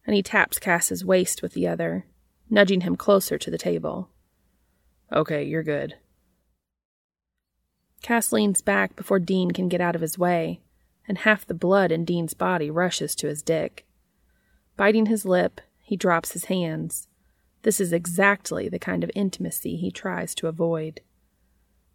and 0.06 0.14
he 0.14 0.22
taps 0.22 0.60
Cass's 0.60 1.06
waist 1.06 1.41
with 1.41 1.53
the 1.53 1.65
other, 1.65 2.06
nudging 2.49 2.81
him 2.81 2.97
closer 2.97 3.38
to 3.38 3.49
the 3.49 3.57
table. 3.57 4.10
Okay, 5.14 5.45
you're 5.45 5.64
good. 5.64 5.95
Cass 8.01 8.34
leans 8.34 8.61
back 8.61 8.97
before 8.97 9.18
Dean 9.18 9.51
can 9.51 9.69
get 9.69 9.80
out 9.80 9.95
of 9.95 10.01
his 10.01 10.19
way, 10.19 10.60
and 11.07 11.19
half 11.19 11.47
the 11.47 11.53
blood 11.53 11.89
in 11.89 12.03
Dean's 12.03 12.34
body 12.34 12.69
rushes 12.69 13.15
to 13.15 13.27
his 13.27 13.41
dick. 13.41 13.85
Biting 14.76 15.06
his 15.06 15.23
lip, 15.23 15.61
he 15.81 15.95
drops 15.95 16.34
his 16.34 16.45
hands. 16.45 17.07
This 17.61 17.80
is 17.80 17.93
exactly 17.93 18.68
the 18.68 18.77
kind 18.77 19.06
of 19.06 19.11
intimacy 19.15 19.77
he 19.77 19.89
tries 19.89 20.35
to 20.35 20.47
avoid. 20.47 20.99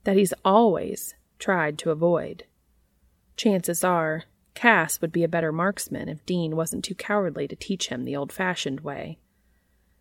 That 0.04 0.16
he's 0.16 0.32
always 0.46 1.14
tried 1.38 1.78
to 1.78 1.90
avoid. 1.90 2.44
Chances 3.36 3.82
are, 3.82 4.24
Cass 4.54 5.00
would 5.00 5.12
be 5.12 5.24
a 5.24 5.28
better 5.28 5.52
marksman 5.52 6.08
if 6.08 6.24
Dean 6.24 6.56
wasn't 6.56 6.84
too 6.84 6.94
cowardly 6.94 7.48
to 7.48 7.56
teach 7.56 7.88
him 7.88 8.04
the 8.04 8.16
old 8.16 8.32
fashioned 8.32 8.80
way. 8.80 9.18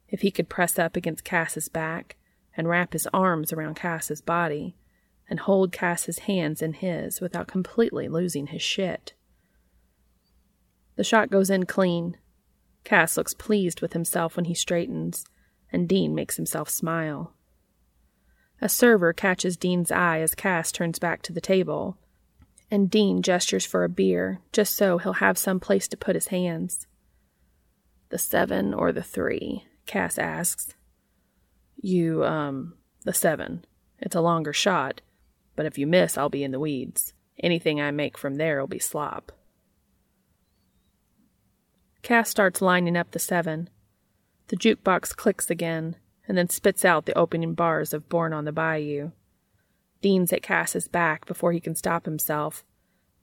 If 0.08 0.22
he 0.22 0.32
could 0.32 0.50
press 0.50 0.78
up 0.78 0.96
against 0.96 1.24
Cass's 1.24 1.70
back 1.70 2.18
and 2.56 2.68
wrap 2.68 2.94
his 2.94 3.08
arms 3.14 3.52
around 3.52 3.76
Cass's 3.76 4.22
body 4.22 4.76
and 5.28 5.40
hold 5.40 5.72
Cass's 5.72 6.20
hands 6.20 6.62
in 6.62 6.74
his 6.74 7.20
without 7.20 7.48
completely 7.48 8.08
losing 8.08 8.48
his 8.48 8.62
shit. 8.62 9.14
The 10.96 11.04
shot 11.04 11.32
goes 11.32 11.50
in 11.50 11.66
clean. 11.66 12.18
Cass 12.84 13.18
looks 13.18 13.34
pleased 13.34 13.82
with 13.82 13.94
himself 13.94 14.36
when 14.36 14.46
he 14.46 14.54
straightens, 14.54 15.26
and 15.72 15.90
Dean 15.90 16.14
makes 16.14 16.36
himself 16.36 16.70
smile. 16.70 17.34
A 18.64 18.70
server 18.70 19.12
catches 19.12 19.58
Dean's 19.58 19.92
eye 19.92 20.22
as 20.22 20.36
Cass 20.36 20.72
turns 20.72 20.98
back 20.98 21.22
to 21.24 21.34
the 21.34 21.42
table, 21.42 21.98
and 22.72 22.90
Dean 22.90 23.22
gestures 23.22 23.66
for 23.66 23.84
a 23.84 23.90
beer 23.90 24.40
just 24.54 24.76
so 24.76 24.98
he'll 24.98 25.20
have 25.20 25.38
some 25.38 25.60
place 25.60 25.86
to 25.90 25.98
put 25.98 26.16
his 26.16 26.28
hands. 26.28 26.88
The 28.08 28.18
seven 28.18 28.74
or 28.74 28.94
the 28.94 29.04
three? 29.04 29.66
Cass 29.86 30.18
asks. 30.18 30.76
You, 31.76 32.24
um, 32.24 32.76
the 33.04 33.12
seven. 33.12 33.66
It's 34.00 34.16
a 34.16 34.22
longer 34.22 34.54
shot, 34.54 35.02
but 35.58 35.66
if 35.66 35.78
you 35.78 35.86
miss, 35.86 36.18
I'll 36.18 36.30
be 36.30 36.46
in 36.46 36.52
the 36.52 36.60
weeds. 36.60 37.12
Anything 37.42 37.82
I 37.82 37.92
make 37.92 38.18
from 38.18 38.36
there'll 38.36 38.68
be 38.68 38.80
slop. 38.80 39.34
Cass 42.02 42.30
starts 42.30 42.62
lining 42.62 42.96
up 42.96 43.12
the 43.12 43.20
seven. 43.20 43.70
The 44.48 44.56
jukebox 44.56 45.18
clicks 45.18 45.50
again, 45.50 45.98
and 46.28 46.38
then 46.38 46.50
spits 46.50 46.86
out 46.86 47.06
the 47.06 47.18
opening 47.18 47.54
bars 47.54 47.94
of 47.94 48.10
Born 48.10 48.34
on 48.34 48.46
the 48.46 48.52
Bayou. 48.52 49.12
Dean's 50.02 50.34
at 50.34 50.44
Cass's 50.44 50.88
back 50.88 51.26
before 51.26 51.54
he 51.54 51.60
can 51.60 51.76
stop 51.76 52.06
himself, 52.06 52.64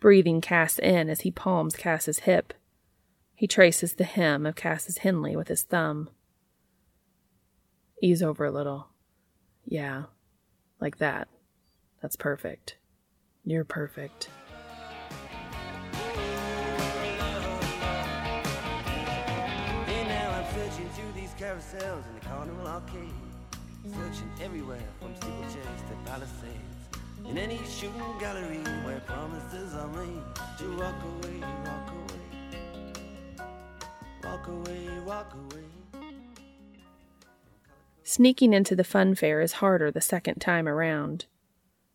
breathing 0.00 0.40
Cass 0.40 0.78
in 0.78 1.08
as 1.08 1.22
he 1.22 1.30
palms 1.30 1.76
Cass's 1.76 2.20
hip. 2.20 2.54
He 3.34 3.46
traces 3.46 3.94
the 3.94 4.04
hem 4.04 4.44
of 4.46 4.56
Cass's 4.56 4.98
Henley 4.98 5.36
with 5.36 5.48
his 5.48 5.62
thumb. 5.62 6.10
Ease 8.02 8.22
over 8.22 8.44
a 8.44 8.50
little. 8.50 8.88
Yeah, 9.64 10.04
like 10.80 10.98
that. 10.98 11.28
That's 12.00 12.16
perfect. 12.16 12.76
You're 13.44 13.64
perfect. 13.64 14.30
In 21.74 22.14
the 22.14 22.26
carnival 22.26 22.66
arcade. 22.66 23.12
Searching 23.84 24.30
everywhere 24.42 24.82
from 24.98 25.14
steeplechase 25.16 25.82
to 25.88 26.10
palisades. 26.10 27.28
In 27.28 27.36
any 27.36 27.58
shooting 27.68 28.18
gallery 28.18 28.62
where 28.84 29.00
promises 29.00 29.74
are 29.74 29.88
made 29.88 30.22
to 30.58 30.76
walk 30.78 30.94
away, 31.04 31.40
walk 31.64 31.92
away. 31.92 32.20
Walk 34.24 34.46
away, 34.48 35.00
walk 35.04 35.34
away. 35.34 35.64
Sneaking 38.04 38.54
into 38.54 38.74
the 38.74 38.82
fun 38.82 39.14
fair 39.14 39.42
is 39.42 39.52
harder 39.52 39.90
the 39.90 40.00
second 40.00 40.40
time 40.40 40.66
around. 40.66 41.26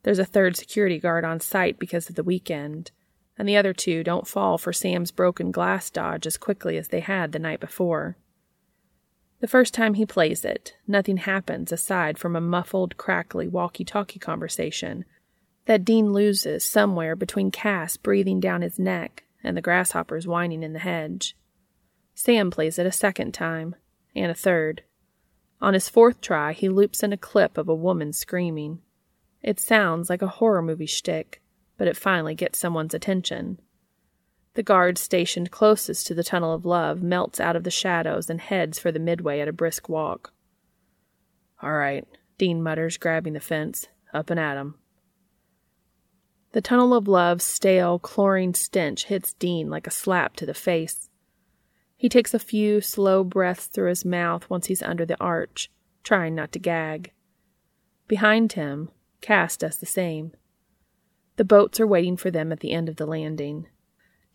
There's 0.04 0.20
a 0.20 0.26
third 0.26 0.56
security 0.56 1.00
guard 1.00 1.26
on 1.26 1.40
site 1.40 1.80
because 1.80 2.08
of 2.08 2.16
the 2.16 2.24
weekend, 2.24 2.92
and 3.36 3.50
the 3.50 3.58
other 3.58 3.74
two 3.74 4.04
don't 4.04 4.28
fall 4.28 4.60
for 4.60 4.72
Sam's 4.72 5.10
broken 5.12 5.52
glass 5.52 5.90
dodge 5.90 6.28
as 6.28 6.38
quickly 6.38 6.78
as 6.78 6.90
they 6.90 7.00
had 7.00 7.32
the 7.32 7.40
night 7.40 7.60
before. 7.60 8.18
The 9.42 9.48
first 9.48 9.74
time 9.74 9.96
he 9.96 10.06
plays 10.06 10.46
it, 10.46 10.76
nothing 10.88 11.18
happens 11.18 11.72
aside 11.72 12.18
from 12.18 12.36
a 12.36 12.42
muffled, 12.42 12.98
crackly 12.98 13.48
walkie 13.48 13.86
talkie 13.86 14.20
conversation 14.20 15.06
that 15.66 15.84
Dean 15.84 16.14
loses 16.14 16.64
somewhere 16.64 17.16
between 17.16 17.52
Cass 17.52 17.98
breathing 17.98 18.40
down 18.40 18.62
his 18.62 18.80
neck 18.80 19.24
and 19.44 19.58
the 19.58 19.62
grasshoppers 19.62 20.28
whining 20.28 20.64
in 20.64 20.74
the 20.74 20.80
hedge. 20.80 21.36
Sam 22.14 22.50
plays 22.50 22.80
it 22.80 22.86
a 22.86 22.92
second 22.92 23.34
time, 23.34 23.76
and 24.16 24.32
a 24.32 24.36
third. 24.36 24.84
On 25.62 25.74
his 25.74 25.90
fourth 25.90 26.22
try, 26.22 26.54
he 26.54 26.70
loops 26.70 27.04
in 27.04 27.12
a 27.12 27.18
clip 27.18 27.58
of 27.58 27.68
a 27.68 27.76
woman 27.76 28.14
screaming. 28.14 28.80
It 29.42 29.60
sounds 29.60 30.10
like 30.10 30.22
a 30.22 30.28
horror 30.28 30.62
movie 30.62 30.86
shtick, 30.86 31.42
but 31.78 31.88
it 31.88 31.98
finally 31.98 32.36
gets 32.36 32.60
someone's 32.60 32.94
attention. 32.94 33.60
The 34.56 34.64
guard 34.64 34.98
stationed 34.98 35.52
closest 35.52 36.08
to 36.08 36.14
the 36.14 36.24
tunnel 36.24 36.54
of 36.54 36.66
love 36.66 37.04
melts 37.04 37.40
out 37.40 37.56
of 37.56 37.64
the 37.64 37.72
shadows 37.72 38.30
and 38.30 38.42
heads 38.42 38.80
for 38.80 38.92
the 38.92 39.00
midway 39.00 39.42
at 39.42 39.48
a 39.48 39.54
brisk 39.54 39.88
walk. 39.90 40.34
All 41.62 41.74
right, 41.74 42.06
Dean 42.38 42.64
mutters, 42.64 42.98
grabbing 42.98 43.34
the 43.34 43.40
fence. 43.40 43.88
Up 44.14 44.30
and 44.30 44.40
at 44.40 44.58
'em. 44.58 44.76
The 46.54 46.62
tunnel 46.62 46.94
of 46.94 47.08
love's 47.08 47.44
stale, 47.44 48.00
chlorine 48.00 48.54
stench 48.54 49.06
hits 49.06 49.34
Dean 49.34 49.70
like 49.70 49.88
a 49.88 49.92
slap 49.92 50.38
to 50.38 50.46
the 50.46 50.54
face. 50.54 51.10
He 51.98 52.08
takes 52.08 52.34
a 52.34 52.40
few 52.40 52.80
slow 52.80 53.26
breaths 53.26 53.66
through 53.66 53.90
his 53.90 54.06
mouth 54.06 54.50
once 54.50 54.68
he's 54.68 54.82
under 54.82 55.06
the 55.06 55.20
arch, 55.20 55.70
trying 56.04 56.34
not 56.34 56.54
to 56.54 56.60
gag. 56.60 57.12
Behind 58.08 58.54
him, 58.54 58.90
Cass 59.20 59.58
does 59.58 59.80
the 59.80 59.86
same. 59.86 60.32
The 61.36 61.44
boats 61.44 61.80
are 61.82 61.88
waiting 61.88 62.16
for 62.16 62.32
them 62.32 62.54
at 62.54 62.62
the 62.62 62.72
end 62.72 62.88
of 62.88 62.96
the 62.96 63.06
landing. 63.06 63.68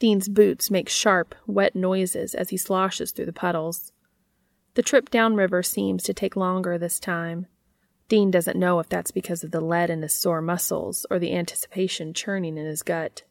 Dean's 0.00 0.28
boots 0.28 0.70
make 0.70 0.88
sharp, 0.88 1.34
wet 1.46 1.76
noises 1.76 2.34
as 2.34 2.48
he 2.48 2.56
sloshes 2.56 3.12
through 3.12 3.26
the 3.26 3.32
puddles. 3.34 3.92
The 4.74 4.82
trip 4.82 5.10
downriver 5.10 5.62
seems 5.62 6.02
to 6.04 6.14
take 6.14 6.36
longer 6.36 6.78
this 6.78 6.98
time. 6.98 7.46
Dean 8.08 8.30
doesn't 8.30 8.58
know 8.58 8.80
if 8.80 8.88
that's 8.88 9.10
because 9.10 9.44
of 9.44 9.50
the 9.50 9.60
lead 9.60 9.90
in 9.90 10.00
his 10.00 10.14
sore 10.14 10.40
muscles 10.40 11.04
or 11.10 11.18
the 11.18 11.34
anticipation 11.34 12.14
churning 12.14 12.56
in 12.56 12.64
his 12.64 12.82
gut. 12.82 13.22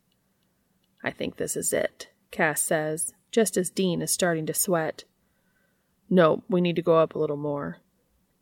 I 1.03 1.09
think 1.09 1.37
this 1.37 1.57
is 1.57 1.73
it, 1.73 2.09
Cass 2.29 2.61
says, 2.61 3.13
just 3.31 3.57
as 3.57 3.71
Dean 3.71 4.03
is 4.03 4.11
starting 4.11 4.45
to 4.45 4.53
sweat. 4.53 5.05
No, 6.07 6.43
we 6.47 6.61
need 6.61 6.75
to 6.75 6.83
go 6.83 6.97
up 6.97 7.15
a 7.15 7.19
little 7.19 7.35
more. 7.35 7.77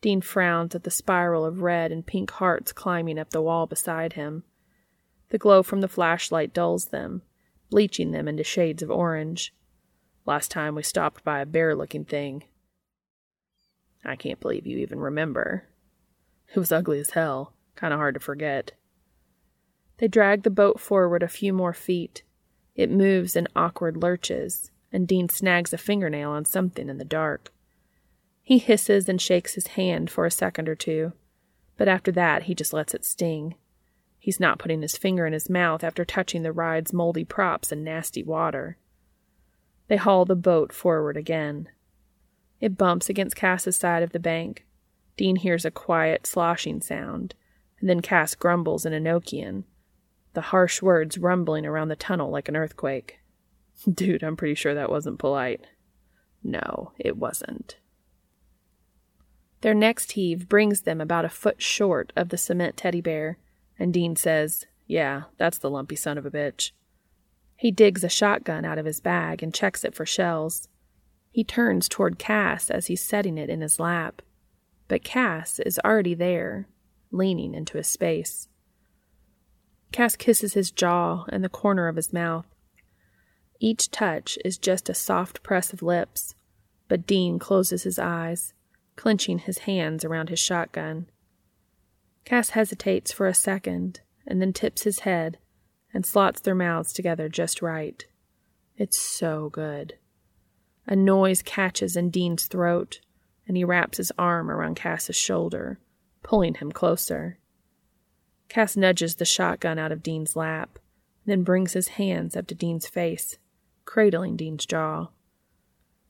Dean 0.01 0.19
frowns 0.19 0.75
at 0.75 0.83
the 0.83 0.91
spiral 0.91 1.45
of 1.45 1.61
red 1.61 1.93
and 1.93 2.05
pink 2.05 2.29
hearts 2.31 2.73
climbing 2.73 3.17
up 3.17 3.29
the 3.29 3.41
wall 3.41 3.67
beside 3.67 4.13
him. 4.13 4.43
The 5.29 5.37
glow 5.37 5.63
from 5.63 5.79
the 5.79 5.87
flashlight 5.87 6.53
dulls 6.53 6.87
them, 6.87 7.21
bleaching 7.69 8.11
them 8.11 8.27
into 8.27 8.43
shades 8.43 8.81
of 8.81 8.91
orange. 8.91 9.53
Last 10.25 10.51
time 10.51 10.75
we 10.75 10.83
stopped 10.83 11.23
by 11.23 11.39
a 11.39 11.45
bear 11.45 11.75
looking 11.75 12.05
thing. 12.05 12.43
I 14.03 14.15
can't 14.15 14.39
believe 14.39 14.65
you 14.65 14.77
even 14.77 14.99
remember. 14.99 15.65
It 16.53 16.59
was 16.59 16.71
ugly 16.71 16.99
as 16.99 17.11
hell, 17.11 17.53
kind 17.75 17.93
of 17.93 17.99
hard 17.99 18.13
to 18.13 18.19
forget. 18.19 18.71
They 19.97 20.07
drag 20.07 20.43
the 20.43 20.49
boat 20.49 20.79
forward 20.79 21.23
a 21.23 21.27
few 21.27 21.53
more 21.53 21.73
feet. 21.73 22.23
It 22.75 22.91
moves 22.91 23.35
in 23.35 23.47
awkward 23.55 23.97
lurches, 23.97 24.71
and 24.91 25.07
Dean 25.07 25.27
snags 25.29 25.73
a 25.73 25.77
fingernail 25.77 26.29
on 26.29 26.45
something 26.45 26.87
in 26.89 26.97
the 26.97 27.05
dark. 27.05 27.51
He 28.41 28.59
hisses 28.59 29.09
and 29.09 29.21
shakes 29.21 29.55
his 29.55 29.67
hand 29.67 30.09
for 30.09 30.25
a 30.25 30.31
second 30.31 30.69
or 30.69 30.75
two, 30.75 31.13
but 31.75 31.87
after 31.87 32.11
that 32.13 32.43
he 32.43 32.55
just 32.55 32.71
lets 32.71 32.93
it 32.93 33.03
sting. 33.03 33.55
He's 34.27 34.41
not 34.41 34.59
putting 34.59 34.81
his 34.81 34.97
finger 34.97 35.25
in 35.25 35.31
his 35.31 35.49
mouth 35.49 35.85
after 35.85 36.03
touching 36.03 36.43
the 36.43 36.51
ride's 36.51 36.91
moldy 36.91 37.23
props 37.23 37.71
and 37.71 37.81
nasty 37.81 38.23
water. 38.23 38.77
They 39.87 39.95
haul 39.95 40.25
the 40.25 40.35
boat 40.35 40.73
forward 40.73 41.15
again. 41.15 41.69
It 42.59 42.77
bumps 42.77 43.09
against 43.09 43.37
Cass's 43.37 43.77
side 43.77 44.03
of 44.03 44.11
the 44.11 44.19
bank. 44.19 44.65
Dean 45.15 45.37
hears 45.37 45.63
a 45.63 45.71
quiet 45.71 46.27
sloshing 46.27 46.81
sound, 46.81 47.35
and 47.79 47.89
then 47.89 48.01
Cass 48.01 48.35
grumbles 48.35 48.85
in 48.85 48.91
Enochian, 48.91 49.63
the 50.33 50.41
harsh 50.41 50.81
words 50.81 51.17
rumbling 51.17 51.65
around 51.65 51.87
the 51.87 51.95
tunnel 51.95 52.29
like 52.29 52.49
an 52.49 52.57
earthquake. 52.57 53.21
Dude, 53.89 54.23
I'm 54.23 54.35
pretty 54.35 54.55
sure 54.55 54.73
that 54.73 54.91
wasn't 54.91 55.19
polite. 55.19 55.67
No, 56.43 56.91
it 56.99 57.15
wasn't. 57.15 57.77
Their 59.61 59.73
next 59.73 60.11
heave 60.11 60.49
brings 60.49 60.81
them 60.81 60.99
about 60.99 61.23
a 61.23 61.29
foot 61.29 61.61
short 61.61 62.11
of 62.17 62.27
the 62.27 62.37
cement 62.37 62.75
teddy 62.75 62.99
bear, 62.99 63.37
and 63.79 63.93
Dean 63.93 64.15
says, 64.15 64.65
Yeah, 64.87 65.23
that's 65.37 65.57
the 65.57 65.69
lumpy 65.69 65.95
son 65.95 66.17
of 66.17 66.25
a 66.25 66.31
bitch. 66.31 66.71
He 67.55 67.71
digs 67.71 68.03
a 68.03 68.09
shotgun 68.09 68.65
out 68.65 68.77
of 68.77 68.85
his 68.85 68.99
bag 68.99 69.41
and 69.41 69.53
checks 69.53 69.83
it 69.83 69.95
for 69.95 70.05
shells. 70.05 70.67
He 71.31 71.43
turns 71.43 71.87
toward 71.87 72.19
Cass 72.19 72.69
as 72.69 72.87
he's 72.87 73.03
setting 73.03 73.37
it 73.37 73.49
in 73.49 73.61
his 73.61 73.79
lap, 73.79 74.21
but 74.87 75.03
Cass 75.03 75.59
is 75.59 75.79
already 75.83 76.13
there, 76.13 76.67
leaning 77.11 77.53
into 77.53 77.77
his 77.77 77.87
space. 77.87 78.47
Cass 79.91 80.15
kisses 80.15 80.53
his 80.53 80.71
jaw 80.71 81.25
and 81.29 81.43
the 81.43 81.49
corner 81.49 81.87
of 81.87 81.95
his 81.95 82.13
mouth. 82.13 82.45
Each 83.59 83.89
touch 83.89 84.37
is 84.45 84.57
just 84.57 84.89
a 84.89 84.93
soft 84.93 85.41
press 85.41 85.73
of 85.73 85.81
lips, 85.81 86.35
but 86.87 87.07
Dean 87.07 87.39
closes 87.39 87.83
his 87.83 87.97
eyes, 87.97 88.53
clenching 88.95 89.39
his 89.39 89.59
hands 89.59 90.05
around 90.05 90.29
his 90.29 90.39
shotgun. 90.39 91.07
Cass 92.27 92.49
hesitates 92.49 93.13
for 93.13 93.25
a 93.25 93.33
second 93.33 94.01
and 94.25 94.41
then 94.41 94.51
tips 94.51 94.83
his 94.83 94.99
head 94.99 95.37
and 95.93 96.05
slots 96.05 96.41
their 96.41 96.53
mouths 96.53 96.91
together 96.91 97.29
just 97.29 97.61
right. 97.61 98.05
It's 98.75 98.99
so 98.99 99.49
good. 99.49 99.93
A 100.85 100.93
noise 100.93 101.41
catches 101.41 101.95
in 101.95 102.09
Dean's 102.09 102.47
throat, 102.47 102.99
and 103.47 103.55
he 103.55 103.63
wraps 103.63 103.97
his 103.97 104.11
arm 104.19 104.51
around 104.51 104.75
Cass's 104.75 105.15
shoulder, 105.15 105.79
pulling 106.21 106.55
him 106.55 106.69
closer. 106.69 107.39
Cass 108.49 108.75
nudges 108.75 109.15
the 109.15 109.23
shotgun 109.23 109.79
out 109.79 109.93
of 109.93 110.03
Dean's 110.03 110.35
lap, 110.35 110.79
then 111.25 111.43
brings 111.43 111.71
his 111.71 111.87
hands 111.87 112.35
up 112.35 112.45
to 112.47 112.55
Dean's 112.55 112.87
face, 112.87 113.37
cradling 113.85 114.35
Dean's 114.35 114.65
jaw. 114.65 115.07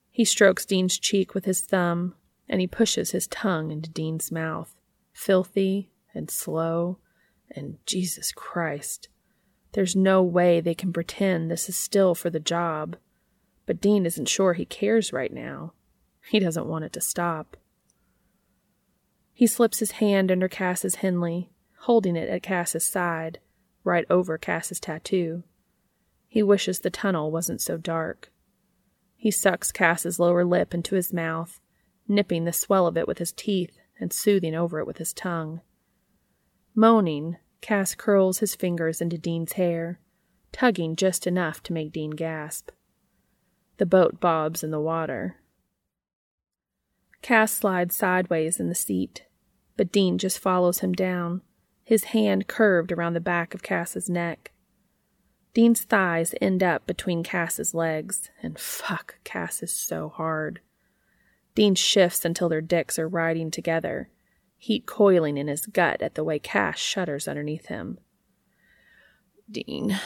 He 0.10 0.26
strokes 0.26 0.66
Dean's 0.66 0.98
cheek 0.98 1.36
with 1.36 1.46
his 1.46 1.62
thumb, 1.62 2.16
and 2.50 2.60
he 2.60 2.66
pushes 2.66 3.12
his 3.12 3.28
tongue 3.28 3.70
into 3.70 3.92
Dean's 3.92 4.32
mouth, 4.32 4.76
filthy 5.14 5.92
and 6.18 6.30
slow, 6.30 6.98
and 7.52 7.78
Jesus 7.86 8.32
Christ. 8.32 9.08
There's 9.72 9.96
no 9.96 10.22
way 10.24 10.60
they 10.60 10.76
can 10.76 10.92
pretend 10.92 11.50
this 11.50 11.70
is 11.70 11.78
still 11.78 12.16
for 12.16 12.30
the 12.30 12.40
job, 12.40 12.98
but 13.66 13.80
Dean 13.80 14.06
isn't 14.06 14.28
sure 14.28 14.54
he 14.54 14.66
cares 14.66 15.14
right 15.14 15.32
now. 15.32 15.74
He 16.30 16.40
doesn't 16.40 16.68
want 16.68 16.86
it 16.86 16.94
to 16.94 17.02
stop. 17.02 17.56
He 19.34 19.48
slips 19.48 19.80
his 19.80 19.92
hand 19.92 20.32
under 20.32 20.48
Cass's 20.48 20.96
Henley 20.96 21.52
holding 21.88 22.18
it 22.18 22.28
at 22.28 22.44
Cass's 22.44 22.84
side, 22.84 23.40
right 23.84 24.06
over 24.10 24.38
Cass's 24.38 24.80
tattoo. 24.80 25.44
He 26.28 26.44
wishes 26.44 26.80
the 26.80 26.90
tunnel 26.90 27.32
wasn't 27.32 27.62
so 27.62 27.78
dark. 27.78 28.32
He 29.16 29.32
sucks 29.32 29.72
Cass's 29.72 30.20
lower 30.20 30.44
lip 30.44 30.74
into 30.74 30.96
his 30.96 31.14
mouth, 31.14 31.62
nipping 32.08 32.44
the 32.44 32.52
swell 32.52 32.88
of 32.88 32.98
it 32.98 33.08
with 33.08 33.20
his 33.20 33.32
teeth 33.32 33.78
and 34.00 34.12
soothing 34.12 34.54
over 34.54 34.80
it 34.80 34.88
with 34.88 34.98
his 34.98 35.14
tongue. 35.14 35.62
Moaning, 36.80 37.38
Cass 37.60 37.96
curls 37.96 38.38
his 38.38 38.54
fingers 38.54 39.02
into 39.02 39.18
Dean's 39.18 39.54
hair, 39.54 40.00
tugging 40.52 40.96
just 40.96 41.26
enough 41.26 41.64
to 41.64 41.74
make 41.74 41.92
Dean 41.92 42.12
gasp. 42.12 42.70
The 43.78 43.88
boat 43.88 44.20
bobs 44.20 44.64
in 44.64 44.70
the 44.70 44.80
water. 44.80 45.38
Cass 47.24 47.52
slides 47.52 47.96
sideways 47.96 48.60
in 48.60 48.70
the 48.70 48.76
seat, 48.76 49.26
but 49.76 49.92
Dean 49.92 50.20
just 50.20 50.38
follows 50.38 50.82
him 50.82 50.94
down, 50.94 51.42
his 51.84 52.04
hand 52.04 52.46
curved 52.46 52.92
around 52.92 53.14
the 53.14 53.20
back 53.20 53.56
of 53.56 53.64
Cass's 53.64 54.08
neck. 54.08 54.52
Dean's 55.56 55.82
thighs 55.82 56.36
end 56.40 56.62
up 56.62 56.86
between 56.86 57.24
Cass's 57.24 57.74
legs, 57.74 58.30
and 58.44 58.60
fuck, 58.60 59.16
Cass 59.24 59.64
is 59.64 59.74
so 59.74 60.10
hard. 60.10 60.60
Dean 61.56 61.74
shifts 61.74 62.24
until 62.24 62.50
their 62.50 62.62
dicks 62.62 63.00
are 63.00 63.08
riding 63.08 63.50
together, 63.50 64.12
heat 64.58 64.86
coiling 64.86 65.38
in 65.38 65.48
his 65.48 65.66
gut 65.66 66.02
at 66.02 66.16
the 66.16 66.24
way 66.24 66.40
Cass 66.40 66.80
shudders 66.80 67.28
underneath 67.28 67.68
him. 67.68 68.00
Dean. 69.50 70.00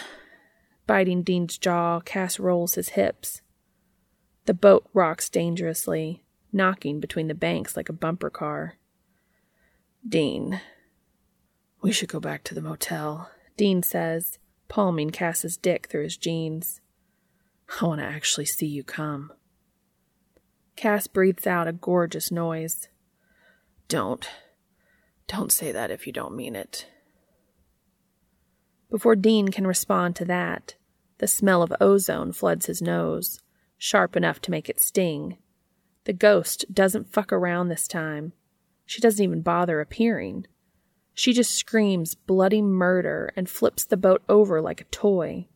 Biting 0.85 1.23
Dean's 1.23 1.57
jaw, 1.57 1.99
Cass 2.01 2.39
rolls 2.39 2.75
his 2.75 2.89
hips. 2.89 3.41
The 4.45 4.53
boat 4.53 4.89
rocks 4.93 5.29
dangerously, 5.29 6.23
knocking 6.51 6.99
between 6.99 7.27
the 7.27 7.35
banks 7.35 7.77
like 7.77 7.89
a 7.89 7.93
bumper 7.93 8.29
car. 8.29 8.75
Dean. 10.07 10.61
We 11.81 11.91
should 11.91 12.09
go 12.09 12.19
back 12.19 12.43
to 12.45 12.53
the 12.53 12.61
motel, 12.61 13.31
Dean 13.57 13.83
says, 13.83 14.37
palming 14.67 15.11
Cass's 15.11 15.57
dick 15.57 15.87
through 15.87 16.03
his 16.03 16.17
jeans. 16.17 16.81
I 17.79 17.85
want 17.85 18.01
to 18.01 18.05
actually 18.05 18.45
see 18.45 18.67
you 18.67 18.83
come. 18.83 19.31
Cass 20.75 21.07
breathes 21.07 21.47
out 21.47 21.67
a 21.67 21.73
gorgeous 21.73 22.31
noise. 22.31 22.87
Don't. 23.91 24.25
Don't 25.27 25.51
say 25.51 25.73
that 25.73 25.91
if 25.91 26.07
you 26.07 26.13
don't 26.13 26.33
mean 26.33 26.55
it. 26.55 26.87
Before 28.89 29.17
Dean 29.17 29.49
can 29.49 29.67
respond 29.67 30.15
to 30.15 30.23
that, 30.23 30.75
the 31.17 31.27
smell 31.27 31.61
of 31.61 31.73
ozone 31.81 32.31
floods 32.31 32.67
his 32.67 32.81
nose, 32.81 33.41
sharp 33.77 34.15
enough 34.15 34.39
to 34.43 34.51
make 34.51 34.69
it 34.69 34.79
sting. 34.79 35.39
The 36.05 36.13
ghost 36.13 36.63
doesn't 36.73 37.11
fuck 37.11 37.33
around 37.33 37.67
this 37.67 37.85
time. 37.85 38.31
She 38.85 39.01
doesn't 39.01 39.21
even 39.21 39.41
bother 39.41 39.81
appearing. 39.81 40.47
She 41.13 41.33
just 41.33 41.53
screams 41.53 42.15
bloody 42.15 42.61
murder 42.61 43.33
and 43.35 43.49
flips 43.49 43.83
the 43.83 43.97
boat 43.97 44.23
over 44.29 44.61
like 44.61 44.79
a 44.79 44.85
toy. 44.85 45.49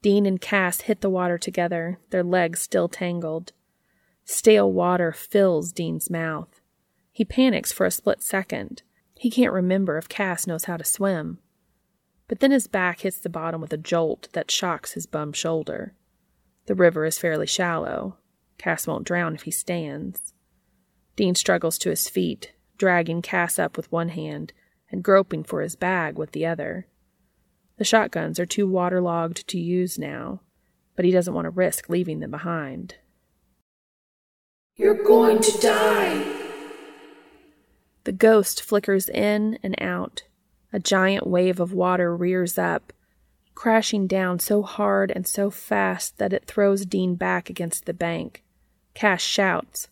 Dean 0.00 0.24
and 0.24 0.40
Cass 0.40 0.80
hit 0.80 1.02
the 1.02 1.10
water 1.10 1.36
together, 1.36 1.98
their 2.08 2.24
legs 2.24 2.62
still 2.62 2.88
tangled. 2.88 3.52
Stale 4.24 4.72
water 4.72 5.12
fills 5.12 5.70
Dean's 5.70 6.08
mouth. 6.08 6.55
He 7.16 7.24
panics 7.24 7.72
for 7.72 7.86
a 7.86 7.90
split 7.90 8.22
second. 8.22 8.82
He 9.14 9.30
can't 9.30 9.54
remember 9.54 9.96
if 9.96 10.06
Cass 10.06 10.46
knows 10.46 10.64
how 10.64 10.76
to 10.76 10.84
swim. 10.84 11.38
But 12.28 12.40
then 12.40 12.50
his 12.50 12.66
back 12.66 13.00
hits 13.00 13.16
the 13.16 13.30
bottom 13.30 13.58
with 13.62 13.72
a 13.72 13.78
jolt 13.78 14.28
that 14.34 14.50
shocks 14.50 14.92
his 14.92 15.06
bum 15.06 15.32
shoulder. 15.32 15.94
The 16.66 16.74
river 16.74 17.06
is 17.06 17.16
fairly 17.16 17.46
shallow. 17.46 18.18
Cass 18.58 18.86
won't 18.86 19.06
drown 19.06 19.34
if 19.34 19.44
he 19.44 19.50
stands. 19.50 20.34
Dean 21.16 21.34
struggles 21.34 21.78
to 21.78 21.88
his 21.88 22.06
feet, 22.06 22.52
dragging 22.76 23.22
Cass 23.22 23.58
up 23.58 23.78
with 23.78 23.90
one 23.90 24.10
hand 24.10 24.52
and 24.90 25.02
groping 25.02 25.42
for 25.42 25.62
his 25.62 25.74
bag 25.74 26.18
with 26.18 26.32
the 26.32 26.44
other. 26.44 26.86
The 27.78 27.84
shotguns 27.84 28.38
are 28.38 28.44
too 28.44 28.68
waterlogged 28.68 29.48
to 29.48 29.58
use 29.58 29.98
now, 29.98 30.42
but 30.94 31.06
he 31.06 31.12
doesn't 31.12 31.32
want 31.32 31.46
to 31.46 31.50
risk 31.50 31.88
leaving 31.88 32.20
them 32.20 32.32
behind. 32.32 32.96
You're 34.74 35.02
going 35.02 35.40
to 35.40 35.58
die. 35.62 36.45
The 38.06 38.12
ghost 38.12 38.62
flickers 38.62 39.08
in 39.08 39.58
and 39.64 39.74
out. 39.82 40.22
A 40.72 40.78
giant 40.78 41.26
wave 41.26 41.58
of 41.58 41.72
water 41.72 42.16
rears 42.16 42.56
up, 42.56 42.92
crashing 43.56 44.06
down 44.06 44.38
so 44.38 44.62
hard 44.62 45.10
and 45.10 45.26
so 45.26 45.50
fast 45.50 46.16
that 46.18 46.32
it 46.32 46.44
throws 46.44 46.86
Dean 46.86 47.16
back 47.16 47.50
against 47.50 47.84
the 47.84 47.92
bank. 47.92 48.44
Cass 48.94 49.22
shouts. 49.22 49.88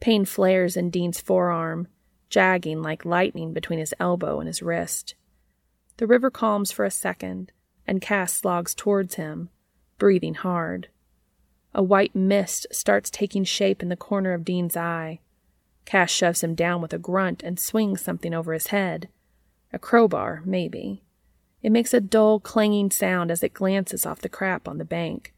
Pain 0.00 0.26
flares 0.26 0.76
in 0.76 0.90
Dean's 0.90 1.18
forearm, 1.18 1.88
jagging 2.28 2.82
like 2.82 3.06
lightning 3.06 3.54
between 3.54 3.78
his 3.78 3.94
elbow 3.98 4.38
and 4.38 4.48
his 4.48 4.60
wrist. 4.60 5.14
The 5.96 6.06
river 6.06 6.30
calms 6.30 6.70
for 6.70 6.84
a 6.84 6.90
second, 6.90 7.52
and 7.86 8.02
Cass 8.02 8.34
slogs 8.34 8.74
towards 8.74 9.14
him, 9.14 9.48
breathing 9.96 10.34
hard. 10.34 10.88
A 11.74 11.82
white 11.82 12.14
mist 12.14 12.66
starts 12.70 13.08
taking 13.08 13.44
shape 13.44 13.82
in 13.82 13.88
the 13.88 13.96
corner 13.96 14.34
of 14.34 14.44
Dean's 14.44 14.76
eye. 14.76 15.20
Cass 15.86 16.10
shoves 16.10 16.44
him 16.44 16.54
down 16.54 16.82
with 16.82 16.92
a 16.92 16.98
grunt 16.98 17.42
and 17.42 17.58
swings 17.58 18.02
something 18.02 18.34
over 18.34 18.52
his 18.52 18.66
head. 18.66 19.08
A 19.72 19.78
crowbar, 19.78 20.42
maybe. 20.44 21.02
It 21.62 21.70
makes 21.70 21.94
a 21.94 22.00
dull, 22.00 22.40
clanging 22.40 22.90
sound 22.90 23.30
as 23.30 23.42
it 23.42 23.54
glances 23.54 24.04
off 24.04 24.20
the 24.20 24.28
crap 24.28 24.68
on 24.68 24.78
the 24.78 24.84
bank. 24.84 25.32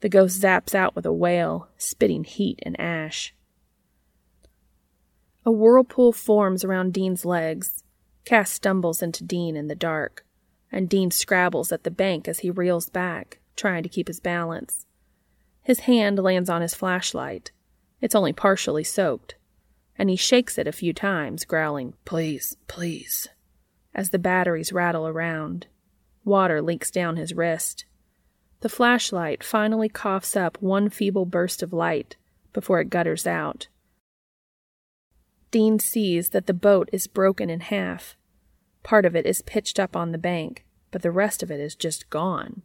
The 0.00 0.08
ghost 0.08 0.40
zaps 0.40 0.74
out 0.74 0.94
with 0.94 1.04
a 1.06 1.12
wail, 1.12 1.68
spitting 1.76 2.24
heat 2.24 2.60
and 2.62 2.78
ash. 2.80 3.34
A 5.44 5.50
whirlpool 5.50 6.12
forms 6.12 6.64
around 6.64 6.92
Dean's 6.92 7.24
legs. 7.24 7.82
Cass 8.24 8.52
stumbles 8.52 9.02
into 9.02 9.24
Dean 9.24 9.56
in 9.56 9.68
the 9.68 9.74
dark, 9.74 10.26
and 10.70 10.88
Dean 10.88 11.10
scrabbles 11.10 11.72
at 11.72 11.84
the 11.84 11.90
bank 11.90 12.28
as 12.28 12.40
he 12.40 12.50
reels 12.50 12.90
back, 12.90 13.38
trying 13.56 13.82
to 13.82 13.88
keep 13.88 14.08
his 14.08 14.20
balance. 14.20 14.84
His 15.62 15.80
hand 15.80 16.18
lands 16.18 16.50
on 16.50 16.60
his 16.60 16.74
flashlight. 16.74 17.52
It's 18.00 18.14
only 18.14 18.34
partially 18.34 18.84
soaked, 18.84 19.36
and 19.98 20.08
he 20.08 20.16
shakes 20.16 20.56
it 20.56 20.68
a 20.68 20.72
few 20.72 20.92
times, 20.92 21.44
growling, 21.44 21.94
Please, 22.04 22.56
please, 22.68 23.28
as 23.94 24.10
the 24.10 24.18
batteries 24.18 24.72
rattle 24.72 25.08
around. 25.08 25.66
Water 26.24 26.62
leaks 26.62 26.90
down 26.90 27.16
his 27.16 27.34
wrist. 27.34 27.84
The 28.60 28.68
flashlight 28.68 29.42
finally 29.42 29.88
coughs 29.88 30.36
up 30.36 30.56
one 30.60 30.88
feeble 30.88 31.26
burst 31.26 31.62
of 31.62 31.72
light 31.72 32.16
before 32.52 32.80
it 32.80 32.90
gutters 32.90 33.26
out. 33.26 33.68
Dean 35.50 35.78
sees 35.78 36.30
that 36.30 36.46
the 36.46 36.54
boat 36.54 36.88
is 36.92 37.06
broken 37.06 37.48
in 37.48 37.60
half. 37.60 38.16
Part 38.82 39.04
of 39.04 39.16
it 39.16 39.26
is 39.26 39.42
pitched 39.42 39.80
up 39.80 39.96
on 39.96 40.12
the 40.12 40.18
bank, 40.18 40.64
but 40.90 41.02
the 41.02 41.10
rest 41.10 41.42
of 41.42 41.50
it 41.50 41.60
is 41.60 41.74
just 41.74 42.10
gone. 42.10 42.62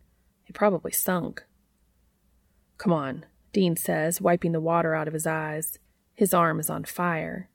It 0.48 0.54
probably 0.54 0.92
sunk. 0.92 1.44
Come 2.78 2.92
on, 2.92 3.26
Dean 3.54 3.76
says, 3.76 4.20
wiping 4.20 4.52
the 4.52 4.60
water 4.60 4.94
out 4.94 5.08
of 5.08 5.14
his 5.14 5.26
eyes. 5.26 5.80
His 6.14 6.34
arm 6.34 6.60
is 6.60 6.70
on 6.70 6.84
fire. 6.84 7.50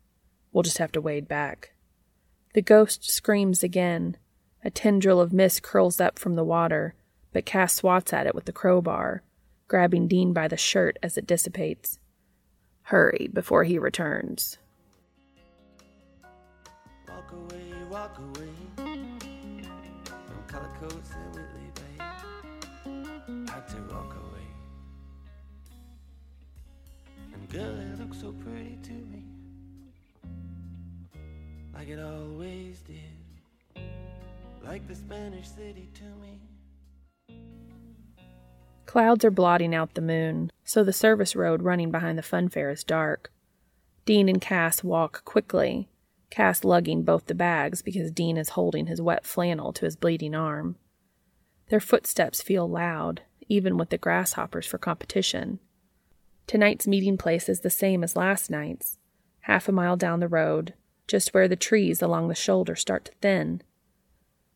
We'll 0.53 0.63
just 0.63 0.79
have 0.79 0.93
to 0.93 1.01
wade 1.01 1.29
back. 1.29 1.73
The 2.55 2.63
ghost 2.63 3.09
screams 3.11 3.63
again. 3.63 4.17
A 4.65 4.71
tendril 4.71 5.21
of 5.21 5.33
mist 5.33 5.63
curls 5.63 6.01
up 6.01 6.19
from 6.19 6.35
the 6.35 6.45
water, 6.45 6.95
but 7.33 7.47
Cass 7.47 7.75
swats 7.75 8.13
at 8.13 8.27
it 8.27 8.35
with 8.35 8.47
the 8.47 8.53
crowbar, 8.53 9.23
grabbing 9.69 10.09
Dean 10.09 10.33
by 10.33 10.49
the 10.49 10.57
shirt 10.57 10.99
as 11.03 11.17
it 11.17 11.27
dissipates. 11.27 11.99
Hurry 12.83 13.29
before 13.33 13.65
he 13.65 13.79
returns. 13.79 14.59
Walk 17.07 17.33
away, 17.33 17.73
walk 17.91 18.19
away 18.19 18.49
girl, 27.49 27.79
it 27.79 27.99
looks 27.99 28.21
so 28.21 28.33
pretty 28.33 28.79
to 28.83 28.93
me, 28.93 29.25
like 31.75 31.89
it 31.89 31.99
always 31.99 32.81
did, 32.81 33.83
like 34.65 34.87
the 34.87 34.95
Spanish 34.95 35.49
city 35.49 35.91
to 35.95 36.05
me. 36.21 36.41
Clouds 38.85 39.25
are 39.25 39.31
blotting 39.31 39.75
out 39.75 39.95
the 39.95 40.01
moon, 40.01 40.51
so 40.65 40.83
the 40.83 40.93
service 40.93 41.37
road 41.37 41.63
running 41.63 41.91
behind 41.91 42.19
the 42.19 42.23
funfair 42.23 42.73
is 42.73 42.85
dark. 42.85 43.33
Dean 44.05 44.29
and 44.29 44.41
Cass 44.41 44.83
walk 44.83 45.25
quickly, 45.25 45.89
Cass 46.31 46.65
lugging 46.65 47.03
both 47.03 47.27
the 47.27 47.35
bags 47.35 47.83
because 47.83 48.11
Dean 48.11 48.37
is 48.37 48.51
holding 48.51 48.87
his 48.87 49.01
wet 49.01 49.25
flannel 49.25 49.73
to 49.73 49.85
his 49.85 49.97
bleeding 49.97 50.35
arm. 50.35 50.77
Their 51.69 51.81
footsteps 51.81 52.43
feel 52.43 52.69
loud, 52.69 53.23
even 53.49 53.77
with 53.77 53.91
the 53.91 53.99
grasshoppers 53.99 54.67
for 54.67 54.79
competition. 54.79 55.61
Tonight's 56.49 56.87
meeting 56.87 57.19
place 57.19 57.47
is 57.51 57.61
the 57.61 57.69
same 57.69 58.03
as 58.03 58.17
last 58.17 58.51
night's, 58.51 58.97
half 59.41 59.69
a 59.69 59.73
mile 59.73 59.99
down 59.99 60.21
the 60.21 60.29
road, 60.29 60.73
just 61.07 61.35
where 61.35 61.47
the 61.47 61.57
trees 61.57 62.01
along 62.01 62.29
the 62.29 62.35
shoulder 62.35 62.75
start 62.75 63.05
to 63.05 63.13
thin. 63.21 63.61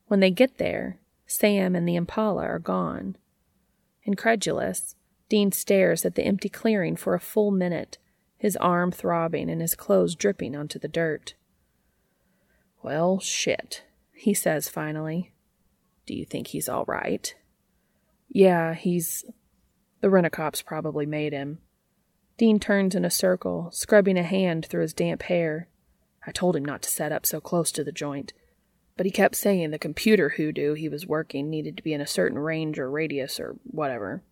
When 0.06 0.20
they 0.20 0.30
get 0.30 0.56
there, 0.56 0.98
Sam 1.26 1.76
and 1.76 1.86
the 1.86 1.96
impala 1.96 2.44
are 2.44 2.58
gone. 2.58 3.16
Incredulous, 4.04 4.96
Dean 5.28 5.52
stares 5.52 6.06
at 6.06 6.14
the 6.14 6.24
empty 6.24 6.48
clearing 6.48 6.96
for 6.96 7.14
a 7.14 7.20
full 7.20 7.50
minute, 7.50 7.98
his 8.38 8.56
arm 8.56 8.90
throbbing 8.90 9.50
and 9.50 9.60
his 9.60 9.74
clothes 9.74 10.14
dripping 10.14 10.56
onto 10.56 10.78
the 10.78 10.88
dirt. 10.88 11.34
Well, 12.82 13.20
shit, 13.20 13.84
he 14.14 14.32
says 14.32 14.66
finally. 14.66 15.34
Do 16.06 16.14
you 16.14 16.24
think 16.24 16.48
he's 16.48 16.70
all 16.70 16.84
right? 16.86 17.34
Yeah, 18.30 18.72
he's. 18.72 19.26
The 20.00 20.08
rent-a-cops 20.08 20.62
probably 20.62 21.04
made 21.04 21.34
him. 21.34 21.58
Dean 22.42 22.58
turns 22.58 22.96
in 22.96 23.04
a 23.04 23.08
circle, 23.08 23.70
scrubbing 23.70 24.18
a 24.18 24.24
hand 24.24 24.66
through 24.66 24.82
his 24.82 24.92
damp 24.92 25.22
hair. 25.22 25.68
I 26.26 26.32
told 26.32 26.56
him 26.56 26.64
not 26.64 26.82
to 26.82 26.90
set 26.90 27.12
up 27.12 27.24
so 27.24 27.40
close 27.40 27.70
to 27.70 27.84
the 27.84 27.92
joint, 27.92 28.32
but 28.96 29.06
he 29.06 29.12
kept 29.12 29.36
saying 29.36 29.70
the 29.70 29.78
computer 29.78 30.30
hoodoo 30.30 30.74
he 30.74 30.88
was 30.88 31.06
working 31.06 31.48
needed 31.48 31.76
to 31.76 31.84
be 31.84 31.92
in 31.92 32.00
a 32.00 32.04
certain 32.04 32.40
range 32.40 32.80
or 32.80 32.90
radius 32.90 33.38
or 33.38 33.54
whatever. 33.62 34.24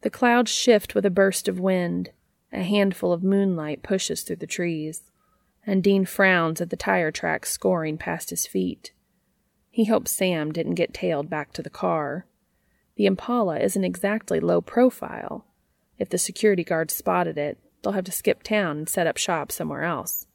The 0.00 0.10
clouds 0.10 0.50
shift 0.50 0.96
with 0.96 1.06
a 1.06 1.10
burst 1.10 1.46
of 1.46 1.60
wind. 1.60 2.10
A 2.52 2.64
handful 2.64 3.12
of 3.12 3.22
moonlight 3.22 3.84
pushes 3.84 4.22
through 4.22 4.38
the 4.38 4.48
trees 4.48 5.12
and 5.64 5.84
Dean 5.84 6.04
frowns 6.04 6.60
at 6.60 6.70
the 6.70 6.76
tire 6.76 7.12
tracks 7.12 7.52
scoring 7.52 7.98
past 7.98 8.30
his 8.30 8.48
feet. 8.48 8.90
He 9.70 9.84
hopes 9.84 10.10
Sam 10.10 10.50
didn't 10.50 10.74
get 10.74 10.92
tailed 10.92 11.30
back 11.30 11.52
to 11.52 11.62
the 11.62 11.70
car. 11.70 12.26
The 12.96 13.06
Impala 13.06 13.60
isn't 13.60 13.84
exactly 13.84 14.40
low 14.40 14.60
profile. 14.60 15.46
If 16.00 16.08
the 16.08 16.18
security 16.18 16.64
guards 16.64 16.94
spotted 16.94 17.36
it, 17.36 17.58
they'll 17.82 17.92
have 17.92 18.04
to 18.04 18.12
skip 18.12 18.42
town 18.42 18.78
and 18.78 18.88
set 18.88 19.06
up 19.06 19.18
shop 19.18 19.52
somewhere 19.52 19.84
else. 19.84 20.26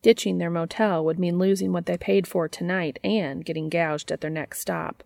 Ditching 0.00 0.38
their 0.38 0.50
motel 0.50 1.04
would 1.04 1.18
mean 1.18 1.38
losing 1.38 1.72
what 1.72 1.86
they 1.86 1.98
paid 1.98 2.28
for 2.28 2.48
tonight 2.48 3.00
and 3.02 3.44
getting 3.44 3.68
gouged 3.68 4.12
at 4.12 4.20
their 4.20 4.30
next 4.30 4.60
stop. 4.60 5.02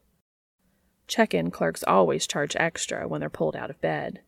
Check 1.07 1.33
in 1.33 1.51
clerks 1.51 1.83
always 1.87 2.27
charge 2.27 2.55
extra 2.57 3.09
when 3.09 3.21
they're 3.21 3.31
pulled 3.31 3.57
out 3.57 3.71
of 3.71 3.81
bed. 3.81 4.21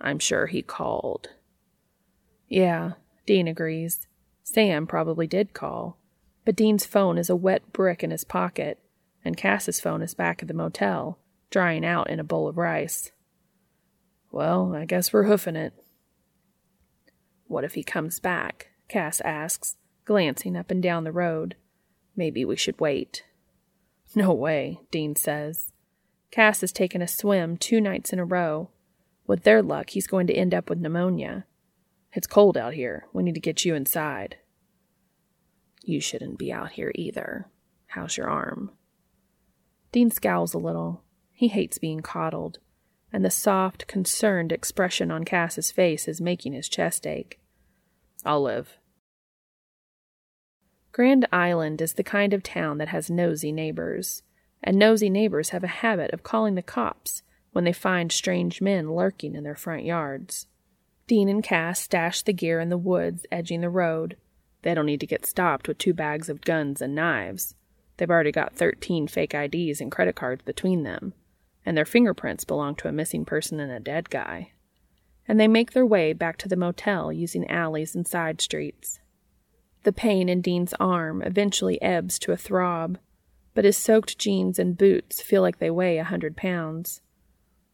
I'm 0.00 0.18
sure 0.18 0.46
he 0.46 0.62
called, 0.62 1.28
yeah, 2.48 2.94
Dean 3.24 3.46
agrees. 3.46 4.08
Sam 4.42 4.88
probably 4.88 5.28
did 5.28 5.54
call, 5.54 5.96
but 6.44 6.56
Dean's 6.56 6.84
phone 6.84 7.16
is 7.16 7.30
a 7.30 7.36
wet 7.36 7.72
brick 7.72 8.02
in 8.02 8.10
his 8.10 8.24
pocket, 8.24 8.80
and 9.24 9.36
Cass's 9.36 9.80
phone 9.80 10.02
is 10.02 10.12
back 10.12 10.42
at 10.42 10.48
the 10.48 10.54
motel, 10.54 11.18
drying 11.52 11.84
out 11.84 12.10
in 12.10 12.18
a 12.18 12.24
bowl 12.24 12.48
of 12.48 12.56
rice. 12.56 13.12
Well, 14.32 14.74
I 14.74 14.86
guess 14.86 15.12
we're 15.12 15.24
hoofing 15.24 15.56
it. 15.56 15.74
What 17.46 17.62
if 17.62 17.74
he 17.74 17.84
comes 17.84 18.18
back? 18.18 18.70
Cass 18.88 19.20
asks, 19.20 19.76
glancing 20.04 20.56
up 20.56 20.70
and 20.70 20.82
down 20.82 21.04
the 21.04 21.12
road. 21.12 21.54
Maybe 22.16 22.44
we 22.44 22.56
should 22.56 22.80
wait. 22.80 23.22
No 24.14 24.32
way, 24.32 24.80
Dean 24.90 25.14
says. 25.14 25.70
Cass 26.30 26.62
has 26.62 26.72
taken 26.72 27.02
a 27.02 27.06
swim 27.06 27.56
two 27.56 27.80
nights 27.80 28.12
in 28.12 28.18
a 28.18 28.24
row. 28.24 28.70
With 29.26 29.44
their 29.44 29.62
luck, 29.62 29.90
he's 29.90 30.06
going 30.06 30.26
to 30.26 30.34
end 30.34 30.54
up 30.54 30.70
with 30.70 30.80
pneumonia. 30.80 31.44
It's 32.12 32.26
cold 32.26 32.56
out 32.56 32.74
here. 32.74 33.06
We 33.12 33.22
need 33.22 33.34
to 33.34 33.40
get 33.40 33.64
you 33.64 33.74
inside. 33.74 34.36
You 35.84 36.00
shouldn't 36.00 36.38
be 36.38 36.52
out 36.52 36.72
here 36.72 36.92
either. 36.94 37.48
How's 37.88 38.16
your 38.16 38.28
arm? 38.28 38.70
Dean 39.92 40.10
scowls 40.10 40.54
a 40.54 40.58
little. 40.58 41.02
He 41.42 41.48
hates 41.48 41.76
being 41.76 42.02
coddled, 42.02 42.60
and 43.12 43.24
the 43.24 43.28
soft, 43.28 43.88
concerned 43.88 44.52
expression 44.52 45.10
on 45.10 45.24
Cass's 45.24 45.72
face 45.72 46.06
is 46.06 46.20
making 46.20 46.52
his 46.52 46.68
chest 46.68 47.04
ache. 47.04 47.40
I'll 48.24 48.44
live. 48.44 48.78
Grand 50.92 51.26
Island 51.32 51.82
is 51.82 51.94
the 51.94 52.04
kind 52.04 52.32
of 52.32 52.44
town 52.44 52.78
that 52.78 52.90
has 52.90 53.10
nosy 53.10 53.50
neighbors, 53.50 54.22
and 54.62 54.78
nosy 54.78 55.10
neighbors 55.10 55.48
have 55.48 55.64
a 55.64 55.82
habit 55.82 56.12
of 56.12 56.22
calling 56.22 56.54
the 56.54 56.62
cops 56.62 57.24
when 57.50 57.64
they 57.64 57.72
find 57.72 58.12
strange 58.12 58.60
men 58.60 58.94
lurking 58.94 59.34
in 59.34 59.42
their 59.42 59.56
front 59.56 59.84
yards. 59.84 60.46
Dean 61.08 61.28
and 61.28 61.42
Cass 61.42 61.80
stash 61.80 62.22
the 62.22 62.32
gear 62.32 62.60
in 62.60 62.68
the 62.68 62.78
woods 62.78 63.26
edging 63.32 63.62
the 63.62 63.68
road. 63.68 64.16
They 64.62 64.74
don't 64.74 64.86
need 64.86 65.00
to 65.00 65.08
get 65.08 65.26
stopped 65.26 65.66
with 65.66 65.78
two 65.78 65.92
bags 65.92 66.28
of 66.28 66.42
guns 66.42 66.80
and 66.80 66.94
knives. 66.94 67.56
They've 67.96 68.08
already 68.08 68.30
got 68.30 68.54
13 68.54 69.08
fake 69.08 69.34
IDs 69.34 69.80
and 69.80 69.90
credit 69.90 70.14
cards 70.14 70.42
between 70.44 70.84
them, 70.84 71.14
and 71.64 71.76
their 71.76 71.84
fingerprints 71.84 72.44
belong 72.44 72.74
to 72.76 72.88
a 72.88 72.92
missing 72.92 73.24
person 73.24 73.60
and 73.60 73.70
a 73.70 73.80
dead 73.80 74.10
guy. 74.10 74.52
And 75.28 75.38
they 75.38 75.48
make 75.48 75.72
their 75.72 75.86
way 75.86 76.12
back 76.12 76.36
to 76.38 76.48
the 76.48 76.56
motel 76.56 77.12
using 77.12 77.48
alleys 77.48 77.94
and 77.94 78.06
side 78.06 78.40
streets. 78.40 78.98
The 79.84 79.92
pain 79.92 80.28
in 80.28 80.40
Dean's 80.40 80.74
arm 80.78 81.22
eventually 81.22 81.80
ebbs 81.80 82.18
to 82.20 82.32
a 82.32 82.36
throb, 82.36 82.98
but 83.54 83.64
his 83.64 83.76
soaked 83.76 84.18
jeans 84.18 84.58
and 84.58 84.78
boots 84.78 85.20
feel 85.20 85.42
like 85.42 85.58
they 85.58 85.70
weigh 85.70 85.98
a 85.98 86.04
hundred 86.04 86.36
pounds. 86.36 87.00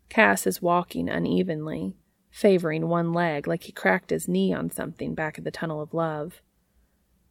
Cass 0.08 0.46
is 0.46 0.62
walking 0.62 1.08
unevenly, 1.08 1.96
favoring 2.30 2.88
one 2.88 3.12
leg 3.12 3.46
like 3.46 3.64
he 3.64 3.72
cracked 3.72 4.10
his 4.10 4.28
knee 4.28 4.52
on 4.52 4.70
something 4.70 5.14
back 5.14 5.38
at 5.38 5.44
the 5.44 5.50
Tunnel 5.50 5.80
of 5.80 5.94
Love. 5.94 6.42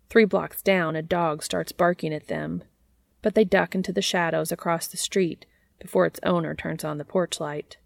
Three 0.10 0.26
blocks 0.26 0.62
down, 0.62 0.96
a 0.96 1.02
dog 1.02 1.44
starts 1.44 1.72
barking 1.72 2.14
at 2.14 2.28
them, 2.28 2.64
but 3.22 3.36
they 3.36 3.44
duck 3.44 3.76
into 3.76 3.92
the 3.92 4.02
shadows 4.02 4.52
across 4.52 4.88
the 4.88 4.98
street 4.98 5.46
before 5.80 6.06
its 6.06 6.20
owner 6.24 6.56
turns 6.56 6.84
on 6.84 6.98
the 6.98 7.06
porch 7.06 7.40
light. 7.40 7.78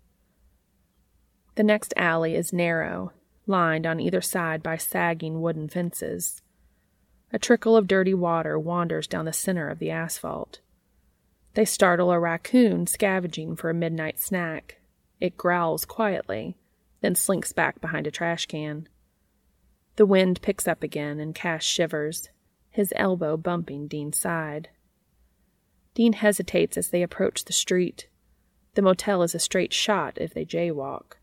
The 1.56 1.64
next 1.64 1.94
alley 1.98 2.36
is 2.36 2.54
narrow, 2.54 3.12
lined 3.46 3.86
on 3.86 4.00
either 4.00 4.22
side 4.22 4.64
by 4.64 4.78
sagging 4.78 5.42
wooden 5.42 5.68
fences. 5.68 6.42
A 7.34 7.40
trickle 7.40 7.76
of 7.76 7.88
dirty 7.88 8.14
water 8.14 8.58
wanders 8.58 9.08
down 9.08 9.26
the 9.26 9.34
center 9.34 9.70
of 9.70 9.80
the 9.80 9.90
asphalt. 9.90 10.60
They 11.54 11.66
startle 11.66 12.12
a 12.12 12.20
raccoon 12.20 12.88
scavenging 12.88 13.56
for 13.56 13.70
a 13.70 13.74
midnight 13.74 14.20
snack. 14.20 14.80
It 15.20 15.38
growls 15.38 15.86
quietly, 15.86 16.58
then 17.02 17.16
slinks 17.16 17.52
back 17.52 17.82
behind 17.82 18.08
a 18.08 18.12
trash 18.12 18.46
can. 18.46 18.88
The 19.98 20.06
wind 20.06 20.42
picks 20.42 20.68
up 20.68 20.84
again, 20.84 21.20
and 21.20 21.36
Cass 21.36 21.64
shivers, 21.64 22.30
his 22.70 22.94
elbow 22.96 23.36
bumping 23.36 23.88
Dean's 23.88 24.20
side. 24.20 24.70
Dean 25.94 26.14
hesitates 26.14 26.78
as 26.78 26.90
they 26.90 27.04
approach 27.04 27.46
the 27.46 27.54
street. 27.54 28.08
The 28.76 28.82
motel 28.82 29.24
is 29.24 29.36
a 29.36 29.40
straight 29.40 29.74
shot 29.74 30.18
if 30.20 30.34
they 30.34 30.46
jaywalk. 30.46 31.18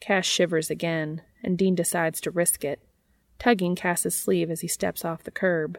Cass 0.00 0.26
shivers 0.26 0.70
again, 0.70 1.22
and 1.42 1.56
Dean 1.56 1.74
decides 1.74 2.20
to 2.22 2.30
risk 2.30 2.64
it, 2.64 2.80
tugging 3.38 3.76
Cass's 3.76 4.14
sleeve 4.14 4.50
as 4.50 4.60
he 4.60 4.68
steps 4.68 5.04
off 5.04 5.22
the 5.22 5.30
curb. 5.30 5.78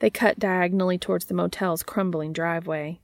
They 0.00 0.10
cut 0.10 0.38
diagonally 0.38 0.98
towards 0.98 1.26
the 1.26 1.34
motel's 1.34 1.82
crumbling 1.82 2.32
driveway. 2.32 3.00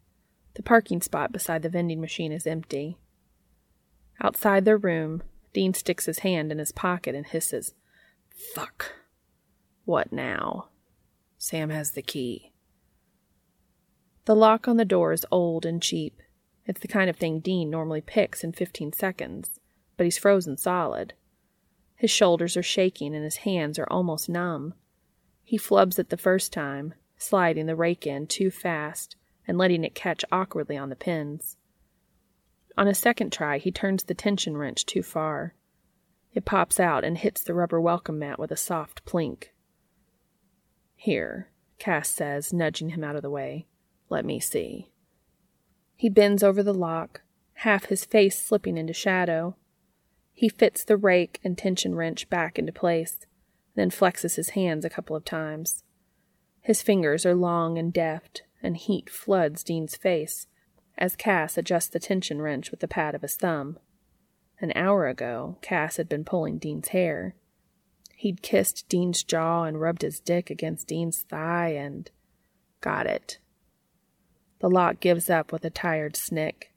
The 0.55 0.62
parking 0.62 1.01
spot 1.01 1.32
beside 1.32 1.62
the 1.62 1.68
vending 1.68 2.01
machine 2.01 2.32
is 2.32 2.47
empty. 2.47 2.98
Outside 4.20 4.64
their 4.64 4.76
room, 4.76 5.22
Dean 5.52 5.74
sticks 5.74 6.06
his 6.06 6.20
hand 6.20 6.52
in 6.52 6.59
his 6.59 6.72
pocket 6.72 7.14
and 7.14 7.26
hisses, 7.26 7.74
Fuck. 8.55 8.93
What 9.85 10.12
now? 10.12 10.68
Sam 11.39 11.70
has 11.70 11.93
the 11.93 12.02
key. 12.02 12.53
The 14.26 14.34
lock 14.34 14.66
on 14.66 14.78
the 14.78 14.84
door 14.86 15.12
is 15.12 15.26
old 15.30 15.66
and 15.66 15.82
cheap. 15.82 16.22
It's 16.66 16.80
the 16.80 16.88
kind 16.88 17.10
of 17.10 17.16
thing 17.16 17.40
Dean 17.40 17.68
normally 17.68 18.01
picks 18.01 18.42
in 18.42 18.52
15 18.52 18.94
seconds, 18.94 19.60
but 19.96 20.05
he's 20.05 20.16
frozen 20.16 20.56
solid. 20.56 21.12
His 21.94 22.10
shoulders 22.10 22.56
are 22.56 22.62
shaking 22.62 23.14
and 23.14 23.22
his 23.22 23.38
hands 23.38 23.78
are 23.78 23.90
almost 23.90 24.28
numb. 24.28 24.74
He 25.42 25.59
flubs 25.59 25.98
it 25.98 26.09
the 26.09 26.16
first 26.16 26.52
time, 26.52 26.94
sliding 27.18 27.66
the 27.66 27.76
rake 27.76 28.06
in 28.06 28.26
too 28.26 28.51
fast 28.51 29.16
and 29.46 29.59
letting 29.59 29.84
it 29.84 29.94
catch 29.94 30.24
awkwardly 30.32 30.76
on 30.76 30.88
the 30.88 30.96
pins. 30.96 31.59
On 32.78 32.88
a 32.88 32.94
second 32.94 33.30
try, 33.30 33.59
he 33.59 33.70
turns 33.70 34.05
the 34.05 34.14
tension 34.14 34.56
wrench 34.56 34.86
too 34.86 35.02
far. 35.02 35.55
It 36.32 36.46
pops 36.46 36.80
out 36.80 37.05
and 37.05 37.18
hits 37.18 37.42
the 37.42 37.55
rubber 37.55 37.80
welcome 37.80 38.18
mat 38.18 38.38
with 38.38 38.51
a 38.51 38.56
soft 38.56 39.05
plink. 39.05 39.48
Here, 40.96 41.51
Cass 41.78 42.09
says, 42.09 42.55
nudging 42.55 42.90
him 42.90 43.05
out 43.05 43.16
of 43.16 43.22
the 43.22 43.30
way. 43.30 43.66
Let 44.15 44.24
me 44.24 44.39
see. 44.39 44.93
He 45.97 46.09
bends 46.09 46.45
over 46.45 46.62
the 46.62 46.73
lock, 46.73 47.23
half 47.55 47.86
his 47.86 48.05
face 48.05 48.41
slipping 48.41 48.78
into 48.78 48.93
shadow. 48.93 49.57
He 50.32 50.49
fits 50.49 50.85
the 50.85 50.97
rake 50.97 51.41
and 51.43 51.59
tension 51.59 51.97
wrench 51.97 52.31
back 52.31 52.57
into 52.57 52.70
place, 52.70 53.27
then 53.74 53.91
flexes 53.91 54.36
his 54.36 54.51
hands 54.51 54.85
a 54.85 54.89
couple 54.89 55.16
of 55.16 55.24
times. 55.24 55.82
His 56.61 56.81
fingers 56.81 57.27
are 57.27 57.35
long 57.35 57.77
and 57.77 57.93
deft, 57.93 58.45
and 58.62 58.77
heat 58.77 59.11
floods 59.11 59.65
Dean's 59.65 59.97
face 59.97 60.47
as 60.97 61.16
Cass 61.16 61.59
adjusts 61.59 61.89
the 61.89 61.99
tension 61.99 62.41
wrench 62.41 62.70
with 62.70 62.78
the 62.78 62.86
pad 62.86 63.16
of 63.16 63.23
his 63.23 63.35
thumb. 63.35 63.81
An 64.61 64.70
hour 64.77 65.09
ago, 65.09 65.59
Cass 65.61 65.97
had 65.97 66.09
been 66.09 66.24
pulling 66.24 66.59
Dean's 66.59 66.91
hair. 66.91 67.35
He'd 68.15 68.43
kissed 68.43 68.89
Dean's 68.89 69.24
jaw 69.24 69.65
and 69.65 69.81
rubbed 69.81 70.03
his 70.03 70.20
dick 70.20 70.51
against 70.51 70.86
Dean's 70.86 71.23
thigh 71.23 71.70
and. 71.70 72.12
got 72.81 73.09
it. 73.09 73.39
The 74.60 74.70
lock 74.70 75.01
gives 75.01 75.28
up 75.28 75.52
with 75.52 75.64
a 75.64 75.70
tired 75.70 76.16
snick. 76.16 76.72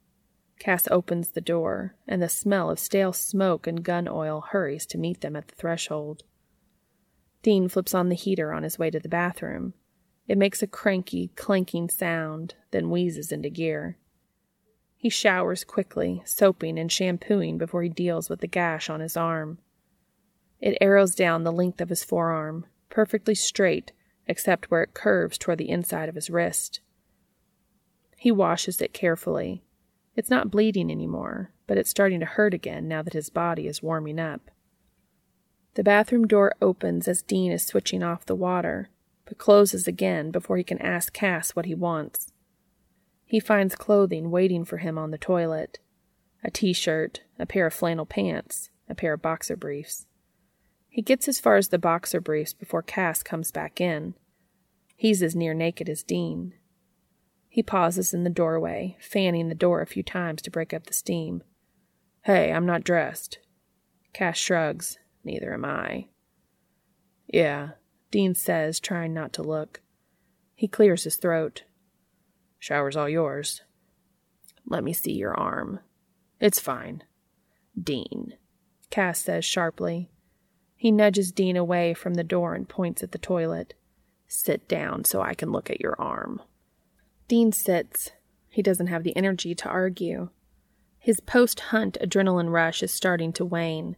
Cass 0.59 0.87
opens 0.89 1.29
the 1.29 1.41
door, 1.41 1.95
and 2.07 2.21
the 2.21 2.29
smell 2.29 2.69
of 2.69 2.79
stale 2.79 3.13
smoke 3.13 3.67
and 3.67 3.83
gun 3.83 4.07
oil 4.07 4.41
hurries 4.49 4.85
to 4.87 4.97
meet 4.97 5.21
them 5.21 5.35
at 5.35 5.47
the 5.47 5.55
threshold. 5.55 6.23
Dean 7.43 7.69
flips 7.69 7.93
on 7.93 8.09
the 8.09 8.15
heater 8.15 8.51
on 8.51 8.63
his 8.63 8.79
way 8.79 8.89
to 8.89 8.99
the 8.99 9.07
bathroom. 9.07 9.73
It 10.27 10.37
makes 10.37 10.61
a 10.61 10.67
cranky, 10.67 11.29
clanking 11.35 11.89
sound, 11.89 12.55
then 12.71 12.89
wheezes 12.89 13.31
into 13.31 13.49
gear. 13.49 13.97
He 14.97 15.09
showers 15.09 15.63
quickly, 15.63 16.23
soaping 16.25 16.79
and 16.79 16.91
shampooing 16.91 17.57
before 17.57 17.83
he 17.83 17.89
deals 17.89 18.29
with 18.29 18.41
the 18.41 18.47
gash 18.47 18.89
on 18.89 18.99
his 18.99 19.15
arm. 19.15 19.59
It 20.59 20.77
arrows 20.81 21.13
down 21.13 21.43
the 21.43 21.51
length 21.51 21.79
of 21.79 21.89
his 21.89 22.03
forearm, 22.03 22.65
perfectly 22.89 23.35
straight 23.35 23.91
except 24.27 24.69
where 24.69 24.83
it 24.83 24.93
curves 24.93 25.37
toward 25.37 25.57
the 25.57 25.69
inside 25.69 26.09
of 26.09 26.15
his 26.15 26.29
wrist. 26.29 26.81
He 28.17 28.31
washes 28.31 28.81
it 28.81 28.93
carefully. 28.93 29.63
It's 30.15 30.29
not 30.31 30.49
bleeding 30.49 30.91
anymore, 30.91 31.51
but 31.67 31.77
it's 31.77 31.91
starting 31.91 32.19
to 32.19 32.25
hurt 32.25 32.53
again 32.53 32.87
now 32.87 33.03
that 33.03 33.13
his 33.13 33.29
body 33.29 33.67
is 33.67 33.83
warming 33.83 34.19
up. 34.19 34.49
The 35.75 35.83
bathroom 35.83 36.25
door 36.25 36.55
opens 36.59 37.07
as 37.07 37.21
Dean 37.21 37.51
is 37.51 37.63
switching 37.63 38.01
off 38.01 38.25
the 38.25 38.35
water, 38.35 38.89
but 39.25 39.37
closes 39.37 39.87
again 39.87 40.31
before 40.31 40.57
he 40.57 40.63
can 40.63 40.81
ask 40.81 41.13
Cass 41.13 41.51
what 41.51 41.67
he 41.67 41.75
wants. 41.75 42.33
He 43.23 43.39
finds 43.39 43.75
clothing 43.75 44.31
waiting 44.31 44.65
for 44.65 44.77
him 44.77 44.97
on 44.97 45.11
the 45.11 45.17
toilet 45.17 45.79
a 46.43 46.51
t 46.51 46.71
shirt, 46.71 47.21
a 47.37 47.45
pair 47.45 47.67
of 47.67 47.73
flannel 47.73 48.05
pants, 48.05 48.69
a 48.87 48.95
pair 48.95 49.13
of 49.13 49.21
boxer 49.21 49.55
briefs. 49.55 50.07
He 50.87 51.01
gets 51.01 51.27
as 51.27 51.39
far 51.39 51.57
as 51.57 51.67
the 51.67 51.77
boxer 51.77 52.21
briefs 52.21 52.53
before 52.53 52.81
Cass 52.81 53.21
comes 53.21 53.51
back 53.51 53.81
in. 53.81 54.15
He's 54.95 55.21
as 55.21 55.35
near 55.35 55.53
naked 55.53 55.89
as 55.89 56.03
Dean. 56.03 56.53
He 57.57 57.63
pauses 57.63 58.13
in 58.13 58.23
the 58.23 58.29
doorway, 58.29 58.97
fanning 58.99 59.49
the 59.49 59.55
door 59.55 59.81
a 59.81 59.87
few 59.87 60.03
times 60.03 60.43
to 60.43 60.51
break 60.51 60.75
up 60.75 60.85
the 60.85 60.93
steam. 60.93 61.41
Hey, 62.21 62.53
I'm 62.53 62.67
not 62.67 62.83
dressed. 62.83 63.39
Cass 64.13 64.37
shrugs. 64.37 64.99
Neither 65.23 65.51
am 65.55 65.65
I. 65.65 66.09
Yeah, 67.25 67.69
Dean 68.11 68.35
says, 68.35 68.79
trying 68.79 69.11
not 69.11 69.33
to 69.33 69.41
look. 69.41 69.81
He 70.53 70.67
clears 70.67 71.03
his 71.03 71.15
throat. 71.15 71.63
Shower's 72.59 72.95
all 72.95 73.09
yours. 73.09 73.63
Let 74.67 74.83
me 74.83 74.93
see 74.93 75.13
your 75.13 75.33
arm. 75.33 75.79
It's 76.39 76.59
fine. 76.59 77.05
Dean, 77.75 78.35
Cass 78.91 79.17
says 79.17 79.45
sharply. 79.45 80.11
He 80.75 80.91
nudges 80.91 81.31
Dean 81.31 81.57
away 81.57 81.95
from 81.95 82.13
the 82.13 82.23
door 82.23 82.53
and 82.53 82.69
points 82.69 83.01
at 83.01 83.13
the 83.13 83.17
toilet. 83.17 83.73
Sit 84.27 84.67
down 84.67 85.05
so 85.05 85.23
I 85.23 85.33
can 85.33 85.51
look 85.51 85.71
at 85.71 85.81
your 85.81 85.99
arm. 85.99 86.39
Dean 87.27 87.51
sits. 87.51 88.11
He 88.49 88.61
doesn't 88.61 88.87
have 88.87 89.03
the 89.03 89.15
energy 89.15 89.53
to 89.53 89.69
argue. 89.69 90.29
His 90.97 91.19
post 91.19 91.59
hunt 91.59 91.97
adrenaline 92.01 92.51
rush 92.51 92.81
is 92.81 92.91
starting 92.91 93.33
to 93.33 93.45
wane. 93.45 93.95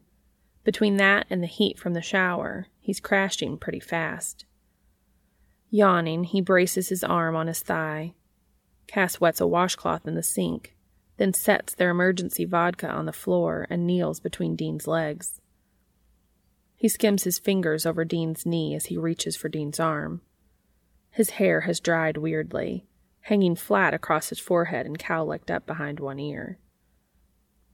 Between 0.64 0.98
that 0.98 1.26
and 1.30 1.42
the 1.42 1.48
heat 1.48 1.80
from 1.80 1.94
the 1.94 2.02
shower, 2.02 2.68
he's 2.80 3.00
crashing 3.00 3.58
pretty 3.58 3.80
fast. 3.80 4.46
Yawning, 5.70 6.24
he 6.24 6.42
braces 6.42 6.90
his 6.90 7.04
arm 7.04 7.36
on 7.36 7.48
his 7.48 7.62
thigh. 7.62 8.14
Cass 8.88 9.20
wets 9.20 9.40
a 9.40 9.48
washcloth 9.48 10.08
in 10.08 10.16
the 10.16 10.24
sink, 10.24 10.76
then 11.18 11.34
sets 11.34 11.76
their 11.76 11.92
emergency 11.92 12.46
vodka 12.46 12.90
on 12.90 13.06
the 13.06 13.14
floor 13.14 13.68
and 13.70 13.86
kneels 13.86 14.20
between 14.20 14.56
Dean's 14.56 14.88
legs. 14.88 15.40
He 16.76 16.88
skims 16.88 17.24
his 17.24 17.38
fingers 17.38 17.86
over 17.86 18.04
Dean's 18.04 18.46
knee 18.46 18.74
as 18.74 18.88
he 18.88 18.98
reaches 18.98 19.36
for 19.36 19.50
Dean's 19.50 19.80
arm. 19.80 20.22
His 21.12 21.32
hair 21.32 21.62
has 21.62 21.80
dried 21.80 22.18
weirdly, 22.18 22.88
hanging 23.22 23.56
flat 23.56 23.94
across 23.94 24.30
his 24.30 24.40
forehead 24.40 24.86
and 24.86 24.98
cowlicked 24.98 25.52
up 25.52 25.66
behind 25.66 26.00
one 26.00 26.20
ear. 26.20 26.58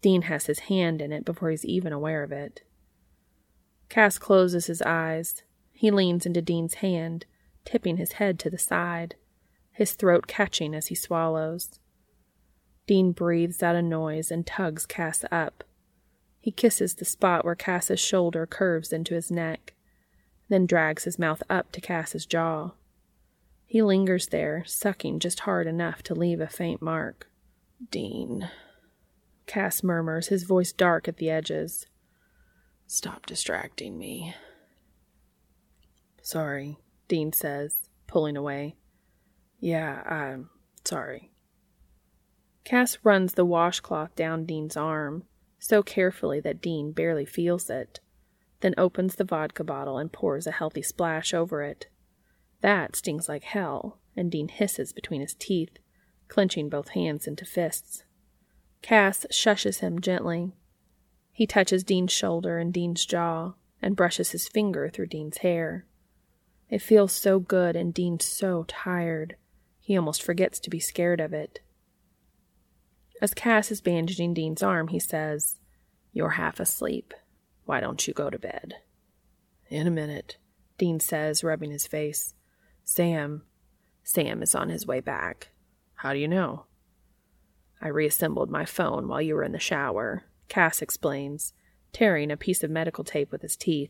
Dean 0.01 0.23
has 0.23 0.45
his 0.45 0.59
hand 0.59 1.01
in 1.01 1.11
it 1.11 1.25
before 1.25 1.49
he's 1.49 1.65
even 1.65 1.93
aware 1.93 2.23
of 2.23 2.31
it. 2.31 2.61
Cass 3.89 4.17
closes 4.17 4.67
his 4.67 4.81
eyes. 4.81 5.43
He 5.71 5.91
leans 5.91 6.25
into 6.25 6.41
Dean's 6.41 6.75
hand, 6.75 7.25
tipping 7.63 7.97
his 7.97 8.13
head 8.13 8.39
to 8.39 8.49
the 8.49 8.57
side 8.57 9.15
his 9.75 9.91
throat 9.91 10.25
catching 10.25 10.73
as 10.73 10.87
he 10.87 10.95
swallows. 10.95 11.79
Dean 12.87 13.11
breathes 13.11 13.61
out 13.61 13.75
a 13.75 13.81
noise 13.81 14.31
and 14.31 14.47
tugs 14.47 14.85
Cass 14.85 15.25
up. 15.31 15.65
He 16.39 16.49
kisses 16.49 16.93
the 16.93 17.03
spot 17.03 17.43
where 17.43 17.55
Cass's 17.55 17.99
shoulder 17.99 18.45
curves 18.45 18.93
into 18.93 19.15
his 19.15 19.29
neck, 19.29 19.73
then 20.47 20.65
drags 20.65 21.03
his 21.03 21.19
mouth 21.19 21.43
up 21.49 21.73
to 21.73 21.81
Cass's 21.81 22.25
jaw. 22.25 22.71
He 23.65 23.81
lingers 23.81 24.27
there, 24.27 24.63
sucking 24.65 25.19
just 25.19 25.41
hard 25.41 25.67
enough 25.67 26.03
to 26.03 26.15
leave 26.15 26.39
a 26.39 26.47
faint 26.47 26.81
mark. 26.81 27.29
Dean. 27.91 28.49
Cass 29.47 29.83
murmurs, 29.83 30.27
his 30.27 30.43
voice 30.43 30.71
dark 30.71 31.07
at 31.07 31.17
the 31.17 31.29
edges. 31.29 31.85
Stop 32.87 33.25
distracting 33.25 33.97
me. 33.97 34.35
Sorry, 36.21 36.77
Dean 37.07 37.33
says, 37.33 37.89
pulling 38.07 38.37
away. 38.37 38.75
Yeah, 39.59 40.01
I'm 40.05 40.49
sorry. 40.83 41.31
Cass 42.63 42.97
runs 43.03 43.33
the 43.33 43.45
washcloth 43.45 44.15
down 44.15 44.45
Dean's 44.45 44.75
arm, 44.75 45.23
so 45.59 45.83
carefully 45.83 46.39
that 46.39 46.61
Dean 46.61 46.91
barely 46.91 47.25
feels 47.25 47.69
it, 47.69 47.99
then 48.61 48.73
opens 48.77 49.15
the 49.15 49.23
vodka 49.23 49.63
bottle 49.63 49.97
and 49.97 50.11
pours 50.11 50.47
a 50.47 50.51
healthy 50.51 50.81
splash 50.81 51.33
over 51.33 51.61
it. 51.61 51.87
That 52.65 52.95
stings 52.95 53.29
like 53.29 53.43
hell, 53.43 53.99
and 54.17 54.31
Dean 54.31 54.47
hisses 54.47 54.91
between 54.91 55.21
his 55.21 55.35
teeth, 55.35 55.77
clenching 56.27 56.67
both 56.67 56.89
hands 56.89 57.27
into 57.27 57.45
fists. 57.45 58.05
Cass 58.81 59.27
shushes 59.31 59.81
him 59.81 60.01
gently. 60.01 60.51
He 61.31 61.45
touches 61.45 61.83
Dean's 61.83 62.11
shoulder 62.11 62.57
and 62.57 62.73
Dean's 62.73 63.05
jaw, 63.05 63.53
and 63.83 63.95
brushes 63.95 64.31
his 64.31 64.47
finger 64.47 64.89
through 64.89 65.05
Dean's 65.05 65.37
hair. 65.37 65.85
It 66.67 66.81
feels 66.81 67.11
so 67.11 67.37
good, 67.37 67.75
and 67.75 67.93
Dean's 67.93 68.25
so 68.25 68.65
tired. 68.67 69.35
He 69.79 69.95
almost 69.95 70.23
forgets 70.23 70.59
to 70.61 70.71
be 70.71 70.79
scared 70.79 71.21
of 71.21 71.33
it. 71.33 71.59
As 73.21 73.35
Cass 73.35 73.69
is 73.69 73.79
bandaging 73.79 74.33
Dean's 74.33 74.63
arm, 74.63 74.87
he 74.87 74.97
says, 74.97 75.59
You're 76.13 76.29
half 76.29 76.59
asleep. 76.59 77.13
Why 77.65 77.79
don't 77.79 78.07
you 78.07 78.15
go 78.15 78.31
to 78.31 78.39
bed? 78.39 78.77
In 79.69 79.85
a 79.85 79.91
minute, 79.91 80.37
Dean 80.79 80.99
says, 80.99 81.43
rubbing 81.43 81.69
his 81.69 81.85
face. 81.85 82.33
Sam. 82.85 83.41
Sam 84.03 84.43
is 84.43 84.53
on 84.53 84.69
his 84.69 84.85
way 84.85 84.99
back. 84.99 85.49
How 85.95 86.13
do 86.13 86.19
you 86.19 86.27
know? 86.27 86.65
I 87.81 87.87
reassembled 87.87 88.51
my 88.51 88.63
phone 88.63 89.07
while 89.07 89.21
you 89.21 89.33
were 89.33 89.43
in 89.43 89.51
the 89.53 89.59
shower, 89.59 90.25
Cass 90.47 90.83
explains, 90.83 91.51
tearing 91.91 92.29
a 92.29 92.37
piece 92.37 92.63
of 92.63 92.69
medical 92.69 93.03
tape 93.03 93.31
with 93.31 93.41
his 93.41 93.55
teeth. 93.55 93.89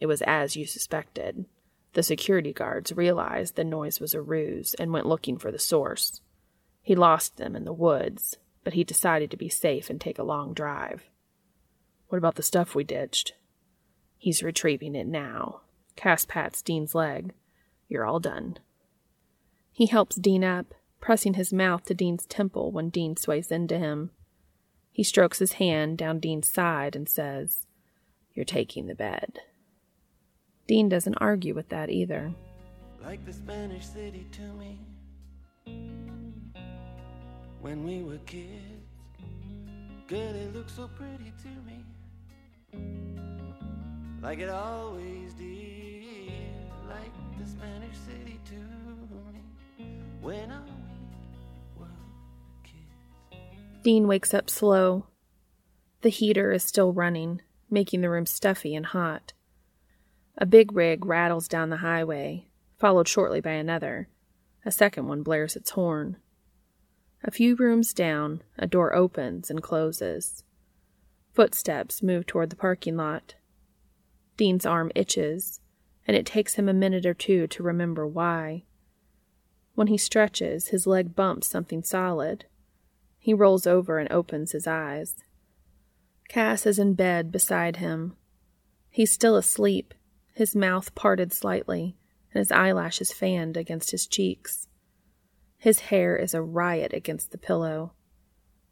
It 0.00 0.06
was 0.06 0.22
as 0.22 0.56
you 0.56 0.66
suspected. 0.66 1.46
The 1.92 2.02
security 2.02 2.52
guards 2.52 2.92
realized 2.92 3.54
the 3.54 3.64
noise 3.64 4.00
was 4.00 4.12
a 4.12 4.20
ruse 4.20 4.74
and 4.74 4.92
went 4.92 5.06
looking 5.06 5.38
for 5.38 5.52
the 5.52 5.58
source. 5.58 6.20
He 6.82 6.96
lost 6.96 7.36
them 7.36 7.54
in 7.54 7.64
the 7.64 7.72
woods, 7.72 8.36
but 8.64 8.74
he 8.74 8.82
decided 8.82 9.30
to 9.30 9.36
be 9.36 9.48
safe 9.48 9.88
and 9.88 10.00
take 10.00 10.18
a 10.18 10.24
long 10.24 10.52
drive. 10.52 11.04
What 12.08 12.18
about 12.18 12.34
the 12.34 12.42
stuff 12.42 12.74
we 12.74 12.82
ditched? 12.82 13.34
He's 14.18 14.42
retrieving 14.42 14.96
it 14.96 15.06
now. 15.06 15.60
Cass 15.94 16.24
pats 16.24 16.60
Dean's 16.60 16.94
leg. 16.94 17.32
You're 17.88 18.04
all 18.06 18.20
done. 18.20 18.58
He 19.72 19.86
helps 19.86 20.16
Dean 20.16 20.42
up, 20.42 20.74
pressing 21.00 21.34
his 21.34 21.52
mouth 21.52 21.84
to 21.84 21.94
Dean's 21.94 22.26
temple 22.26 22.72
when 22.72 22.88
Dean 22.90 23.16
sways 23.16 23.50
into 23.50 23.78
him. 23.78 24.10
He 24.90 25.02
strokes 25.04 25.38
his 25.38 25.52
hand 25.54 25.98
down 25.98 26.18
Dean's 26.20 26.50
side 26.50 26.96
and 26.96 27.08
says, 27.08 27.66
You're 28.34 28.44
taking 28.46 28.86
the 28.86 28.94
bed. 28.94 29.40
Dean 30.66 30.88
doesn't 30.88 31.16
argue 31.20 31.54
with 31.54 31.68
that 31.68 31.90
either. 31.90 32.32
like 33.04 33.24
the 33.24 33.32
Spanish 33.32 33.86
city 33.86 34.26
to 34.32 34.42
me 34.54 34.80
when 37.60 37.84
we 37.84 38.02
were 38.02 38.18
kids. 38.26 38.82
Girl, 40.08 40.34
it 40.34 40.54
looked 40.54 40.70
so 40.70 40.88
pretty 40.96 41.32
to 41.42 41.48
me, 41.66 41.84
like 44.22 44.38
it 44.38 44.48
always 44.48 45.34
did. 45.34 46.04
Like 46.88 47.12
city 48.06 48.40
to 48.46 48.54
me 49.78 49.90
when 50.20 50.50
I 50.50 50.60
kids. 52.64 53.40
Dean 53.82 54.08
wakes 54.08 54.34
up 54.34 54.50
slow. 54.50 55.06
The 56.02 56.08
heater 56.08 56.52
is 56.52 56.62
still 56.62 56.92
running, 56.92 57.42
making 57.70 58.00
the 58.00 58.10
room 58.10 58.26
stuffy 58.26 58.74
and 58.74 58.86
hot. 58.86 59.32
A 60.38 60.46
big 60.46 60.72
rig 60.72 61.04
rattles 61.06 61.48
down 61.48 61.70
the 61.70 61.78
highway, 61.78 62.48
followed 62.78 63.08
shortly 63.08 63.40
by 63.40 63.52
another. 63.52 64.08
A 64.64 64.70
second 64.70 65.06
one 65.06 65.22
blares 65.22 65.56
its 65.56 65.70
horn. 65.70 66.16
A 67.24 67.30
few 67.30 67.56
rooms 67.56 67.94
down, 67.94 68.42
a 68.58 68.66
door 68.66 68.94
opens 68.94 69.50
and 69.50 69.62
closes. 69.62 70.44
Footsteps 71.32 72.02
move 72.02 72.26
toward 72.26 72.50
the 72.50 72.56
parking 72.56 72.96
lot. 72.96 73.34
Dean's 74.36 74.66
arm 74.66 74.92
itches, 74.94 75.60
and 76.06 76.16
it 76.16 76.26
takes 76.26 76.54
him 76.54 76.68
a 76.68 76.74
minute 76.74 77.04
or 77.04 77.14
two 77.14 77.46
to 77.48 77.62
remember 77.62 78.06
why. 78.06 78.64
When 79.74 79.88
he 79.88 79.98
stretches, 79.98 80.68
his 80.68 80.86
leg 80.86 81.14
bumps 81.14 81.48
something 81.48 81.82
solid. 81.82 82.46
He 83.18 83.34
rolls 83.34 83.66
over 83.66 83.98
and 83.98 84.10
opens 84.10 84.52
his 84.52 84.66
eyes. 84.66 85.16
Cass 86.28 86.66
is 86.66 86.78
in 86.78 86.94
bed 86.94 87.30
beside 87.30 87.76
him. 87.76 88.16
He's 88.88 89.12
still 89.12 89.36
asleep, 89.36 89.94
his 90.32 90.56
mouth 90.56 90.94
parted 90.94 91.32
slightly, 91.32 91.96
and 92.32 92.38
his 92.38 92.52
eyelashes 92.52 93.12
fanned 93.12 93.56
against 93.56 93.90
his 93.90 94.06
cheeks. 94.06 94.68
His 95.58 95.80
hair 95.80 96.16
is 96.16 96.34
a 96.34 96.42
riot 96.42 96.92
against 96.92 97.30
the 97.32 97.38
pillow. 97.38 97.92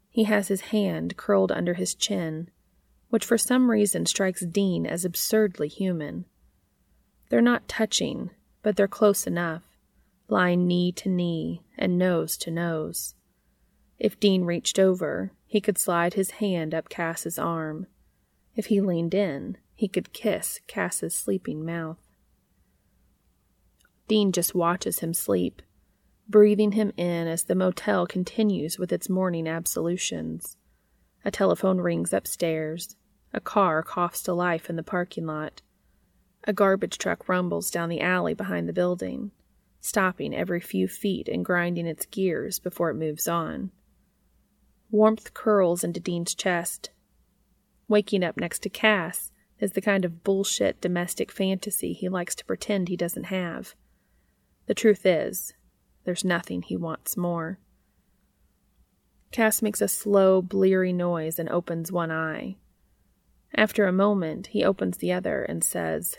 He 0.09 0.23
has 0.23 0.47
his 0.47 0.61
hand 0.61 1.17
curled 1.17 1.51
under 1.51 1.73
his 1.73 1.93
chin, 1.93 2.49
which 3.09 3.25
for 3.25 3.37
some 3.37 3.69
reason 3.69 4.05
strikes 4.05 4.45
Dean 4.45 4.85
as 4.85 5.05
absurdly 5.05 5.67
human. 5.67 6.25
They're 7.29 7.41
not 7.41 7.67
touching, 7.67 8.31
but 8.61 8.75
they're 8.75 8.87
close 8.87 9.25
enough, 9.25 9.63
lying 10.27 10.67
knee 10.67 10.91
to 10.93 11.09
knee 11.09 11.63
and 11.77 11.97
nose 11.97 12.37
to 12.37 12.51
nose. 12.51 13.15
If 13.97 14.19
Dean 14.19 14.43
reached 14.43 14.77
over, 14.77 15.31
he 15.45 15.61
could 15.61 15.77
slide 15.77 16.15
his 16.15 16.31
hand 16.31 16.73
up 16.73 16.89
Cass's 16.89 17.39
arm. 17.39 17.87
If 18.55 18.67
he 18.67 18.81
leaned 18.81 19.13
in, 19.13 19.57
he 19.73 19.87
could 19.87 20.13
kiss 20.13 20.59
Cass's 20.67 21.13
sleeping 21.13 21.65
mouth. 21.65 21.99
Dean 24.07 24.31
just 24.31 24.53
watches 24.53 24.99
him 24.99 25.13
sleep, 25.13 25.61
breathing 26.27 26.73
him 26.73 26.91
in 26.97 27.27
as 27.27 27.43
the 27.43 27.55
motel 27.55 28.05
continues 28.05 28.77
with 28.77 28.91
its 28.91 29.09
morning 29.09 29.47
absolutions. 29.47 30.57
A 31.23 31.31
telephone 31.31 31.79
rings 31.79 32.13
upstairs. 32.13 32.95
A 33.33 33.39
car 33.41 33.81
coughs 33.81 34.21
to 34.23 34.33
life 34.33 34.69
in 34.69 34.75
the 34.75 34.83
parking 34.83 35.25
lot. 35.25 35.61
A 36.47 36.53
garbage 36.53 36.99
truck 36.99 37.27
rumbles 37.27 37.71
down 37.71 37.89
the 37.89 38.01
alley 38.01 38.35
behind 38.35 38.69
the 38.69 38.73
building, 38.73 39.31
stopping 39.81 40.33
every 40.33 40.59
few 40.59 40.87
feet 40.87 41.27
and 41.27 41.43
grinding 41.43 41.87
its 41.87 42.05
gears 42.05 42.59
before 42.59 42.91
it 42.91 42.95
moves 42.95 43.27
on. 43.27 43.71
Warmth 44.91 45.33
curls 45.33 45.83
into 45.83 45.99
Dean's 45.99 46.35
chest. 46.35 46.91
Waking 47.87 48.23
up 48.23 48.37
next 48.37 48.59
to 48.59 48.69
Cass 48.69 49.31
is 49.59 49.71
the 49.71 49.81
kind 49.81 50.05
of 50.05 50.23
bullshit 50.23 50.79
domestic 50.81 51.31
fantasy 51.31 51.93
he 51.93 52.09
likes 52.09 52.35
to 52.35 52.45
pretend 52.45 52.89
he 52.89 52.97
doesn't 52.97 53.25
have. 53.25 53.73
The 54.67 54.75
truth 54.75 55.05
is, 55.05 55.53
there's 56.03 56.23
nothing 56.23 56.61
he 56.61 56.77
wants 56.77 57.17
more. 57.17 57.59
Cass 59.31 59.63
makes 59.63 59.81
a 59.81 59.87
slow, 59.87 60.43
bleary 60.43 60.93
noise 60.93 61.39
and 61.39 61.49
opens 61.49 61.91
one 61.91 62.11
eye. 62.11 62.57
After 63.55 63.87
a 63.87 63.91
moment, 63.91 64.47
he 64.47 64.63
opens 64.63 64.97
the 64.97 65.11
other 65.11 65.43
and 65.43 65.63
says, 65.63 66.17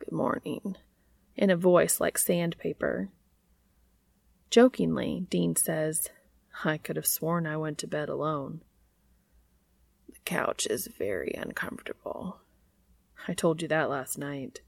Good 0.00 0.12
morning, 0.12 0.76
in 1.36 1.50
a 1.50 1.56
voice 1.56 2.00
like 2.00 2.16
sandpaper. 2.16 3.10
Jokingly, 4.48 5.26
Dean 5.28 5.54
says, 5.54 6.08
I 6.64 6.78
could 6.78 6.96
have 6.96 7.06
sworn 7.06 7.46
I 7.46 7.58
went 7.58 7.76
to 7.78 7.86
bed 7.86 8.08
alone. 8.08 8.62
The 10.08 10.18
couch 10.24 10.66
is 10.68 10.88
very 10.88 11.34
uncomfortable. 11.36 12.40
I 13.28 13.34
told 13.34 13.60
you 13.60 13.68
that 13.68 13.90
last 13.90 14.16
night. 14.16 14.62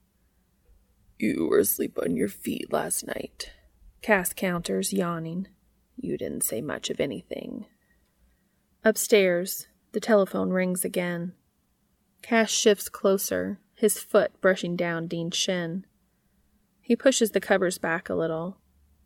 You 1.17 1.47
were 1.49 1.59
asleep 1.59 1.97
on 1.99 2.15
your 2.15 2.29
feet 2.29 2.71
last 2.71 3.07
night. 3.07 3.51
Cass 4.03 4.33
counters, 4.33 4.93
yawning. 4.93 5.47
You 5.97 6.15
didn't 6.15 6.43
say 6.43 6.61
much 6.61 6.91
of 6.91 6.99
anything. 6.99 7.65
Upstairs, 8.83 9.67
the 9.93 9.99
telephone 9.99 10.51
rings 10.51 10.85
again. 10.85 11.33
Cass 12.21 12.51
shifts 12.51 12.87
closer, 12.87 13.59
his 13.83 13.99
foot 13.99 14.31
brushing 14.39 14.77
down 14.77 15.07
Dean's 15.07 15.35
shin. 15.35 15.85
He 16.79 16.95
pushes 16.95 17.31
the 17.31 17.41
covers 17.41 17.77
back 17.77 18.07
a 18.07 18.15
little, 18.15 18.57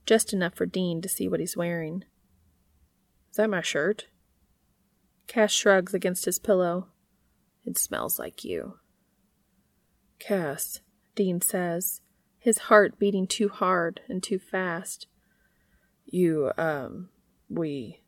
just 0.06 0.34
enough 0.34 0.54
for 0.54 0.68
Dean 0.68 1.02
to 1.02 1.10
see 1.10 1.28
what 1.28 1.40
he's 1.40 1.58
wearing. 1.58 2.04
Is 3.32 3.38
that 3.38 3.50
my 3.50 3.62
shirt? 3.62 4.06
Cass 5.26 5.52
shrugs 5.52 5.96
against 5.96 6.26
his 6.26 6.38
pillow. 6.38 6.90
It 7.66 7.80
smells 7.80 8.20
like 8.20 8.44
you. 8.44 8.78
Cass, 10.20 10.82
Dean 11.16 11.42
says, 11.42 12.02
his 12.38 12.60
heart 12.60 13.00
beating 13.00 13.26
too 13.26 13.50
hard 13.50 14.02
and 14.08 14.22
too 14.22 14.38
fast. 14.38 15.08
You, 16.06 16.52
um, 16.56 17.10
we. 17.50 18.04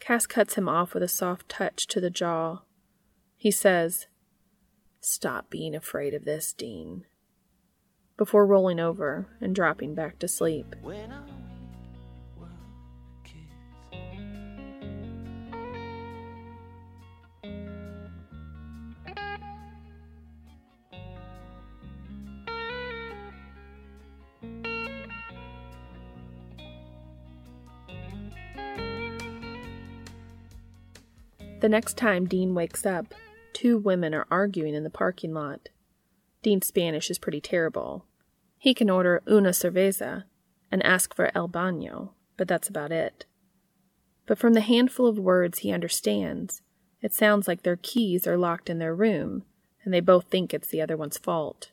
Cass 0.00 0.26
cuts 0.26 0.56
him 0.56 0.68
off 0.68 0.92
with 0.92 1.02
a 1.02 1.08
soft 1.08 1.48
touch 1.48 1.86
to 1.86 1.98
the 1.98 2.10
jaw. 2.10 2.58
He 3.36 3.50
says, 3.50 4.06
Stop 5.08 5.50
being 5.50 5.76
afraid 5.76 6.14
of 6.14 6.24
this, 6.24 6.52
Dean. 6.52 7.04
Before 8.16 8.44
rolling 8.44 8.80
over 8.80 9.28
and 9.40 9.54
dropping 9.54 9.94
back 9.94 10.18
to 10.18 10.26
sleep. 10.26 10.74
When 10.82 11.12
I 11.12 11.20
we 12.34 12.42
were 12.42 12.48
kids. 13.22 13.44
The 31.60 31.68
next 31.68 31.96
time 31.96 32.26
Dean 32.26 32.56
wakes 32.56 32.84
up, 32.84 33.14
two 33.56 33.78
women 33.78 34.12
are 34.12 34.26
arguing 34.30 34.74
in 34.74 34.84
the 34.84 34.90
parking 34.90 35.32
lot. 35.32 35.70
Dean's 36.42 36.66
Spanish 36.66 37.08
is 37.08 37.18
pretty 37.18 37.40
terrible. 37.40 38.04
He 38.58 38.74
can 38.74 38.90
order 38.90 39.22
una 39.26 39.48
cerveza 39.48 40.24
and 40.70 40.84
ask 40.84 41.14
for 41.14 41.30
el 41.34 41.48
baño, 41.48 42.10
but 42.36 42.48
that's 42.48 42.68
about 42.68 42.92
it. 42.92 43.24
But 44.26 44.36
from 44.36 44.52
the 44.52 44.60
handful 44.60 45.06
of 45.06 45.18
words 45.18 45.60
he 45.60 45.72
understands, 45.72 46.60
it 47.00 47.14
sounds 47.14 47.48
like 47.48 47.62
their 47.62 47.78
keys 47.80 48.26
are 48.26 48.36
locked 48.36 48.68
in 48.68 48.78
their 48.78 48.94
room, 48.94 49.44
and 49.82 49.94
they 49.94 50.00
both 50.00 50.26
think 50.26 50.52
it's 50.52 50.68
the 50.68 50.82
other 50.82 50.96
one's 50.96 51.16
fault. 51.16 51.70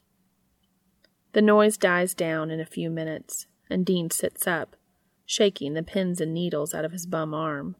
The 1.33 1.41
noise 1.41 1.75
dies 1.75 2.13
down 2.13 2.49
in 2.49 2.61
a 2.61 2.65
few 2.65 2.89
minutes, 2.89 3.47
and 3.69 3.85
Dean 3.85 4.09
sits 4.09 4.47
up, 4.47 4.77
shaking 5.25 5.73
the 5.73 5.83
pins 5.83 6.21
and 6.21 6.33
needles 6.33 6.73
out 6.73 6.85
of 6.85 6.93
his 6.93 7.05
bum 7.05 7.33
arm. 7.33 7.75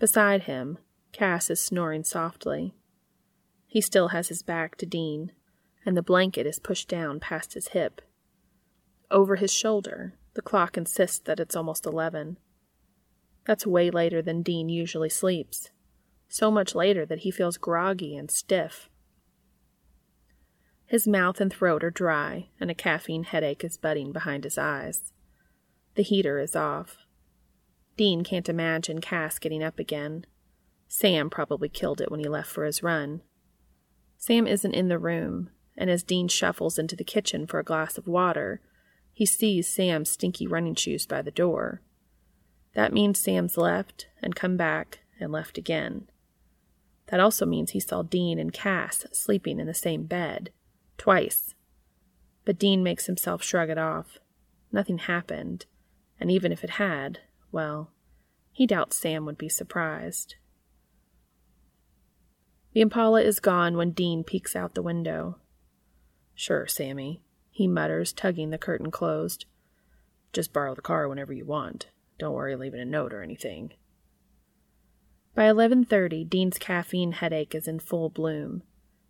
Beside 0.00 0.42
him, 0.44 0.78
Cass 1.12 1.48
is 1.48 1.60
snoring 1.60 2.02
softly. 2.02 2.74
He 3.70 3.82
still 3.82 4.08
has 4.08 4.28
his 4.28 4.42
back 4.42 4.76
to 4.76 4.86
Dean, 4.86 5.32
and 5.84 5.94
the 5.94 6.02
blanket 6.02 6.46
is 6.46 6.58
pushed 6.58 6.88
down 6.88 7.20
past 7.20 7.52
his 7.52 7.68
hip. 7.68 8.00
Over 9.10 9.36
his 9.36 9.52
shoulder, 9.52 10.14
the 10.32 10.42
clock 10.42 10.78
insists 10.78 11.18
that 11.20 11.38
it's 11.38 11.54
almost 11.54 11.84
eleven. 11.84 12.38
That's 13.44 13.66
way 13.66 13.90
later 13.90 14.22
than 14.22 14.42
Dean 14.42 14.70
usually 14.70 15.10
sleeps, 15.10 15.70
so 16.28 16.50
much 16.50 16.74
later 16.74 17.04
that 17.06 17.20
he 17.20 17.30
feels 17.30 17.58
groggy 17.58 18.16
and 18.16 18.30
stiff. 18.30 18.88
His 20.86 21.06
mouth 21.06 21.38
and 21.38 21.52
throat 21.52 21.84
are 21.84 21.90
dry, 21.90 22.48
and 22.58 22.70
a 22.70 22.74
caffeine 22.74 23.24
headache 23.24 23.62
is 23.62 23.76
budding 23.76 24.12
behind 24.12 24.44
his 24.44 24.56
eyes. 24.56 25.12
The 25.94 26.02
heater 26.02 26.38
is 26.38 26.56
off. 26.56 26.96
Dean 27.98 28.24
can't 28.24 28.48
imagine 28.48 29.02
Cass 29.02 29.38
getting 29.38 29.62
up 29.62 29.78
again. 29.78 30.24
Sam 30.86 31.28
probably 31.28 31.68
killed 31.68 32.00
it 32.00 32.10
when 32.10 32.20
he 32.20 32.28
left 32.28 32.48
for 32.48 32.64
his 32.64 32.82
run. 32.82 33.20
Sam 34.18 34.48
isn't 34.48 34.74
in 34.74 34.88
the 34.88 34.98
room, 34.98 35.50
and 35.76 35.88
as 35.88 36.02
Dean 36.02 36.26
shuffles 36.26 36.78
into 36.78 36.96
the 36.96 37.04
kitchen 37.04 37.46
for 37.46 37.60
a 37.60 37.64
glass 37.64 37.96
of 37.96 38.08
water, 38.08 38.60
he 39.12 39.24
sees 39.24 39.68
Sam's 39.68 40.10
stinky 40.10 40.46
running 40.46 40.74
shoes 40.74 41.06
by 41.06 41.22
the 41.22 41.30
door. 41.30 41.80
That 42.74 42.92
means 42.92 43.18
Sam's 43.18 43.56
left 43.56 44.08
and 44.20 44.36
come 44.36 44.56
back 44.56 45.00
and 45.20 45.32
left 45.32 45.56
again. 45.56 46.08
That 47.06 47.20
also 47.20 47.46
means 47.46 47.70
he 47.70 47.80
saw 47.80 48.02
Dean 48.02 48.38
and 48.38 48.52
Cass 48.52 49.06
sleeping 49.12 49.60
in 49.60 49.66
the 49.66 49.74
same 49.74 50.04
bed, 50.04 50.50
twice. 50.98 51.54
But 52.44 52.58
Dean 52.58 52.82
makes 52.82 53.06
himself 53.06 53.42
shrug 53.42 53.70
it 53.70 53.78
off. 53.78 54.18
Nothing 54.72 54.98
happened, 54.98 55.66
and 56.20 56.30
even 56.30 56.52
if 56.52 56.62
it 56.64 56.70
had, 56.70 57.20
well, 57.50 57.92
he 58.52 58.66
doubts 58.66 58.96
Sam 58.96 59.24
would 59.24 59.38
be 59.38 59.48
surprised. 59.48 60.34
The 62.78 62.82
Impala 62.82 63.22
is 63.22 63.40
gone 63.40 63.76
when 63.76 63.90
Dean 63.90 64.22
peeks 64.22 64.54
out 64.54 64.76
the 64.76 64.82
window. 64.82 65.38
Sure, 66.36 66.64
Sammy, 66.68 67.20
he 67.50 67.66
mutters, 67.66 68.12
tugging 68.12 68.50
the 68.50 68.56
curtain 68.56 68.92
closed. 68.92 69.46
Just 70.32 70.52
borrow 70.52 70.76
the 70.76 70.80
car 70.80 71.08
whenever 71.08 71.32
you 71.32 71.44
want. 71.44 71.88
Don't 72.20 72.34
worry 72.34 72.54
leaving 72.54 72.78
a 72.78 72.84
note 72.84 73.12
or 73.12 73.20
anything. 73.20 73.72
By 75.34 75.46
11:30, 75.46 76.22
Dean's 76.22 76.56
caffeine 76.56 77.10
headache 77.10 77.52
is 77.52 77.66
in 77.66 77.80
full 77.80 78.10
bloom, 78.10 78.62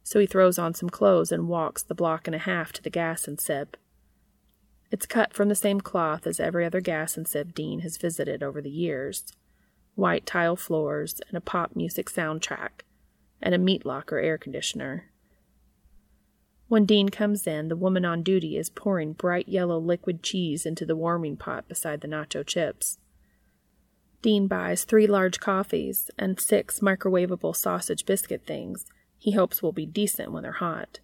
so 0.03 0.19
he 0.19 0.25
throws 0.25 0.59
on 0.59 0.73
some 0.73 0.89
clothes 0.89 1.31
and 1.31 1.47
walks 1.47 1.83
the 1.83 1.95
block 1.95 2.27
and 2.27 2.35
a 2.35 2.39
half 2.39 2.73
to 2.73 2.83
the 2.83 2.89
Gas-N-Sip. 2.89 3.77
It's 4.91 5.05
cut 5.05 5.35
from 5.35 5.51
the 5.51 5.55
same 5.55 5.83
cloth 5.83 6.27
as 6.27 6.41
every 6.41 6.65
other 6.65 6.81
Gas-N-Sip 6.81 7.53
Dean 7.53 7.81
has 7.81 7.99
visited 7.99 8.43
over 8.43 8.63
the 8.63 8.71
years. 8.71 9.27
White 9.95 10.25
tile 10.25 10.57
floors 10.57 11.21
and 11.29 11.37
a 11.37 11.43
pop 11.43 11.77
music 11.77 12.09
soundtrack 12.09 12.85
and 13.41 13.55
a 13.55 13.59
meat 13.59 13.87
locker 13.87 14.19
air 14.19 14.39
conditioner. 14.39 15.11
When 16.69 16.85
Dean 16.85 17.09
comes 17.09 17.47
in, 17.47 17.69
the 17.69 17.77
woman 17.77 18.05
on 18.05 18.23
duty 18.23 18.57
is 18.57 18.69
pouring 18.69 19.15
bright 19.15 19.49
yellow 19.49 19.79
liquid 19.79 20.23
cheese 20.23 20.67
into 20.67 20.85
the 20.85 20.97
warming 20.97 21.37
pot 21.37 21.67
beside 21.67 22.03
the 22.03 22.09
nacho 22.09 22.47
chips. 22.47 22.99
Dean 24.21 24.49
buys 24.49 24.85
three 24.85 25.07
large 25.07 25.41
coffees 25.41 26.11
and 26.19 26.39
six 26.39 26.81
microwavable 26.81 27.57
sausage 27.57 28.05
biscuit 28.05 28.45
things 28.47 28.85
he 29.17 29.33
hopes 29.33 29.63
will 29.63 29.73
be 29.73 29.87
decent 29.87 30.31
when 30.31 30.43
they're 30.43 30.53
hot. 30.53 31.01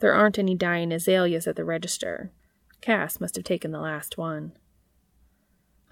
There 0.00 0.12
aren't 0.12 0.38
any 0.38 0.54
dying 0.54 0.92
azaleas 0.92 1.46
at 1.46 1.56
the 1.56 1.64
register. 1.64 2.32
Cass 2.80 3.20
must 3.20 3.36
have 3.36 3.44
taken 3.44 3.70
the 3.70 3.80
last 3.80 4.18
one. 4.18 4.52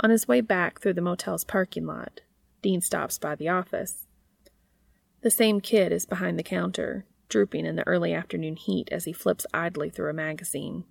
On 0.00 0.10
his 0.10 0.26
way 0.26 0.40
back 0.40 0.80
through 0.80 0.94
the 0.94 1.00
motel's 1.00 1.44
parking 1.44 1.86
lot, 1.86 2.20
Dean 2.62 2.80
stops 2.80 3.18
by 3.18 3.34
the 3.34 3.48
office. 3.48 4.06
The 5.20 5.30
same 5.30 5.60
kid 5.60 5.92
is 5.92 6.06
behind 6.06 6.38
the 6.38 6.44
counter, 6.44 7.04
drooping 7.28 7.66
in 7.66 7.76
the 7.76 7.86
early 7.86 8.14
afternoon 8.14 8.56
heat 8.56 8.88
as 8.92 9.04
he 9.04 9.12
flips 9.12 9.46
idly 9.52 9.90
through 9.90 10.10
a 10.10 10.14
magazine. 10.14 10.84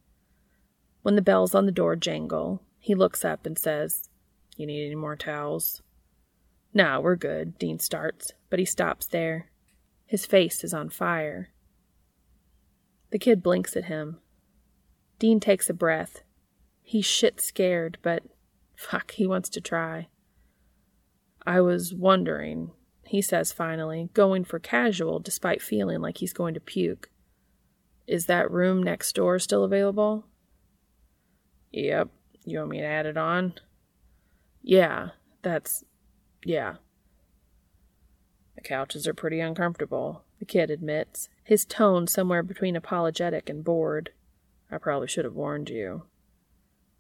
When 1.02 1.16
the 1.16 1.22
bells 1.22 1.56
on 1.56 1.66
the 1.66 1.72
door 1.72 1.96
jangle, 1.96 2.62
he 2.80 2.94
looks 2.94 3.24
up 3.24 3.46
and 3.46 3.58
says, 3.58 4.10
You 4.58 4.68
need 4.68 4.86
any 4.86 4.96
more 4.96 5.16
towels? 5.16 5.82
No, 6.74 7.00
we're 7.00 7.16
good, 7.16 7.58
Dean 7.58 7.80
starts, 7.80 8.34
but 8.50 8.60
he 8.60 8.66
stops 8.66 9.08
there. 9.08 9.50
His 10.06 10.26
face 10.26 10.64
is 10.64 10.74
on 10.74 10.90
fire. 10.90 11.50
The 13.12 13.20
kid 13.20 13.42
blinks 13.42 13.78
at 13.78 13.86
him. 13.86 14.20
Dean 15.20 15.40
takes 15.40 15.70
a 15.70 15.74
breath. 15.74 16.24
He's 16.82 17.06
shit 17.06 17.40
scared, 17.42 17.98
but 18.02 18.24
fuck, 18.76 19.12
he 19.12 19.26
wants 19.26 19.50
to 19.50 19.62
try. 19.62 20.08
I 21.46 21.62
was 21.62 21.94
wondering, 21.94 22.72
he 23.08 23.22
says 23.22 23.52
finally, 23.52 24.10
going 24.14 24.44
for 24.44 24.60
casual 24.60 25.20
despite 25.20 25.62
feeling 25.62 26.02
like 26.02 26.18
he's 26.18 26.34
going 26.34 26.54
to 26.54 26.60
puke. 26.60 27.10
Is 28.06 28.26
that 28.28 28.52
room 28.52 28.82
next 28.82 29.14
door 29.16 29.40
still 29.40 29.64
available? 29.64 30.26
Yep. 31.72 32.10
You 32.46 32.60
want 32.60 32.72
me 32.72 32.80
to 32.80 32.86
add 32.86 33.06
it 33.06 33.18
on? 33.18 33.56
Yeah, 34.62 35.10
that's. 35.42 35.84
yeah. 36.46 36.76
The 38.56 38.62
couches 38.62 39.08
are 39.08 39.14
pretty 39.14 39.40
uncomfortable, 39.40 40.24
the 40.40 40.46
kid 40.46 40.72
admits, 40.72 41.30
his 41.44 41.64
tone 41.64 42.08
somewhere 42.08 42.42
between 42.42 42.76
apologetic 42.76 43.50
and 43.50 43.64
bored. 43.64 44.12
I 44.72 44.78
probably 44.78 45.08
should 45.08 45.26
have 45.26 45.36
warned 45.36 45.70
you. 45.70 46.04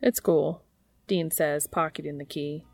It's 0.01 0.19
cool, 0.19 0.63
Dean 1.07 1.31
says, 1.31 1.65
pocketing 1.65 2.19
the 2.19 2.25
key. 2.25 2.65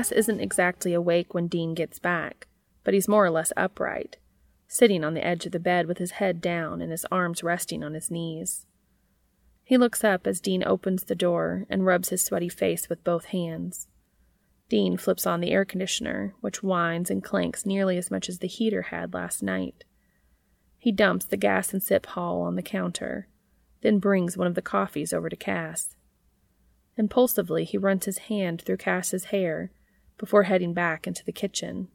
Cass 0.00 0.12
isn't 0.12 0.40
exactly 0.40 0.94
awake 0.94 1.34
when 1.34 1.46
Dean 1.46 1.74
gets 1.74 1.98
back, 1.98 2.46
but 2.84 2.94
he's 2.94 3.06
more 3.06 3.26
or 3.26 3.30
less 3.30 3.52
upright, 3.54 4.16
sitting 4.66 5.04
on 5.04 5.12
the 5.12 5.22
edge 5.22 5.44
of 5.44 5.52
the 5.52 5.60
bed 5.60 5.86
with 5.86 5.98
his 5.98 6.12
head 6.12 6.40
down 6.40 6.80
and 6.80 6.90
his 6.90 7.04
arms 7.12 7.42
resting 7.42 7.84
on 7.84 7.92
his 7.92 8.10
knees. 8.10 8.64
He 9.62 9.76
looks 9.76 10.02
up 10.02 10.26
as 10.26 10.40
Dean 10.40 10.64
opens 10.64 11.04
the 11.04 11.14
door 11.14 11.66
and 11.68 11.84
rubs 11.84 12.08
his 12.08 12.24
sweaty 12.24 12.48
face 12.48 12.88
with 12.88 13.04
both 13.04 13.26
hands. 13.26 13.88
Dean 14.70 14.96
flips 14.96 15.26
on 15.26 15.42
the 15.42 15.50
air 15.50 15.66
conditioner, 15.66 16.34
which 16.40 16.62
whines 16.62 17.10
and 17.10 17.22
clanks 17.22 17.66
nearly 17.66 17.98
as 17.98 18.10
much 18.10 18.30
as 18.30 18.38
the 18.38 18.48
heater 18.48 18.84
had 18.84 19.12
last 19.12 19.42
night. 19.42 19.84
He 20.78 20.92
dumps 20.92 21.26
the 21.26 21.36
Gas-N-Sip 21.36 22.06
haul 22.06 22.40
on 22.40 22.56
the 22.56 22.62
counter, 22.62 23.28
then 23.82 23.98
brings 23.98 24.34
one 24.34 24.46
of 24.46 24.54
the 24.54 24.62
coffees 24.62 25.12
over 25.12 25.28
to 25.28 25.36
Cass. 25.36 25.94
Impulsively, 26.96 27.66
he 27.66 27.76
runs 27.76 28.06
his 28.06 28.16
hand 28.16 28.62
through 28.62 28.78
Cass's 28.78 29.24
hair 29.24 29.70
before 30.20 30.42
heading 30.42 30.74
back 30.74 31.06
into 31.06 31.24
the 31.24 31.32
kitchen. 31.32 31.88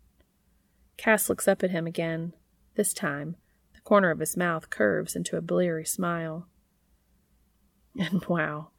Cass 0.97 1.29
looks 1.29 1.47
up 1.47 1.61
at 1.61 1.69
him 1.69 1.85
again. 1.85 2.33
This 2.73 2.91
time, 2.91 3.35
the 3.75 3.81
corner 3.81 4.09
of 4.09 4.17
his 4.17 4.35
mouth 4.35 4.71
curves 4.71 5.15
into 5.15 5.37
a 5.37 5.41
bleary 5.41 5.85
smile. 5.85 6.47
And 7.97 8.25
wow, 8.25 8.71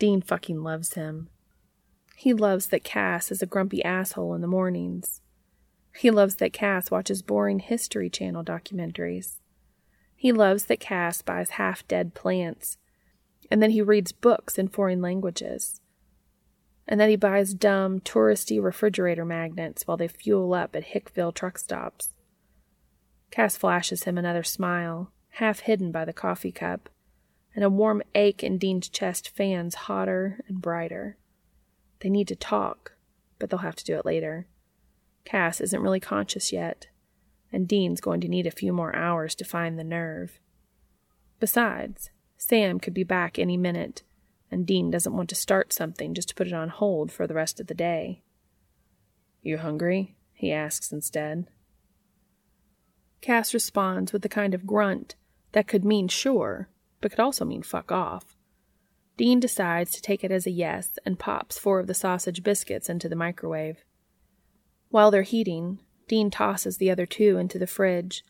Dean 0.00 0.22
fucking 0.22 0.60
loves 0.64 0.94
him. 0.94 1.28
He 2.16 2.32
loves 2.32 2.66
that 2.68 2.82
Cass 2.82 3.30
is 3.30 3.40
a 3.40 3.46
grumpy 3.46 3.84
asshole 3.84 4.34
in 4.34 4.40
the 4.40 4.48
mornings. 4.48 5.20
He 5.94 6.10
loves 6.10 6.36
that 6.36 6.52
Cass 6.52 6.90
watches 6.90 7.22
boring 7.22 7.60
History 7.60 8.10
Channel 8.10 8.42
documentaries. 8.42 9.36
He 10.16 10.32
loves 10.32 10.64
that 10.64 10.80
Cass 10.80 11.22
buys 11.22 11.50
half 11.50 11.86
dead 11.86 12.14
plants, 12.14 12.76
and 13.52 13.62
then 13.62 13.70
he 13.70 13.82
reads 13.82 14.10
books 14.10 14.58
in 14.58 14.66
foreign 14.66 15.00
languages 15.00 15.80
and 16.88 17.00
that 17.00 17.08
he 17.08 17.16
buys 17.16 17.54
dumb, 17.54 18.00
touristy 18.00 18.62
refrigerator 18.62 19.24
magnets 19.24 19.86
while 19.86 19.96
they 19.96 20.08
fuel 20.08 20.54
up 20.54 20.76
at 20.76 20.86
Hickville 20.86 21.34
truck 21.34 21.58
stops. 21.58 22.12
Cass 23.30 23.56
flashes 23.56 24.04
him 24.04 24.16
another 24.16 24.44
smile, 24.44 25.10
half 25.30 25.60
hidden 25.60 25.90
by 25.90 26.04
the 26.04 26.12
coffee 26.12 26.52
cup, 26.52 26.88
and 27.54 27.64
a 27.64 27.70
warm 27.70 28.02
ache 28.14 28.44
in 28.44 28.58
Dean's 28.58 28.88
chest 28.88 29.30
fans 29.30 29.74
hotter 29.74 30.40
and 30.46 30.62
brighter. 30.62 31.16
They 32.00 32.10
need 32.10 32.28
to 32.28 32.36
talk, 32.36 32.92
but 33.38 33.50
they'll 33.50 33.60
have 33.60 33.76
to 33.76 33.84
do 33.84 33.96
it 33.96 34.06
later. 34.06 34.46
Cass 35.24 35.60
isn't 35.60 35.80
really 35.80 36.00
conscious 36.00 36.52
yet, 36.52 36.86
and 37.52 37.66
Dean's 37.66 38.00
going 38.00 38.20
to 38.20 38.28
need 38.28 38.46
a 38.46 38.52
few 38.52 38.72
more 38.72 38.94
hours 38.94 39.34
to 39.36 39.44
find 39.44 39.78
the 39.78 39.84
nerve. 39.84 40.38
Besides, 41.40 42.10
Sam 42.36 42.78
could 42.78 42.94
be 42.94 43.04
back 43.04 43.38
any 43.38 43.56
minute, 43.56 44.02
and 44.50 44.66
Dean 44.66 44.90
doesn't 44.90 45.16
want 45.16 45.28
to 45.30 45.34
start 45.34 45.72
something 45.72 46.14
just 46.14 46.28
to 46.28 46.34
put 46.34 46.46
it 46.46 46.52
on 46.52 46.68
hold 46.68 47.10
for 47.10 47.26
the 47.26 47.34
rest 47.34 47.60
of 47.60 47.66
the 47.66 47.74
day. 47.74 48.22
You 49.42 49.58
hungry? 49.58 50.16
he 50.32 50.52
asks 50.52 50.92
instead. 50.92 51.46
Cass 53.20 53.54
responds 53.54 54.12
with 54.12 54.24
a 54.24 54.28
kind 54.28 54.54
of 54.54 54.66
grunt 54.66 55.14
that 55.52 55.66
could 55.66 55.84
mean 55.84 56.08
sure, 56.08 56.68
but 57.00 57.10
could 57.10 57.20
also 57.20 57.44
mean 57.44 57.62
fuck 57.62 57.90
off. 57.90 58.36
Dean 59.16 59.40
decides 59.40 59.92
to 59.92 60.02
take 60.02 60.22
it 60.22 60.30
as 60.30 60.46
a 60.46 60.50
yes 60.50 60.98
and 61.06 61.18
pops 61.18 61.58
four 61.58 61.80
of 61.80 61.86
the 61.86 61.94
sausage 61.94 62.42
biscuits 62.42 62.90
into 62.90 63.08
the 63.08 63.16
microwave. 63.16 63.84
While 64.90 65.10
they're 65.10 65.22
heating, 65.22 65.78
Dean 66.06 66.30
tosses 66.30 66.76
the 66.76 66.90
other 66.90 67.06
two 67.06 67.38
into 67.38 67.58
the 67.58 67.66
fridge, 67.66 68.24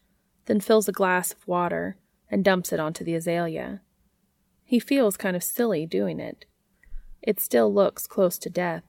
then 0.47 0.61
fills 0.61 0.89
a 0.89 0.93
glass 0.93 1.33
of 1.33 1.47
water 1.47 1.97
and 2.31 2.45
dumps 2.45 2.73
it 2.73 2.81
onto 2.81 3.05
the 3.05 3.15
azalea. 3.15 3.81
He 4.69 4.81
feels 4.81 5.17
kind 5.17 5.37
of 5.37 5.45
silly 5.45 5.87
doing 5.87 6.19
it. 6.19 6.45
It 7.23 7.39
still 7.39 7.73
looks 7.73 8.09
close 8.09 8.37
to 8.39 8.51
death. 8.51 8.83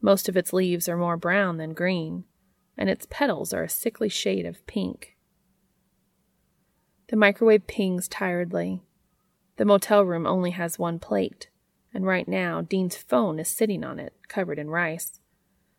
Most 0.00 0.28
of 0.28 0.36
its 0.36 0.52
leaves 0.52 0.88
are 0.88 0.96
more 0.96 1.16
brown 1.16 1.58
than 1.58 1.74
green, 1.74 2.24
and 2.76 2.90
its 2.90 3.06
petals 3.08 3.54
are 3.54 3.62
a 3.62 3.68
sickly 3.68 4.08
shade 4.08 4.44
of 4.44 4.66
pink. 4.66 5.16
The 7.08 7.16
microwave 7.16 7.68
pings 7.68 8.08
tiredly. 8.08 8.82
The 9.58 9.64
motel 9.64 10.04
room 10.04 10.26
only 10.26 10.50
has 10.50 10.76
one 10.76 10.98
plate, 10.98 11.50
and 11.94 12.04
right 12.04 12.26
now 12.26 12.60
Dean's 12.60 12.96
phone 12.96 13.38
is 13.38 13.48
sitting 13.48 13.84
on 13.84 14.00
it, 14.00 14.12
covered 14.26 14.58
in 14.58 14.70
rice. 14.70 15.20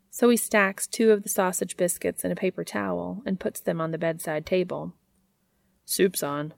So 0.10 0.30
he 0.30 0.38
stacks 0.38 0.88
two 0.88 1.12
of 1.12 1.24
the 1.24 1.30
sausage 1.30 1.76
biscuits 1.76 2.24
in 2.24 2.32
a 2.32 2.36
paper 2.36 2.64
towel 2.64 3.24
and 3.26 3.42
puts 3.42 3.60
them 3.60 3.82
on 3.82 3.92
the 3.92 3.98
bedside 3.98 4.46
table. 4.46 4.94
Soup's 5.84 6.24
on. 6.24 6.54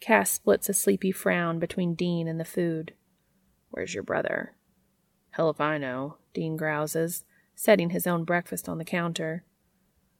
Cass 0.00 0.30
splits 0.30 0.68
a 0.68 0.74
sleepy 0.74 1.12
frown 1.12 1.58
between 1.58 1.94
Dean 1.94 2.28
and 2.28 2.38
the 2.38 2.44
food. 2.44 2.94
Where's 3.70 3.94
your 3.94 4.02
brother? 4.02 4.54
Hell 5.30 5.50
if 5.50 5.60
I 5.60 5.78
know, 5.78 6.16
Dean 6.34 6.56
grouses, 6.56 7.24
setting 7.54 7.90
his 7.90 8.06
own 8.06 8.24
breakfast 8.24 8.68
on 8.68 8.78
the 8.78 8.84
counter. 8.84 9.44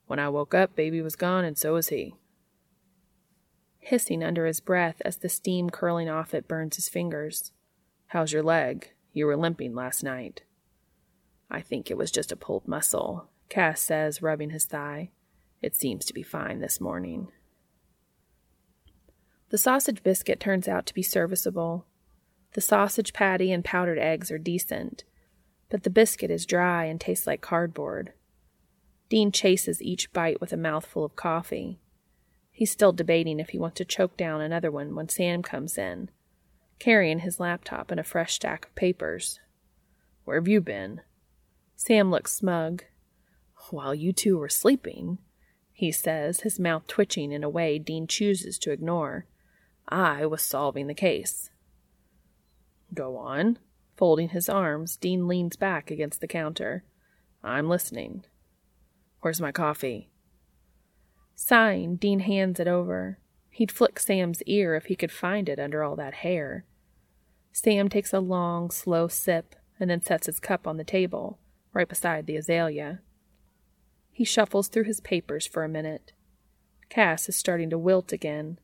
When 0.06 0.18
I 0.18 0.28
woke 0.28 0.54
up, 0.54 0.74
baby 0.74 1.00
was 1.00 1.16
gone, 1.16 1.44
and 1.44 1.56
so 1.56 1.74
was 1.74 1.88
he. 1.88 2.14
Hissing 3.78 4.22
under 4.22 4.46
his 4.46 4.60
breath 4.60 5.00
as 5.04 5.18
the 5.18 5.28
steam 5.28 5.70
curling 5.70 6.08
off 6.08 6.34
it 6.34 6.48
burns 6.48 6.76
his 6.76 6.88
fingers. 6.88 7.52
How's 8.08 8.32
your 8.32 8.42
leg? 8.42 8.90
You 9.12 9.26
were 9.26 9.36
limping 9.36 9.74
last 9.74 10.02
night. 10.02 10.42
I 11.50 11.60
think 11.60 11.90
it 11.90 11.96
was 11.96 12.10
just 12.10 12.32
a 12.32 12.36
pulled 12.36 12.68
muscle, 12.68 13.28
Cass 13.48 13.80
says, 13.80 14.20
rubbing 14.20 14.50
his 14.50 14.66
thigh. 14.66 15.10
It 15.62 15.74
seems 15.74 16.04
to 16.04 16.14
be 16.14 16.22
fine 16.22 16.60
this 16.60 16.80
morning. 16.80 17.28
The 19.50 19.58
sausage 19.58 20.02
biscuit 20.02 20.40
turns 20.40 20.68
out 20.68 20.84
to 20.86 20.94
be 20.94 21.02
serviceable. 21.02 21.86
The 22.52 22.60
sausage 22.60 23.14
patty 23.14 23.50
and 23.50 23.64
powdered 23.64 23.98
eggs 23.98 24.30
are 24.30 24.38
decent, 24.38 25.04
but 25.70 25.84
the 25.84 25.90
biscuit 25.90 26.30
is 26.30 26.44
dry 26.44 26.84
and 26.84 27.00
tastes 27.00 27.26
like 27.26 27.40
cardboard. 27.40 28.12
Dean 29.08 29.32
chases 29.32 29.80
each 29.80 30.12
bite 30.12 30.40
with 30.40 30.52
a 30.52 30.56
mouthful 30.58 31.04
of 31.04 31.16
coffee. 31.16 31.78
He's 32.52 32.70
still 32.70 32.92
debating 32.92 33.40
if 33.40 33.50
he 33.50 33.58
wants 33.58 33.78
to 33.78 33.86
choke 33.86 34.18
down 34.18 34.42
another 34.42 34.70
one 34.70 34.94
when 34.94 35.08
Sam 35.08 35.42
comes 35.42 35.78
in, 35.78 36.10
carrying 36.78 37.20
his 37.20 37.40
laptop 37.40 37.90
and 37.90 37.98
a 37.98 38.04
fresh 38.04 38.34
stack 38.34 38.66
of 38.66 38.74
papers. 38.74 39.40
Where 40.24 40.38
have 40.38 40.48
you 40.48 40.60
been? 40.60 41.00
Sam 41.74 42.10
looks 42.10 42.32
smug. 42.32 42.84
While 43.70 43.94
you 43.94 44.12
two 44.12 44.36
were 44.36 44.50
sleeping, 44.50 45.18
he 45.72 45.90
says, 45.90 46.40
his 46.40 46.58
mouth 46.58 46.86
twitching 46.86 47.32
in 47.32 47.42
a 47.42 47.48
way 47.48 47.78
Dean 47.78 48.06
chooses 48.06 48.58
to 48.58 48.72
ignore. 48.72 49.24
I 49.88 50.26
was 50.26 50.42
solving 50.42 50.86
the 50.86 50.94
case. 50.94 51.50
Go 52.92 53.16
on. 53.16 53.58
Folding 53.96 54.28
his 54.28 54.48
arms, 54.48 54.96
Dean 54.96 55.26
leans 55.26 55.56
back 55.56 55.90
against 55.90 56.20
the 56.20 56.28
counter. 56.28 56.84
I'm 57.42 57.68
listening. 57.68 58.24
Where's 59.20 59.40
my 59.40 59.50
coffee? 59.50 60.10
Sighing, 61.34 61.96
Dean 61.96 62.20
hands 62.20 62.60
it 62.60 62.68
over. 62.68 63.18
He'd 63.50 63.72
flick 63.72 63.98
Sam's 63.98 64.42
ear 64.42 64.74
if 64.74 64.86
he 64.86 64.94
could 64.94 65.10
find 65.10 65.48
it 65.48 65.58
under 65.58 65.82
all 65.82 65.96
that 65.96 66.14
hair. 66.14 66.64
Sam 67.50 67.88
takes 67.88 68.12
a 68.12 68.20
long, 68.20 68.70
slow 68.70 69.08
sip 69.08 69.56
and 69.80 69.90
then 69.90 70.02
sets 70.02 70.26
his 70.26 70.38
cup 70.38 70.66
on 70.66 70.76
the 70.76 70.84
table, 70.84 71.38
right 71.72 71.88
beside 71.88 72.26
the 72.26 72.36
azalea. 72.36 73.00
He 74.12 74.24
shuffles 74.24 74.68
through 74.68 74.84
his 74.84 75.00
papers 75.00 75.46
for 75.46 75.64
a 75.64 75.68
minute. 75.68 76.12
Cass 76.88 77.28
is 77.28 77.36
starting 77.36 77.70
to 77.70 77.78
wilt 77.78 78.12
again, 78.12 78.58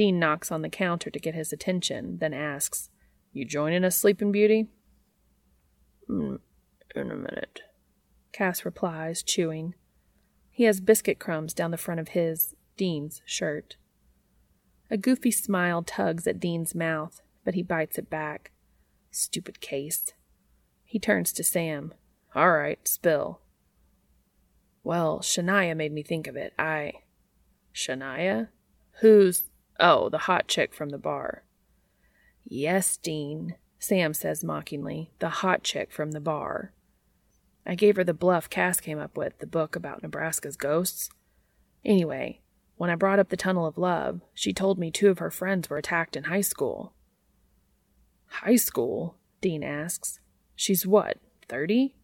Dean 0.00 0.18
knocks 0.18 0.50
on 0.50 0.62
the 0.62 0.70
counter 0.70 1.10
to 1.10 1.18
get 1.18 1.34
his 1.34 1.52
attention, 1.52 2.16
then 2.20 2.32
asks, 2.32 2.88
You 3.34 3.44
joining 3.44 3.84
us, 3.84 3.98
Sleeping 3.98 4.32
Beauty? 4.32 4.70
Mm, 6.08 6.38
in 6.96 7.10
a 7.10 7.14
minute. 7.14 7.60
Cass 8.32 8.64
replies, 8.64 9.22
chewing. 9.22 9.74
He 10.48 10.64
has 10.64 10.80
biscuit 10.80 11.18
crumbs 11.18 11.52
down 11.52 11.70
the 11.70 11.76
front 11.76 12.00
of 12.00 12.08
his, 12.08 12.54
Dean's, 12.78 13.20
shirt. 13.26 13.76
A 14.90 14.96
goofy 14.96 15.30
smile 15.30 15.82
tugs 15.82 16.26
at 16.26 16.40
Dean's 16.40 16.74
mouth, 16.74 17.20
but 17.44 17.52
he 17.52 17.62
bites 17.62 17.98
it 17.98 18.08
back. 18.08 18.52
Stupid 19.10 19.60
case. 19.60 20.14
He 20.82 20.98
turns 20.98 21.30
to 21.34 21.44
Sam. 21.44 21.92
All 22.34 22.52
right, 22.52 22.88
spill. 22.88 23.42
Well, 24.82 25.18
Shania 25.18 25.76
made 25.76 25.92
me 25.92 26.02
think 26.02 26.26
of 26.26 26.36
it. 26.36 26.54
I. 26.58 26.94
Shania? 27.74 28.48
Who's. 29.02 29.49
Oh, 29.80 30.10
the 30.10 30.18
hot 30.18 30.46
chick 30.46 30.74
from 30.74 30.90
the 30.90 30.98
bar. 30.98 31.42
Yes, 32.44 32.98
Dean, 32.98 33.54
Sam 33.78 34.12
says 34.12 34.44
mockingly. 34.44 35.10
The 35.20 35.30
hot 35.30 35.62
chick 35.62 35.90
from 35.90 36.10
the 36.10 36.20
bar. 36.20 36.74
I 37.64 37.74
gave 37.74 37.96
her 37.96 38.04
the 38.04 38.12
bluff 38.12 38.50
Cass 38.50 38.78
came 38.78 38.98
up 38.98 39.16
with, 39.16 39.38
the 39.38 39.46
book 39.46 39.74
about 39.74 40.02
Nebraska's 40.02 40.56
ghosts. 40.56 41.08
Anyway, 41.84 42.40
when 42.76 42.90
I 42.90 42.94
brought 42.94 43.18
up 43.18 43.30
the 43.30 43.36
Tunnel 43.36 43.66
of 43.66 43.78
Love, 43.78 44.20
she 44.34 44.52
told 44.52 44.78
me 44.78 44.90
two 44.90 45.08
of 45.08 45.18
her 45.18 45.30
friends 45.30 45.70
were 45.70 45.78
attacked 45.78 46.16
in 46.16 46.24
high 46.24 46.40
school. 46.42 46.92
High 48.26 48.56
school? 48.56 49.16
Dean 49.40 49.62
asks. 49.62 50.20
She's 50.54 50.86
what, 50.86 51.16
thirty? 51.48 51.96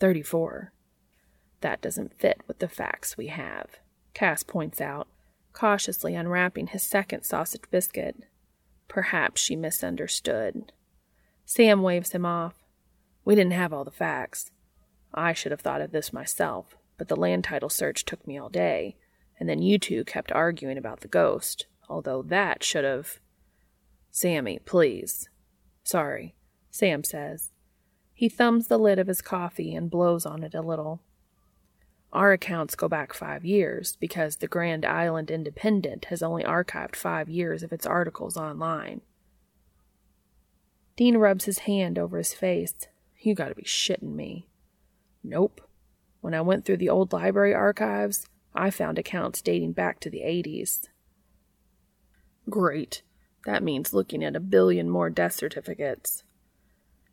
Thirty-four. 0.00 0.72
That 1.60 1.80
doesn't 1.80 2.18
fit 2.18 2.40
with 2.48 2.58
the 2.58 2.68
facts 2.68 3.16
we 3.16 3.28
have, 3.28 3.78
Cass 4.14 4.42
points 4.42 4.80
out 4.80 5.06
cautiously 5.58 6.14
unwrapping 6.14 6.68
his 6.68 6.84
second 6.84 7.24
sausage 7.24 7.64
biscuit. 7.68 8.24
Perhaps 8.86 9.40
she 9.40 9.56
misunderstood. 9.56 10.72
Sam 11.44 11.82
waves 11.82 12.12
him 12.12 12.24
off. 12.24 12.54
We 13.24 13.34
didn't 13.34 13.54
have 13.54 13.72
all 13.72 13.82
the 13.82 13.90
facts. 13.90 14.52
I 15.12 15.32
should 15.32 15.50
have 15.50 15.60
thought 15.60 15.80
of 15.80 15.90
this 15.90 16.12
myself, 16.12 16.76
but 16.96 17.08
the 17.08 17.16
land 17.16 17.42
title 17.42 17.68
search 17.68 18.04
took 18.04 18.24
me 18.24 18.38
all 18.38 18.48
day, 18.48 18.96
and 19.40 19.48
then 19.48 19.60
you 19.60 19.80
two 19.80 20.04
kept 20.04 20.30
arguing 20.30 20.78
about 20.78 21.00
the 21.00 21.08
ghost, 21.08 21.66
although 21.88 22.22
that 22.22 22.62
should 22.62 22.84
have. 22.84 23.18
Sammy, 24.12 24.60
please. 24.64 25.28
Sorry, 25.82 26.36
Sam 26.70 27.02
says. 27.02 27.50
He 28.14 28.28
thumbs 28.28 28.68
the 28.68 28.78
lid 28.78 29.00
of 29.00 29.08
his 29.08 29.20
coffee 29.20 29.74
and 29.74 29.90
blows 29.90 30.24
on 30.24 30.44
it 30.44 30.54
a 30.54 30.62
little. 30.62 31.02
Our 32.12 32.32
accounts 32.32 32.74
go 32.74 32.88
back 32.88 33.12
five 33.12 33.44
years 33.44 33.96
because 33.96 34.36
the 34.36 34.48
Grand 34.48 34.84
Island 34.84 35.30
Independent 35.30 36.06
has 36.06 36.22
only 36.22 36.42
archived 36.42 36.96
five 36.96 37.28
years 37.28 37.62
of 37.62 37.72
its 37.72 37.86
articles 37.86 38.36
online. 38.36 39.02
Dean 40.96 41.18
rubs 41.18 41.44
his 41.44 41.60
hand 41.60 41.98
over 41.98 42.16
his 42.18 42.32
face. 42.32 42.74
You 43.20 43.34
gotta 43.34 43.54
be 43.54 43.62
shitting 43.62 44.14
me. 44.14 44.46
Nope. 45.22 45.60
When 46.20 46.34
I 46.34 46.40
went 46.40 46.64
through 46.64 46.78
the 46.78 46.88
old 46.88 47.12
library 47.12 47.54
archives, 47.54 48.26
I 48.54 48.70
found 48.70 48.98
accounts 48.98 49.42
dating 49.42 49.72
back 49.72 50.00
to 50.00 50.10
the 50.10 50.20
80s. 50.20 50.88
Great. 52.48 53.02
That 53.44 53.62
means 53.62 53.92
looking 53.92 54.24
at 54.24 54.34
a 54.34 54.40
billion 54.40 54.88
more 54.88 55.10
death 55.10 55.34
certificates. 55.34 56.24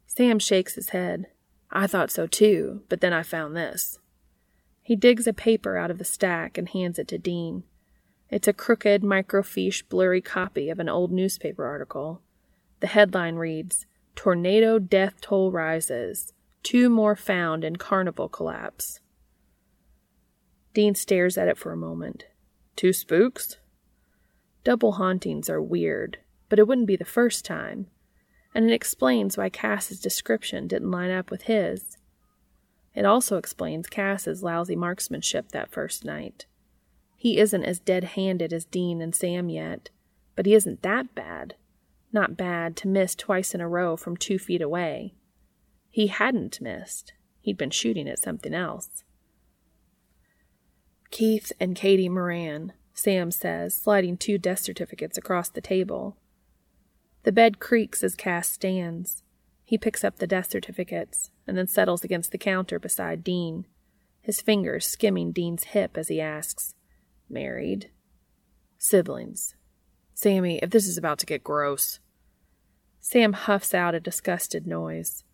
Sam 0.08 0.40
shakes 0.40 0.76
his 0.76 0.90
head. 0.90 1.28
I 1.70 1.88
thought 1.88 2.12
so 2.12 2.26
too, 2.26 2.84
but 2.88 3.02
then 3.02 3.14
I 3.14 3.24
found 3.24 3.56
this. 3.56 4.00
He 4.86 4.96
digs 4.96 5.26
a 5.26 5.34
paper 5.34 5.78
out 5.78 5.90
of 5.90 5.98
the 5.98 6.06
stack 6.06 6.60
and 6.60 6.70
hands 6.70 7.00
it 7.00 7.08
to 7.08 7.18
Dean. 7.18 7.64
It's 8.30 8.48
a 8.48 8.54
crooked, 8.54 9.02
microfiche, 9.02 9.82
blurry 9.90 10.22
copy 10.22 10.70
of 10.70 10.78
an 10.78 10.88
old 10.88 11.12
newspaper 11.12 11.66
article. 11.66 12.22
The 12.82 12.88
headline 12.88 13.38
reads 13.38 13.88
Tornado 14.16 14.78
Death 14.78 15.22
Toll 15.22 15.52
Rises. 15.52 16.34
Two 16.62 16.88
more 16.88 17.16
found 17.16 17.64
in 17.64 17.78
carnival 17.78 18.30
collapse. 18.30 19.00
Dean 20.76 20.94
stares 20.94 21.36
at 21.36 21.48
it 21.48 21.58
for 21.58 21.72
a 21.72 21.78
moment. 21.78 22.28
Two 22.76 22.94
spooks? 22.94 23.58
Double 24.64 24.94
hauntings 24.94 25.50
are 25.50 25.62
weird, 25.64 26.20
but 26.48 26.60
it 26.60 26.68
wouldn't 26.68 26.86
be 26.86 26.96
the 26.96 27.06
first 27.06 27.44
time, 27.44 27.88
and 28.54 28.70
it 28.70 28.74
explains 28.74 29.36
why 29.36 29.50
Cass's 29.50 30.00
description 30.00 30.68
didn't 30.68 30.92
line 30.92 31.10
up 31.10 31.32
with 31.32 31.44
his. 31.44 31.98
It 32.96 33.06
also 33.06 33.38
explains 33.38 33.88
Cass's 33.88 34.42
lousy 34.42 34.76
marksmanship 34.76 35.52
that 35.52 35.72
first 35.72 36.06
night. 36.06 36.46
He 37.18 37.38
isn't 37.38 37.64
as 37.64 37.80
dead 37.80 38.04
handed 38.04 38.54
as 38.54 38.66
Dean 38.66 39.02
and 39.02 39.14
Sam 39.14 39.50
yet, 39.50 39.90
but 40.36 40.46
he 40.46 40.54
isn't 40.54 40.82
that 40.84 41.14
bad. 41.14 41.56
Not 42.14 42.38
bad 42.38 42.78
to 42.78 42.88
miss 42.88 43.14
twice 43.14 43.54
in 43.54 43.60
a 43.60 43.68
row 43.68 43.98
from 43.98 44.16
two 44.16 44.40
feet 44.40 44.62
away. 44.62 45.14
He 45.90 46.08
hadn't 46.08 46.62
missed. 46.62 47.14
He'd 47.42 47.58
been 47.58 47.70
shooting 47.72 48.08
at 48.08 48.20
something 48.20 48.54
else. 48.54 49.04
Keith 51.12 51.52
and 51.60 51.76
Katie 51.76 52.10
Moran, 52.10 52.74
Sam 52.94 53.32
says, 53.32 53.76
sliding 53.76 54.18
two 54.18 54.38
death 54.38 54.60
certificates 54.60 55.18
across 55.18 55.50
the 55.50 55.62
table. 55.62 56.16
The 57.24 57.32
bed 57.32 57.60
creaks 57.60 58.04
as 58.04 58.16
Cass 58.16 58.50
stands. 58.50 59.24
He 59.66 59.80
picks 59.80 60.04
up 60.04 60.18
the 60.18 60.28
death 60.28 60.52
certificates 60.52 61.32
and 61.48 61.58
then 61.58 61.68
settles 61.68 62.04
against 62.04 62.32
the 62.32 62.38
counter 62.38 62.78
beside 62.78 63.24
Dean, 63.24 63.66
his 64.22 64.40
fingers 64.40 64.88
skimming 64.88 65.32
Dean's 65.32 65.66
hip 65.66 65.98
as 65.98 66.08
he 66.08 66.22
asks, 66.22 66.76
Married? 67.28 67.90
Siblings. 68.78 69.56
Sammy, 70.14 70.60
if 70.62 70.70
this 70.70 70.88
is 70.88 70.98
about 70.98 71.18
to 71.20 71.26
get 71.26 71.44
gross. 71.44 72.00
Sam 73.00 73.34
huffs 73.34 73.74
out 73.74 73.96
a 73.96 74.00
disgusted 74.00 74.66
noise. 74.66 75.24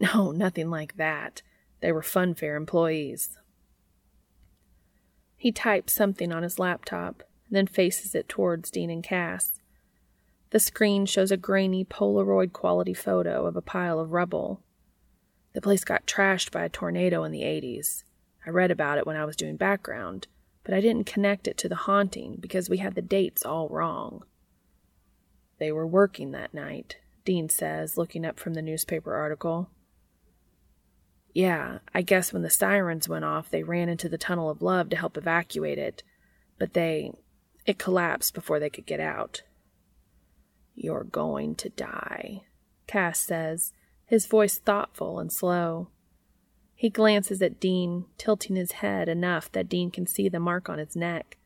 No, 0.00 0.30
nothing 0.30 0.70
like 0.70 0.96
that. 0.96 1.42
They 1.80 1.90
were 1.90 2.02
funfair 2.02 2.56
employees. 2.56 3.36
He 5.36 5.50
types 5.50 5.92
something 5.92 6.32
on 6.32 6.44
his 6.44 6.60
laptop, 6.60 7.24
then 7.50 7.66
faces 7.66 8.14
it 8.14 8.28
towards 8.28 8.70
Dean 8.70 8.90
and 8.90 9.02
Cass. 9.02 9.58
The 10.50 10.60
screen 10.60 11.04
shows 11.04 11.30
a 11.30 11.36
grainy 11.36 11.84
Polaroid 11.84 12.52
quality 12.52 12.94
photo 12.94 13.46
of 13.46 13.56
a 13.56 13.62
pile 13.62 14.00
of 14.00 14.12
rubble. 14.12 14.62
The 15.52 15.60
place 15.60 15.84
got 15.84 16.06
trashed 16.06 16.50
by 16.50 16.64
a 16.64 16.70
tornado 16.70 17.22
in 17.24 17.32
the 17.32 17.42
80s. 17.42 18.04
I 18.46 18.50
read 18.50 18.70
about 18.70 18.96
it 18.96 19.06
when 19.06 19.16
I 19.16 19.26
was 19.26 19.36
doing 19.36 19.56
background, 19.56 20.26
but 20.64 20.72
I 20.72 20.80
didn't 20.80 21.04
connect 21.04 21.46
it 21.48 21.58
to 21.58 21.68
the 21.68 21.74
haunting 21.74 22.36
because 22.40 22.70
we 22.70 22.78
had 22.78 22.94
the 22.94 23.02
dates 23.02 23.44
all 23.44 23.68
wrong. 23.68 24.22
They 25.58 25.70
were 25.70 25.86
working 25.86 26.30
that 26.30 26.54
night, 26.54 26.96
Dean 27.24 27.50
says, 27.50 27.98
looking 27.98 28.24
up 28.24 28.38
from 28.40 28.54
the 28.54 28.62
newspaper 28.62 29.14
article. 29.14 29.68
Yeah, 31.34 31.80
I 31.94 32.00
guess 32.00 32.32
when 32.32 32.42
the 32.42 32.50
sirens 32.50 33.08
went 33.08 33.24
off, 33.24 33.50
they 33.50 33.62
ran 33.62 33.88
into 33.90 34.08
the 34.08 34.16
Tunnel 34.16 34.48
of 34.48 34.62
Love 34.62 34.88
to 34.90 34.96
help 34.96 35.18
evacuate 35.18 35.78
it, 35.78 36.02
but 36.58 36.72
they. 36.72 37.12
it 37.66 37.78
collapsed 37.78 38.32
before 38.32 38.58
they 38.58 38.70
could 38.70 38.86
get 38.86 39.00
out. 39.00 39.42
You're 40.80 41.02
going 41.02 41.56
to 41.56 41.70
die, 41.70 42.42
Cass 42.86 43.18
says, 43.18 43.72
his 44.06 44.26
voice 44.26 44.58
thoughtful 44.58 45.18
and 45.18 45.32
slow. 45.32 45.88
He 46.72 46.88
glances 46.88 47.42
at 47.42 47.58
Dean, 47.58 48.04
tilting 48.16 48.54
his 48.54 48.70
head 48.72 49.08
enough 49.08 49.50
that 49.50 49.68
Dean 49.68 49.90
can 49.90 50.06
see 50.06 50.28
the 50.28 50.38
mark 50.38 50.68
on 50.68 50.78
his 50.78 50.94
neck, 50.94 51.36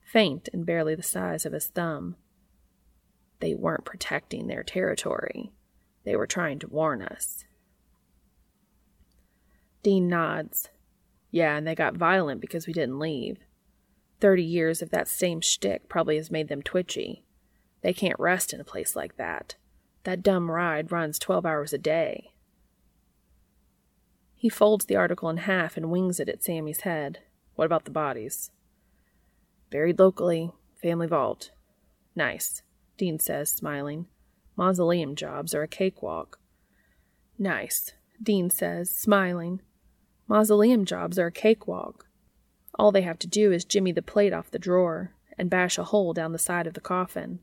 faint 0.00 0.48
and 0.54 0.64
barely 0.64 0.94
the 0.94 1.02
size 1.02 1.44
of 1.44 1.52
his 1.52 1.66
thumb. 1.66 2.16
They 3.40 3.54
weren't 3.54 3.84
protecting 3.84 4.46
their 4.46 4.62
territory. 4.62 5.52
They 6.04 6.16
were 6.16 6.26
trying 6.26 6.58
to 6.60 6.66
warn 6.68 7.02
us. 7.02 7.44
Dean 9.82 10.08
nods. 10.08 10.70
Yeah, 11.30 11.58
and 11.58 11.66
they 11.66 11.74
got 11.74 11.94
violent 11.94 12.40
because 12.40 12.66
we 12.66 12.72
didn't 12.72 12.98
leave. 12.98 13.36
Thirty 14.18 14.42
years 14.42 14.80
of 14.80 14.88
that 14.90 15.08
same 15.08 15.42
shtick 15.42 15.90
probably 15.90 16.16
has 16.16 16.30
made 16.30 16.48
them 16.48 16.62
twitchy. 16.62 17.22
They 17.82 17.92
can't 17.92 18.18
rest 18.18 18.52
in 18.52 18.60
a 18.60 18.64
place 18.64 18.96
like 18.96 19.16
that. 19.16 19.56
That 20.04 20.22
dumb 20.22 20.50
ride 20.50 20.90
runs 20.90 21.18
twelve 21.18 21.46
hours 21.46 21.72
a 21.72 21.78
day. 21.78 22.32
He 24.34 24.48
folds 24.48 24.84
the 24.84 24.96
article 24.96 25.28
in 25.28 25.38
half 25.38 25.76
and 25.76 25.90
wings 25.90 26.20
it 26.20 26.28
at 26.28 26.44
Sammy's 26.44 26.82
head. 26.82 27.20
What 27.56 27.66
about 27.66 27.84
the 27.84 27.90
bodies? 27.90 28.50
Buried 29.70 29.98
locally, 29.98 30.52
family 30.80 31.08
vault. 31.08 31.50
Nice, 32.14 32.62
Dean 32.96 33.18
says, 33.18 33.50
smiling. 33.50 34.06
Mausoleum 34.56 35.14
jobs 35.14 35.54
are 35.54 35.62
a 35.62 35.68
cakewalk. 35.68 36.38
Nice, 37.38 37.92
Dean 38.22 38.48
says, 38.50 38.90
smiling. 38.90 39.60
Mausoleum 40.26 40.84
jobs 40.84 41.18
are 41.18 41.26
a 41.26 41.32
cakewalk. 41.32 42.06
All 42.78 42.92
they 42.92 43.02
have 43.02 43.18
to 43.20 43.26
do 43.26 43.52
is 43.52 43.64
jimmy 43.64 43.92
the 43.92 44.02
plate 44.02 44.32
off 44.32 44.50
the 44.50 44.58
drawer 44.58 45.12
and 45.36 45.50
bash 45.50 45.78
a 45.78 45.84
hole 45.84 46.12
down 46.12 46.32
the 46.32 46.38
side 46.38 46.66
of 46.66 46.74
the 46.74 46.80
coffin. 46.80 47.40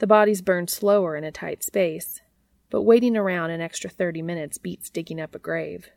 The 0.00 0.06
bodies 0.06 0.40
burn 0.40 0.66
slower 0.66 1.14
in 1.14 1.24
a 1.24 1.30
tight 1.30 1.62
space, 1.62 2.22
but 2.70 2.82
waiting 2.82 3.18
around 3.18 3.50
an 3.50 3.60
extra 3.60 3.90
30 3.90 4.22
minutes 4.22 4.56
beats 4.56 4.88
digging 4.88 5.20
up 5.20 5.34
a 5.34 5.38
grave. 5.38 5.90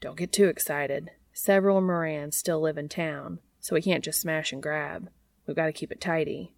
Don't 0.00 0.16
get 0.16 0.32
too 0.32 0.46
excited. 0.46 1.10
Several 1.34 1.82
Morans 1.82 2.38
still 2.38 2.58
live 2.58 2.78
in 2.78 2.88
town, 2.88 3.40
so 3.60 3.74
we 3.74 3.82
can't 3.82 4.02
just 4.02 4.18
smash 4.18 4.50
and 4.50 4.62
grab. 4.62 5.10
We've 5.46 5.56
got 5.56 5.66
to 5.66 5.72
keep 5.72 5.92
it 5.92 6.00
tidy. 6.00 6.54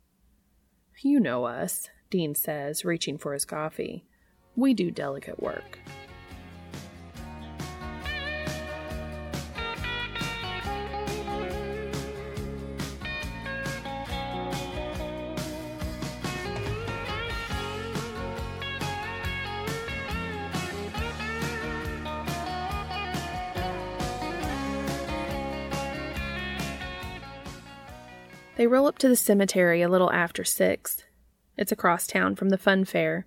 You 1.02 1.18
know 1.18 1.44
us, 1.44 1.88
Dean 2.08 2.36
says, 2.36 2.84
reaching 2.84 3.18
for 3.18 3.32
his 3.32 3.44
coffee. 3.44 4.06
We 4.54 4.74
do 4.74 4.92
delicate 4.92 5.42
work. 5.42 5.80
They 28.56 28.66
roll 28.66 28.86
up 28.86 28.98
to 28.98 29.08
the 29.08 29.16
cemetery 29.16 29.80
a 29.80 29.88
little 29.88 30.12
after 30.12 30.44
six. 30.44 31.04
It's 31.56 31.72
across 31.72 32.06
town 32.06 32.36
from 32.36 32.50
the 32.50 32.58
fun 32.58 32.84
fair, 32.84 33.26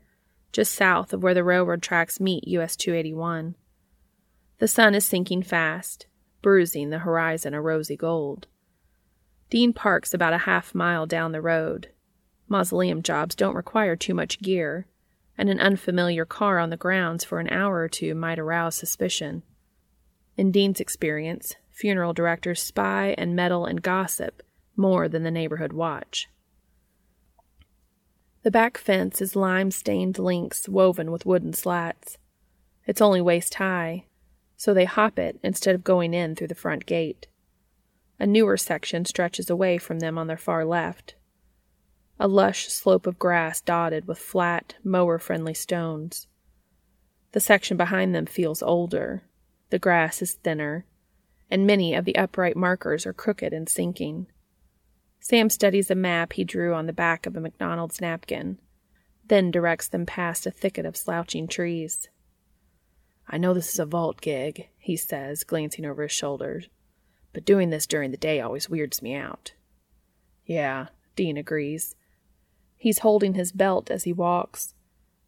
just 0.51 0.73
south 0.73 1.13
of 1.13 1.23
where 1.23 1.33
the 1.33 1.43
railroad 1.43 1.81
tracks 1.81 2.19
meet 2.19 2.47
US 2.47 2.75
281. 2.75 3.55
The 4.59 4.67
sun 4.67 4.93
is 4.93 5.05
sinking 5.05 5.41
fast, 5.41 6.05
bruising 6.43 6.91
the 6.91 6.99
horizon 6.99 7.55
a 7.55 7.61
rosy 7.61 7.97
gold. 7.97 8.47
Dean 9.49 9.73
parks 9.73 10.13
about 10.13 10.33
a 10.33 10.39
half 10.39 10.75
mile 10.75 11.07
down 11.07 11.31
the 11.31 11.41
road. 11.41 11.89
Mausoleum 12.47 13.01
jobs 13.01 13.33
don't 13.33 13.55
require 13.55 13.95
too 13.95 14.13
much 14.13 14.41
gear, 14.41 14.85
and 15.37 15.49
an 15.49 15.59
unfamiliar 15.59 16.23
car 16.23 16.59
on 16.59 16.69
the 16.69 16.77
grounds 16.77 17.23
for 17.23 17.39
an 17.39 17.49
hour 17.49 17.79
or 17.79 17.89
two 17.89 18.13
might 18.13 18.37
arouse 18.37 18.75
suspicion. 18.75 19.41
In 20.37 20.51
Dean's 20.51 20.79
experience, 20.79 21.55
funeral 21.71 22.13
directors 22.13 22.61
spy 22.61 23.15
and 23.17 23.35
meddle 23.35 23.65
and 23.65 23.81
gossip 23.81 24.43
more 24.77 25.07
than 25.07 25.23
the 25.23 25.31
neighborhood 25.31 25.73
watch. 25.73 26.29
The 28.43 28.51
back 28.51 28.77
fence 28.77 29.21
is 29.21 29.35
lime 29.35 29.71
stained 29.71 30.19
links 30.19 30.69
woven 30.69 31.11
with 31.11 31.25
wooden 31.25 31.53
slats. 31.53 32.17
It's 32.85 33.01
only 33.01 33.19
waist 33.19 33.55
high, 33.55 34.05
so 34.55 34.73
they 34.73 34.85
hop 34.85 35.17
it 35.17 35.39
instead 35.41 35.73
of 35.73 35.83
going 35.83 36.13
in 36.13 36.35
through 36.35 36.49
the 36.49 36.55
front 36.55 36.85
gate. 36.85 37.27
A 38.19 38.27
newer 38.27 38.55
section 38.55 39.03
stretches 39.03 39.49
away 39.49 39.77
from 39.77 39.99
them 39.99 40.17
on 40.17 40.27
their 40.27 40.37
far 40.37 40.63
left. 40.63 41.15
A 42.19 42.27
lush 42.27 42.67
slope 42.67 43.07
of 43.07 43.19
grass 43.19 43.59
dotted 43.59 44.07
with 44.07 44.19
flat, 44.19 44.75
mower 44.83 45.19
friendly 45.19 45.53
stones. 45.53 46.27
The 47.33 47.41
section 47.41 47.75
behind 47.75 48.15
them 48.15 48.25
feels 48.25 48.63
older. 48.63 49.23
The 49.69 49.79
grass 49.79 50.21
is 50.21 50.33
thinner, 50.35 50.85
and 51.49 51.67
many 51.67 51.93
of 51.93 52.05
the 52.05 52.15
upright 52.15 52.55
markers 52.55 53.05
are 53.05 53.11
crooked 53.11 53.51
and 53.51 53.67
sinking. 53.67 54.27
Sam 55.27 55.49
studies 55.49 55.89
a 55.89 55.95
map 55.95 56.33
he 56.33 56.43
drew 56.43 56.75
on 56.75 56.85
the 56.85 56.93
back 56.93 57.25
of 57.25 57.35
a 57.35 57.41
McDonald's 57.41 57.99
napkin, 57.99 58.59
then 59.27 59.49
directs 59.49 59.87
them 59.87 60.05
past 60.05 60.45
a 60.45 60.51
thicket 60.51 60.85
of 60.85 60.95
slouching 60.95 61.47
trees. 61.47 62.09
I 63.27 63.39
know 63.39 63.51
this 63.51 63.73
is 63.73 63.79
a 63.79 63.87
vault 63.87 64.21
gig, 64.21 64.69
he 64.77 64.95
says, 64.95 65.43
glancing 65.43 65.83
over 65.83 66.03
his 66.03 66.11
shoulder, 66.11 66.61
but 67.33 67.43
doing 67.43 67.71
this 67.71 67.87
during 67.87 68.11
the 68.11 68.17
day 68.17 68.39
always 68.39 68.69
weirds 68.69 69.01
me 69.01 69.15
out. 69.15 69.53
Yeah, 70.45 70.89
Dean 71.15 71.37
agrees. 71.37 71.95
He's 72.77 72.99
holding 72.99 73.33
his 73.33 73.51
belt 73.51 73.89
as 73.89 74.03
he 74.03 74.13
walks. 74.13 74.75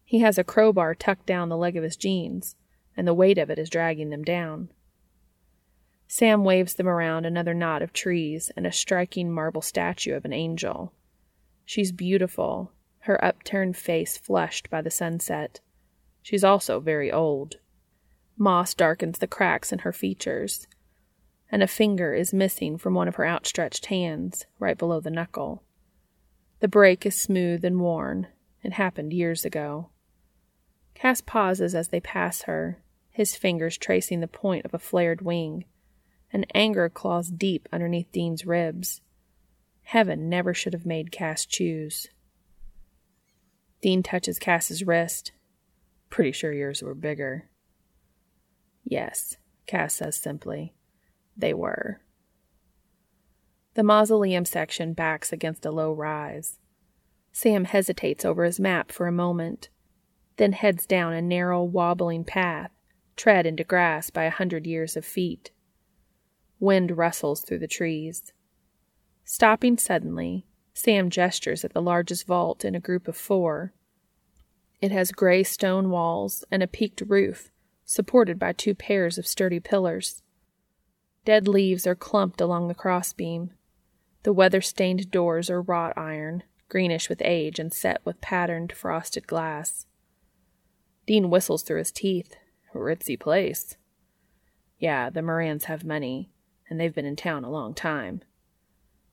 He 0.04 0.20
has 0.20 0.38
a 0.38 0.44
crowbar 0.44 0.94
tucked 0.94 1.26
down 1.26 1.48
the 1.48 1.56
leg 1.56 1.76
of 1.76 1.82
his 1.82 1.96
jeans, 1.96 2.54
and 2.96 3.04
the 3.04 3.14
weight 3.14 3.36
of 3.36 3.50
it 3.50 3.58
is 3.58 3.68
dragging 3.68 4.10
them 4.10 4.22
down. 4.22 4.68
Sam 6.10 6.42
waves 6.42 6.74
them 6.74 6.88
around 6.88 7.26
another 7.26 7.52
knot 7.52 7.82
of 7.82 7.92
trees 7.92 8.50
and 8.56 8.66
a 8.66 8.72
striking 8.72 9.30
marble 9.30 9.60
statue 9.60 10.14
of 10.14 10.24
an 10.24 10.32
angel. 10.32 10.94
She's 11.66 11.92
beautiful, 11.92 12.72
her 13.00 13.22
upturned 13.22 13.76
face 13.76 14.16
flushed 14.16 14.70
by 14.70 14.80
the 14.80 14.90
sunset. 14.90 15.60
She's 16.22 16.42
also 16.42 16.80
very 16.80 17.12
old. 17.12 17.58
Moss 18.38 18.72
darkens 18.72 19.18
the 19.18 19.26
cracks 19.26 19.70
in 19.70 19.80
her 19.80 19.92
features, 19.92 20.66
and 21.52 21.62
a 21.62 21.66
finger 21.66 22.14
is 22.14 22.32
missing 22.32 22.78
from 22.78 22.94
one 22.94 23.06
of 23.06 23.16
her 23.16 23.26
outstretched 23.26 23.86
hands, 23.86 24.46
right 24.58 24.78
below 24.78 25.00
the 25.00 25.10
knuckle. 25.10 25.62
The 26.60 26.68
break 26.68 27.04
is 27.04 27.20
smooth 27.20 27.62
and 27.66 27.80
worn. 27.80 28.28
It 28.62 28.72
happened 28.72 29.12
years 29.12 29.44
ago. 29.44 29.90
Cass 30.94 31.20
pauses 31.20 31.74
as 31.74 31.88
they 31.88 32.00
pass 32.00 32.42
her, 32.42 32.82
his 33.10 33.36
fingers 33.36 33.76
tracing 33.76 34.20
the 34.20 34.26
point 34.26 34.64
of 34.64 34.72
a 34.72 34.78
flared 34.78 35.20
wing 35.20 35.66
and 36.32 36.46
anger 36.54 36.88
claws 36.88 37.28
deep 37.28 37.68
underneath 37.72 38.10
Dean's 38.12 38.46
ribs. 38.46 39.00
Heaven 39.82 40.28
never 40.28 40.52
should 40.52 40.74
have 40.74 40.86
made 40.86 41.10
Cass 41.10 41.46
choose. 41.46 42.08
Dean 43.80 44.02
touches 44.02 44.38
Cass's 44.38 44.84
wrist. 44.84 45.32
Pretty 46.10 46.32
sure 46.32 46.52
yours 46.52 46.82
were 46.82 46.94
bigger. 46.94 47.48
Yes, 48.84 49.36
Cass 49.66 49.94
says 49.94 50.16
simply. 50.16 50.74
They 51.36 51.54
were. 51.54 52.00
The 53.74 53.82
mausoleum 53.84 54.44
section 54.44 54.92
backs 54.92 55.32
against 55.32 55.64
a 55.64 55.70
low 55.70 55.92
rise. 55.92 56.58
Sam 57.32 57.64
hesitates 57.64 58.24
over 58.24 58.44
his 58.44 58.58
map 58.58 58.90
for 58.90 59.06
a 59.06 59.12
moment, 59.12 59.68
then 60.36 60.52
heads 60.52 60.86
down 60.86 61.12
a 61.12 61.22
narrow, 61.22 61.62
wobbling 61.62 62.24
path, 62.24 62.72
tread 63.16 63.46
into 63.46 63.62
grass 63.62 64.10
by 64.10 64.24
a 64.24 64.30
hundred 64.30 64.66
years 64.66 64.96
of 64.96 65.04
feet. 65.04 65.52
Wind 66.60 66.96
rustles 66.96 67.42
through 67.42 67.60
the 67.60 67.68
trees. 67.68 68.32
Stopping 69.24 69.78
suddenly, 69.78 70.46
Sam 70.74 71.10
gestures 71.10 71.64
at 71.64 71.72
the 71.72 71.82
largest 71.82 72.26
vault 72.26 72.64
in 72.64 72.74
a 72.74 72.80
group 72.80 73.08
of 73.08 73.16
four. 73.16 73.72
It 74.80 74.90
has 74.90 75.12
gray 75.12 75.42
stone 75.42 75.90
walls 75.90 76.44
and 76.50 76.62
a 76.62 76.68
peaked 76.68 77.02
roof, 77.06 77.50
supported 77.84 78.38
by 78.38 78.52
two 78.52 78.74
pairs 78.74 79.18
of 79.18 79.26
sturdy 79.26 79.60
pillars. 79.60 80.22
Dead 81.24 81.46
leaves 81.48 81.86
are 81.86 81.94
clumped 81.94 82.40
along 82.40 82.68
the 82.68 82.74
crossbeam. 82.74 83.50
The 84.22 84.32
weather 84.32 84.60
stained 84.60 85.10
doors 85.10 85.50
are 85.50 85.62
wrought 85.62 85.96
iron, 85.96 86.42
greenish 86.68 87.08
with 87.08 87.22
age 87.24 87.58
and 87.58 87.72
set 87.72 88.00
with 88.04 88.20
patterned 88.20 88.72
frosted 88.72 89.26
glass. 89.26 89.86
Dean 91.06 91.30
whistles 91.30 91.62
through 91.62 91.78
his 91.78 91.92
teeth. 91.92 92.36
Ritzy 92.74 93.18
place. 93.18 93.76
Yeah, 94.78 95.10
the 95.10 95.22
Morans 95.22 95.64
have 95.64 95.84
money, 95.84 96.30
and 96.68 96.78
they've 96.78 96.94
been 96.94 97.06
in 97.06 97.16
town 97.16 97.44
a 97.44 97.50
long 97.50 97.74
time. 97.74 98.22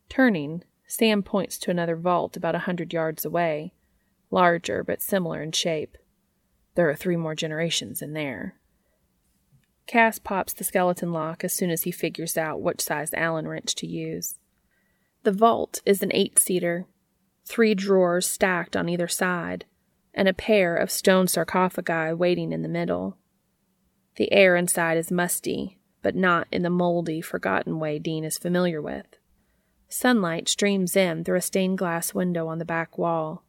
Turning, 0.09 0.63
Sam 0.87 1.23
points 1.23 1.57
to 1.59 1.71
another 1.71 1.95
vault 1.95 2.37
about 2.37 2.55
a 2.55 2.59
hundred 2.59 2.93
yards 2.93 3.25
away, 3.25 3.73
larger 4.29 4.83
but 4.83 5.01
similar 5.01 5.41
in 5.41 5.51
shape. 5.51 5.97
There 6.75 6.89
are 6.89 6.95
three 6.95 7.15
more 7.15 7.35
generations 7.35 8.01
in 8.01 8.13
there. 8.13 8.55
Cass 9.87 10.19
pops 10.19 10.53
the 10.53 10.63
skeleton 10.63 11.11
lock 11.11 11.43
as 11.43 11.53
soon 11.53 11.69
as 11.69 11.83
he 11.83 11.91
figures 11.91 12.37
out 12.37 12.61
which 12.61 12.81
size 12.81 13.13
Allen 13.13 13.47
wrench 13.47 13.75
to 13.75 13.87
use. 13.87 14.37
The 15.23 15.31
vault 15.31 15.81
is 15.85 16.03
an 16.03 16.11
eight 16.13 16.37
seater, 16.39 16.87
three 17.45 17.75
drawers 17.75 18.27
stacked 18.27 18.75
on 18.75 18.89
either 18.89 19.07
side, 19.07 19.65
and 20.13 20.27
a 20.27 20.33
pair 20.33 20.75
of 20.75 20.91
stone 20.91 21.27
sarcophagi 21.27 22.13
waiting 22.13 22.51
in 22.51 22.61
the 22.61 22.69
middle. 22.69 23.17
The 24.17 24.31
air 24.31 24.55
inside 24.55 24.97
is 24.97 25.11
musty, 25.11 25.79
but 26.05 26.15
not 26.15 26.47
in 26.51 26.61
the 26.61 26.69
moldy, 26.69 27.19
forgotten 27.19 27.79
way 27.79 27.97
Dean 27.97 28.23
is 28.23 28.37
familiar 28.37 28.79
with. 28.79 29.17
Sunlight 29.89 30.47
streams 30.47 30.95
in 30.95 31.23
through 31.23 31.37
a 31.37 31.41
stained 31.41 31.79
glass 31.79 32.13
window 32.13 32.47
on 32.47 32.59
the 32.59 32.63
back 32.63 32.95
wall. 32.95 33.43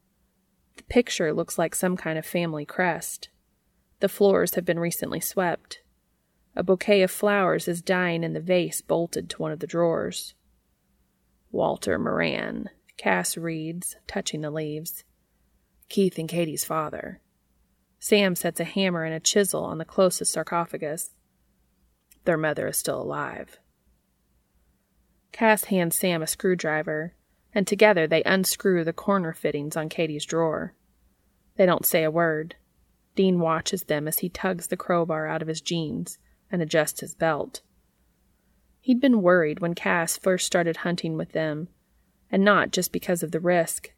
The 0.77 0.83
picture 0.85 1.35
looks 1.35 1.59
like 1.59 1.74
some 1.74 1.99
kind 1.99 2.19
of 2.19 2.24
family 2.24 2.65
crest. 2.65 3.28
The 4.01 4.09
floors 4.09 4.55
have 4.55 4.65
been 4.65 4.78
recently 4.78 5.20
swept. 5.20 5.83
A 6.57 6.62
bouquet 6.62 7.03
of 7.03 7.11
flowers 7.11 7.69
is 7.69 7.83
dying 7.83 8.24
in 8.24 8.33
the 8.33 8.41
vase 8.41 8.81
bolted 8.81 9.28
to 9.28 9.43
one 9.43 9.53
of 9.53 9.61
the 9.61 9.66
drawers. 9.66 10.33
Walter 11.53 11.99
Moran, 11.99 12.70
Cass 12.97 13.37
reads, 13.37 13.97
touching 14.07 14.41
the 14.41 14.51
leaves. 14.51 15.05
Keith 15.91 16.16
and 16.16 16.27
Katie's 16.27 16.65
father. 16.65 17.20
Sam 17.99 18.35
sets 18.35 18.61
a 18.61 18.65
hammer 18.65 19.05
and 19.05 19.12
a 19.15 19.20
chisel 19.20 19.62
on 19.62 19.77
the 19.77 19.85
closest 19.85 20.33
sarcophagus. 20.33 21.11
Their 22.27 22.36
mother 22.36 22.66
is 22.66 22.77
still 22.77 23.01
alive. 23.01 23.61
Cass 25.31 25.65
hands 25.65 25.94
Sam 25.94 26.23
a 26.23 26.27
screwdriver, 26.27 27.15
and 27.55 27.66
together 27.66 28.09
they 28.09 28.24
unscrew 28.24 28.82
the 28.82 28.93
corner 28.93 29.32
fittings 29.32 29.77
on 29.77 29.89
Katie's 29.89 30.24
drawer. 30.24 30.74
They 31.57 31.66
don't 31.66 31.86
say 31.86 32.03
a 32.03 32.11
word. 32.11 32.57
Dean 33.15 33.39
watches 33.39 33.85
them 33.85 34.09
as 34.09 34.19
he 34.19 34.28
tugs 34.28 34.66
the 34.66 34.77
crowbar 34.77 35.28
out 35.28 35.40
of 35.40 35.47
his 35.47 35.61
jeans 35.61 36.19
and 36.51 36.61
adjusts 36.61 37.01
his 37.01 37.15
belt. 37.15 37.62
He'd 38.81 39.01
been 39.01 39.23
worried 39.23 39.61
when 39.61 39.74
Cass 39.74 40.19
first 40.19 40.47
started 40.47 40.78
hunting 40.78 41.16
with 41.16 41.31
them, 41.31 41.69
and 42.31 42.44
not 42.44 42.73
just 42.73 42.90
because 42.90 43.23
of 43.23 43.31
the 43.31 43.40
risk. 43.40 43.93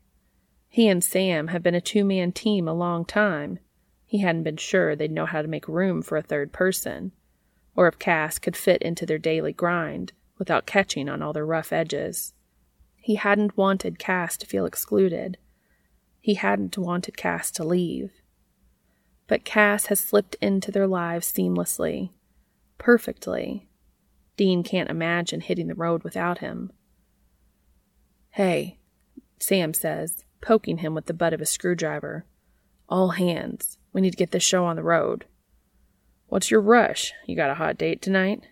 He 0.68 0.86
and 0.86 1.02
Sam 1.02 1.48
have 1.48 1.62
been 1.62 1.74
a 1.74 1.80
two 1.80 2.04
man 2.04 2.32
team 2.32 2.68
a 2.68 2.74
long 2.74 3.06
time. 3.06 3.58
He 4.04 4.18
hadn't 4.18 4.42
been 4.42 4.58
sure 4.58 4.94
they'd 4.94 5.10
know 5.10 5.26
how 5.26 5.40
to 5.40 5.48
make 5.48 5.66
room 5.66 6.02
for 6.02 6.18
a 6.18 6.22
third 6.22 6.52
person, 6.52 7.12
or 7.78 7.86
if 7.86 7.96
Cass 7.96 8.40
could 8.40 8.56
fit 8.56 8.82
into 8.82 9.06
their 9.06 9.18
daily 9.18 9.52
grind 9.52 10.12
without 10.36 10.66
catching 10.66 11.08
on 11.08 11.22
all 11.22 11.32
their 11.32 11.46
rough 11.46 11.72
edges. 11.72 12.34
He 12.96 13.14
hadn't 13.14 13.56
wanted 13.56 14.00
Cass 14.00 14.36
to 14.38 14.46
feel 14.46 14.66
excluded. 14.66 15.38
He 16.18 16.34
hadn't 16.34 16.76
wanted 16.76 17.16
Cass 17.16 17.52
to 17.52 17.62
leave. 17.62 18.10
But 19.28 19.44
Cass 19.44 19.86
has 19.86 20.00
slipped 20.00 20.34
into 20.40 20.72
their 20.72 20.88
lives 20.88 21.32
seamlessly, 21.32 22.10
perfectly. 22.78 23.68
Dean 24.36 24.64
can't 24.64 24.90
imagine 24.90 25.40
hitting 25.40 25.68
the 25.68 25.76
road 25.76 26.02
without 26.02 26.38
him. 26.38 26.72
Hey, 28.30 28.80
Sam 29.38 29.72
says, 29.72 30.24
poking 30.40 30.78
him 30.78 30.96
with 30.96 31.06
the 31.06 31.14
butt 31.14 31.32
of 31.32 31.38
his 31.38 31.50
screwdriver. 31.50 32.26
All 32.88 33.10
hands. 33.10 33.78
We 33.92 34.00
need 34.00 34.10
to 34.10 34.16
get 34.16 34.32
this 34.32 34.42
show 34.42 34.64
on 34.64 34.74
the 34.74 34.82
road. 34.82 35.26
What's 36.28 36.50
your 36.50 36.60
rush? 36.60 37.12
You 37.26 37.36
got 37.36 37.50
a 37.50 37.54
hot 37.54 37.78
date 37.78 38.02
tonight? 38.02 38.46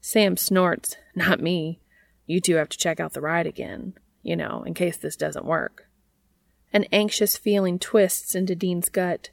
Sam 0.00 0.36
snorts. 0.36 0.96
Not 1.14 1.40
me. 1.40 1.80
You 2.26 2.40
two 2.40 2.54
have 2.54 2.68
to 2.68 2.78
check 2.78 3.00
out 3.00 3.12
the 3.12 3.20
ride 3.20 3.46
again, 3.46 3.94
you 4.22 4.36
know, 4.36 4.62
in 4.64 4.74
case 4.74 4.96
this 4.96 5.16
doesn't 5.16 5.44
work. 5.44 5.88
An 6.72 6.84
anxious 6.92 7.36
feeling 7.36 7.80
twists 7.80 8.36
into 8.36 8.54
Dean's 8.54 8.88
gut. 8.88 9.30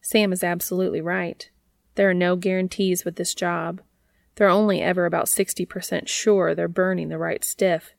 Sam 0.00 0.32
is 0.32 0.42
absolutely 0.42 1.02
right. 1.02 1.50
There 1.96 2.08
are 2.08 2.14
no 2.14 2.36
guarantees 2.36 3.04
with 3.04 3.16
this 3.16 3.34
job. 3.34 3.82
They're 4.36 4.48
only 4.48 4.80
ever 4.80 5.04
about 5.04 5.26
60% 5.26 6.08
sure 6.08 6.54
they're 6.54 6.68
burning 6.68 7.10
the 7.10 7.18
right 7.18 7.44
stiff. 7.44 7.92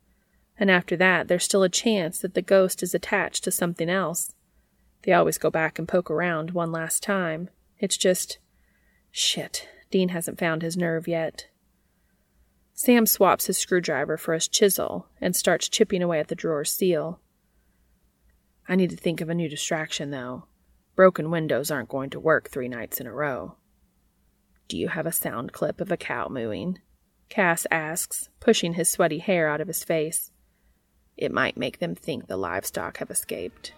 And 0.58 0.72
after 0.72 0.96
that, 0.98 1.28
there's 1.28 1.44
still 1.44 1.64
a 1.64 1.70
chance 1.70 2.20
that 2.20 2.34
the 2.34 2.42
ghost 2.42 2.82
is 2.82 2.96
attached 2.96 3.44
to 3.44 3.52
something 3.52 3.90
else. 3.90 4.34
They 5.04 5.14
always 5.14 5.38
go 5.38 5.52
back 5.52 5.78
and 5.78 5.88
poke 5.88 6.10
around 6.10 6.52
one 6.52 6.72
last 6.72 7.04
time. 7.04 7.50
It's 7.78 7.98
just. 7.98 8.40
Shit, 9.12 9.68
Dean 9.92 10.10
hasn't 10.10 10.40
found 10.40 10.62
his 10.62 10.78
nerve 10.78 11.08
yet. 11.08 11.48
Sam 12.74 13.06
swaps 13.06 13.48
his 13.48 13.58
screwdriver 13.58 14.18
for 14.18 14.34
his 14.34 14.48
chisel 14.48 15.08
and 15.20 15.36
starts 15.36 15.68
chipping 15.68 16.02
away 16.02 16.20
at 16.20 16.30
the 16.30 16.36
drawer's 16.36 16.72
seal. 16.72 17.20
I 18.68 18.76
need 18.76 18.92
to 18.92 18.96
think 18.96 19.20
of 19.20 19.30
a 19.30 19.34
new 19.34 19.50
distraction, 19.50 20.12
though. 20.12 20.46
Broken 20.96 21.32
windows 21.32 21.72
aren't 21.72 21.90
going 21.90 22.10
to 22.12 22.20
work 22.20 22.50
three 22.50 22.68
nights 22.68 23.00
in 23.00 23.08
a 23.08 23.14
row. 23.14 23.56
Do 24.68 24.78
you 24.78 24.90
have 24.90 25.06
a 25.06 25.12
sound 25.12 25.52
clip 25.52 25.82
of 25.82 25.92
a 25.92 25.98
cow 25.98 26.28
mooing? 26.30 26.80
Cass 27.30 27.66
asks, 27.72 28.30
pushing 28.40 28.74
his 28.74 28.90
sweaty 28.90 29.20
hair 29.20 29.50
out 29.50 29.62
of 29.62 29.68
his 29.68 29.84
face. 29.84 30.32
It 31.18 31.32
might 31.32 31.58
make 31.58 31.80
them 31.80 31.96
think 31.96 32.28
the 32.28 32.38
livestock 32.38 32.98
have 32.98 33.10
escaped. 33.12 33.74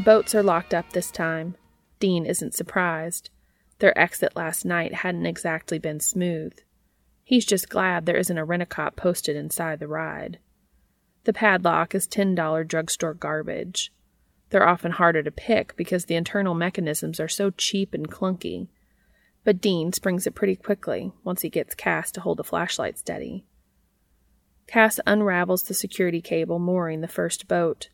The 0.00 0.04
boats 0.04 0.34
are 0.34 0.42
locked 0.42 0.72
up 0.72 0.94
this 0.94 1.10
time. 1.10 1.56
Dean 1.98 2.24
isn't 2.24 2.54
surprised. 2.54 3.28
Their 3.80 3.96
exit 3.98 4.34
last 4.34 4.64
night 4.64 4.94
hadn't 4.94 5.26
exactly 5.26 5.78
been 5.78 6.00
smooth. 6.00 6.54
He's 7.22 7.44
just 7.44 7.68
glad 7.68 8.06
there 8.06 8.16
isn't 8.16 8.38
a 8.38 8.44
rent-a-cop 8.46 8.96
posted 8.96 9.36
inside 9.36 9.78
the 9.78 9.86
ride. 9.86 10.38
The 11.24 11.34
padlock 11.34 11.94
is 11.94 12.08
$10 12.08 12.66
drugstore 12.66 13.12
garbage. 13.12 13.92
They're 14.48 14.66
often 14.66 14.92
harder 14.92 15.22
to 15.22 15.30
pick 15.30 15.76
because 15.76 16.06
the 16.06 16.16
internal 16.16 16.54
mechanisms 16.54 17.20
are 17.20 17.28
so 17.28 17.50
cheap 17.50 17.92
and 17.92 18.10
clunky. 18.10 18.68
But 19.44 19.60
Dean 19.60 19.92
springs 19.92 20.26
it 20.26 20.34
pretty 20.34 20.56
quickly 20.56 21.12
once 21.24 21.42
he 21.42 21.50
gets 21.50 21.74
Cass 21.74 22.10
to 22.12 22.22
hold 22.22 22.38
the 22.38 22.42
flashlight 22.42 22.96
steady. 22.98 23.44
Cass 24.66 24.98
unravels 25.06 25.64
the 25.64 25.74
security 25.74 26.22
cable 26.22 26.58
mooring 26.58 27.02
the 27.02 27.06
first 27.06 27.46
boat 27.46 27.90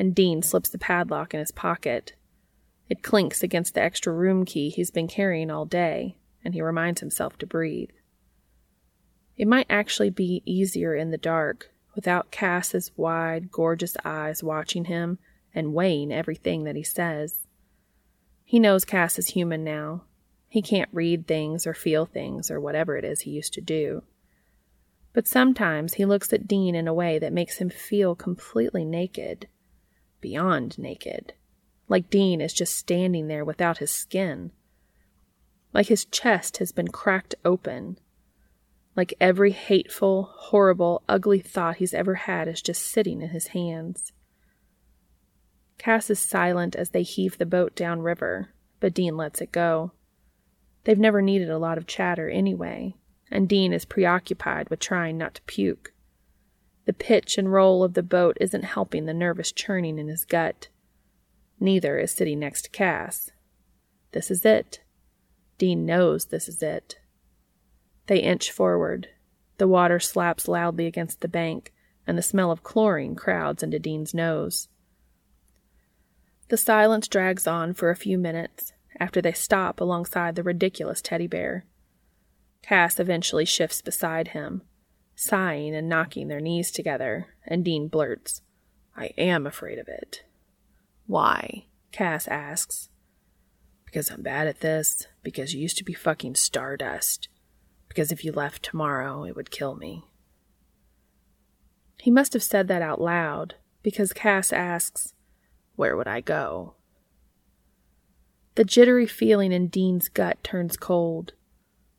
and 0.00 0.14
Dean 0.14 0.40
slips 0.40 0.70
the 0.70 0.78
padlock 0.78 1.34
in 1.34 1.40
his 1.40 1.52
pocket. 1.52 2.14
It 2.88 3.02
clinks 3.02 3.42
against 3.42 3.74
the 3.74 3.82
extra 3.82 4.14
room 4.14 4.46
key 4.46 4.70
he's 4.70 4.90
been 4.90 5.08
carrying 5.08 5.50
all 5.50 5.66
day, 5.66 6.16
and 6.42 6.54
he 6.54 6.62
reminds 6.62 7.00
himself 7.00 7.36
to 7.36 7.46
breathe. 7.46 7.90
It 9.36 9.46
might 9.46 9.66
actually 9.68 10.08
be 10.08 10.42
easier 10.46 10.94
in 10.94 11.10
the 11.10 11.18
dark, 11.18 11.70
without 11.94 12.30
Cass's 12.30 12.90
wide, 12.96 13.50
gorgeous 13.50 13.94
eyes 14.02 14.42
watching 14.42 14.86
him 14.86 15.18
and 15.54 15.74
weighing 15.74 16.10
everything 16.10 16.64
that 16.64 16.76
he 16.76 16.82
says. 16.82 17.46
He 18.42 18.58
knows 18.58 18.86
Cass 18.86 19.18
is 19.18 19.28
human 19.28 19.62
now. 19.64 20.04
He 20.48 20.62
can't 20.62 20.88
read 20.94 21.26
things 21.26 21.66
or 21.66 21.74
feel 21.74 22.06
things 22.06 22.50
or 22.50 22.58
whatever 22.58 22.96
it 22.96 23.04
is 23.04 23.20
he 23.20 23.32
used 23.32 23.52
to 23.52 23.60
do. 23.60 24.02
But 25.12 25.28
sometimes 25.28 25.94
he 25.94 26.06
looks 26.06 26.32
at 26.32 26.48
Dean 26.48 26.74
in 26.74 26.88
a 26.88 26.94
way 26.94 27.18
that 27.18 27.34
makes 27.34 27.58
him 27.58 27.68
feel 27.68 28.14
completely 28.14 28.86
naked 28.86 29.46
beyond 30.20 30.78
naked. 30.78 31.34
Like 31.88 32.10
Dean 32.10 32.40
is 32.40 32.52
just 32.52 32.76
standing 32.76 33.28
there 33.28 33.44
without 33.44 33.78
his 33.78 33.90
skin. 33.90 34.52
Like 35.72 35.86
his 35.86 36.04
chest 36.04 36.58
has 36.58 36.72
been 36.72 36.88
cracked 36.88 37.34
open. 37.44 37.98
Like 38.96 39.14
every 39.20 39.52
hateful, 39.52 40.30
horrible, 40.34 41.02
ugly 41.08 41.40
thought 41.40 41.76
he's 41.76 41.94
ever 41.94 42.14
had 42.14 42.48
is 42.48 42.62
just 42.62 42.82
sitting 42.82 43.22
in 43.22 43.30
his 43.30 43.48
hands. 43.48 44.12
Cass 45.78 46.10
is 46.10 46.18
silent 46.18 46.76
as 46.76 46.90
they 46.90 47.02
heave 47.02 47.38
the 47.38 47.46
boat 47.46 47.74
down 47.74 48.02
river, 48.02 48.50
but 48.80 48.92
Dean 48.92 49.16
lets 49.16 49.40
it 49.40 49.50
go. 49.50 49.92
They've 50.84 50.98
never 50.98 51.22
needed 51.22 51.50
a 51.50 51.58
lot 51.58 51.78
of 51.78 51.86
chatter 51.86 52.28
anyway, 52.28 52.94
and 53.30 53.48
Dean 53.48 53.72
is 53.72 53.84
preoccupied 53.84 54.68
with 54.68 54.80
trying 54.80 55.16
not 55.16 55.34
to 55.36 55.42
puke. 55.42 55.92
The 56.90 56.94
pitch 56.94 57.38
and 57.38 57.52
roll 57.52 57.84
of 57.84 57.94
the 57.94 58.02
boat 58.02 58.36
isn't 58.40 58.64
helping 58.64 59.04
the 59.06 59.14
nervous 59.14 59.52
churning 59.52 59.96
in 59.96 60.08
his 60.08 60.24
gut. 60.24 60.66
Neither 61.60 62.00
is 62.00 62.10
sitting 62.10 62.40
next 62.40 62.62
to 62.62 62.70
Cass. 62.70 63.30
This 64.10 64.28
is 64.28 64.44
it. 64.44 64.80
Dean 65.56 65.86
knows 65.86 66.24
this 66.24 66.48
is 66.48 66.64
it. 66.64 66.98
They 68.08 68.18
inch 68.18 68.50
forward. 68.50 69.06
The 69.58 69.68
water 69.68 70.00
slaps 70.00 70.48
loudly 70.48 70.86
against 70.86 71.20
the 71.20 71.28
bank, 71.28 71.72
and 72.08 72.18
the 72.18 72.22
smell 72.22 72.50
of 72.50 72.64
chlorine 72.64 73.14
crowds 73.14 73.62
into 73.62 73.78
Dean's 73.78 74.12
nose. 74.12 74.68
The 76.48 76.56
silence 76.56 77.06
drags 77.06 77.46
on 77.46 77.72
for 77.72 77.90
a 77.90 77.94
few 77.94 78.18
minutes 78.18 78.72
after 78.98 79.22
they 79.22 79.30
stop 79.30 79.80
alongside 79.80 80.34
the 80.34 80.42
ridiculous 80.42 81.00
teddy 81.00 81.28
bear. 81.28 81.66
Cass 82.62 82.98
eventually 82.98 83.44
shifts 83.44 83.80
beside 83.80 84.26
him, 84.34 84.62
sighing 85.20 85.74
and 85.74 85.86
knocking 85.86 86.28
their 86.28 86.40
knees 86.40 86.70
together, 86.70 87.26
and 87.46 87.62
Dean 87.62 87.88
blurts, 87.88 88.40
I 88.96 89.12
am 89.18 89.46
afraid 89.46 89.78
of 89.78 89.86
it. 89.86 90.24
Why? 91.06 91.66
Cass 91.92 92.26
asks. 92.26 92.88
Because 93.84 94.10
I'm 94.10 94.22
bad 94.22 94.46
at 94.46 94.60
this, 94.60 95.06
because 95.22 95.52
you 95.52 95.60
used 95.60 95.76
to 95.76 95.84
be 95.84 95.92
fucking 95.92 96.36
stardust, 96.36 97.28
because 97.86 98.10
if 98.10 98.24
you 98.24 98.32
left 98.32 98.62
tomorrow, 98.62 99.24
it 99.24 99.36
would 99.36 99.50
kill 99.50 99.76
me. 99.76 100.04
He 102.00 102.10
must 102.10 102.32
have 102.32 102.42
said 102.42 102.66
that 102.68 102.80
out 102.80 102.98
loud, 102.98 103.56
because 103.82 104.14
Cass 104.14 104.54
asks, 104.54 105.12
Where 105.76 105.98
would 105.98 106.08
I 106.08 106.22
go? 106.22 106.76
The 108.54 108.64
jittery 108.64 109.06
feeling 109.06 109.52
in 109.52 109.66
Dean's 109.66 110.08
gut 110.08 110.42
turns 110.42 110.78
cold. 110.78 111.34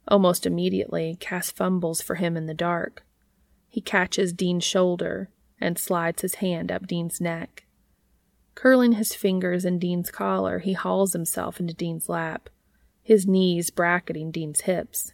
Almost 0.08 0.48
immediately, 0.48 1.18
Cass 1.20 1.52
fumbles 1.52 2.02
for 2.02 2.16
him 2.16 2.36
in 2.36 2.48
the 2.48 2.56
dark. 2.56 3.06
He 3.72 3.80
catches 3.80 4.34
Dean's 4.34 4.66
shoulder 4.66 5.30
and 5.62 5.80
slides 5.80 6.24
his 6.24 6.36
hand 6.36 6.74
up 6.74 6.88
Dean's 6.88 7.22
neck. 7.22 7.66
Curling 8.54 8.92
his 8.94 9.14
fingers 9.14 9.64
in 9.64 9.80
Dean's 9.80 10.12
collar, 10.12 10.60
he 10.60 10.74
hauls 10.74 11.14
himself 11.14 11.58
into 11.58 11.74
Dean's 11.74 12.10
lap, 12.10 12.50
his 13.02 13.26
knees 13.26 13.70
bracketing 13.70 14.30
Dean's 14.30 14.62
hips. 14.62 15.14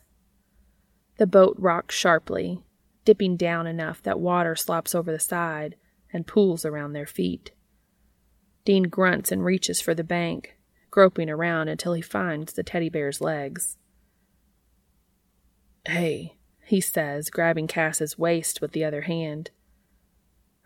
The 1.18 1.28
boat 1.28 1.56
rocks 1.60 1.94
sharply, 1.94 2.64
dipping 3.06 3.38
down 3.38 3.68
enough 3.68 4.02
that 4.02 4.20
water 4.20 4.56
slops 4.56 4.96
over 4.96 5.12
the 5.12 5.20
side 5.20 5.76
and 6.12 6.26
pools 6.26 6.66
around 6.66 6.94
their 6.94 7.06
feet. 7.06 7.52
Dean 8.66 8.84
grunts 8.84 9.32
and 9.32 9.46
reaches 9.46 9.80
for 9.80 9.94
the 9.94 10.04
bank, 10.04 10.58
groping 10.90 11.30
around 11.30 11.68
until 11.68 11.94
he 11.94 12.02
finds 12.02 12.54
the 12.54 12.64
teddy 12.64 12.90
bear's 12.90 13.22
legs. 13.22 13.78
Hey, 15.86 16.37
he 16.68 16.82
says, 16.82 17.30
grabbing 17.30 17.68
Cass's 17.68 18.18
waist 18.18 18.60
with 18.60 18.74
the 18.74 18.84
other 18.84 19.02
hand. 19.02 19.52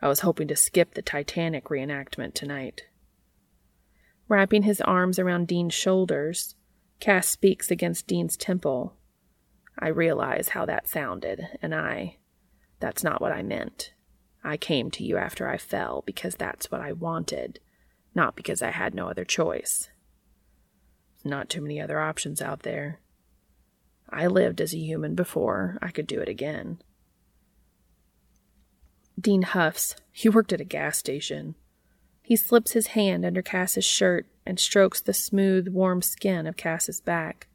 I 0.01 0.07
was 0.07 0.21
hoping 0.21 0.47
to 0.47 0.55
skip 0.55 0.95
the 0.95 1.03
Titanic 1.03 1.65
reenactment 1.65 2.33
tonight. 2.33 2.85
Wrapping 4.27 4.63
his 4.63 4.81
arms 4.81 5.19
around 5.19 5.47
Dean's 5.47 5.75
shoulders, 5.75 6.55
Cass 6.99 7.27
speaks 7.27 7.69
against 7.69 8.07
Dean's 8.07 8.35
temple. 8.35 8.95
I 9.77 9.89
realize 9.89 10.49
how 10.49 10.65
that 10.65 10.87
sounded, 10.87 11.47
and 11.61 11.75
I. 11.75 12.17
That's 12.79 13.03
not 13.03 13.21
what 13.21 13.31
I 13.31 13.43
meant. 13.43 13.93
I 14.43 14.57
came 14.57 14.89
to 14.91 15.03
you 15.03 15.17
after 15.17 15.47
I 15.47 15.57
fell 15.57 16.01
because 16.07 16.33
that's 16.33 16.71
what 16.71 16.81
I 16.81 16.93
wanted, 16.93 17.59
not 18.15 18.35
because 18.35 18.63
I 18.63 18.71
had 18.71 18.95
no 18.95 19.07
other 19.07 19.25
choice. 19.25 19.89
Not 21.23 21.47
too 21.47 21.61
many 21.61 21.79
other 21.79 21.99
options 21.99 22.41
out 22.41 22.63
there. 22.63 23.00
I 24.11 24.27
lived 24.27 24.59
as 24.59 24.73
a 24.73 24.77
human 24.77 25.15
before. 25.15 25.77
I 25.81 25.89
could 25.89 26.07
do 26.07 26.19
it 26.19 26.27
again. 26.27 26.81
Dean 29.19 29.43
huffs. 29.43 29.95
He 30.11 30.29
worked 30.29 30.51
at 30.51 30.61
a 30.61 30.65
gas 30.65 30.97
station. 30.97 31.55
He 32.21 32.35
slips 32.35 32.71
his 32.71 32.87
hand 32.87 33.25
under 33.25 33.41
Cass's 33.41 33.85
shirt 33.85 34.27
and 34.45 34.59
strokes 34.59 35.01
the 35.01 35.13
smooth, 35.13 35.67
warm 35.67 36.01
skin 36.01 36.47
of 36.47 36.57
Cass's 36.57 36.99
back. 36.99 37.47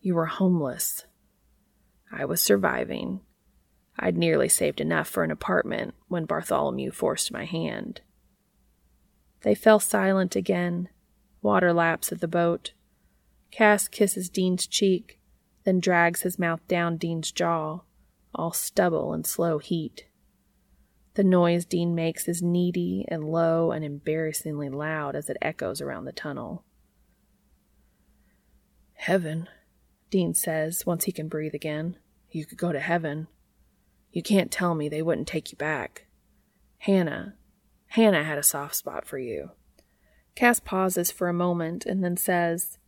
You 0.00 0.14
were 0.14 0.26
homeless. 0.26 1.04
I 2.12 2.24
was 2.24 2.40
surviving. 2.40 3.20
I'd 3.98 4.16
nearly 4.16 4.48
saved 4.48 4.80
enough 4.80 5.08
for 5.08 5.24
an 5.24 5.30
apartment 5.30 5.94
when 6.08 6.26
Bartholomew 6.26 6.90
forced 6.90 7.32
my 7.32 7.44
hand. 7.44 8.02
They 9.42 9.54
fell 9.54 9.80
silent 9.80 10.36
again. 10.36 10.88
Water 11.42 11.72
laps 11.72 12.12
at 12.12 12.20
the 12.20 12.28
boat. 12.28 12.72
Cass 13.50 13.88
kisses 13.88 14.28
Dean's 14.28 14.66
cheek, 14.66 15.18
then 15.66 15.80
drags 15.80 16.22
his 16.22 16.38
mouth 16.38 16.60
down 16.68 16.96
Dean's 16.96 17.32
jaw, 17.32 17.80
all 18.32 18.52
stubble 18.52 19.12
and 19.12 19.26
slow 19.26 19.58
heat. 19.58 20.06
The 21.14 21.24
noise 21.24 21.64
Dean 21.64 21.94
makes 21.94 22.28
is 22.28 22.40
needy 22.40 23.04
and 23.08 23.24
low 23.24 23.72
and 23.72 23.84
embarrassingly 23.84 24.68
loud 24.68 25.16
as 25.16 25.28
it 25.28 25.36
echoes 25.42 25.80
around 25.80 26.04
the 26.04 26.12
tunnel. 26.12 26.64
Heaven, 28.94 29.48
Dean 30.08 30.34
says 30.34 30.86
once 30.86 31.04
he 31.04 31.12
can 31.12 31.26
breathe 31.26 31.54
again. 31.54 31.96
You 32.30 32.46
could 32.46 32.58
go 32.58 32.70
to 32.70 32.80
heaven. 32.80 33.26
You 34.12 34.22
can't 34.22 34.52
tell 34.52 34.74
me 34.74 34.88
they 34.88 35.02
wouldn't 35.02 35.26
take 35.26 35.50
you 35.50 35.58
back. 35.58 36.06
Hannah, 36.78 37.34
Hannah 37.88 38.22
had 38.22 38.38
a 38.38 38.42
soft 38.44 38.76
spot 38.76 39.04
for 39.04 39.18
you. 39.18 39.50
Cass 40.36 40.60
pauses 40.60 41.10
for 41.10 41.28
a 41.28 41.32
moment 41.32 41.86
and 41.86 42.04
then 42.04 42.16
says, 42.16 42.78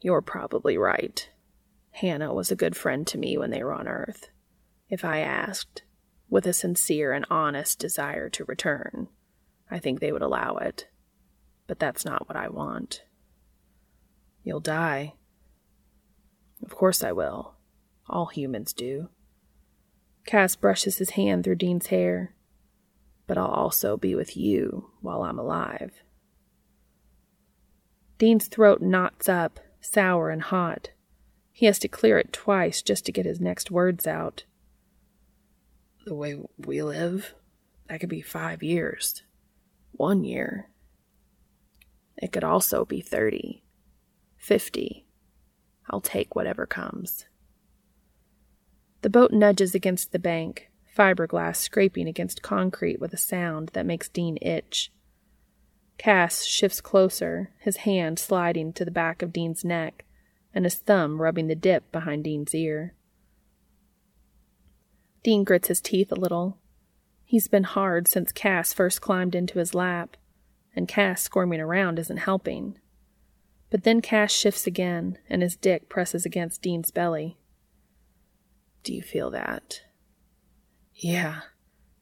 You're 0.00 0.22
probably 0.22 0.78
right. 0.78 1.28
Hannah 1.96 2.34
was 2.34 2.50
a 2.50 2.56
good 2.56 2.76
friend 2.76 3.06
to 3.06 3.16
me 3.16 3.38
when 3.38 3.50
they 3.50 3.64
were 3.64 3.72
on 3.72 3.88
Earth. 3.88 4.28
If 4.90 5.02
I 5.02 5.20
asked, 5.20 5.82
with 6.28 6.46
a 6.46 6.52
sincere 6.52 7.14
and 7.14 7.24
honest 7.30 7.78
desire 7.78 8.28
to 8.28 8.44
return, 8.44 9.08
I 9.70 9.78
think 9.78 10.00
they 10.00 10.12
would 10.12 10.20
allow 10.20 10.56
it. 10.56 10.88
But 11.66 11.78
that's 11.78 12.04
not 12.04 12.28
what 12.28 12.36
I 12.36 12.48
want. 12.48 13.02
You'll 14.44 14.60
die. 14.60 15.14
Of 16.62 16.74
course 16.74 17.02
I 17.02 17.12
will. 17.12 17.54
All 18.10 18.26
humans 18.26 18.74
do. 18.74 19.08
Cass 20.26 20.54
brushes 20.54 20.98
his 20.98 21.10
hand 21.10 21.44
through 21.44 21.54
Dean's 21.54 21.86
hair. 21.86 22.34
But 23.26 23.38
I'll 23.38 23.46
also 23.46 23.96
be 23.96 24.14
with 24.14 24.36
you 24.36 24.90
while 25.00 25.22
I'm 25.22 25.38
alive. 25.38 25.92
Dean's 28.18 28.48
throat 28.48 28.82
knots 28.82 29.30
up, 29.30 29.60
sour 29.80 30.28
and 30.28 30.42
hot. 30.42 30.90
He 31.56 31.64
has 31.64 31.78
to 31.78 31.88
clear 31.88 32.18
it 32.18 32.34
twice 32.34 32.82
just 32.82 33.06
to 33.06 33.12
get 33.12 33.24
his 33.24 33.40
next 33.40 33.70
words 33.70 34.06
out. 34.06 34.44
The 36.04 36.14
way 36.14 36.38
we 36.58 36.82
live, 36.82 37.32
that 37.88 37.98
could 37.98 38.10
be 38.10 38.20
five 38.20 38.62
years. 38.62 39.22
One 39.92 40.22
year. 40.22 40.68
It 42.18 42.30
could 42.30 42.44
also 42.44 42.84
be 42.84 43.00
thirty, 43.00 43.62
fifty. 44.36 45.06
I'll 45.88 46.02
take 46.02 46.36
whatever 46.36 46.66
comes. 46.66 47.24
The 49.00 49.08
boat 49.08 49.32
nudges 49.32 49.74
against 49.74 50.12
the 50.12 50.18
bank, 50.18 50.68
fiberglass 50.94 51.56
scraping 51.56 52.06
against 52.06 52.42
concrete 52.42 53.00
with 53.00 53.14
a 53.14 53.16
sound 53.16 53.70
that 53.72 53.86
makes 53.86 54.10
Dean 54.10 54.36
itch. 54.42 54.92
Cass 55.96 56.44
shifts 56.44 56.82
closer, 56.82 57.52
his 57.58 57.78
hand 57.78 58.18
sliding 58.18 58.74
to 58.74 58.84
the 58.84 58.90
back 58.90 59.22
of 59.22 59.32
Dean's 59.32 59.64
neck 59.64 60.02
and 60.56 60.64
his 60.64 60.76
thumb 60.76 61.20
rubbing 61.20 61.48
the 61.48 61.54
dip 61.54 61.92
behind 61.92 62.24
Dean's 62.24 62.54
ear. 62.54 62.94
Dean 65.22 65.44
grits 65.44 65.68
his 65.68 65.82
teeth 65.82 66.10
a 66.10 66.16
little. 66.16 66.56
He's 67.26 67.46
been 67.46 67.64
hard 67.64 68.08
since 68.08 68.32
Cass 68.32 68.72
first 68.72 69.02
climbed 69.02 69.34
into 69.34 69.58
his 69.58 69.74
lap, 69.74 70.16
and 70.74 70.88
Cass 70.88 71.20
squirming 71.20 71.60
around 71.60 71.98
isn't 71.98 72.16
helping. 72.16 72.78
But 73.68 73.84
then 73.84 74.00
Cass 74.00 74.32
shifts 74.32 74.66
again, 74.66 75.18
and 75.28 75.42
his 75.42 75.56
dick 75.56 75.90
presses 75.90 76.24
against 76.24 76.62
Dean's 76.62 76.90
belly. 76.90 77.36
Do 78.82 78.94
you 78.94 79.02
feel 79.02 79.30
that? 79.32 79.82
Yeah, 80.94 81.40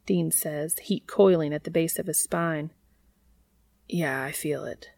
Dean 0.06 0.30
says, 0.30 0.78
heat 0.78 1.08
coiling 1.08 1.52
at 1.52 1.64
the 1.64 1.72
base 1.72 1.98
of 1.98 2.06
his 2.06 2.22
spine. 2.22 2.70
Yeah, 3.88 4.22
I 4.22 4.30
feel 4.30 4.64
it. 4.64 4.90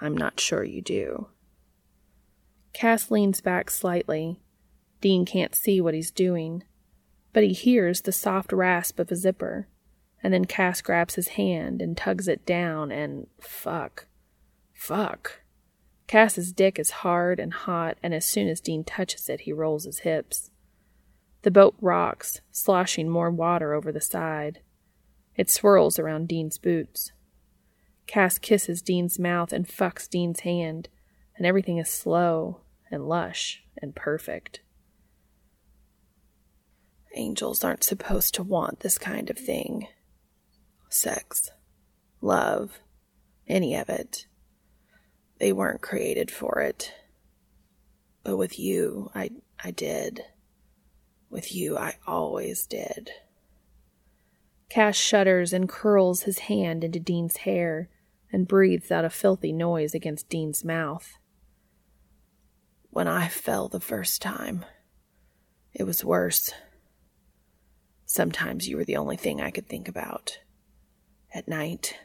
I'm 0.00 0.16
not 0.16 0.40
sure 0.40 0.64
you 0.64 0.82
do. 0.82 1.28
Cass 2.72 3.10
leans 3.10 3.40
back 3.40 3.70
slightly. 3.70 4.40
Dean 5.00 5.24
can't 5.24 5.54
see 5.54 5.80
what 5.80 5.94
he's 5.94 6.10
doing, 6.10 6.64
but 7.32 7.42
he 7.42 7.52
hears 7.52 8.00
the 8.00 8.12
soft 8.12 8.52
rasp 8.52 8.98
of 8.98 9.10
a 9.10 9.16
zipper, 9.16 9.68
and 10.22 10.32
then 10.32 10.44
Cass 10.44 10.80
grabs 10.80 11.16
his 11.16 11.28
hand 11.28 11.82
and 11.82 11.96
tugs 11.96 12.28
it 12.28 12.46
down, 12.46 12.92
and 12.92 13.26
fuck. 13.40 14.06
Fuck. 14.72 15.42
Cass's 16.06 16.52
dick 16.52 16.78
is 16.78 16.90
hard 16.90 17.40
and 17.40 17.52
hot, 17.52 17.98
and 18.02 18.14
as 18.14 18.24
soon 18.24 18.48
as 18.48 18.60
Dean 18.60 18.84
touches 18.84 19.28
it, 19.28 19.42
he 19.42 19.52
rolls 19.52 19.84
his 19.84 20.00
hips. 20.00 20.50
The 21.42 21.50
boat 21.50 21.74
rocks, 21.80 22.40
sloshing 22.50 23.08
more 23.08 23.30
water 23.30 23.72
over 23.72 23.90
the 23.90 24.00
side. 24.00 24.60
It 25.36 25.50
swirls 25.50 25.98
around 25.98 26.28
Dean's 26.28 26.58
boots. 26.58 27.12
Cass 28.06 28.38
kisses 28.38 28.82
Dean's 28.82 29.18
mouth 29.18 29.52
and 29.52 29.66
fucks 29.66 30.08
Dean's 30.08 30.40
hand, 30.40 30.88
and 31.36 31.46
everything 31.46 31.78
is 31.78 31.88
slow 31.88 32.60
and 32.90 33.08
lush 33.08 33.62
and 33.80 33.94
perfect. 33.94 34.60
Angels 37.14 37.62
aren't 37.62 37.84
supposed 37.84 38.34
to 38.34 38.42
want 38.42 38.80
this 38.80 38.98
kind 38.98 39.28
of 39.30 39.38
thing 39.38 39.88
sex, 40.88 41.50
love, 42.20 42.80
any 43.48 43.74
of 43.74 43.88
it. 43.88 44.26
They 45.38 45.52
weren't 45.52 45.80
created 45.80 46.30
for 46.30 46.60
it. 46.60 46.92
But 48.22 48.36
with 48.36 48.58
you, 48.58 49.10
I, 49.14 49.30
I 49.62 49.70
did. 49.70 50.22
With 51.30 51.54
you, 51.54 51.76
I 51.78 51.96
always 52.06 52.66
did. 52.66 53.10
Cass 54.68 54.96
shudders 54.96 55.52
and 55.52 55.68
curls 55.68 56.22
his 56.22 56.40
hand 56.40 56.84
into 56.84 57.00
Dean's 57.00 57.38
hair 57.38 57.88
and 58.32 58.48
breathes 58.48 58.90
out 58.90 59.04
a 59.04 59.10
filthy 59.10 59.52
noise 59.52 59.94
against 59.94 60.28
Dean's 60.28 60.64
mouth. 60.64 61.18
When 62.92 63.08
I 63.08 63.28
fell 63.28 63.68
the 63.68 63.80
first 63.80 64.20
time, 64.20 64.66
it 65.72 65.84
was 65.84 66.04
worse. 66.04 66.52
Sometimes 68.04 68.68
you 68.68 68.76
were 68.76 68.84
the 68.84 68.98
only 68.98 69.16
thing 69.16 69.40
I 69.40 69.50
could 69.50 69.66
think 69.66 69.88
about. 69.88 70.40
At 71.32 71.48
night, 71.48 71.96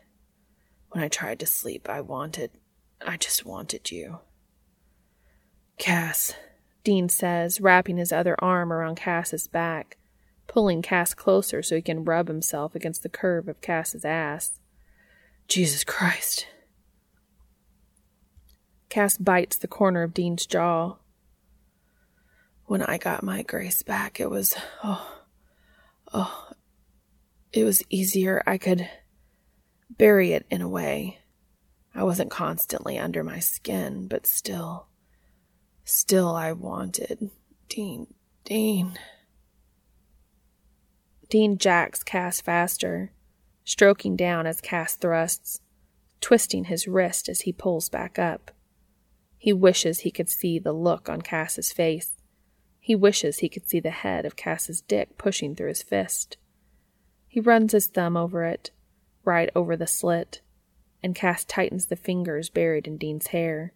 when 0.91 1.03
I 1.03 1.09
tried 1.09 1.41
to 1.41 1.45
sleep, 1.45 1.89
I 1.89 1.99
wanted, 1.99 2.51
I 3.05 3.17
just 3.17 3.45
wanted 3.45 3.91
you. 3.91 4.19
Cass, 5.77 6.33
Dean 6.85 7.09
says, 7.09 7.59
wrapping 7.59 7.97
his 7.97 8.13
other 8.13 8.37
arm 8.39 8.71
around 8.71 8.95
Cass's 8.95 9.49
back, 9.49 9.97
pulling 10.47 10.81
Cass 10.81 11.13
closer 11.13 11.61
so 11.61 11.75
he 11.75 11.81
can 11.81 12.05
rub 12.05 12.29
himself 12.29 12.75
against 12.75 13.03
the 13.03 13.09
curve 13.09 13.49
of 13.49 13.59
Cass's 13.59 14.05
ass. 14.05 14.61
Jesus 15.49 15.83
Christ. 15.83 16.47
Cass 18.89 19.17
bites 19.17 19.57
the 19.57 19.67
corner 19.67 20.03
of 20.03 20.13
Dean's 20.13 20.45
jaw. 20.45 20.95
When 22.65 22.81
I 22.81 22.97
got 22.97 23.23
my 23.23 23.43
grace 23.43 23.81
back, 23.81 24.19
it 24.19 24.29
was, 24.29 24.55
oh, 24.83 25.21
oh, 26.13 26.49
it 27.51 27.63
was 27.63 27.83
easier. 27.89 28.43
I 28.45 28.57
could 28.57 28.89
bury 29.89 30.33
it 30.33 30.45
in 30.49 30.61
a 30.61 30.69
way. 30.69 31.19
I 31.95 32.03
wasn't 32.03 32.29
constantly 32.29 32.97
under 32.97 33.23
my 33.23 33.39
skin, 33.39 34.07
but 34.07 34.27
still, 34.27 34.87
still 35.83 36.35
I 36.35 36.51
wanted. 36.51 37.31
Dean, 37.69 38.13
Dean. 38.45 38.99
Dean 41.29 41.57
jacks 41.57 42.03
Cass 42.03 42.39
faster, 42.39 43.11
stroking 43.65 44.15
down 44.15 44.45
as 44.45 44.61
Cass 44.61 44.95
thrusts, 44.95 45.59
twisting 46.21 46.65
his 46.65 46.87
wrist 46.87 47.27
as 47.27 47.41
he 47.41 47.51
pulls 47.51 47.89
back 47.89 48.17
up. 48.17 48.51
He 49.47 49.53
wishes 49.53 50.01
he 50.01 50.11
could 50.11 50.27
see 50.27 50.59
the 50.59 50.73
look 50.73 51.07
on 51.07 51.21
Cass's 51.21 51.71
face. 51.71 52.11
He 52.81 52.95
wishes 52.95 53.37
he 53.37 53.47
could 53.47 53.65
see 53.65 53.79
the 53.79 53.91
head 53.91 54.25
of 54.25 54.35
Cass's 54.35 54.81
dick 54.81 55.17
pushing 55.17 55.55
through 55.55 55.69
his 55.69 55.81
fist. 55.81 56.35
He 57.29 57.39
runs 57.39 57.71
his 57.71 57.87
thumb 57.87 58.17
over 58.17 58.43
it, 58.43 58.71
right 59.23 59.49
over 59.55 59.77
the 59.77 59.87
slit, 59.87 60.41
and 61.01 61.15
Cass 61.15 61.45
tightens 61.45 61.85
the 61.85 61.95
fingers 61.95 62.49
buried 62.49 62.87
in 62.87 62.97
Dean's 62.97 63.27
hair. 63.27 63.71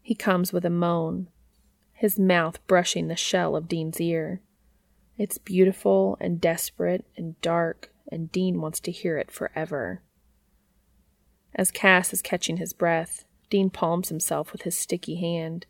He 0.00 0.14
comes 0.14 0.50
with 0.50 0.64
a 0.64 0.70
moan, 0.70 1.28
his 1.92 2.18
mouth 2.18 2.66
brushing 2.66 3.08
the 3.08 3.16
shell 3.16 3.56
of 3.56 3.68
Dean's 3.68 4.00
ear. 4.00 4.40
It's 5.18 5.36
beautiful 5.36 6.16
and 6.22 6.40
desperate 6.40 7.04
and 7.18 7.38
dark, 7.42 7.92
and 8.10 8.32
Dean 8.32 8.62
wants 8.62 8.80
to 8.80 8.90
hear 8.90 9.18
it 9.18 9.30
forever. 9.30 10.00
As 11.54 11.70
Cass 11.70 12.14
is 12.14 12.22
catching 12.22 12.56
his 12.56 12.72
breath, 12.72 13.26
Dean 13.50 13.68
palms 13.68 14.08
himself 14.08 14.52
with 14.52 14.62
his 14.62 14.78
sticky 14.78 15.16
hand. 15.16 15.66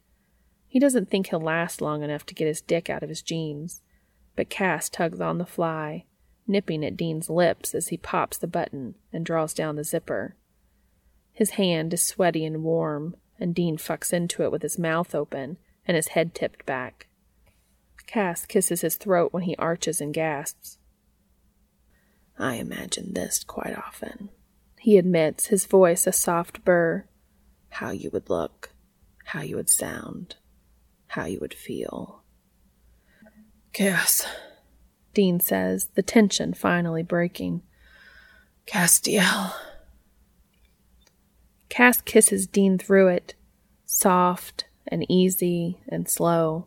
He 0.69 0.79
doesn't 0.79 1.11
think 1.11 1.29
he'll 1.29 1.41
last 1.41 1.81
long 1.81 2.03
enough 2.03 2.25
to 2.27 2.35
get 2.35 2.47
his 2.47 2.61
dick 2.61 2.89
out 2.89 3.03
of 3.03 3.09
his 3.09 3.23
jeans, 3.23 3.83
but 4.37 4.51
Cass 4.51 4.89
tugs 4.89 5.21
on 5.21 5.39
the 5.39 5.47
fly, 5.47 6.05
nipping 6.47 6.85
at 6.85 6.97
Dean's 6.97 7.29
lips 7.29 7.75
as 7.75 7.89
he 7.89 7.97
pops 7.97 8.39
the 8.39 8.47
button 8.47 8.95
and 9.13 9.27
draws 9.27 9.55
down 9.55 9.77
the 9.77 9.85
zipper. 9.85 10.37
His 11.33 11.51
hand 11.51 11.95
is 11.95 12.07
sweaty 12.07 12.45
and 12.45 12.63
warm, 12.63 13.17
and 13.39 13.55
Dean 13.55 13.79
fucks 13.79 14.13
into 14.13 14.45
it 14.45 14.53
with 14.53 14.63
his 14.63 14.79
mouth 14.79 15.15
open 15.15 15.57
and 15.87 15.97
his 15.97 16.09
head 16.09 16.35
tipped 16.35 16.67
back. 16.67 17.09
Cass 18.07 18.45
kisses 18.45 18.83
his 18.83 18.97
throat 18.97 19.33
when 19.33 19.45
he 19.45 19.57
arches 19.57 20.01
and 20.01 20.13
gasps. 20.13 20.79
I 22.39 22.57
imagine 22.57 23.15
this 23.15 23.45
quite 23.45 23.77
often, 23.77 24.31
he 24.81 24.97
admits, 24.97 25.49
his 25.49 25.67
voice 25.67 26.07
a 26.07 26.13
soft 26.13 26.65
burr. 26.65 27.05
How 27.71 27.91
you 27.91 28.11
would 28.11 28.29
look, 28.29 28.71
how 29.25 29.41
you 29.43 29.57
would 29.57 29.71
sound 29.71 30.37
how 31.11 31.25
you 31.25 31.39
would 31.41 31.55
feel. 31.55 32.23
Cass, 33.73 34.27
Dean 35.13 35.41
says, 35.41 35.89
the 35.95 36.03
tension 36.03 36.55
finally 36.55 37.03
breaking. 37.03 37.63
Castiel. 38.65 39.53
Cass 41.69 42.01
kisses 42.01 42.47
Dean 42.47 42.79
through 42.79 43.09
it, 43.09 43.35
soft 43.87 44.67
and 44.87 45.05
easy 45.11 45.81
and 45.89 46.09
slow. 46.09 46.67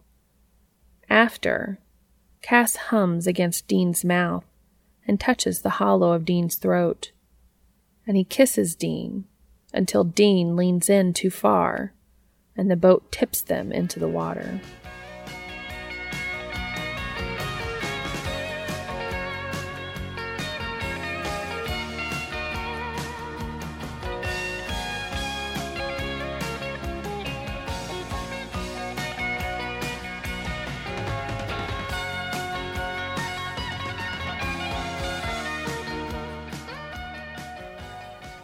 After, 1.09 1.79
Cass 2.41 2.75
hums 2.75 3.25
against 3.25 3.67
Dean's 3.67 4.03
mouth 4.03 4.45
and 5.07 5.21
touches 5.21 5.61
the 5.61 5.77
hollow 5.81 6.11
of 6.11 6.25
Dean's 6.25 6.57
throat. 6.57 7.13
And 8.05 8.17
he 8.17 8.25
kisses 8.25 8.75
Dean 8.75 9.23
until 9.73 10.03
Dean 10.03 10.55
leans 10.55 10.89
in 10.89 11.13
too 11.13 11.29
far 11.29 11.93
and 12.55 12.69
the 12.69 12.75
boat 12.75 13.11
tips 13.11 13.41
them 13.41 13.71
into 13.71 13.99
the 13.99 14.07
water. 14.07 14.59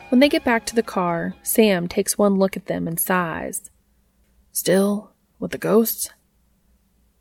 When 0.10 0.20
they 0.20 0.30
get 0.30 0.44
back 0.44 0.66
to 0.66 0.76
the 0.76 0.84
car, 0.84 1.36
Sam 1.44 1.88
takes 1.88 2.18
one 2.18 2.36
look 2.36 2.58
at 2.58 2.66
them 2.66 2.88
and 2.88 3.00
sighs. 3.00 3.70
Still? 4.52 5.12
With 5.38 5.52
the 5.52 5.58
ghosts? 5.58 6.10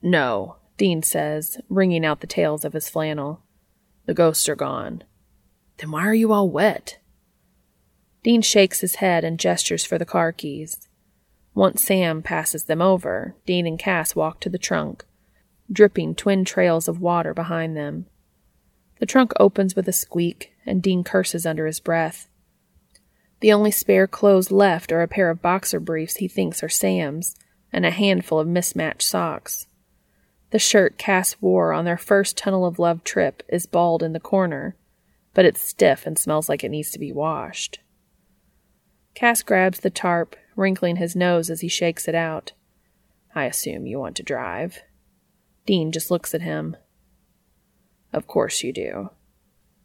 No, 0.01 0.57
Dean 0.79 1.03
says, 1.03 1.59
wringing 1.69 2.05
out 2.05 2.21
the 2.21 2.27
tails 2.27 2.65
of 2.65 2.73
his 2.73 2.89
flannel. 2.89 3.43
The 4.07 4.15
ghosts 4.15 4.49
are 4.49 4.57
gone. 4.57 5.05
Then 5.77 5.91
why 5.91 6.07
are 6.07 6.15
you 6.15 6.33
all 6.33 6.49
wet? 6.49 6.99
Dean 8.23 8.41
shakes 8.41 8.81
his 8.81 8.97
head 8.97 9.23
and 9.23 9.39
gestures 9.39 9.85
for 9.85 9.99
the 9.99 10.07
car 10.07 10.33
keys. 10.33 10.89
Once 11.55 11.83
Sam 11.83 12.23
passes 12.23 12.65
them 12.65 12.81
over, 12.81 13.35
Dean 13.45 13.67
and 13.67 13.79
Cass 13.79 14.17
walk 14.17 14.41
to 14.41 14.49
the 14.49 14.59
trunk, 14.59 15.05
dripping 15.71 16.15
twin 16.15 16.45
trails 16.45 16.89
of 16.89 17.01
water 17.01 17.35
behind 17.35 17.77
them. 17.77 18.07
The 18.99 19.07
trunk 19.07 19.33
opens 19.39 19.77
with 19.77 19.89
a 19.89 19.93
squeak, 19.93 20.53
and 20.65 20.83
Dean 20.83 21.05
curses 21.05 21.45
under 21.45 21.67
his 21.67 21.81
breath. 21.81 22.29
The 23.41 23.53
only 23.53 23.71
spare 23.71 24.07
clothes 24.07 24.51
left 24.51 24.91
are 24.91 25.03
a 25.03 25.09
pair 25.09 25.31
of 25.31 25.43
boxer 25.43 25.79
briefs 25.79 26.17
he 26.17 26.29
thinks 26.29 26.63
are 26.63 26.69
Sam's 26.69 27.37
and 27.73 27.87
a 27.87 27.91
handful 27.91 28.39
of 28.39 28.49
mismatched 28.49 29.03
socks. 29.03 29.67
The 30.51 30.59
shirt 30.59 30.99
Cass 30.99 31.37
wore 31.41 31.73
on 31.73 31.85
their 31.85 31.99
first 31.99 32.37
Tunnel 32.37 32.65
of 32.65 32.79
Love 32.79 33.05
trip 33.05 33.43
is 33.49 33.67
bald 33.67 34.03
in 34.03 34.13
the 34.13 34.21
corner, 34.21 34.77
but 35.35 35.45
it's 35.45 35.61
stiff 35.61 36.07
and 36.07 36.19
smells 36.19 36.49
like 36.49 36.65
it 36.65 36.71
needs 36.71 36.91
to 36.91 36.99
be 36.99 37.13
washed. 37.13 37.81
Cass 39.15 39.43
grabs 39.43 39.81
the 39.81 39.91
tarp, 39.91 40.37
wrinkling 40.57 40.97
his 40.97 41.15
nose 41.15 41.51
as 41.51 41.61
he 41.61 41.69
shakes 41.69 42.09
it 42.09 42.15
out. 42.15 42.53
I 43.35 43.45
assume 43.45 43.87
you 43.87 43.99
want 43.99 44.17
to 44.17 44.23
drive. 44.23 44.83
Dean 45.67 45.93
just 45.93 46.11
looks 46.11 46.35
at 46.35 46.43
him. 46.43 46.77
Of 48.13 48.27
course 48.27 48.63
you 48.63 48.73
do. 48.73 49.11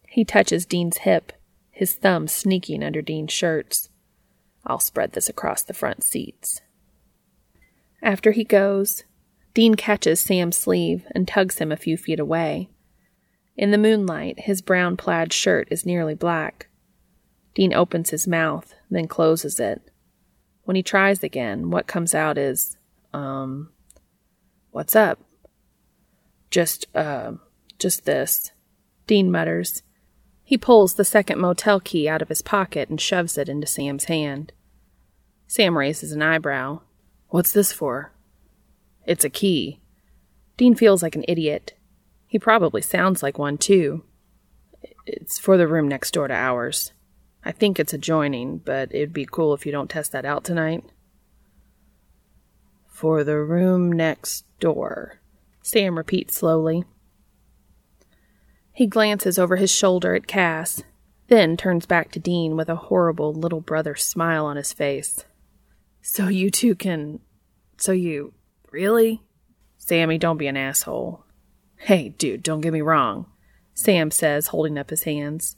He 0.08 0.24
touches 0.24 0.66
Dean's 0.66 1.00
hip 1.00 1.34
his 1.74 1.96
thumb 1.96 2.28
sneaking 2.28 2.84
under 2.84 3.02
Dean's 3.02 3.34
shirts. 3.34 3.90
I'll 4.66 4.80
spread 4.80 5.12
this 5.12 5.28
across 5.28 5.64
the 5.64 5.74
front 5.74 6.04
seats. 6.04 6.62
After 8.02 8.32
he 8.32 8.44
goes, 8.44 9.04
Dean 9.54 9.76
catches 9.76 10.22
Sam's 10.22 10.56
sleeve 10.56 11.06
and 11.14 11.28
tugs 11.28 11.58
him 11.58 11.72
a 11.72 11.78
few 11.78 11.98
feet 11.98 12.20
away. 12.20 12.70
In 13.58 13.72
the 13.72 13.78
moonlight, 13.78 14.42
his 14.42 14.62
brown 14.62 14.98
plaid 14.98 15.34
shirt 15.34 15.68
is 15.72 15.86
nearly 15.86 16.16
black. 16.16 16.68
Dean 17.56 17.74
opens 17.74 18.12
his 18.12 18.28
mouth, 18.28 18.74
then 18.90 19.08
closes 19.08 19.60
it. 19.60 19.82
When 20.64 20.76
he 20.76 20.84
tries 20.84 21.24
again, 21.24 21.70
what 21.70 21.88
comes 21.88 22.16
out 22.16 22.38
is, 22.38 22.78
um, 23.14 23.72
what's 24.72 24.96
up? 24.96 25.20
Just, 26.50 26.88
uh, 26.96 27.34
just 27.80 28.06
this. 28.06 28.52
Dean 29.08 29.32
mutters. 29.32 29.84
He 30.44 30.58
pulls 30.58 30.96
the 30.96 31.06
second 31.06 31.40
motel 31.40 31.80
key 31.80 32.08
out 32.08 32.22
of 32.22 32.30
his 32.30 32.42
pocket 32.42 32.90
and 32.90 33.00
shoves 33.00 33.38
it 33.38 33.50
into 33.50 33.68
Sam's 33.68 34.06
hand. 34.06 34.52
Sam 35.48 35.78
raises 35.78 36.12
an 36.12 36.22
eyebrow. 36.22 36.82
What's 37.30 37.54
this 37.54 37.72
for? 37.72 38.12
It's 39.06 39.24
a 39.24 39.30
key. 39.30 39.80
Dean 40.58 40.76
feels 40.76 41.02
like 41.02 41.16
an 41.16 41.26
idiot. 41.28 41.74
He 42.28 42.40
probably 42.40 42.82
sounds 42.82 43.24
like 43.24 43.38
one, 43.38 43.58
too. 43.58 44.04
It's 45.06 45.40
for 45.40 45.58
the 45.58 45.68
room 45.68 45.88
next 45.88 46.12
door 46.12 46.28
to 46.28 46.34
ours. 46.34 46.92
I 47.46 47.52
think 47.52 47.80
it's 47.80 47.94
adjoining, 47.94 48.60
but 48.60 48.94
it'd 48.94 49.14
be 49.14 49.28
cool 49.30 49.54
if 49.54 49.66
you 49.66 49.72
don't 49.72 49.90
test 49.90 50.12
that 50.12 50.26
out 50.26 50.44
tonight. 50.44 50.84
For 52.88 53.24
the 53.24 53.38
room 53.38 53.92
next 53.92 54.46
door, 54.60 55.20
Sam 55.62 55.98
repeats 55.98 56.38
slowly. 56.38 56.86
He 58.74 58.88
glances 58.88 59.38
over 59.38 59.56
his 59.56 59.72
shoulder 59.72 60.16
at 60.16 60.28
Cass, 60.28 60.84
then 61.28 61.56
turns 61.56 61.86
back 61.86 62.12
to 62.12 62.20
Dean 62.20 62.58
with 62.58 62.70
a 62.70 62.76
horrible 62.76 63.32
little 63.32 63.62
brother 63.62 63.96
smile 63.96 64.46
on 64.46 64.58
his 64.58 64.74
face. 64.74 65.26
So 66.02 66.28
you 66.28 66.50
two 66.50 66.76
can. 66.76 67.20
So 67.78 67.92
you. 67.92 68.34
Really? 68.72 69.22
Sammy, 69.78 70.18
don't 70.18 70.38
be 70.38 70.48
an 70.48 70.58
asshole. 70.58 71.24
Hey, 71.78 72.10
dude, 72.10 72.44
don't 72.44 72.62
get 72.62 72.74
me 72.74 72.82
wrong, 72.82 73.28
Sam 73.74 74.10
says, 74.10 74.48
holding 74.48 74.78
up 74.78 74.90
his 74.90 75.04
hands. 75.04 75.56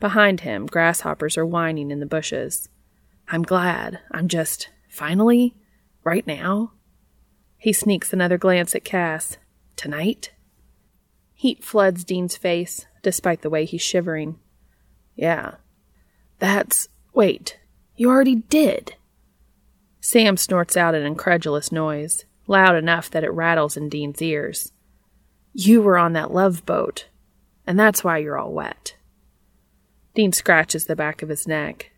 Behind 0.00 0.40
him, 0.40 0.66
grasshoppers 0.66 1.36
are 1.36 1.46
whining 1.46 1.90
in 1.90 2.00
the 2.00 2.06
bushes. 2.06 2.68
I'm 3.28 3.42
glad. 3.42 4.00
I'm 4.10 4.28
just. 4.28 4.70
Finally? 4.88 5.54
Right 6.02 6.26
now? 6.26 6.72
He 7.58 7.72
sneaks 7.72 8.12
another 8.12 8.38
glance 8.38 8.74
at 8.74 8.84
Cass. 8.84 9.36
Tonight? 9.76 10.32
Heat 11.38 11.62
floods 11.62 12.02
Dean's 12.02 12.36
face, 12.36 12.86
despite 13.00 13.42
the 13.42 13.48
way 13.48 13.64
he's 13.64 13.80
shivering. 13.80 14.40
Yeah. 15.14 15.54
That's. 16.40 16.88
Wait. 17.14 17.60
You 17.94 18.10
already 18.10 18.34
did. 18.34 18.96
Sam 20.00 20.36
snorts 20.36 20.76
out 20.76 20.96
an 20.96 21.06
incredulous 21.06 21.70
noise, 21.70 22.24
loud 22.48 22.74
enough 22.74 23.08
that 23.10 23.22
it 23.22 23.30
rattles 23.30 23.76
in 23.76 23.88
Dean's 23.88 24.20
ears. 24.20 24.72
You 25.52 25.80
were 25.80 25.96
on 25.96 26.12
that 26.14 26.32
love 26.32 26.66
boat, 26.66 27.06
and 27.68 27.78
that's 27.78 28.02
why 28.02 28.18
you're 28.18 28.36
all 28.36 28.52
wet. 28.52 28.96
Dean 30.16 30.32
scratches 30.32 30.86
the 30.86 30.96
back 30.96 31.22
of 31.22 31.28
his 31.28 31.46
neck. 31.46 31.92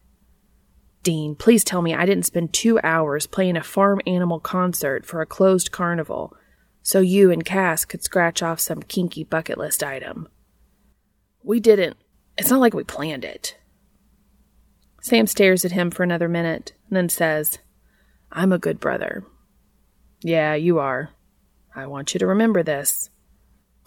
Dean, 1.03 1.35
please 1.35 1.65
tell 1.65 1.81
me 1.81 1.95
I 1.95 2.05
didn't 2.05 2.27
spend 2.27 2.53
two 2.53 2.79
hours 2.85 3.27
playing 3.27 3.57
a 3.57 3.63
farm 3.63 4.03
animal 4.07 4.39
concert 4.39 5.07
for 5.07 5.23
a 5.23 5.27
closed 5.27 5.73
carnival 5.73 6.37
so 6.91 6.99
you 6.99 7.31
and 7.31 7.45
Cass 7.45 7.85
could 7.85 8.03
scratch 8.03 8.43
off 8.43 8.59
some 8.59 8.83
kinky 8.83 9.23
bucket 9.23 9.57
list 9.57 9.85
item. 9.85 10.27
We 11.45 11.61
didn't. 11.61 11.97
It's 12.37 12.51
not 12.51 12.59
like 12.59 12.75
we 12.75 12.83
planned 12.83 13.25
it. 13.25 13.57
Sam 15.01 15.29
stares 15.29 15.65
at 15.65 15.71
him 15.71 15.93
for 15.93 16.03
another 16.03 16.29
minute, 16.29 16.73
then 16.91 17.09
says, 17.09 17.61
I'm 18.33 18.51
a 18.51 18.59
good 18.59 18.81
brother. 18.81 19.25
Yeah, 20.21 20.55
you 20.55 20.81
are. 20.81 21.11
I 21.77 21.87
want 21.87 22.13
you 22.13 22.19
to 22.19 22.27
remember 22.27 22.65
this. 22.65 23.09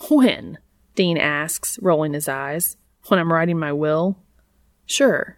When? 0.09 0.59
Dean 0.95 1.17
asks, 1.17 1.77
rolling 1.81 2.13
his 2.13 2.29
eyes. 2.29 2.77
When 3.09 3.19
I'm 3.19 3.33
writing 3.33 3.59
my 3.59 3.73
will? 3.73 4.17
Sure. 4.85 5.37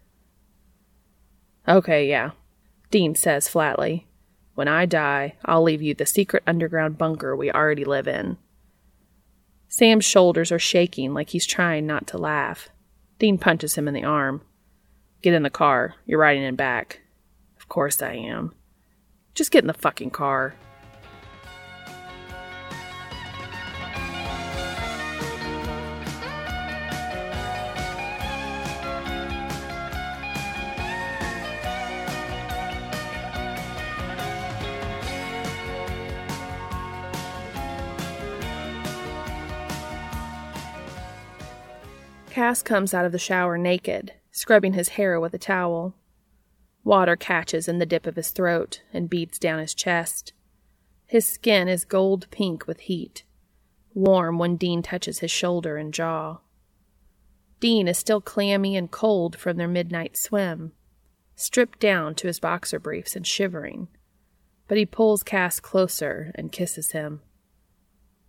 Okay, 1.67 2.07
yeah. 2.07 2.29
Dean 2.91 3.15
says 3.15 3.49
flatly. 3.49 4.05
When 4.55 4.67
I 4.67 4.85
die, 4.85 5.35
I'll 5.43 5.63
leave 5.63 5.81
you 5.81 5.93
the 5.93 6.05
secret 6.05 6.43
underground 6.47 6.97
bunker 6.97 7.35
we 7.35 7.51
already 7.51 7.85
live 7.85 8.07
in. 8.07 8.37
Sam's 9.67 10.05
shoulders 10.05 10.51
are 10.51 10.59
shaking 10.59 11.13
like 11.13 11.29
he's 11.29 11.45
trying 11.45 11.85
not 11.85 12.07
to 12.07 12.17
laugh. 12.17 12.69
Dean 13.19 13.37
punches 13.37 13.75
him 13.75 13.87
in 13.87 13.93
the 13.93 14.05
arm. 14.05 14.41
Get 15.21 15.33
in 15.33 15.43
the 15.43 15.49
car. 15.49 15.95
You're 16.05 16.19
riding 16.19 16.43
in 16.43 16.55
back. 16.55 17.01
Of 17.57 17.67
course 17.67 18.01
I 18.01 18.13
am. 18.13 18.53
Just 19.33 19.51
get 19.51 19.63
in 19.63 19.67
the 19.67 19.73
fucking 19.73 20.11
car. 20.11 20.55
Cass 42.45 42.61
comes 42.61 42.93
out 42.93 43.05
of 43.05 43.11
the 43.11 43.17
shower 43.17 43.57
naked, 43.57 44.13
scrubbing 44.29 44.73
his 44.73 44.89
hair 44.89 45.19
with 45.19 45.33
a 45.33 45.39
towel. 45.39 45.95
Water 46.83 47.15
catches 47.15 47.67
in 47.67 47.79
the 47.79 47.87
dip 47.87 48.05
of 48.05 48.17
his 48.17 48.29
throat 48.29 48.83
and 48.93 49.09
beads 49.09 49.39
down 49.39 49.57
his 49.57 49.73
chest. 49.73 50.31
His 51.07 51.25
skin 51.25 51.67
is 51.67 51.85
gold 51.85 52.27
pink 52.29 52.67
with 52.67 52.81
heat, 52.81 53.23
warm 53.95 54.37
when 54.37 54.57
Dean 54.57 54.83
touches 54.83 55.21
his 55.21 55.31
shoulder 55.31 55.77
and 55.77 55.91
jaw. 55.91 56.37
Dean 57.59 57.87
is 57.87 57.97
still 57.97 58.21
clammy 58.21 58.77
and 58.77 58.91
cold 58.91 59.35
from 59.35 59.57
their 59.57 59.67
midnight 59.67 60.15
swim, 60.15 60.71
stripped 61.35 61.79
down 61.79 62.13
to 62.13 62.27
his 62.27 62.39
boxer 62.39 62.77
briefs 62.77 63.15
and 63.15 63.25
shivering, 63.25 63.87
but 64.67 64.77
he 64.77 64.85
pulls 64.85 65.23
Cass 65.23 65.59
closer 65.59 66.31
and 66.35 66.51
kisses 66.51 66.91
him. 66.91 67.21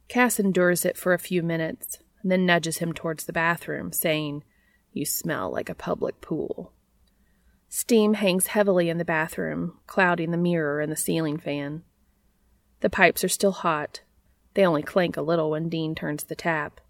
Cass 0.08 0.40
endures 0.40 0.86
it 0.86 0.96
for 0.96 1.12
a 1.12 1.18
few 1.18 1.42
minutes, 1.42 1.98
then 2.30 2.46
nudges 2.46 2.78
him 2.78 2.92
towards 2.92 3.24
the 3.24 3.32
bathroom, 3.32 3.92
saying, 3.92 4.44
You 4.92 5.04
smell 5.04 5.50
like 5.50 5.68
a 5.68 5.74
public 5.74 6.20
pool. 6.20 6.72
Steam 7.68 8.14
hangs 8.14 8.48
heavily 8.48 8.88
in 8.88 8.98
the 8.98 9.04
bathroom, 9.04 9.78
clouding 9.86 10.30
the 10.30 10.36
mirror 10.36 10.80
and 10.80 10.90
the 10.90 10.96
ceiling 10.96 11.38
fan. 11.38 11.82
The 12.80 12.90
pipes 12.90 13.24
are 13.24 13.28
still 13.28 13.52
hot. 13.52 14.02
They 14.54 14.64
only 14.64 14.82
clank 14.82 15.16
a 15.16 15.22
little 15.22 15.50
when 15.50 15.68
Dean 15.68 15.94
turns 15.94 16.24
the 16.24 16.34
tap. 16.34 16.80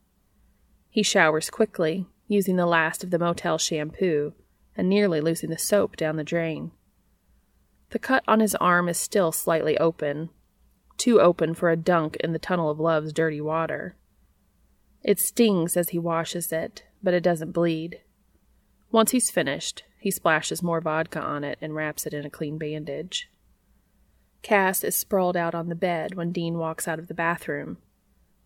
He 0.89 1.03
showers 1.03 1.51
quickly, 1.51 2.07
using 2.29 2.57
the 2.57 2.67
last 2.67 3.05
of 3.05 3.11
the 3.11 3.19
motel 3.19 3.59
shampoo 3.59 4.33
and 4.77 4.89
nearly 4.89 5.21
losing 5.21 5.51
the 5.51 5.59
soap 5.59 5.97
down 5.97 6.17
the 6.17 6.25
drain. 6.25 6.71
The 7.91 7.99
cut 7.99 8.25
on 8.29 8.41
his 8.41 8.55
arm 8.57 8.89
is 8.89 8.99
still 8.99 9.33
slightly 9.33 9.79
open, 9.79 10.31
too 10.97 11.21
open 11.21 11.55
for 11.55 11.71
a 11.71 11.77
dunk 11.77 12.17
in 12.17 12.33
the 12.33 12.39
tunnel 12.39 12.71
of 12.71 12.81
love's 12.81 13.13
dirty 13.13 13.41
water. 13.41 13.97
It 15.03 15.19
stings 15.19 15.77
as 15.77 15.91
he 15.91 15.99
washes 15.99 16.53
it, 16.53 16.85
but 17.03 17.15
it 17.15 17.23
doesn't 17.23 17.53
bleed. 17.53 18.01
Once 18.91 19.11
he's 19.11 19.31
finished, 19.31 19.85
he 19.99 20.11
splashes 20.11 20.63
more 20.63 20.81
vodka 20.81 21.21
on 21.21 21.45
it 21.45 21.59
and 21.61 21.75
wraps 21.75 22.07
it 22.07 22.15
in 22.15 22.25
a 22.25 22.31
clean 22.31 22.59
bandage. 22.59 23.29
Cass 24.43 24.85
is 24.85 24.95
sprawled 24.95 25.37
out 25.37 25.55
on 25.55 25.69
the 25.69 25.75
bed 25.75 26.15
when 26.15 26.33
Dean 26.33 26.59
walks 26.59 26.87
out 26.87 26.99
of 26.99 27.09
the 27.09 27.15
bathroom, 27.15 27.79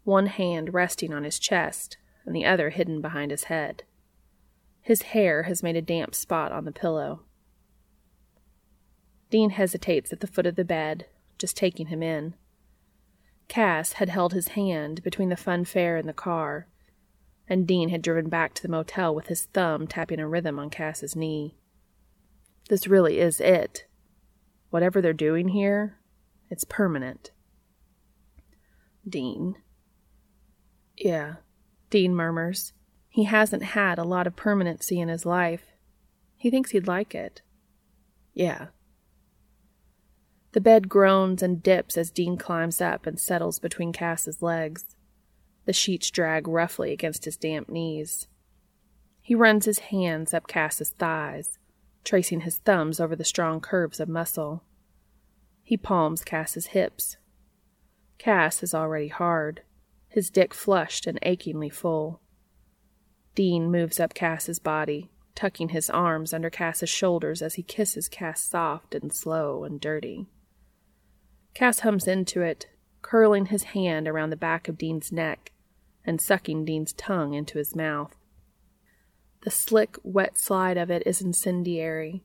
one 0.04 0.26
hand 0.26 0.72
resting 0.72 1.12
on 1.12 1.24
his 1.24 1.38
chest 1.38 1.98
and 2.24 2.34
the 2.34 2.44
other 2.44 2.70
hidden 2.70 3.00
behind 3.00 3.30
his 3.30 3.44
head. 3.44 3.82
His 4.80 5.02
hair 5.02 5.42
has 5.44 5.62
made 5.62 5.76
a 5.76 5.82
damp 5.82 6.14
spot 6.14 6.52
on 6.52 6.64
the 6.64 6.72
pillow. 6.72 7.20
Dean 9.30 9.50
hesitates 9.50 10.12
at 10.12 10.20
the 10.20 10.26
foot 10.26 10.46
of 10.46 10.56
the 10.56 10.64
bed, 10.64 11.06
just 11.38 11.56
taking 11.56 11.86
him 11.86 12.02
in. 12.02 12.34
Cass 13.50 13.94
had 13.94 14.08
held 14.08 14.32
his 14.32 14.48
hand 14.48 15.02
between 15.02 15.28
the 15.28 15.36
fun 15.36 15.64
fair 15.64 15.96
and 15.96 16.08
the 16.08 16.12
car, 16.12 16.68
and 17.48 17.66
Dean 17.66 17.88
had 17.88 18.00
driven 18.00 18.28
back 18.28 18.54
to 18.54 18.62
the 18.62 18.68
motel 18.68 19.12
with 19.12 19.26
his 19.26 19.46
thumb 19.46 19.88
tapping 19.88 20.20
a 20.20 20.28
rhythm 20.28 20.60
on 20.60 20.70
Cass's 20.70 21.16
knee. 21.16 21.56
This 22.68 22.86
really 22.86 23.18
is 23.18 23.40
it. 23.40 23.86
Whatever 24.70 25.02
they're 25.02 25.12
doing 25.12 25.48
here, 25.48 25.98
it's 26.48 26.62
permanent. 26.62 27.32
Dean. 29.06 29.56
Yeah, 30.96 31.34
Dean 31.90 32.14
murmurs. 32.14 32.72
He 33.08 33.24
hasn't 33.24 33.64
had 33.64 33.98
a 33.98 34.04
lot 34.04 34.28
of 34.28 34.36
permanency 34.36 35.00
in 35.00 35.08
his 35.08 35.26
life. 35.26 35.72
He 36.36 36.52
thinks 36.52 36.70
he'd 36.70 36.86
like 36.86 37.16
it. 37.16 37.42
Yeah, 38.32 38.68
the 40.52 40.60
bed 40.60 40.88
groans 40.88 41.42
and 41.42 41.62
dips 41.62 41.96
as 41.96 42.10
Dean 42.10 42.36
climbs 42.36 42.80
up 42.80 43.06
and 43.06 43.20
settles 43.20 43.58
between 43.58 43.92
Cass's 43.92 44.42
legs. 44.42 44.96
The 45.64 45.72
sheets 45.72 46.10
drag 46.10 46.48
roughly 46.48 46.92
against 46.92 47.24
his 47.24 47.36
damp 47.36 47.68
knees. 47.68 48.26
He 49.22 49.34
runs 49.34 49.64
his 49.64 49.78
hands 49.78 50.34
up 50.34 50.48
Cass's 50.48 50.90
thighs, 50.90 51.58
tracing 52.02 52.40
his 52.40 52.58
thumbs 52.58 52.98
over 52.98 53.14
the 53.14 53.24
strong 53.24 53.60
curves 53.60 54.00
of 54.00 54.08
muscle. 54.08 54.64
He 55.62 55.76
palms 55.76 56.24
Cass's 56.24 56.68
hips. 56.68 57.16
Cass 58.18 58.62
is 58.64 58.74
already 58.74 59.08
hard, 59.08 59.62
his 60.08 60.30
dick 60.30 60.52
flushed 60.52 61.06
and 61.06 61.18
achingly 61.22 61.68
full. 61.68 62.20
Dean 63.36 63.70
moves 63.70 64.00
up 64.00 64.14
Cass's 64.14 64.58
body, 64.58 65.10
tucking 65.36 65.68
his 65.68 65.88
arms 65.88 66.34
under 66.34 66.50
Cass's 66.50 66.90
shoulders 66.90 67.40
as 67.40 67.54
he 67.54 67.62
kisses 67.62 68.08
Cass 68.08 68.42
soft 68.42 68.96
and 68.96 69.12
slow 69.12 69.62
and 69.62 69.80
dirty. 69.80 70.26
Cass 71.54 71.80
hums 71.80 72.06
into 72.06 72.42
it, 72.42 72.66
curling 73.02 73.46
his 73.46 73.64
hand 73.64 74.06
around 74.06 74.30
the 74.30 74.36
back 74.36 74.68
of 74.68 74.78
Dean's 74.78 75.10
neck 75.10 75.52
and 76.04 76.20
sucking 76.20 76.64
Dean's 76.64 76.92
tongue 76.92 77.34
into 77.34 77.58
his 77.58 77.74
mouth. 77.74 78.16
The 79.42 79.50
slick, 79.50 79.96
wet 80.02 80.38
slide 80.38 80.76
of 80.76 80.90
it 80.90 81.02
is 81.06 81.20
incendiary. 81.20 82.22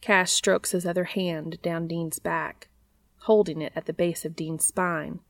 Cass 0.00 0.30
strokes 0.30 0.72
his 0.72 0.86
other 0.86 1.04
hand 1.04 1.60
down 1.62 1.88
Dean's 1.88 2.18
back, 2.18 2.68
holding 3.22 3.60
it 3.60 3.72
at 3.74 3.86
the 3.86 3.92
base 3.92 4.24
of 4.24 4.36
Dean's 4.36 4.64
spine, 4.64 5.20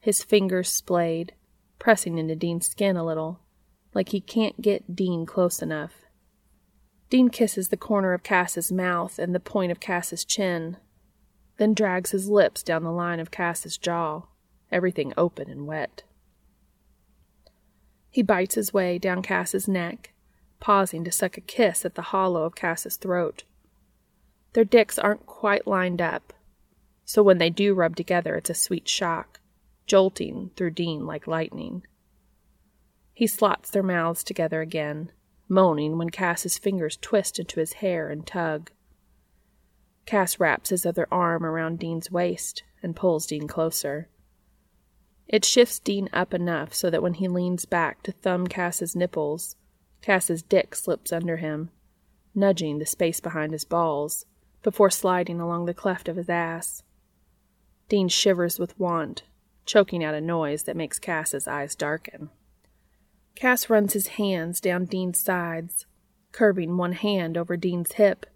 his 0.00 0.24
fingers 0.24 0.70
splayed, 0.70 1.32
pressing 1.78 2.18
into 2.18 2.34
Dean's 2.34 2.66
skin 2.66 2.96
a 2.96 3.04
little, 3.04 3.40
like 3.94 4.10
he 4.10 4.20
can't 4.20 4.62
get 4.62 4.96
Dean 4.96 5.26
close 5.26 5.60
enough. 5.60 6.02
Dean 7.10 7.28
kisses 7.28 7.68
the 7.68 7.76
corner 7.76 8.14
of 8.14 8.22
Cass's 8.22 8.72
mouth 8.72 9.18
and 9.18 9.34
the 9.34 9.40
point 9.40 9.70
of 9.70 9.80
Cass's 9.80 10.24
chin, 10.24 10.78
then 11.58 11.74
drags 11.74 12.10
his 12.10 12.28
lips 12.28 12.62
down 12.62 12.82
the 12.82 12.90
line 12.90 13.20
of 13.20 13.30
Cass's 13.30 13.76
jaw, 13.76 14.22
everything 14.70 15.12
open 15.16 15.50
and 15.50 15.66
wet. 15.66 16.02
He 18.10 18.22
bites 18.22 18.54
his 18.54 18.72
way 18.72 18.98
down 18.98 19.22
Cass's 19.22 19.66
neck, 19.66 20.12
pausing 20.60 21.02
to 21.04 21.12
suck 21.12 21.36
a 21.36 21.40
kiss 21.40 21.84
at 21.84 21.94
the 21.94 22.02
hollow 22.02 22.44
of 22.44 22.54
Cass's 22.54 22.96
throat. 22.96 23.44
Their 24.52 24.64
dicks 24.64 24.98
aren't 24.98 25.26
quite 25.26 25.66
lined 25.66 26.02
up, 26.02 26.32
so 27.04 27.22
when 27.22 27.38
they 27.38 27.50
do 27.50 27.74
rub 27.74 27.96
together, 27.96 28.36
it's 28.36 28.50
a 28.50 28.54
sweet 28.54 28.88
shock, 28.88 29.40
jolting 29.86 30.50
through 30.56 30.70
Dean 30.70 31.06
like 31.06 31.26
lightning. 31.26 31.86
He 33.14 33.26
slots 33.26 33.70
their 33.70 33.82
mouths 33.82 34.24
together 34.24 34.60
again, 34.60 35.10
moaning 35.48 35.98
when 35.98 36.10
Cass's 36.10 36.58
fingers 36.58 36.98
twist 37.00 37.38
into 37.38 37.60
his 37.60 37.74
hair 37.74 38.08
and 38.08 38.26
tug. 38.26 38.70
Cass 40.06 40.40
wraps 40.40 40.70
his 40.70 40.84
other 40.84 41.06
arm 41.10 41.44
around 41.44 41.78
Dean's 41.78 42.10
waist 42.10 42.62
and 42.82 42.96
pulls 42.96 43.26
Dean 43.26 43.46
closer. 43.46 44.08
It 45.28 45.44
shifts 45.44 45.78
Dean 45.78 46.08
up 46.12 46.34
enough 46.34 46.74
so 46.74 46.90
that 46.90 47.02
when 47.02 47.14
he 47.14 47.28
leans 47.28 47.64
back 47.64 48.02
to 48.02 48.12
thumb 48.12 48.46
Cass's 48.46 48.96
nipples, 48.96 49.56
Cass's 50.02 50.42
dick 50.42 50.74
slips 50.74 51.12
under 51.12 51.36
him, 51.36 51.70
nudging 52.34 52.78
the 52.78 52.86
space 52.86 53.20
behind 53.20 53.52
his 53.52 53.64
balls 53.64 54.26
before 54.62 54.90
sliding 54.90 55.40
along 55.40 55.66
the 55.66 55.74
cleft 55.74 56.08
of 56.08 56.16
his 56.16 56.28
ass. 56.28 56.82
Dean 57.88 58.08
shivers 58.08 58.58
with 58.58 58.78
want, 58.78 59.22
choking 59.64 60.02
out 60.02 60.14
a 60.14 60.20
noise 60.20 60.64
that 60.64 60.76
makes 60.76 60.98
Cass's 60.98 61.46
eyes 61.46 61.74
darken. 61.74 62.30
Cass 63.34 63.70
runs 63.70 63.92
his 63.92 64.08
hands 64.08 64.60
down 64.60 64.84
Dean's 64.84 65.18
sides, 65.18 65.86
curving 66.32 66.76
one 66.76 66.92
hand 66.92 67.36
over 67.36 67.56
Dean's 67.56 67.92
hip, 67.92 68.26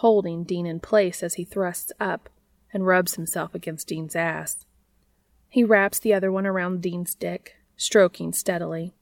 holding 0.00 0.44
Dean 0.44 0.64
in 0.64 0.80
place 0.80 1.22
as 1.22 1.34
he 1.34 1.44
thrusts 1.44 1.92
up 2.00 2.30
and 2.72 2.86
rubs 2.86 3.16
himself 3.16 3.54
against 3.54 3.86
Dean's 3.86 4.16
ass. 4.16 4.64
He 5.50 5.62
wraps 5.62 5.98
the 5.98 6.14
other 6.14 6.32
one 6.32 6.46
around 6.46 6.80
Dean's 6.80 7.14
dick, 7.14 7.56
stroking 7.76 8.32
steadily, 8.32 8.94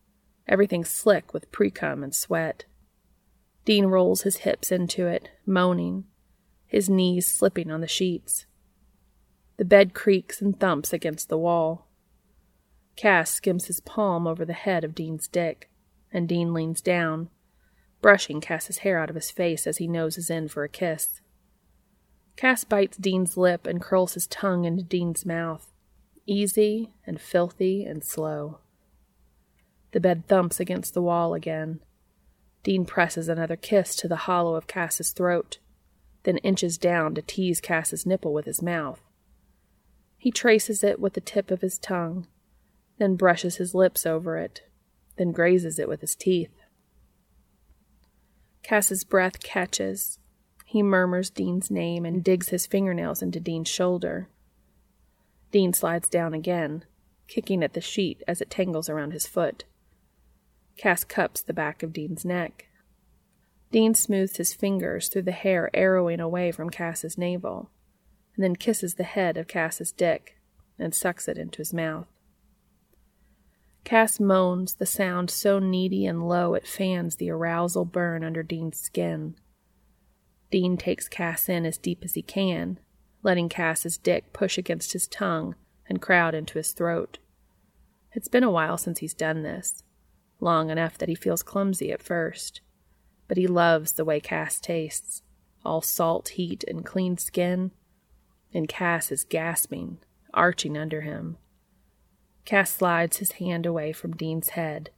everything 0.48 0.84
slick 0.84 1.32
with 1.32 1.52
precum 1.52 2.02
and 2.02 2.12
sweat. 2.12 2.64
Dean 3.64 3.86
rolls 3.86 4.22
his 4.22 4.38
hips 4.38 4.72
into 4.72 5.06
it, 5.06 5.30
moaning, 5.46 6.02
his 6.66 6.90
knees 6.90 7.32
slipping 7.32 7.70
on 7.70 7.80
the 7.80 7.86
sheets. 7.86 8.46
The 9.56 9.64
bed 9.64 9.94
creaks 9.94 10.42
and 10.42 10.58
thumps 10.58 10.92
against 10.92 11.28
the 11.28 11.38
wall. 11.38 11.86
Cass 12.96 13.30
skims 13.30 13.66
his 13.66 13.78
palm 13.78 14.26
over 14.26 14.44
the 14.44 14.52
head 14.52 14.82
of 14.82 14.96
Dean's 14.96 15.28
dick, 15.28 15.70
and 16.12 16.28
Dean 16.28 16.52
leans 16.52 16.80
down, 16.80 17.30
brushing 18.08 18.40
Cass's 18.40 18.78
hair 18.78 18.98
out 18.98 19.10
of 19.10 19.16
his 19.16 19.30
face 19.30 19.66
as 19.66 19.76
he 19.76 19.86
noses 19.86 20.30
in 20.30 20.48
for 20.48 20.64
a 20.64 20.68
kiss. 20.70 21.20
Cass 22.36 22.64
bites 22.64 22.96
Dean's 22.96 23.36
lip 23.36 23.66
and 23.66 23.82
curls 23.82 24.14
his 24.14 24.26
tongue 24.26 24.64
into 24.64 24.82
Dean's 24.82 25.26
mouth, 25.26 25.70
easy 26.24 26.88
and 27.06 27.20
filthy 27.20 27.84
and 27.84 28.02
slow. 28.02 28.60
The 29.92 30.00
bed 30.00 30.26
thumps 30.26 30.58
against 30.58 30.94
the 30.94 31.02
wall 31.02 31.34
again. 31.34 31.80
Dean 32.62 32.86
presses 32.86 33.28
another 33.28 33.56
kiss 33.56 33.94
to 33.96 34.08
the 34.08 34.24
hollow 34.24 34.54
of 34.54 34.66
Cass's 34.66 35.12
throat, 35.12 35.58
then 36.22 36.38
inches 36.38 36.78
down 36.78 37.14
to 37.14 37.20
tease 37.20 37.60
Cass's 37.60 38.06
nipple 38.06 38.32
with 38.32 38.46
his 38.46 38.62
mouth. 38.62 39.02
He 40.16 40.30
traces 40.30 40.82
it 40.82 40.98
with 40.98 41.12
the 41.12 41.20
tip 41.20 41.50
of 41.50 41.60
his 41.60 41.76
tongue, 41.76 42.26
then 42.96 43.16
brushes 43.16 43.56
his 43.56 43.74
lips 43.74 44.06
over 44.06 44.38
it, 44.38 44.62
then 45.18 45.30
grazes 45.30 45.78
it 45.78 45.90
with 45.90 46.00
his 46.00 46.14
teeth. 46.14 46.57
Cass's 48.62 49.04
breath 49.04 49.42
catches. 49.42 50.18
He 50.64 50.82
murmurs 50.82 51.30
Dean's 51.30 51.70
name 51.70 52.04
and 52.04 52.22
digs 52.22 52.50
his 52.50 52.66
fingernails 52.66 53.22
into 53.22 53.40
Dean's 53.40 53.68
shoulder. 53.68 54.28
Dean 55.50 55.72
slides 55.72 56.08
down 56.08 56.34
again, 56.34 56.84
kicking 57.26 57.62
at 57.62 57.72
the 57.72 57.80
sheet 57.80 58.22
as 58.28 58.40
it 58.40 58.50
tangles 58.50 58.88
around 58.88 59.12
his 59.12 59.26
foot. 59.26 59.64
Cass 60.76 61.04
cups 61.04 61.40
the 61.40 61.54
back 61.54 61.82
of 61.82 61.92
Dean's 61.92 62.24
neck. 62.24 62.66
Dean 63.70 63.94
smooths 63.94 64.36
his 64.36 64.54
fingers 64.54 65.08
through 65.08 65.22
the 65.22 65.32
hair 65.32 65.70
arrowing 65.74 66.20
away 66.20 66.52
from 66.52 66.70
Cass's 66.70 67.18
navel, 67.18 67.70
and 68.34 68.44
then 68.44 68.56
kisses 68.56 68.94
the 68.94 69.04
head 69.04 69.36
of 69.36 69.48
Cass's 69.48 69.92
dick 69.92 70.38
and 70.78 70.94
sucks 70.94 71.28
it 71.28 71.38
into 71.38 71.58
his 71.58 71.72
mouth. 71.72 72.06
Cass 73.89 74.20
moans, 74.20 74.75
the 74.75 74.84
sound 74.84 75.31
so 75.31 75.58
needy 75.58 76.05
and 76.05 76.28
low 76.28 76.52
it 76.52 76.67
fans 76.67 77.17
the 77.17 77.31
arousal 77.31 77.86
burn 77.86 78.23
under 78.23 78.42
Dean's 78.42 78.78
skin. 78.78 79.34
Dean 80.50 80.76
takes 80.76 81.08
Cass 81.08 81.49
in 81.49 81.65
as 81.65 81.78
deep 81.78 82.05
as 82.05 82.12
he 82.12 82.20
can, 82.20 82.78
letting 83.23 83.49
Cass's 83.49 83.97
dick 83.97 84.34
push 84.34 84.58
against 84.58 84.92
his 84.92 85.08
tongue 85.08 85.55
and 85.89 86.02
crowd 86.02 86.34
into 86.34 86.58
his 86.58 86.73
throat. 86.73 87.17
It's 88.12 88.28
been 88.28 88.44
a 88.44 88.50
while 88.50 88.76
since 88.76 88.99
he's 88.99 89.15
done 89.15 89.42
this, 89.42 89.84
long 90.39 90.68
enough 90.68 90.99
that 90.99 91.08
he 91.08 91.15
feels 91.15 91.42
clumsy 91.42 91.91
at 91.91 92.02
first, 92.02 92.60
but 93.26 93.39
he 93.39 93.47
loves 93.47 93.92
the 93.92 94.05
way 94.05 94.20
Cass 94.20 94.60
tastes, 94.60 95.23
all 95.65 95.81
salt, 95.81 96.28
heat, 96.28 96.62
and 96.68 96.84
clean 96.84 97.17
skin, 97.17 97.70
and 98.52 98.68
Cass 98.68 99.10
is 99.10 99.25
gasping, 99.25 99.97
arching 100.34 100.76
under 100.76 101.00
him. 101.00 101.39
Cass 102.48 102.72
slides 102.72 103.18
his 103.18 103.32
hand 103.32 103.66
away 103.66 103.92
from 103.92 104.16
Dean's 104.16 104.48
head, 104.48 104.88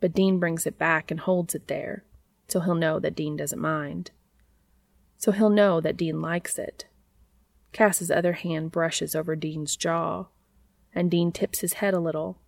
but 0.00 0.14
Dean 0.14 0.38
brings 0.38 0.66
it 0.66 0.78
back 0.78 1.10
and 1.10 1.20
holds 1.20 1.54
it 1.54 1.66
there, 1.66 2.04
so 2.48 2.60
he'll 2.60 2.74
know 2.74 2.98
that 2.98 3.14
Dean 3.14 3.36
doesn't 3.36 3.60
mind. 3.60 4.12
So 5.18 5.30
he'll 5.30 5.50
know 5.50 5.78
that 5.78 5.98
Dean 5.98 6.22
likes 6.22 6.58
it. 6.58 6.86
Cass's 7.70 8.10
other 8.10 8.32
hand 8.32 8.72
brushes 8.72 9.14
over 9.14 9.36
Dean's 9.36 9.76
jaw, 9.76 10.28
and 10.94 11.10
Dean 11.10 11.32
tips 11.32 11.58
his 11.60 11.74
head 11.74 11.92
a 11.92 12.00
little, 12.00 12.38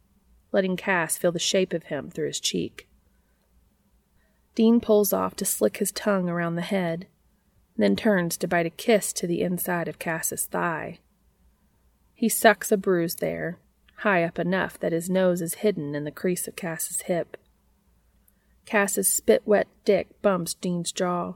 letting 0.51 0.79
Cass 0.79 1.19
feel 1.19 1.31
the 1.31 1.39
shape 1.39 1.75
of 1.75 1.83
him 1.83 2.09
through 2.09 2.29
his 2.29 2.41
cheek. 2.41 2.89
Dean 4.55 4.81
pulls 4.81 5.13
off 5.13 5.37
to 5.37 5.45
slick 5.45 5.77
his 5.77 5.93
tongue 5.93 6.31
around 6.31 6.55
the 6.55 6.63
head, 6.63 7.07
then 7.77 7.97
turns 7.97 8.39
to 8.39 8.49
bite 8.49 8.65
a 8.65 8.71
kiss 8.71 9.13
to 9.13 9.27
the 9.27 9.43
inside 9.43 9.89
of 9.89 9.99
Cass's 9.99 10.47
thigh. 10.47 11.01
He 12.15 12.31
sucks 12.31 12.73
a 12.73 12.79
bruise 12.79 13.17
there 13.17 13.59
high 13.99 14.23
up 14.23 14.39
enough 14.39 14.79
that 14.79 14.93
his 14.93 15.11
nose 15.11 15.43
is 15.43 15.55
hidden 15.55 15.95
in 15.95 16.05
the 16.05 16.11
crease 16.11 16.47
of 16.47 16.55
Cass's 16.55 17.03
hip. 17.03 17.37
Cass's 18.65 19.13
spit 19.13 19.43
wet 19.45 19.67
dick 19.85 20.09
bumps 20.23 20.55
Dean's 20.55 20.93
jaw. 20.93 21.35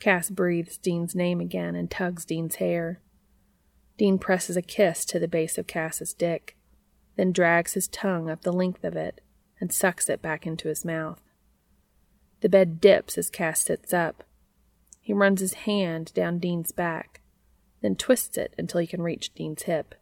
Cass 0.00 0.30
breathes 0.30 0.76
Dean's 0.76 1.14
name 1.14 1.40
again 1.40 1.76
and 1.76 1.90
tugs 1.90 2.24
Dean's 2.24 2.56
hair. 2.56 3.00
Dean 3.96 4.18
presses 4.18 4.56
a 4.56 4.62
kiss 4.62 5.04
to 5.04 5.18
the 5.18 5.28
base 5.28 5.58
of 5.58 5.66
Cass's 5.66 6.12
dick, 6.14 6.56
then 7.16 7.32
drags 7.32 7.74
his 7.74 7.88
tongue 7.88 8.30
up 8.30 8.42
the 8.42 8.52
length 8.52 8.82
of 8.84 8.96
it 8.96 9.20
and 9.60 9.72
sucks 9.72 10.08
it 10.08 10.22
back 10.22 10.46
into 10.46 10.68
his 10.68 10.84
mouth. 10.84 11.20
The 12.40 12.48
bed 12.48 12.80
dips 12.80 13.18
as 13.18 13.30
Cass 13.30 13.60
sits 13.60 13.92
up. 13.92 14.24
He 15.00 15.12
runs 15.12 15.40
his 15.40 15.54
hand 15.54 16.12
down 16.14 16.38
Dean's 16.38 16.72
back, 16.72 17.20
then 17.82 17.94
twists 17.94 18.36
it 18.36 18.54
until 18.58 18.80
he 18.80 18.86
can 18.86 19.02
reach 19.02 19.34
Dean's 19.34 19.62
hip. 19.62 19.94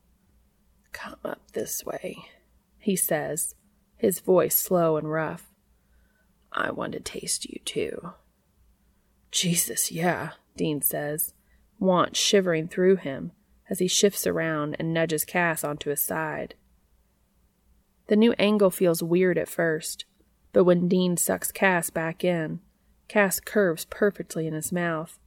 Come 0.96 1.18
up 1.26 1.52
this 1.52 1.84
way, 1.84 2.24
he 2.78 2.96
says, 2.96 3.54
his 3.98 4.20
voice 4.20 4.58
slow 4.58 4.96
and 4.96 5.12
rough. 5.12 5.52
I 6.50 6.70
want 6.70 6.94
to 6.94 7.00
taste 7.00 7.44
you 7.44 7.60
too. 7.66 8.14
Jesus, 9.30 9.92
yeah, 9.92 10.30
Dean 10.56 10.80
says, 10.80 11.34
want 11.78 12.16
shivering 12.16 12.66
through 12.66 12.96
him 12.96 13.32
as 13.68 13.78
he 13.78 13.88
shifts 13.88 14.26
around 14.26 14.74
and 14.78 14.94
nudges 14.94 15.26
Cass 15.26 15.62
onto 15.62 15.90
his 15.90 16.02
side. 16.02 16.54
The 18.06 18.16
new 18.16 18.32
angle 18.38 18.70
feels 18.70 19.02
weird 19.02 19.36
at 19.36 19.50
first, 19.50 20.06
but 20.54 20.64
when 20.64 20.88
Dean 20.88 21.18
sucks 21.18 21.52
Cass 21.52 21.90
back 21.90 22.24
in, 22.24 22.60
Cass 23.06 23.38
curves 23.38 23.84
perfectly 23.84 24.46
in 24.46 24.54
his 24.54 24.72
mouth. 24.72 25.18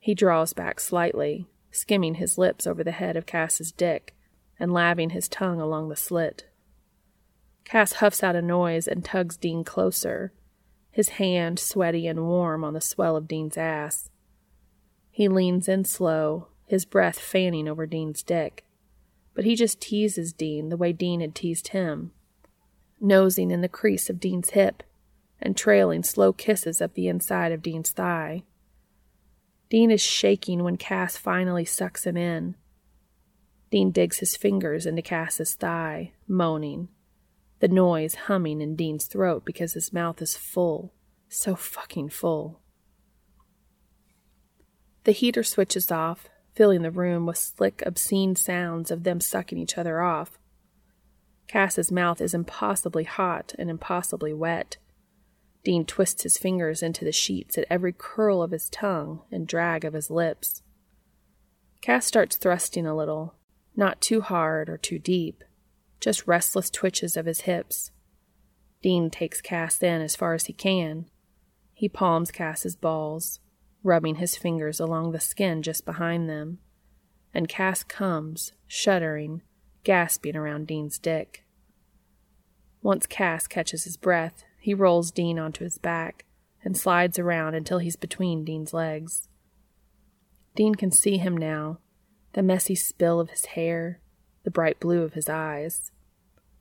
He 0.00 0.16
draws 0.16 0.52
back 0.52 0.80
slightly, 0.80 1.46
skimming 1.70 2.14
his 2.14 2.36
lips 2.36 2.66
over 2.66 2.82
the 2.82 2.90
head 2.90 3.16
of 3.16 3.24
Cass's 3.24 3.70
dick 3.70 4.16
and 4.60 4.72
laving 4.72 5.10
his 5.10 5.28
tongue 5.28 5.60
along 5.60 5.88
the 5.88 5.96
slit. 5.96 6.46
Cass 7.64 7.94
huffs 7.94 8.22
out 8.22 8.36
a 8.36 8.42
noise 8.42 8.86
and 8.86 9.04
tugs 9.04 9.36
Dean 9.36 9.64
closer, 9.64 10.32
his 10.90 11.10
hand 11.10 11.58
sweaty 11.58 12.06
and 12.06 12.26
warm 12.26 12.62
on 12.62 12.74
the 12.74 12.80
swell 12.80 13.16
of 13.16 13.26
Dean's 13.26 13.56
ass. 13.56 14.10
He 15.10 15.28
leans 15.28 15.68
in 15.68 15.84
slow, 15.84 16.48
his 16.66 16.84
breath 16.84 17.18
fanning 17.18 17.66
over 17.66 17.86
Dean's 17.86 18.22
dick, 18.22 18.64
but 19.34 19.44
he 19.44 19.56
just 19.56 19.80
teases 19.80 20.32
Dean 20.32 20.68
the 20.68 20.76
way 20.76 20.92
Dean 20.92 21.20
had 21.20 21.34
teased 21.34 21.68
him, 21.68 22.12
nosing 23.00 23.50
in 23.50 23.62
the 23.62 23.68
crease 23.68 24.10
of 24.10 24.20
Dean's 24.20 24.50
hip 24.50 24.82
and 25.40 25.56
trailing 25.56 26.02
slow 26.02 26.32
kisses 26.32 26.82
up 26.82 26.94
the 26.94 27.08
inside 27.08 27.52
of 27.52 27.62
Dean's 27.62 27.92
thigh. 27.92 28.42
Dean 29.70 29.90
is 29.90 30.02
shaking 30.02 30.62
when 30.64 30.76
Cass 30.76 31.16
finally 31.16 31.64
sucks 31.64 32.04
him 32.04 32.16
in. 32.16 32.56
Dean 33.70 33.92
digs 33.92 34.18
his 34.18 34.36
fingers 34.36 34.84
into 34.84 35.02
Cass's 35.02 35.54
thigh, 35.54 36.12
moaning, 36.26 36.88
the 37.60 37.68
noise 37.68 38.14
humming 38.14 38.60
in 38.60 38.74
Dean's 38.74 39.04
throat 39.04 39.44
because 39.44 39.74
his 39.74 39.92
mouth 39.92 40.20
is 40.20 40.36
full, 40.36 40.92
so 41.28 41.54
fucking 41.54 42.08
full. 42.08 42.60
The 45.04 45.12
heater 45.12 45.42
switches 45.42 45.90
off, 45.92 46.28
filling 46.54 46.82
the 46.82 46.90
room 46.90 47.26
with 47.26 47.38
slick, 47.38 47.82
obscene 47.86 48.34
sounds 48.34 48.90
of 48.90 49.04
them 49.04 49.20
sucking 49.20 49.58
each 49.58 49.78
other 49.78 50.00
off. 50.00 50.38
Cass's 51.46 51.92
mouth 51.92 52.20
is 52.20 52.34
impossibly 52.34 53.04
hot 53.04 53.54
and 53.58 53.70
impossibly 53.70 54.32
wet. 54.32 54.78
Dean 55.64 55.84
twists 55.84 56.22
his 56.22 56.38
fingers 56.38 56.82
into 56.82 57.04
the 57.04 57.12
sheets 57.12 57.56
at 57.58 57.66
every 57.70 57.94
curl 57.96 58.42
of 58.42 58.50
his 58.50 58.68
tongue 58.70 59.22
and 59.30 59.46
drag 59.46 59.84
of 59.84 59.92
his 59.92 60.10
lips. 60.10 60.62
Cass 61.82 62.06
starts 62.06 62.36
thrusting 62.36 62.86
a 62.86 62.96
little, 62.96 63.34
not 63.80 64.00
too 64.00 64.20
hard 64.20 64.68
or 64.68 64.76
too 64.76 65.00
deep, 65.00 65.42
just 65.98 66.28
restless 66.28 66.70
twitches 66.70 67.16
of 67.16 67.26
his 67.26 67.40
hips. 67.40 67.90
Dean 68.82 69.10
takes 69.10 69.40
Cass 69.40 69.82
in 69.82 70.00
as 70.00 70.14
far 70.14 70.34
as 70.34 70.46
he 70.46 70.52
can. 70.52 71.06
He 71.74 71.88
palms 71.88 72.30
Cass's 72.30 72.76
balls, 72.76 73.40
rubbing 73.82 74.16
his 74.16 74.36
fingers 74.36 74.78
along 74.78 75.10
the 75.10 75.18
skin 75.18 75.62
just 75.62 75.84
behind 75.84 76.28
them, 76.28 76.58
and 77.34 77.48
Cass 77.48 77.82
comes, 77.82 78.52
shuddering, 78.68 79.42
gasping 79.82 80.36
around 80.36 80.66
Dean's 80.66 80.98
dick. 80.98 81.44
Once 82.82 83.06
Cass 83.06 83.46
catches 83.46 83.84
his 83.84 83.96
breath, 83.96 84.44
he 84.60 84.74
rolls 84.74 85.10
Dean 85.10 85.38
onto 85.38 85.64
his 85.64 85.78
back 85.78 86.24
and 86.62 86.76
slides 86.76 87.18
around 87.18 87.54
until 87.54 87.78
he's 87.78 87.96
between 87.96 88.44
Dean's 88.44 88.74
legs. 88.74 89.28
Dean 90.54 90.74
can 90.74 90.90
see 90.90 91.16
him 91.16 91.36
now, 91.36 91.78
the 92.32 92.42
messy 92.42 92.74
spill 92.74 93.20
of 93.20 93.30
his 93.30 93.46
hair, 93.46 94.00
the 94.44 94.50
bright 94.50 94.80
blue 94.80 95.02
of 95.02 95.14
his 95.14 95.28
eyes. 95.28 95.90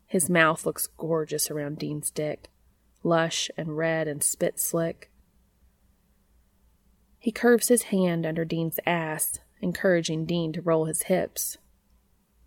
His 0.06 0.30
mouth 0.30 0.66
looks 0.66 0.88
gorgeous 0.88 1.52
around 1.52 1.78
Dean's 1.78 2.10
dick, 2.10 2.50
lush 3.04 3.50
and 3.56 3.78
red 3.78 4.08
and 4.08 4.24
spit 4.24 4.60
slick. 4.60 5.12
He 7.20 7.32
curves 7.32 7.68
his 7.68 7.84
hand 7.84 8.26
under 8.26 8.46
Dean's 8.46 8.80
ass, 8.86 9.40
encouraging 9.62 10.26
Dean 10.26 10.54
to 10.54 10.62
roll 10.62 10.86
his 10.86 11.04
hips. 11.04 11.58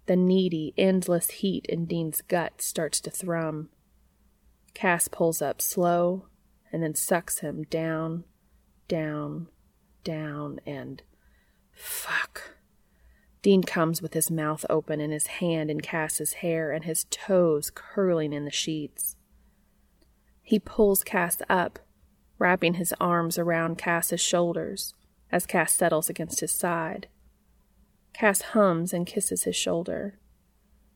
The 0.06 0.16
needy, 0.16 0.74
endless 0.76 1.30
heat 1.30 1.66
in 1.66 1.84
Dean's 1.84 2.22
gut 2.22 2.60
starts 2.60 3.00
to 3.02 3.10
thrum. 3.10 3.68
Cass 4.74 5.06
pulls 5.08 5.40
up 5.40 5.60
slow 5.62 6.26
and 6.72 6.82
then 6.82 6.94
sucks 6.94 7.40
him 7.40 7.64
down, 7.64 8.24
down, 8.88 9.48
down, 10.02 10.58
and 10.66 11.02
fuck. 11.72 12.56
Dean 13.42 13.64
comes 13.64 14.00
with 14.00 14.14
his 14.14 14.30
mouth 14.30 14.64
open 14.70 15.00
and 15.00 15.12
his 15.12 15.26
hand 15.26 15.68
in 15.68 15.80
Cass's 15.80 16.34
hair 16.34 16.70
and 16.70 16.84
his 16.84 17.04
toes 17.10 17.70
curling 17.74 18.32
in 18.32 18.44
the 18.44 18.52
sheets. 18.52 19.16
He 20.42 20.60
pulls 20.60 21.02
Cass 21.02 21.42
up, 21.48 21.80
wrapping 22.38 22.74
his 22.74 22.94
arms 23.00 23.38
around 23.38 23.78
Cass's 23.78 24.20
shoulders 24.20 24.94
as 25.32 25.46
Cass 25.46 25.72
settles 25.72 26.08
against 26.08 26.40
his 26.40 26.52
side. 26.52 27.08
Cass 28.12 28.42
hums 28.42 28.92
and 28.92 29.06
kisses 29.06 29.44
his 29.44 29.56
shoulder. 29.56 30.18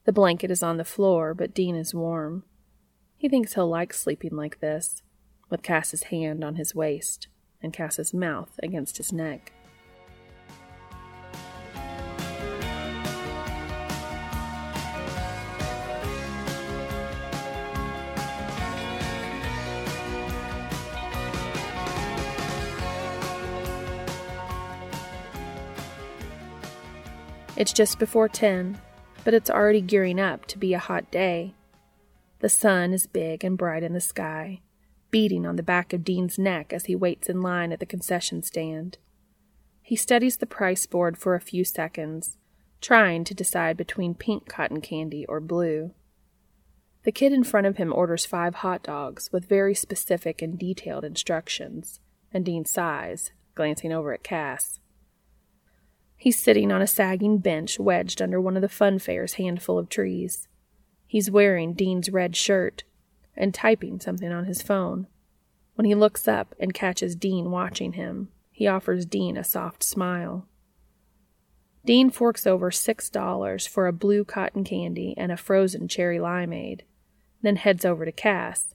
The 0.05 0.13
blanket 0.13 0.51
is 0.51 0.63
on 0.63 0.77
the 0.77 0.85
floor, 0.85 1.35
but 1.35 1.55
Dean 1.55 1.75
is 1.75 1.95
warm. 1.95 2.45
He 3.17 3.29
thinks 3.29 3.55
he'll 3.55 3.69
like 3.69 3.93
sleeping 3.93 4.37
like 4.37 4.61
this, 4.61 5.03
with 5.49 5.63
Cass's 5.63 6.05
hand 6.05 6.45
on 6.45 6.57
his 6.57 6.75
waist 6.75 7.29
and 7.63 7.73
Cass's 7.73 8.13
mouth 8.13 8.61
against 8.63 8.99
his 8.99 9.13
neck. 9.13 9.53
It's 27.57 27.73
just 27.73 27.99
before 27.99 28.29
10, 28.29 28.79
but 29.25 29.33
it's 29.33 29.49
already 29.49 29.81
gearing 29.81 30.21
up 30.21 30.45
to 30.47 30.59
be 30.59 30.75
a 30.75 30.79
hot 30.79 31.11
day. 31.11 31.55
The 32.41 32.51
sun 32.51 32.93
is 32.93 33.07
big 33.07 33.45
and 33.45 33.57
bright 33.57 33.83
in 33.83 33.95
the 33.95 34.01
sky, 34.01 34.61
beating 35.11 35.47
on 35.47 35.57
the 35.57 35.63
back 35.63 35.95
of 35.95 36.05
Dean's 36.05 36.39
neck 36.39 36.75
as 36.75 36.85
he 36.85 36.95
waits 36.95 37.31
in 37.31 37.41
line 37.41 37.73
at 37.73 37.81
the 37.81 37.87
concession 37.87 38.43
stand. 38.43 38.99
He 39.81 39.97
studies 39.97 40.37
the 40.37 40.47
price 40.47 40.85
board 40.85 41.17
for 41.17 41.35
a 41.35 41.41
few 41.41 41.65
seconds, 41.65 42.37
trying 42.83 43.25
to 43.25 43.35
decide 43.35 43.79
between 43.79 44.15
pink 44.15 44.47
cotton 44.47 44.83
candy 44.83 45.25
or 45.27 45.41
blue. 45.41 45.93
The 47.05 47.13
kid 47.13 47.33
in 47.33 47.43
front 47.43 47.67
of 47.67 47.79
him 47.79 47.91
orders 47.91 48.27
five 48.27 48.57
hot 48.57 48.83
dogs 48.83 49.33
with 49.33 49.49
very 49.49 49.75
specific 49.75 50.43
and 50.43 50.59
detailed 50.59 51.05
instructions, 51.05 52.01
and 52.35 52.45
Dean 52.45 52.67
sighs, 52.67 53.31
glancing 53.55 53.93
over 53.93 54.13
at 54.13 54.23
Cass. 54.23 54.79
He's 56.17 56.39
sitting 56.39 56.73
on 56.73 56.83
a 56.83 56.87
sagging 56.87 57.39
bench 57.39 57.79
wedged 57.79 58.23
under 58.23 58.41
one 58.41 58.57
of 58.57 58.63
the 58.63 58.69
fun 58.69 58.99
fair's 58.99 59.35
handful 59.35 59.79
of 59.79 59.89
trees. 59.89 60.49
He's 61.07 61.31
wearing 61.31 61.75
Dean's 61.75 62.11
red 62.11 62.35
shirt 62.35 62.85
and 63.37 63.53
typing 63.53 64.01
something 64.01 64.33
on 64.33 64.47
his 64.47 64.63
phone. 64.63 65.07
When 65.75 65.85
he 65.85 65.95
looks 65.95 66.27
up 66.27 66.55
and 66.59 66.73
catches 66.73 67.15
Dean 67.15 67.51
watching 67.51 67.93
him, 67.93 68.31
he 68.51 68.67
offers 68.67 69.05
Dean 69.05 69.37
a 69.37 69.45
soft 69.45 69.83
smile. 69.83 70.47
Dean 71.85 72.11
forks 72.11 72.47
over 72.47 72.71
six 72.71 73.11
dollars 73.11 73.67
for 73.67 73.87
a 73.87 73.93
blue 73.93 74.25
cotton 74.25 74.65
candy 74.65 75.15
and 75.17 75.31
a 75.31 75.37
frozen 75.37 75.87
cherry 75.87 76.19
limeade, 76.19 76.81
then 77.43 77.57
heads 77.57 77.85
over 77.85 78.05
to 78.05 78.11
Cass, 78.11 78.75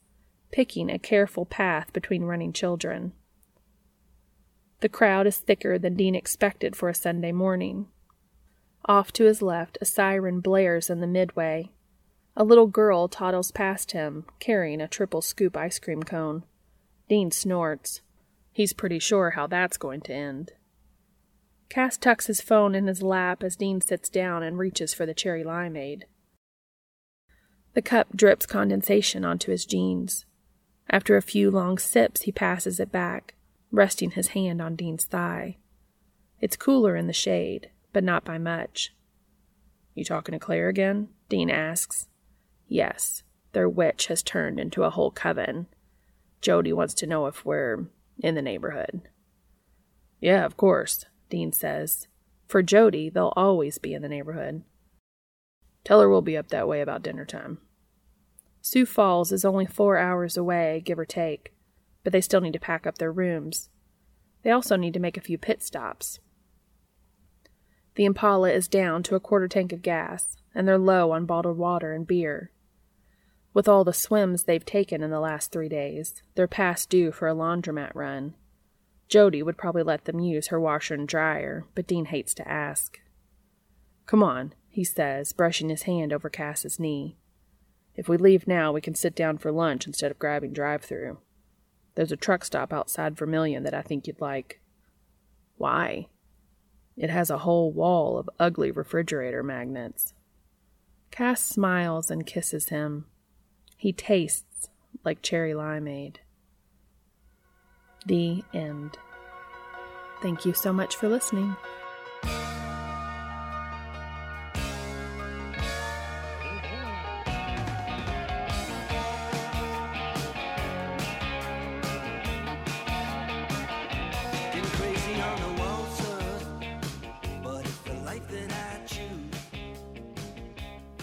picking 0.52 0.90
a 0.90 1.00
careful 1.00 1.46
path 1.46 1.92
between 1.92 2.24
running 2.24 2.54
children. 2.54 3.14
The 4.82 4.90
crowd 4.90 5.28
is 5.28 5.38
thicker 5.38 5.78
than 5.78 5.94
Dean 5.94 6.16
expected 6.16 6.76
for 6.76 6.90
a 6.90 6.96
Sunday 6.96 7.32
morning. 7.32 7.88
Off 8.86 9.12
to 9.14 9.26
his 9.26 9.44
left, 9.44 9.78
a 9.80 9.86
siren 9.86 10.40
blares 10.40 10.90
in 10.90 11.02
the 11.02 11.08
midway. 11.08 11.70
A 12.36 12.44
little 12.44 12.66
girl 12.66 13.08
toddles 13.08 13.52
past 13.52 13.92
him, 13.92 14.26
carrying 14.40 14.82
a 14.82 14.88
triple 14.88 15.22
scoop 15.22 15.56
ice 15.56 15.78
cream 15.78 16.02
cone. 16.02 16.46
Dean 17.08 17.30
snorts. 17.30 18.02
He's 18.52 18.74
pretty 18.74 18.98
sure 18.98 19.32
how 19.32 19.46
that's 19.46 19.78
going 19.78 20.02
to 20.02 20.14
end. 20.14 20.54
Cass 21.70 21.96
tucks 21.96 22.26
his 22.26 22.42
phone 22.42 22.74
in 22.74 22.88
his 22.88 23.04
lap 23.04 23.44
as 23.44 23.56
Dean 23.56 23.82
sits 23.82 24.10
down 24.10 24.42
and 24.42 24.58
reaches 24.58 24.96
for 24.96 25.06
the 25.06 25.14
cherry 25.14 25.44
limeade. 25.44 26.04
The 27.76 27.84
cup 27.84 28.18
drips 28.18 28.48
condensation 28.48 29.24
onto 29.24 29.52
his 29.52 29.66
jeans. 29.66 30.26
After 30.90 31.16
a 31.16 31.22
few 31.22 31.52
long 31.52 31.78
sips, 31.78 32.24
he 32.24 32.32
passes 32.32 32.80
it 32.80 32.92
back 32.92 33.36
resting 33.72 34.12
his 34.12 34.30
hand 34.30 34.62
on 34.62 34.76
Dean's 34.76 35.06
thigh. 35.06 35.58
It's 36.40 36.56
cooler 36.56 36.96
in 36.96 37.08
the 37.08 37.14
shade, 37.14 37.70
but 37.94 38.04
not 38.04 38.26
by 38.26 38.38
much. 38.38 38.94
You 39.96 40.04
talking 40.04 40.34
to 40.34 40.40
Claire 40.40 40.70
again? 40.70 41.10
Dean 41.30 41.50
asks. 41.50 42.08
Yes, 42.68 43.24
their 43.54 43.70
witch 43.70 44.08
has 44.08 44.24
turned 44.24 44.60
into 44.60 44.84
a 44.84 44.90
whole 44.90 45.12
coven. 45.12 45.68
Jody 46.42 46.74
wants 46.74 46.94
to 46.96 47.08
know 47.08 47.28
if 47.28 47.46
we're 47.46 47.86
in 48.20 48.36
the 48.36 48.42
neighborhood. 48.42 49.02
Yeah, 50.20 50.46
of 50.46 50.58
course, 50.58 51.06
Dean 51.30 51.52
says. 51.52 52.08
For 52.48 52.62
Jody, 52.62 53.10
they'll 53.10 53.34
always 53.36 53.78
be 53.78 53.94
in 53.94 54.02
the 54.02 54.10
neighborhood. 54.10 54.64
Tell 55.84 56.02
her 56.02 56.10
we'll 56.10 56.22
be 56.22 56.38
up 56.38 56.50
that 56.50 56.68
way 56.68 56.82
about 56.82 57.04
dinner 57.04 57.26
time. 57.26 57.60
Sioux 58.62 58.86
Falls 58.86 59.32
is 59.32 59.44
only 59.44 59.66
four 59.66 59.98
hours 59.98 60.38
away, 60.38 60.82
give 60.86 61.00
or 61.00 61.06
take 61.06 61.54
but 62.04 62.14
they 62.14 62.22
still 62.22 62.42
need 62.42 62.54
to 62.54 62.60
pack 62.60 62.88
up 62.88 62.98
their 62.98 63.12
rooms. 63.12 63.70
They 64.44 64.52
also 64.52 64.76
need 64.76 64.94
to 64.94 65.00
make 65.00 65.18
a 65.18 65.22
few 65.22 65.38
pit 65.38 65.62
stops. 65.62 66.20
The 67.96 68.06
Impala 68.06 68.52
is 68.52 68.68
down 68.68 69.04
to 69.04 69.16
a 69.16 69.20
quarter 69.20 69.48
tank 69.48 69.74
of 69.74 69.82
gas, 69.82 70.38
and 70.56 70.68
they're 70.68 70.78
low 70.78 71.12
on 71.12 71.26
bottled 71.26 71.58
water 71.58 71.94
and 71.94 72.08
beer. 72.08 72.52
With 73.54 73.68
all 73.68 73.84
the 73.84 73.94
swims 73.94 74.44
they've 74.44 74.66
taken 74.66 75.04
in 75.04 75.12
the 75.12 75.20
last 75.20 75.52
three 75.52 75.68
days, 75.68 76.24
they're 76.36 76.48
past 76.48 76.90
due 76.90 77.12
for 77.12 77.28
a 77.28 77.36
laundromat 77.36 77.92
run. 77.94 78.36
Jody 79.10 79.44
would 79.44 79.58
probably 79.58 79.84
let 79.84 80.06
them 80.06 80.20
use 80.20 80.48
her 80.48 80.60
washer 80.60 80.94
and 80.94 81.06
dryer, 81.06 81.66
but 81.76 81.86
Dean 81.86 82.06
hates 82.06 82.34
to 82.36 82.48
ask. 82.48 82.98
Come 84.06 84.24
on, 84.24 84.54
he 84.70 84.86
says, 84.86 85.34
brushing 85.34 85.68
his 85.68 85.84
hand 85.84 86.14
over 86.14 86.30
Cass's 86.30 86.80
knee. 86.80 87.18
If 87.94 88.08
we 88.08 88.16
leave 88.16 88.48
now, 88.48 88.72
we 88.72 88.80
can 88.80 88.96
sit 88.96 89.14
down 89.14 89.38
for 89.38 89.52
lunch 89.52 89.86
instead 89.86 90.12
of 90.12 90.20
grabbing 90.20 90.54
drive 90.54 90.82
through. 90.82 91.18
There's 91.96 92.12
a 92.12 92.18
truck 92.18 92.46
stop 92.46 92.72
outside 92.72 93.18
Vermilion 93.18 93.64
that 93.64 93.74
I 93.74 93.82
think 93.82 94.08
you'd 94.08 94.22
like. 94.22 94.62
Why? 95.58 96.08
It 96.98 97.10
has 97.10 97.30
a 97.30 97.40
whole 97.40 97.72
wall 97.72 98.18
of 98.18 98.30
ugly 98.40 98.72
refrigerator 98.72 99.44
magnets. 99.44 100.14
Cass 101.10 101.42
smiles 101.42 102.10
and 102.10 102.26
kisses 102.26 102.70
him. 102.70 103.06
He 103.76 103.92
tastes 103.92 104.70
like 105.04 105.22
cherry 105.22 105.54
limeade. 105.54 106.18
The 108.06 108.44
end. 108.54 108.98
Thank 110.22 110.46
you 110.46 110.54
so 110.54 110.72
much 110.72 110.96
for 110.96 111.10
listening. 111.10 111.56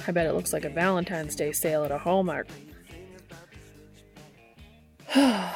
I 0.09 0.11
bet 0.11 0.27
it 0.27 0.33
looks 0.33 0.55
like 0.55 0.65
a 0.65 0.71
Valentine's 0.71 1.37
Day 1.37 1.53
sale 1.53 1.85
at 1.85 1.91
a 1.91 1.99
Hallmark. 1.99 2.49
I 5.15 5.53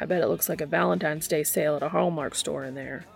bet 0.00 0.20
it 0.20 0.26
looks 0.26 0.48
like 0.48 0.60
a 0.60 0.66
Valentine's 0.66 1.28
Day 1.28 1.44
sale 1.44 1.76
at 1.76 1.84
a 1.84 1.88
Hallmark 1.88 2.34
store 2.34 2.64
in 2.64 2.74
there. 2.74 3.06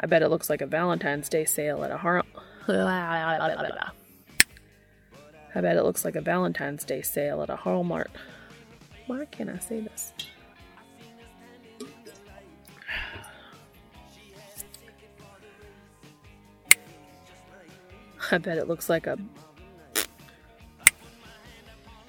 I 0.00 0.06
bet 0.08 0.22
it 0.22 0.28
looks 0.28 0.50
like 0.50 0.60
a 0.60 0.66
Valentine's 0.66 1.28
Day 1.28 1.44
sale 1.44 1.84
at 1.84 1.92
a 1.92 1.98
Har. 1.98 2.24
I 5.54 5.60
bet 5.60 5.76
it 5.76 5.84
looks 5.84 6.04
like 6.04 6.16
a 6.16 6.20
Valentine's 6.20 6.84
Day 6.84 7.02
sale 7.02 7.42
at 7.42 7.50
a 7.50 7.54
Hallmark. 7.54 8.10
Why 9.06 9.24
can't 9.26 9.50
I 9.50 9.60
say 9.60 9.82
this? 9.82 10.12
I 18.30 18.38
bet 18.38 18.58
it 18.58 18.68
looks 18.68 18.88
like 18.88 19.06
a. 19.06 19.18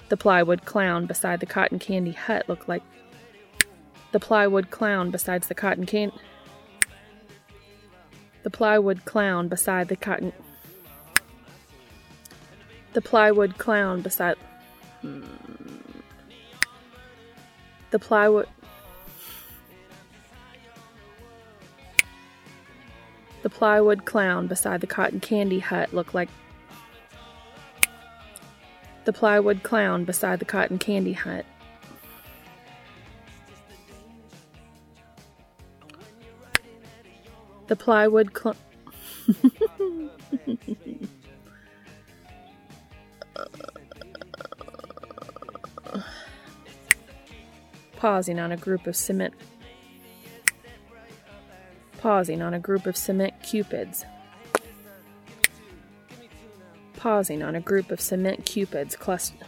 The 0.08 0.16
plywood 0.16 0.64
clown 0.64 1.06
beside 1.06 1.40
the 1.40 1.46
cotton 1.46 1.78
candy 1.78 2.12
hut 2.12 2.48
looked 2.48 2.68
like. 2.68 2.82
The 4.12 4.20
plywood 4.20 4.70
clown 4.70 5.10
besides 5.10 5.48
the 5.48 5.54
cotton 5.54 5.86
can. 5.86 6.12
The 8.44 8.50
plywood 8.50 9.04
clown 9.04 9.48
beside 9.48 9.88
the 9.88 9.96
cotton. 9.96 10.32
The 12.92 13.00
plywood 13.00 13.58
clown 13.58 14.02
beside. 14.02 14.36
Hmm. 15.00 15.24
The 17.90 17.98
plywood. 17.98 18.48
The 23.44 23.50
plywood 23.50 24.04
clown 24.06 24.46
beside 24.46 24.80
the 24.80 24.86
cotton 24.86 25.20
candy 25.20 25.58
hut 25.58 25.92
looked 25.92 26.14
like. 26.14 26.30
The 29.04 29.12
plywood 29.12 29.62
clown 29.62 30.04
beside 30.04 30.38
the 30.38 30.46
cotton 30.46 30.78
candy 30.78 31.12
hut. 31.12 31.44
The 37.66 37.76
plywood 37.76 38.32
clown. 38.32 38.56
Pausing 47.96 48.40
on 48.40 48.52
a 48.52 48.56
group 48.56 48.86
of 48.86 48.96
cement 48.96 49.34
pausing 52.04 52.42
on 52.42 52.52
a 52.52 52.58
group 52.58 52.84
of 52.84 52.98
cement 52.98 53.32
cupids. 53.42 54.04
Pausing 56.96 57.42
on 57.42 57.54
a 57.54 57.60
group 57.60 57.90
of 57.90 57.98
cement 57.98 58.44
cupids 58.44 58.94
cluster. 58.94 59.46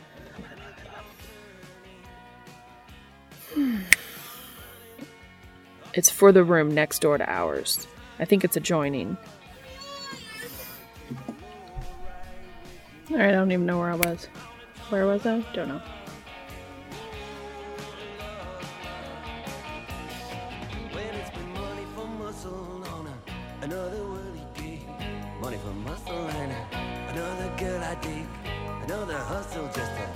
Hmm. 3.52 3.80
It's 5.92 6.08
for 6.08 6.32
the 6.32 6.42
room 6.44 6.72
next 6.72 7.00
door 7.00 7.18
to 7.18 7.30
ours. 7.30 7.86
I 8.18 8.24
think 8.24 8.42
it's 8.42 8.56
adjoining. 8.56 9.18
Alright, 13.10 13.28
I 13.28 13.32
don't 13.32 13.52
even 13.52 13.66
know 13.66 13.80
where 13.80 13.90
I 13.90 13.96
was. 13.96 14.24
Where 14.88 15.04
was 15.04 15.26
I? 15.26 15.40
Don't 15.52 15.68
know. 15.68 15.82
Hustle 29.18 29.66
just 29.74 29.96
to, 29.96 30.15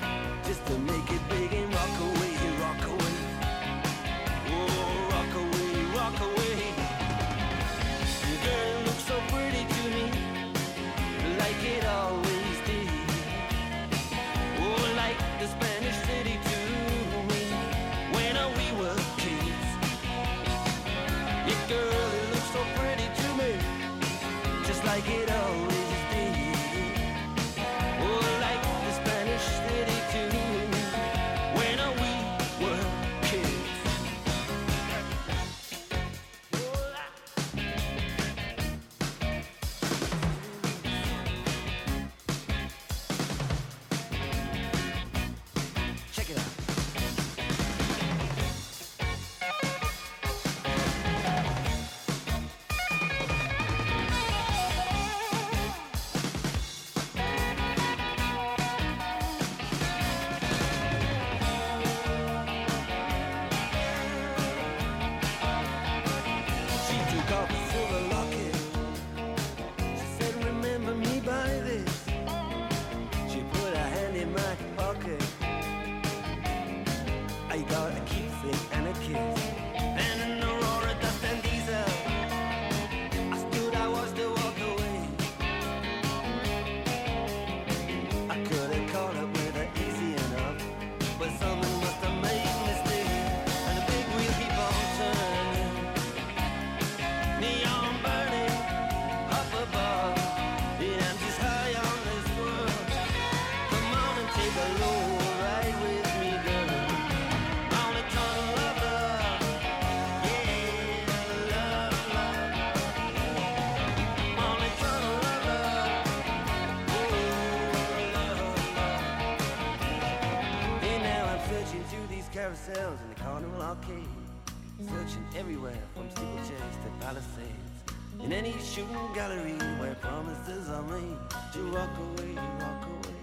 walk 131.80 131.98
away, 131.98 132.34
walk 132.58 132.84
away. 132.94 133.20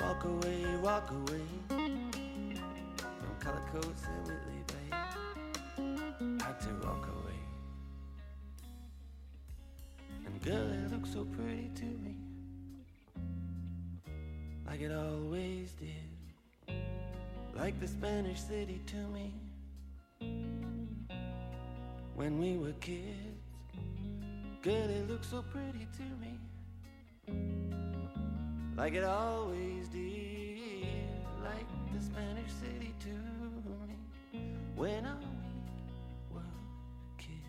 Walk 0.00 0.24
away, 0.24 0.60
walk 0.80 1.10
away. 1.10 1.46
From 1.68 3.34
Cullercoats 3.40 4.04
and 4.06 4.22
Whitley 4.28 4.62
Bay. 4.70 4.88
Had 6.44 6.60
to 6.60 6.68
walk 6.86 7.04
away. 7.18 7.40
And 10.24 10.40
girl, 10.42 10.68
it 10.70 10.92
looked 10.92 11.12
so 11.12 11.24
pretty 11.24 11.70
to 11.74 11.84
me. 11.84 12.14
Like 14.64 14.82
it 14.82 14.92
always 14.92 15.72
did. 15.72 16.76
Like 17.56 17.80
the 17.80 17.88
Spanish 17.88 18.40
city 18.40 18.80
to 18.86 18.96
me. 19.08 19.34
when 22.14 22.38
we 22.38 22.56
were 22.56 22.74
kids. 22.74 23.42
Girl, 24.62 24.88
it 24.88 25.10
looked 25.10 25.24
so 25.24 25.42
pretty 25.42 25.88
to 25.96 26.04
me, 26.20 26.38
like 28.76 28.94
it 28.94 29.04
always 29.04 29.88
did, 29.88 31.10
like 31.44 31.66
the 31.92 32.00
Spanish 32.00 32.50
city 32.52 32.94
to 33.00 33.08
me 33.86 33.96
when 34.74 35.06
I 35.06 35.14
were 36.32 36.42
kids. 37.18 37.48